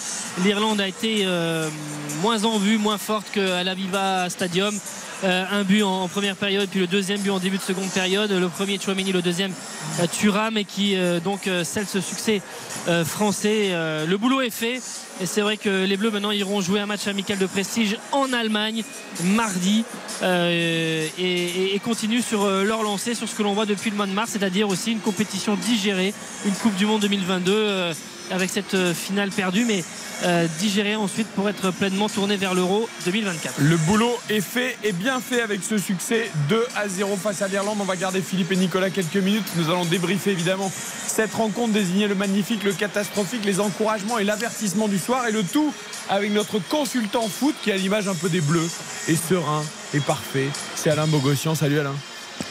[0.43, 1.69] L'Irlande a été euh,
[2.21, 4.73] moins en vue, moins forte qu'à l'Aviva Stadium.
[5.24, 8.32] Euh, un but en, première période, puis le deuxième but en début de seconde période.
[8.32, 9.54] Le premier Chouameni, le deuxième
[10.02, 12.41] euh, Thuram, et qui euh, donc euh, scelle ce succès
[13.06, 13.72] français.
[13.72, 14.82] Le boulot est fait.
[15.22, 18.34] Et c'est vrai que les Bleus maintenant iront jouer un match amical de prestige en
[18.34, 18.84] Allemagne
[19.24, 19.86] mardi
[20.22, 24.32] et, continuent sur leur lancée sur ce que l'on voit depuis le mois de mars,
[24.32, 26.14] c'est-à-dire aussi une compétition digérée,
[26.45, 27.94] une Coupe du Monde 2022 euh,
[28.32, 29.84] avec cette euh, finale perdue, mais
[30.24, 33.56] euh, digérée ensuite pour être pleinement tournée vers l'Euro 2024.
[33.60, 37.48] Le boulot est fait et bien fait avec ce succès 2 à 0 face à
[37.48, 37.78] l'Irlande.
[37.82, 39.45] On va garder Philippe et Nicolas quelques minutes.
[39.56, 40.72] Nous allons débriefer évidemment
[41.08, 45.28] cette rencontre, désigner le magnifique, le catastrophique, les encouragements et l'avertissement du soir.
[45.28, 45.74] Et le tout
[46.10, 48.70] avec notre consultant foot qui a l'image un peu des Bleus
[49.08, 49.64] et serein
[49.94, 50.50] et parfait.
[50.76, 51.56] C'est Alain Bogossian.
[51.56, 51.95] Salut Alain.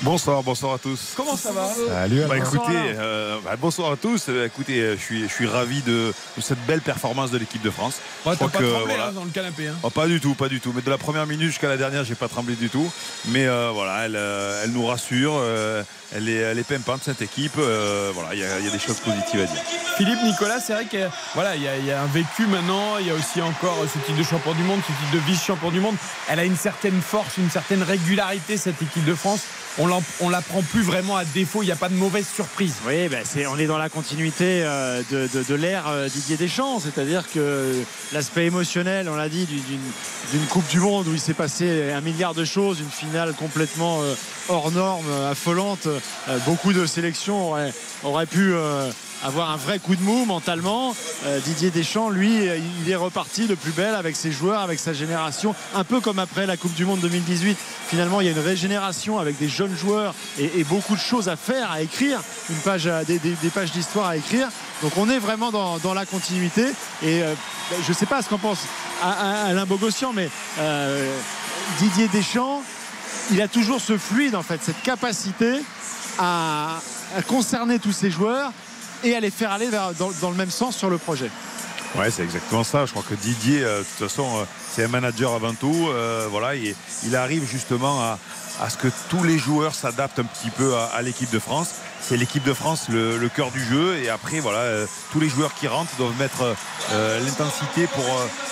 [0.03, 1.13] Bonsoir, bonsoir à tous.
[1.17, 4.27] Comment ça va Salut, bah, écoutez, euh, bah, bonsoir à tous.
[4.29, 7.63] Euh, écoutez, euh, je suis, je suis ravi de, de cette belle performance de l'équipe
[7.63, 7.95] de France.
[8.27, 9.09] Ouais, Je T'as crois pas que, tremblé voilà.
[9.09, 9.69] hein, dans le canapé.
[9.69, 9.77] hein.
[9.83, 10.73] Oh, pas du tout, pas du tout.
[10.75, 12.91] Mais de la première minute jusqu'à la dernière, j'ai pas tremblé du tout.
[13.27, 15.35] Mais euh, voilà, elle, euh, elle nous rassure.
[15.37, 15.83] euh,
[16.15, 17.55] elle est, elle est pimpante cette équipe.
[17.59, 19.63] Euh, voilà, il y, a- il y a des choses positives à dire.
[19.97, 22.99] Philippe, Nicolas, c'est vrai qu'il voilà, il y, y a un vécu maintenant.
[22.99, 25.71] Il y a aussi encore ce titre de champion du monde, ce titre de vice-champion
[25.71, 25.95] du monde.
[26.29, 29.41] Elle a une certaine force, une certaine régularité, cette équipe de France.
[29.79, 31.63] On l'en- on la prend plus vraiment à défaut.
[31.63, 32.75] Il n'y a pas de mauvaise surprise.
[32.87, 36.79] Oui, ben, c'est, on est dans la continuité euh, de, de- l'ère euh, Didier Deschamps,
[36.79, 37.73] c'est-à-dire que
[38.13, 42.35] l'aspect émotionnel, on l'a dit, d'une, Coupe du Monde où il s'est passé un milliard
[42.35, 44.15] de choses, une finale complètement euh,
[44.51, 45.89] hors norme, affolante.
[46.47, 47.51] Beaucoup de sélections
[48.03, 48.53] auraient, pu
[49.23, 50.95] avoir un vrai coup de mou mentalement.
[51.27, 54.79] Euh, Didier Deschamps, lui, euh, il est reparti de plus belle avec ses joueurs, avec
[54.79, 57.57] sa génération, un peu comme après la Coupe du Monde 2018.
[57.89, 61.37] Finalement, il y a une régénération avec des jeunes joueurs et, beaucoup de choses à
[61.37, 63.19] faire, à écrire, une page, à- des,
[63.55, 64.49] pages d'histoire à écrire.
[64.83, 66.65] Donc on est vraiment dans, la continuité.
[67.03, 67.35] Et euh,
[67.71, 68.61] ben, je ne sais pas ce qu'en pense
[69.03, 71.15] Alain Bogossian, mais euh,
[71.79, 72.63] Didier Deschamps,
[73.31, 75.61] il a toujours ce fluide, en fait, cette capacité
[76.19, 76.81] à
[77.27, 78.53] concerner tous ses joueurs
[79.05, 81.31] et à les faire aller dans, le même sens sur le projet.
[81.95, 82.87] Ouais, c'est exactement ça.
[82.87, 85.89] Je crois que Didier, euh, de toute façon, euh, c'est un manager avant tout.
[85.91, 88.19] Euh, voilà, il, arrive justement à,
[88.71, 91.75] ce que tous les joueurs s'adaptent un petit peu à, l'équipe de France.
[92.01, 93.99] C'est l'équipe de France le, cœur du jeu.
[93.99, 96.55] Et après, voilà, tous les joueurs qui rentrent doivent mettre
[96.91, 98.05] l'intensité pour,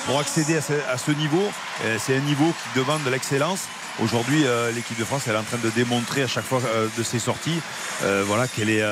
[0.06, 1.50] pour accéder à ce, à ce niveau.
[1.98, 3.60] C'est un niveau qui demande de l'excellence.
[3.98, 7.02] Aujourd'hui, euh, l'équipe de France est en train de démontrer à chaque fois euh, de
[7.02, 7.60] ses sorties
[8.02, 8.82] euh, qu'elle est,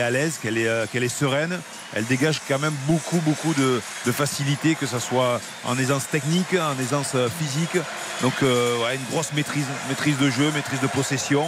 [0.00, 1.58] à l'aise, qu'elle est, sereine.
[1.94, 3.20] Elle dégage quand même beaucoup,
[3.54, 7.76] de, facilité, que ce soit en aisance technique, en aisance physique.
[8.20, 11.46] Donc, une grosse maîtrise, maîtrise de jeu, maîtrise de possession.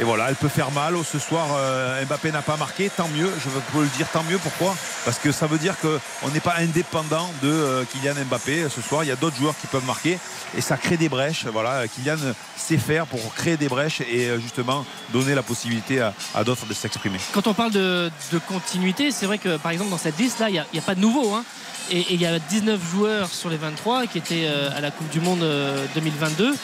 [0.00, 0.94] Et voilà, elle peut faire mal.
[1.04, 3.30] Ce soir, euh, Mbappé n'a pas marqué, tant mieux.
[3.38, 4.38] Je peux le dire tant mieux.
[4.38, 4.74] Pourquoi?
[5.04, 8.68] Parce que ça veut dire qu'on n'est pas indépendant de euh, Kylian Mbappé.
[8.74, 10.18] Ce soir, il y a d'autres joueurs qui peuvent marquer
[10.56, 11.46] et ça crée des brèches.
[11.46, 12.16] Voilà, Kylian
[12.56, 16.74] sait faire pour créer des brèches et euh, justement donner la possibilité à, d'autres de
[16.74, 17.18] s'exprimer.
[17.32, 18.10] Quand on parle de,
[18.48, 21.00] continuité, c'est vrai que par exemple dans cette liste là, il n'y a, pas de
[21.00, 21.34] nouveau.
[21.34, 21.44] hein.
[21.90, 25.10] Et il y a 19 joueurs sur les 23 qui étaient euh, à la Coupe
[25.10, 26.54] du Monde euh, 2022.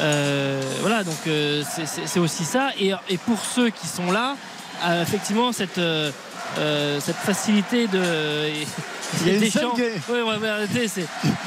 [0.00, 1.62] Euh, voilà, donc euh,
[2.06, 2.70] c'est- aussi ça.
[2.80, 4.36] Et, et pour ceux qui sont là,
[4.86, 6.10] euh, effectivement, cette, euh,
[7.00, 8.00] cette facilité de.
[9.22, 11.06] Il y a une Deschamps- qui est- Ouais, ouais, c'est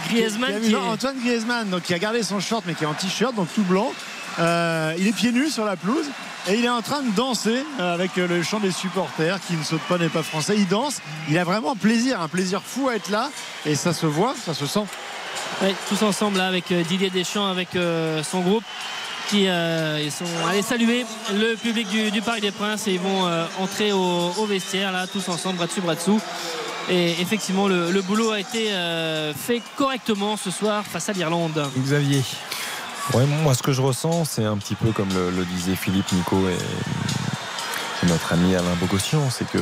[0.10, 2.74] Griezmann Il y a qui est- Antoine Griezmann donc, qui a gardé son short mais
[2.76, 3.92] qui est en t-shirt donc tout blanc
[4.38, 6.06] Euh, il est pieds nus sur la pelouse
[6.50, 9.80] et il est en train de danser avec le chant des supporters qui ne saute
[9.88, 10.98] pas n'est pas français il danse
[11.30, 13.30] il a vraiment plaisir un plaisir fou à être là
[13.66, 14.84] et ça se voit ça se sent
[15.90, 18.64] Tous ensemble là, avec euh, Didier Deschamps, avec euh, son groupe
[19.30, 21.04] qui euh, ils sont allés saluer
[21.34, 24.92] le public du, du Parc des Princes et ils vont euh, entrer au, au vestiaire
[24.92, 26.22] là tous ensemble bras dessus bras dessous.
[26.92, 31.66] Et effectivement le, le boulot a été euh, fait correctement ce soir face à l'Irlande.
[31.80, 32.22] Xavier.
[33.14, 36.12] Ouais, moi, ce que je ressens, c'est un petit peu comme le, le disaient Philippe,
[36.12, 36.58] Nico et
[38.08, 39.60] notre ami Alain Bogossian, c'est que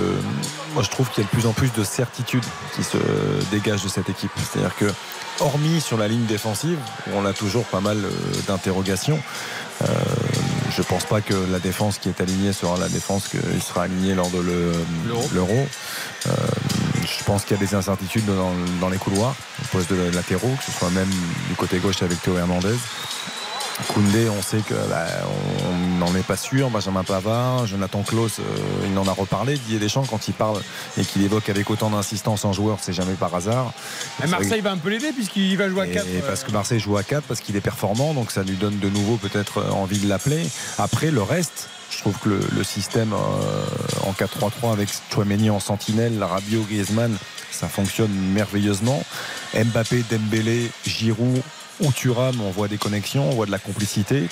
[0.73, 2.43] moi, je trouve qu'il y a de plus en plus de certitude
[2.75, 2.97] qui se
[3.51, 4.31] dégage de cette équipe.
[4.37, 4.85] C'est-à-dire que,
[5.39, 6.77] hormis sur la ligne défensive,
[7.13, 8.09] on a toujours pas mal euh,
[8.47, 9.19] d'interrogations.
[9.83, 9.87] euh,
[10.75, 14.15] je pense pas que la défense qui est alignée sera la défense qui sera alignée
[14.15, 14.73] lors de le-
[15.35, 15.67] l'Euro.
[16.27, 16.31] Euh,
[17.05, 20.55] je pense qu'il y a des incertitudes dans, dans les couloirs, au poste de latéraux,
[20.57, 21.09] que ce soit même
[21.49, 22.75] du côté gauche avec Théo Hernandez.
[23.87, 25.05] Koundé, on sait que bah,
[25.69, 26.69] on n'en est pas sûr.
[26.69, 29.55] Benjamin Pavard, Jonathan Klaus, euh, il en a reparlé.
[29.55, 30.61] Didier Deschamps, quand il parle
[30.97, 33.73] et qu'il évoque avec autant d'insistance en joueur, c'est jamais par hasard.
[34.23, 36.07] Et Marseille va un peu l'aider puisqu'il va jouer à euh, 4.
[36.07, 38.79] Et parce que Marseille joue à 4, parce qu'il est performant, donc ça lui donne
[38.79, 40.45] de nouveau peut-être euh, envie de l'appeler.
[40.77, 45.59] Après, le reste, je trouve que le, le système euh, en 4-3-3 avec Chouameni en
[45.59, 47.15] sentinelle, Rabiot, Griezmann,
[47.51, 49.03] ça fonctionne merveilleusement.
[49.53, 51.41] Mbappé, Dembélé, Giroud
[51.91, 54.27] Thuram, on voit des connexions, on voit de la complicité.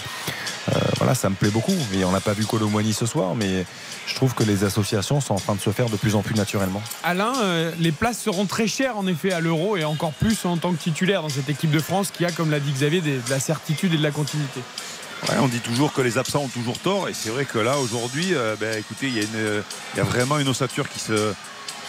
[0.69, 1.76] Euh, voilà, ça me plaît beaucoup.
[1.94, 3.65] Et on n'a pas vu Colomboigny ce soir, mais
[4.07, 6.36] je trouve que les associations sont en train de se faire de plus en plus
[6.36, 6.82] naturellement.
[7.03, 10.57] Alain, euh, les places seront très chères en effet à l'Euro et encore plus en
[10.57, 13.18] tant que titulaire dans cette équipe de France qui a, comme l'a dit Xavier, des-
[13.18, 14.61] de la certitude et de la continuité.
[15.30, 17.78] Ouais, on dit toujours que les absents ont toujours tort et c'est vrai que là
[17.78, 19.64] aujourd'hui, euh, ben, écoutez, y, il
[19.98, 21.34] y a vraiment une ossature qui se,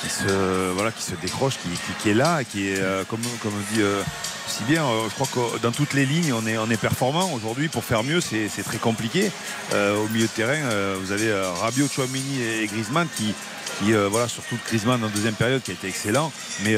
[0.02, 3.22] qui se, voilà, qui se décroche, qui, qui- qui est là, qui est euh, comme,
[3.42, 4.02] comme dit euh,
[4.48, 4.84] si bien.
[4.84, 7.68] euh, je crois que dans toutes les lignes, on est, on est performant aujourd'hui.
[7.68, 9.30] Pour faire mieux, c'est très compliqué.
[9.72, 13.32] Euh, au milieu de terrain, euh, vous avez euh, Rabiot, Chouamini et Griezmann qui,
[13.78, 16.32] qui voilà, surtout Griezmann en deuxième période qui a été excellent,
[16.64, 16.76] mais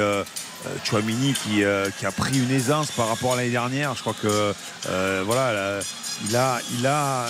[0.85, 3.95] Chouamini qui, euh, qui a pris une aisance par rapport à l'année dernière.
[3.95, 4.53] Je crois que
[4.89, 5.81] euh, voilà, là,
[6.29, 7.27] il a, il a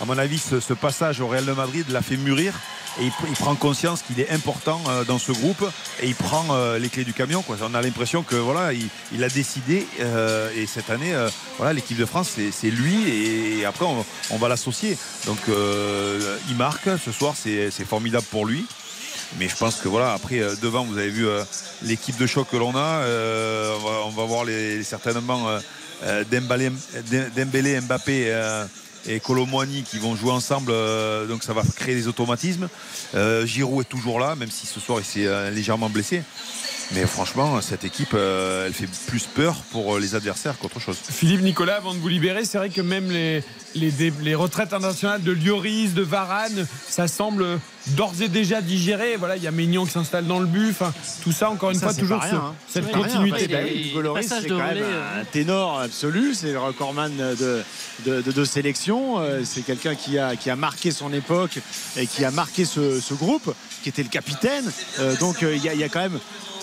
[0.00, 2.52] à mon avis, ce, passage au Real de Madrid l'a fait mûrir
[3.00, 5.64] et il, prend conscience qu'il est important euh, dans ce groupe
[6.00, 7.44] et il prend euh, les clés du camion.
[7.48, 11.12] On a l'impression que voilà, il, a décidé euh, et cette année,
[11.58, 13.84] voilà, l'équipe de France, c'est lui et, après
[14.30, 14.96] on, va l'associer.
[15.26, 15.38] Donc
[16.48, 18.66] il marque ce soir, c'est formidable pour lui.
[19.38, 21.26] Mais je pense que voilà, après devant, vous avez vu
[21.82, 23.02] l'équipe de choc que l'on a.
[24.06, 24.46] On, va, voir
[24.82, 25.58] certainement
[26.30, 26.70] Dembélé,
[27.36, 28.32] Dembélé, Mbappé
[29.06, 30.70] et Colomboigny qui vont jouer ensemble.
[30.72, 32.68] euh, donc ça va créer des automatismes.
[33.14, 36.22] Euh, Giroud est toujours là, même si ce soir il s'est euh, légèrement blessé.
[36.92, 40.96] Mais franchement, cette équipe, euh, elle fait plus peur pour euh, les adversaires qu'autre chose.
[41.08, 43.42] Philippe Nicolas, avant de vous libérer, c'est vrai que même les,
[43.74, 47.58] les, retraites internationales de Lloris, de Varane, ça semble
[47.88, 49.16] d'ores et déjà digéré.
[49.16, 50.70] Voilà, il y a Maignan qui s'installe dans le but.
[50.70, 50.92] Enfin,
[51.22, 52.54] tout ça, encore une Ça, fois, toujours rien, hein.
[52.68, 53.48] cette continuité.
[53.48, 54.84] Bah c'est quand même
[55.20, 57.62] un ténor absolu, c'est le recordman de,
[58.04, 59.18] de, de- de sélection.
[59.20, 61.58] Euh, C'est quelqu'un qui a, qui a marqué son époque
[61.96, 63.52] et qui a marqué ce, ce groupe,
[63.82, 64.70] qui était le capitaine.
[65.18, 66.18] Donc il y, a- il y a quand même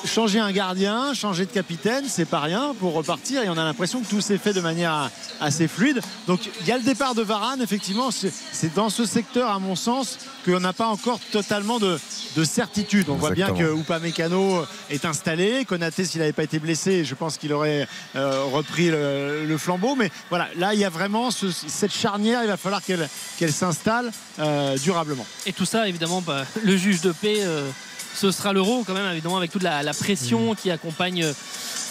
[0.05, 3.43] changer un gardien, changer de capitaine, c'est pas rien pour repartir.
[3.43, 5.09] Et on a l'impression que tout s'est fait de manière
[5.39, 6.01] assez fluide.
[6.27, 9.75] Donc il y a le départ de Varane, effectivement, c'est dans ce secteur, à mon
[9.75, 11.99] sens, qu'on n'a pas encore totalement de,
[12.35, 13.09] de certitude.
[13.09, 13.75] On voit bien que.
[13.79, 15.65] Upamecano est installé.
[15.65, 19.95] Konaté, s'il n'avait pas été blessé, je pense qu'il aurait euh, repris le, le flambeau.
[19.95, 22.41] Mais voilà, là, il y a vraiment ce- cette charnière.
[22.43, 23.07] Il va falloir qu'elle
[23.37, 25.25] qu'elle s'installe euh, durablement.
[25.45, 27.69] Et tout ça, évidemment, bah, le juge de paix, euh,
[28.21, 31.33] ce sera l'euro quand même, évidemment, avec toute la, la pression qui accompagne euh,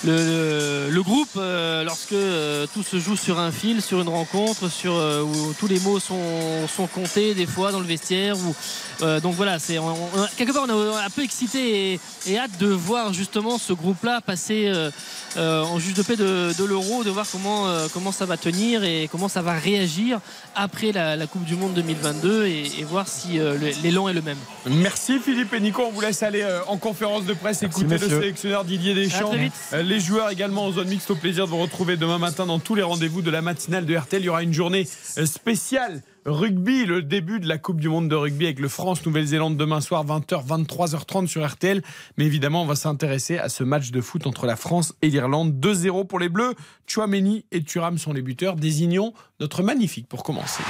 [0.04, 4.08] le, le- le groupe euh, lorsque euh, tout se joue sur un fil, sur une
[4.08, 8.36] rencontre, sur euh, où tous les mots sont, sont comptés des fois dans le vestiaire.
[8.38, 8.54] Où,
[9.02, 12.38] euh, donc voilà, c'est on- on- quelque part on est un peu excité et, et
[12.38, 14.90] hâte de voir justement ce groupe-là passer euh,
[15.36, 18.36] euh, en juge de paix de, de l'euro, de voir comment euh, comment ça va
[18.36, 20.18] tenir et comment ça va réagir
[20.56, 24.22] après la, la Coupe du Monde 2022 et, et voir si euh, l'élan est le
[24.22, 24.38] même.
[24.66, 25.82] Merci Philippe et Nico.
[25.86, 29.28] On vous laisse aller euh, en conférence de presse Merci, écouter le sélectionneur Didier Deschamps.
[29.28, 29.52] À très vite.
[29.90, 31.10] Les joueurs également en zone mixte.
[31.10, 33.96] Au plaisir de vous retrouver demain matin dans tous les rendez-vous de la matinale de
[33.96, 34.22] RTL.
[34.22, 34.86] Il y aura une journée
[35.18, 39.56] euh, spéciale rugby, le début de la Coupe du Monde de rugby avec le France-Nouvelle-Zélande
[39.56, 41.82] demain soir 20h, 23h30 sur RTL.
[42.16, 45.58] Mais évidemment, on va s'intéresser à ce match de foot entre la France et l'Irlande.
[45.58, 46.54] 2-0 pour les Bleus.
[46.86, 48.54] Chouameni et Thuram sont les buteurs.
[48.54, 50.62] Désignons notre magnifique pour commencer.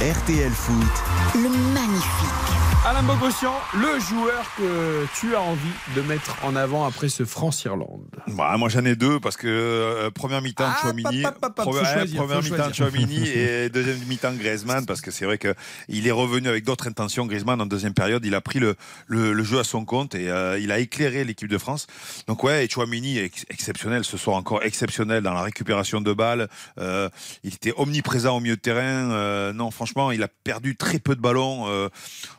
[0.00, 2.61] RTL Foot, Le magnifique.
[2.84, 5.60] Alain Bogossian, le joueur que tu as envie
[5.94, 8.04] de mettre en avant après ce France-Irlande.
[8.26, 12.72] Bah, moi j'en ai deux parce que euh, première mi-temps Ah, Chouamini, première, faut mi-temps.
[12.72, 15.54] Chouamini et deuxième mi-temps Griezmann parce que c'est vrai que
[15.88, 17.24] il est revenu avec d'autres intentions.
[17.26, 18.74] Griezmann en deuxième période, il a pris le,
[19.06, 21.86] le, le jeu à son compte et euh, il a éclairé l'équipe de France.
[22.26, 26.12] Donc ouais, et Chouamini est ex- exceptionnel ce soir encore exceptionnel dans la récupération de
[26.12, 26.48] balles.
[26.78, 27.08] Euh,
[27.44, 29.52] il était omniprésent au milieu de terrain.
[29.52, 31.68] Non, franchement, il a perdu très peu de ballons.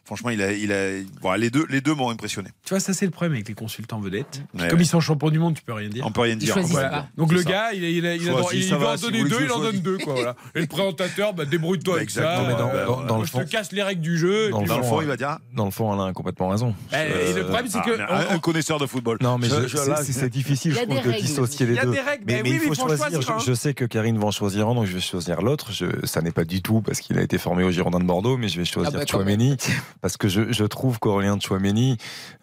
[0.06, 2.50] Franchement, il a, il a, voilà, les deux, les deux m'ont impressionné.
[2.66, 4.42] Tu vois, ça c'est le problème avec les consultants vedettes.
[4.54, 4.84] Ouais, Comme ouais.
[4.84, 6.06] ils sont champions du monde, tu peux rien dire.
[6.06, 6.54] On peut rien dire.
[6.54, 6.90] choisissent Voilà.
[6.90, 7.08] pas.
[7.18, 7.50] Donc le ça.
[7.50, 8.70] gars, il, il, il, va, en si
[9.02, 9.98] donner deux, il en donne deux.
[9.98, 10.36] Quoi, voilà.
[10.56, 12.22] Et le présentateur, bah, débrouille-toi avec ça.
[12.22, 14.18] Exactement, mais dans- Euh, dans- dans moi, le je fond- te casse les règles du
[14.18, 14.50] jeu.
[14.50, 14.96] Dans le Dans le voilà.
[14.98, 15.28] fond, il va dire.
[15.30, 16.74] ah, Dans le fond, Alain a complètement raison.
[16.92, 18.32] Eh, Et le problème, c'est Ah, que.
[18.32, 19.18] on- un, connaisseur de football.
[19.22, 21.26] Non, mais c'est- là, c'est c'est difficile, Il y a je trouve, des de règles.
[21.26, 21.92] dissocier les Il y a deux.
[21.92, 23.40] des règles, mais, oui, il faut choisir.
[23.46, 25.72] Je, sais que Karine va en choisir un, donc je vais choisir l'autre.
[25.72, 28.38] Je- Ça n'est pas du tout parce qu'il a été formé au Girondin de Bordeaux,
[28.38, 29.56] mais je vais choisir Chouameni
[30.02, 31.98] parce que je, je trouve qu'Aurélien Chouameni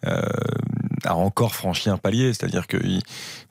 [0.05, 0.21] euh,
[1.05, 2.33] a encore franchi un palier.
[2.33, 3.01] C'est-à-dire que il-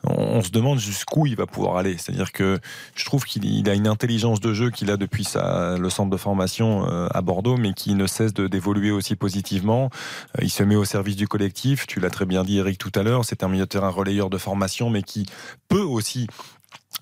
[0.04, 1.96] on, se demande jusqu'où il va pouvoir aller.
[1.98, 2.58] C'est-à-dire que
[2.94, 6.16] je trouve qu'il il a une intelligence de jeu qu'il a depuis le centre de
[6.16, 9.90] formation euh, à Bordeaux, mais qui ne cesse d'évoluer aussi positivement.
[10.38, 11.86] Euh, Il se met au service du collectif.
[11.86, 13.24] Tu l'as très bien dit, Eric, tout à l'heure.
[13.26, 15.26] C'est un milieu de terrain relayeur de formation, mais qui
[15.68, 16.26] peut aussi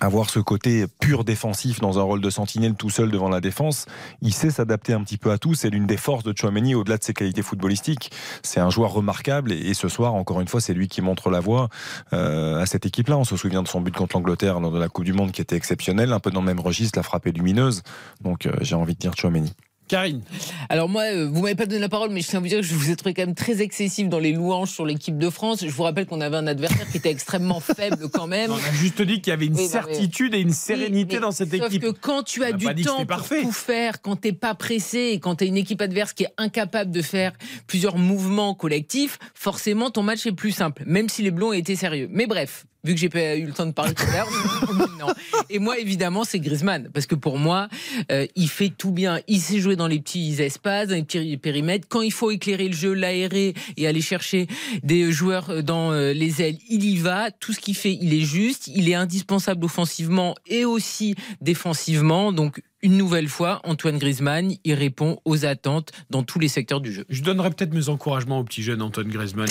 [0.01, 3.87] avoir ce côté pur défensif dans un rôle de sentinelle tout seul devant la défense.
[4.23, 5.55] Il sait s'adapter un petit peu à tout.
[5.55, 8.11] C'est l'une des forces de Chouameni au-delà de ses qualités footballistiques.
[8.43, 11.41] C'est un joueur remarquable et, ce soir, encore une fois, c'est lui qui montre la
[11.41, 11.69] voie
[12.13, 13.19] euh, à cette équipe-là.
[13.19, 15.41] On se souvient de son but contre l'Angleterre lors de la Coupe du Monde qui
[15.41, 17.83] était exceptionnel, un peu dans le même registre, la frappe est lumineuse.
[18.21, 19.53] Donc euh, j'ai envie de dire Chouameni.
[19.89, 20.21] Karine,
[20.69, 22.61] Alors moi, euh, vous m'avez pas donné la parole, mais je tiens à vous dire
[22.61, 25.31] que je vous ai trouvé quand même très excessif dans les louanges sur l'équipe de
[25.31, 25.65] France.
[25.65, 28.51] Je vous rappelle qu'on avait un adversaire qui était extrêmement faible quand même.
[28.53, 31.19] on a juste dit qu'il y avait une Oui, non, mais- certitude et une sérénité
[31.21, 31.83] dans cette sauf équipe.
[31.83, 35.37] que quand tu as du temps pour tout faire, quand t'es pas pressé et quand
[35.37, 37.33] t'as une équipe adverse qui est incapable de faire
[37.67, 42.09] plusieurs mouvements collectifs, forcément ton match est plus simple, même si les Blonds étaient sérieux.
[42.13, 44.29] Mais bref, vu que j'ai pas eu le temps de parler tout à l'heure.
[45.51, 47.69] Et moi, évidemment, c'est Griezmann, parce que pour moi,
[48.13, 49.21] euh, il fait tout bien.
[49.29, 51.89] Il sait jouer dans les petits espaces, dans les petits périmètres.
[51.89, 54.47] Quand il faut éclairer le jeu, l'aérer et aller chercher
[54.83, 57.31] des joueurs dans euh, les ailes, il y va.
[57.31, 58.69] Tout ce qu'il fait, il est juste.
[58.69, 62.33] Il est indispensable offensivement et aussi défensivement.
[62.33, 66.93] Donc, une nouvelle fois, Antoine Griezmann, il répond aux attentes dans tous les secteurs du
[66.93, 67.05] jeu.
[67.09, 69.49] Je donnerais peut-être mes encouragements au petit jeune Antoine Griezmann.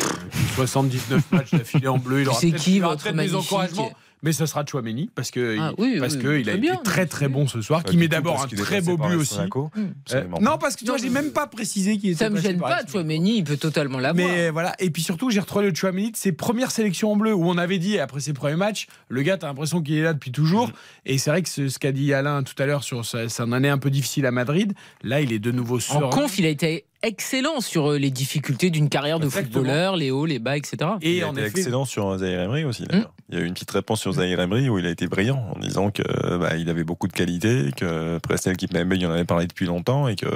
[0.56, 2.22] 79 matchs d'affilée en bleu.
[2.22, 3.92] Il aura C'est peut-être- mes encouragements.
[4.24, 6.84] Mais ça sera Chouameni parce que Ah oui, parce oui, que il a très été
[6.84, 7.84] très très bon ce soir.
[7.84, 9.38] Qui met d'abord un très beau but aussi.
[9.40, 9.70] Mm.
[10.14, 12.60] Euh, non parce que tu vois, j'ai même pas précisé qu'il était Ça me gêne
[12.60, 12.82] pas.
[12.86, 14.28] Chouameni, il peut totalement l'avoir.
[14.28, 17.34] Mais voilà, et puis surtout, j'ai retrouvé le Chouameni de ses premières sélections en bleu
[17.34, 20.14] où on avait dit après ses premiers matchs, le gars, t'as l'impression qu'il est là
[20.14, 20.72] depuis toujours.
[21.06, 23.52] Et c'est vrai que ce, ce qu'a dit Alain tout à l'heure sur sa, son
[23.52, 24.74] année un peu difficile à Madrid,
[25.04, 26.10] là, il est de nouveau En sur.
[26.10, 29.54] conf, il a été excellent sur euh, les difficultés d'une carrière de Exactement.
[29.64, 30.78] footballeur, les hauts, les bas, etc.
[31.02, 32.84] Et il a en été effet, excellent sur Zahir Emery aussi.
[32.86, 33.14] d'ailleurs.
[33.30, 35.44] Il y a eu une petite réponse sur Zahir Emery où il a été brillant
[35.56, 36.02] en disant que
[36.38, 39.66] bah, il avait beaucoup de qualités, que presque l'équipe même il en avait parlé depuis
[39.66, 40.28] longtemps et que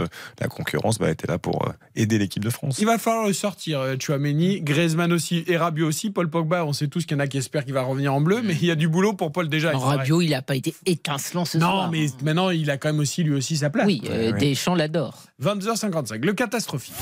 [0.42, 2.80] la concurrence bah, était là pour euh, aider l'équipe de France.
[2.80, 6.66] il va falloir le sortir, euh, Chouameni, Griezmann aussi, et Rabiot aussi, Paul Pogba.
[6.66, 8.56] On sait tous qu'il y en a qui espèrent qu'il va revenir en bleu, mais
[8.62, 9.72] il y a du boulot pour Paul déjà.
[9.78, 11.92] Rabiot, il n'a pas été étincelant ce Non, soir.
[11.92, 13.86] mais maintenant, il a quand même aussi lui aussi sa place.
[13.88, 14.40] Oui, euh, oui.
[14.50, 15.24] Deschamps l'adore.
[15.42, 16.94] 22h55, le catastrophique.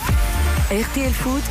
[0.71, 1.43] RTL Foot,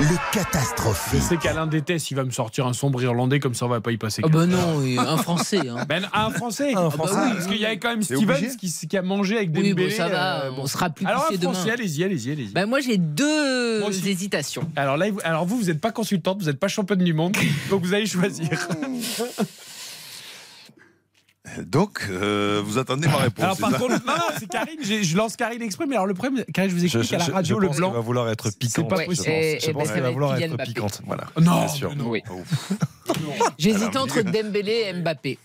[0.00, 1.22] Le Je catastrophique.
[1.22, 3.92] sais qu'Alain déteste, il va me sortir un sombre irlandais, comme ça on va pas
[3.92, 4.22] y passer.
[4.24, 5.60] Ah bah non, oui, un Français.
[5.68, 5.84] hein.
[5.88, 6.74] Ben, un Français.
[6.74, 7.14] Un Ah bah Français.
[7.16, 9.90] oui, parce qu'il y avait quand même Stevens qui, qui a mangé avec Oui, Dembélé.
[9.90, 11.72] bon, ça va, euh, on sera plus Alors un Français, demain.
[11.74, 12.48] allez-y, allez-y, allez-y.
[12.52, 14.68] Bah, moi, j'ai deux Moi hésitations.
[14.74, 17.36] Alors là, vous- alors vous, vous n'êtes pas consultante, vous n'êtes pas championne du monde,
[17.70, 18.48] donc vous allez choisir.
[21.62, 23.44] Donc, euh, vous attendez ma réponse.
[23.44, 26.14] Alors c'est par contre, non, non, c'est Karine, je lance Karine exprès, mais alors le
[26.14, 27.84] problème, Karine, je vous Je, explique je- à la je- radio, je le pense qu'elle
[27.84, 27.92] blanc.
[27.92, 28.88] va vouloir être C'est piquante.
[28.90, 29.26] pas je possible.
[29.26, 29.34] pense.
[29.34, 31.02] Et- Je et pense ben, ça qu'elle va vouloir être piquante.
[31.06, 31.24] Voilà.
[31.40, 31.94] Non, Bien sûr.
[31.96, 32.08] non.
[32.10, 32.22] Oui.
[33.58, 35.38] J'hésite entre Dembélé et Mbappé.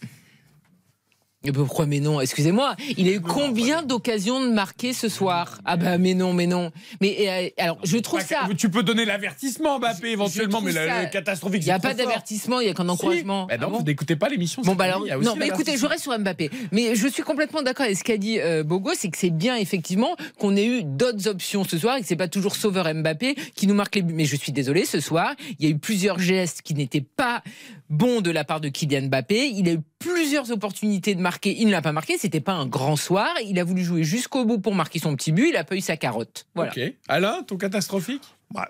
[1.45, 5.60] Et pourquoi mais non Excusez-moi, il a eu combien d'occasions de marquer ce soir?
[5.64, 6.70] Ah bah mais non, mais non.
[6.99, 7.16] Mais
[7.57, 8.49] euh, alors je trouve ça.
[8.57, 11.61] Tu peux donner l'avertissement, Mbappé, éventuellement, mais le catastrophique.
[11.64, 12.90] Il n'y a pas d'avertissement, il n'y a qu'un Si.
[12.90, 13.45] encouragement.
[13.45, 14.61] Ben non, Ah bon vous n'écoutez pas l'émission.
[14.64, 16.49] Bon, bah alors, il y a aussi non, mais écoutez, je reste sur Mbappé.
[16.74, 19.56] Mais je suis complètement d'accord avec ce qu'a dit euh, Bogo, c'est que c'est bien,
[19.56, 23.36] effectivement, qu'on ait eu d'autres options ce soir et que c'est pas toujours Sauveur Mbappé
[23.56, 24.14] qui nous marque les buts.
[24.14, 27.44] Mais je suis désolé, ce soir, il y a eu plusieurs gestes qui n'étaient pas
[27.90, 29.48] bons de la part de Kylian Mbappé.
[29.56, 31.53] Il a eu plusieurs opportunités de marquer.
[31.59, 32.17] Il ne l'a pas marqué.
[32.17, 33.30] C'était pas un grand soir.
[33.45, 35.49] Il a voulu jouer jusqu'au bout pour marquer son petit but.
[35.49, 36.47] Il a pas eu sa carotte.
[36.55, 36.71] Voilà.
[37.07, 38.67] Alain, ton catastrophique Bah,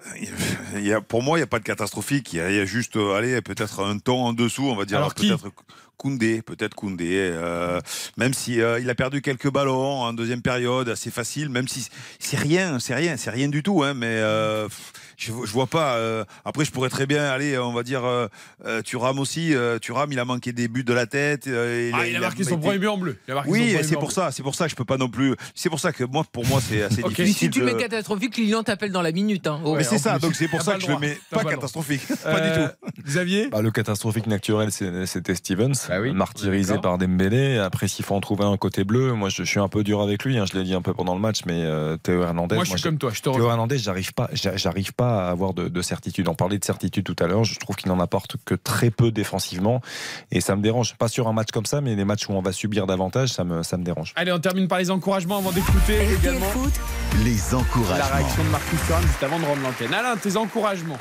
[0.75, 2.33] il y a- pour moi, il n'y a pas de catastrophique.
[2.33, 4.75] Il y, a- il y a juste, euh, allez, peut-être un ton en dessous, on
[4.75, 4.97] va dire.
[4.97, 5.51] Alors qui peut-être
[5.95, 7.07] Koundé, peut-être Koundé.
[7.11, 7.79] euh,
[8.17, 11.47] même si euh, il a perdu quelques ballons en deuxième période, assez facile.
[11.49, 11.87] Même si
[12.19, 13.83] c'est rien, c'est rien, c'est rien du tout.
[13.83, 15.95] Hein, mais euh, pff, je, je vois pas.
[15.95, 18.27] euh, après, je pourrais très bien aller, on va dire, euh,
[18.65, 19.53] euh, Thuram aussi.
[19.53, 21.47] Euh, Thuram, il a manqué des buts de la tête.
[21.47, 23.17] euh, Ah, il a marqué son été- premier but en bleu.
[23.27, 24.97] Il a marqué son Oui, c'est pour ça, c'est pour ça que je peux pas
[24.97, 25.35] non plus.
[25.53, 27.33] C'est pour ça que moi, pour moi, c'est assez difficile.
[27.33, 29.45] si tu de- mets catastrophique, Lilian t'appelle dans la minute.
[29.47, 29.59] Hein.
[29.65, 29.75] Oh.
[29.75, 30.21] mais c'est ça, plus.
[30.21, 32.01] donc c'est pour T'as ça que le je le mets pas catastrophique.
[32.23, 33.01] Pas Euh, du tout.
[33.05, 37.57] Xavier Bah, le catastrophique naturel, c'était Stevens, Bah oui, martyrisé par Dembélé.
[37.57, 40.23] Après, s'il faut en trouver un côté bleu, moi je, suis un peu dur avec
[40.23, 40.37] lui.
[40.37, 42.55] hein, je l'ai dit un peu pendant le match, mais euh, Théo Hernandez.
[42.55, 43.49] Moi, je suis comme toi, je te Théo.
[43.49, 46.27] Hernandez, j'arrive pas, j'a- j'arrive pas à avoir de, de certitude.
[46.27, 47.43] On parlait de certitude tout à l'heure.
[47.43, 49.81] Je trouve qu'il n'en apporte que très peu défensivement,
[50.31, 50.95] et ça me dérange.
[50.95, 53.43] Pas sur un match comme ça, mais les matchs où on va subir davantage, ça
[53.43, 54.13] me, ça me dérange.
[54.15, 56.73] Allez, on termine par les encouragements avant d'écouter également Foot,
[57.23, 58.15] Les la encouragements.
[58.17, 59.93] réaction de Marcus Thuram juste avant de rendre l'antenne.
[59.93, 60.97] Alain, tes encouragements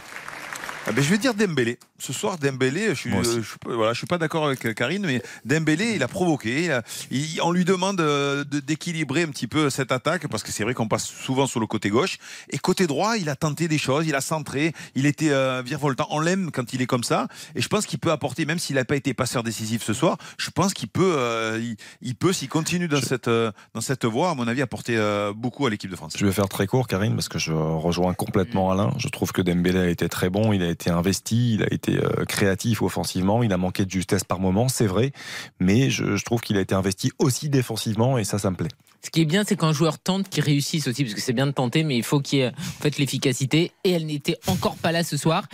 [0.89, 1.79] Ah ben, je vais dire Dembélé.
[1.99, 4.73] Ce soir, Dembélé, je suis, euh, je, suis pas- voilà, je suis pas d'accord avec
[4.75, 6.65] Karine, mais Dembélé, il a provoqué.
[6.65, 10.43] il a- il- on lui demande euh, de- d'équilibrer un petit peu cette attaque parce
[10.43, 12.17] que c'est vrai qu'on passe souvent sur le côté gauche
[12.51, 16.07] et côté droit, il a tenté des choses, il a centré, il était euh, virevoltant.
[16.11, 18.77] On l'aime quand il est comme ça et je pense qu'il peut apporter, même s'il
[18.77, 22.33] n'a pas été passeur décisif ce soir, je pense qu'il peut, euh, il, il peut
[22.33, 24.97] s'il continue dans cette dans cette voie, à mon avis, apporter
[25.37, 26.15] beaucoup à l'équipe de France.
[26.17, 28.95] Je vais faire très court, Karine, parce que je rejoins complètement Alain.
[28.99, 31.99] Je trouve que Dembélé a été très bon, il a été investi, il a été
[31.99, 35.13] euh, créatif offensivement, il a manqué de justesse par moment, c'est vrai,
[35.61, 38.69] mais je, je trouve qu'il a été investi aussi défensivement, et ça, ça me plaît.
[39.03, 41.47] Ce qui est bien, c'est qu'un joueur tente qu'il réussisse aussi, parce que c'est bien
[41.47, 43.73] de tenter, mais il faut qu'il y ait en fait l'efficacité.
[43.85, 45.45] Et elle n'était encore pas là ce soir.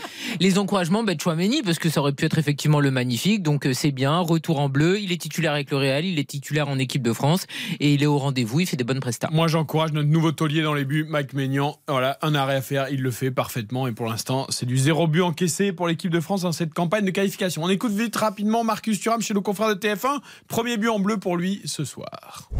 [0.40, 3.42] Les encouragements, ben, Chouameni, parce que ça aurait pu être effectivement le magnifique.
[3.42, 4.18] Donc euh, c'est bien.
[4.18, 4.98] Retour en bleu.
[4.98, 7.46] Il est titulaire avec le Real, il est titulaire en équipe de France
[7.80, 8.60] et il est au rendez-vous.
[8.60, 9.28] Il fait des bonnes prestats.
[9.32, 11.76] Moi, j'encourage notre nouveau taulier dans les buts, Mike Maignan.
[11.86, 13.86] Voilà, un arrêt à faire, il le fait parfaitement.
[13.86, 17.04] Et pour l'instant, c'est du zéro but encaissé pour l'équipe de France dans cette campagne
[17.04, 17.62] de qualification.
[17.62, 20.20] On écoute vite, rapidement, Marcus Thuram chez nos confrères de TF1.
[20.48, 22.50] Premier but en bleu pour lui ce soir.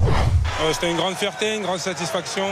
[0.63, 2.45] Euh, C'était une grande fierté, une grande satisfaction.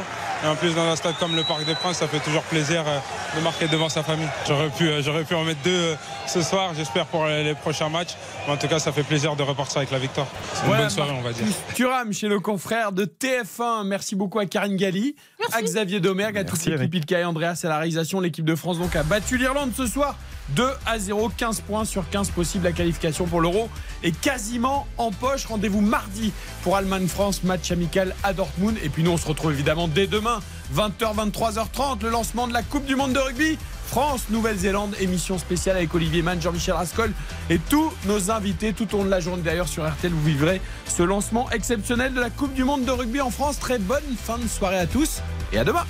[0.44, 2.84] Et en plus, dans un stade comme le Parc des Princes, ça fait toujours plaisir
[2.86, 2.98] euh,
[3.36, 4.28] de marquer devant sa famille.
[4.46, 5.94] J'aurais pu, euh, j'aurais pu en mettre deux euh,
[6.28, 8.14] ce soir, j'espère pour les prochains matchs.
[8.46, 10.26] Mais en tout cas, ça fait plaisir de repartir avec la victoire.
[10.54, 11.44] C'est une Voilà, bonne soirée, on va dire.
[11.74, 13.84] Thuram chez nos confrères de TF1.
[13.86, 15.16] Merci beaucoup à Karine Galli.
[15.52, 18.20] à Xavier Domergue, à toute l'équipe Ilkay Andreas à la réalisation.
[18.20, 20.14] L'équipe de France donc a battu l'Irlande ce soir
[20.50, 22.64] 2 à 0, 15 points sur 15 possibles.
[22.64, 23.68] La qualification pour l'Euro
[24.02, 25.46] est quasiment en poche.
[25.46, 26.32] Rendez-vous mardi
[26.62, 28.76] pour Allemagne-France, match amical à Dortmund.
[28.82, 30.40] Et puis nous, on se retrouve évidemment dès demain,
[30.74, 33.58] 20h, 23h30, le lancement de la Coupe du Monde de rugby.
[33.86, 37.12] France, Nouvelle-Zélande, émission spéciale avec Olivier Mann, Jean-Michel Rascol
[37.50, 39.42] et tous nos invités tout au long de la journée.
[39.42, 43.20] D'ailleurs, sur RTL, vous vivrez ce lancement exceptionnel de la Coupe du Monde de rugby
[43.20, 43.58] en France.
[43.58, 45.20] Très bonne fin de soirée à tous
[45.52, 45.84] et à demain.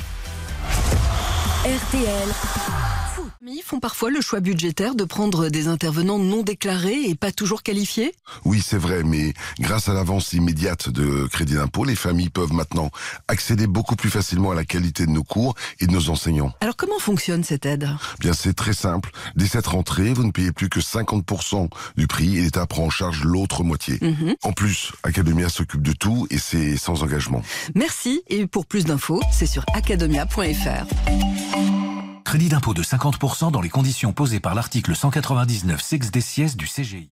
[1.64, 3.01] RTL.
[3.44, 7.64] Ils font parfois le choix budgétaire de prendre des intervenants non déclarés et pas toujours
[7.64, 8.14] qualifiés
[8.44, 12.90] Oui, c'est vrai, mais grâce à l'avance immédiate de crédit d'impôt, les familles peuvent maintenant
[13.26, 16.52] accéder beaucoup plus facilement à la qualité de nos cours et de nos enseignants.
[16.60, 17.88] Alors comment fonctionne cette aide?
[18.20, 19.10] Bien, c'est très simple.
[19.34, 22.90] Dès cette rentrée, vous ne payez plus que 50% du prix et l'État prend en
[22.90, 23.98] charge l'autre moitié.
[24.02, 24.36] Mhm.
[24.44, 27.42] En plus, Academia s'occupe de tout et c'est sans engagement.
[27.74, 31.71] Merci et pour plus d'infos, c'est sur academia.fr.
[32.32, 36.64] Crédit d'impôt de 50% dans les conditions posées par l'article 199 6 des sièges du
[36.64, 37.10] CGI.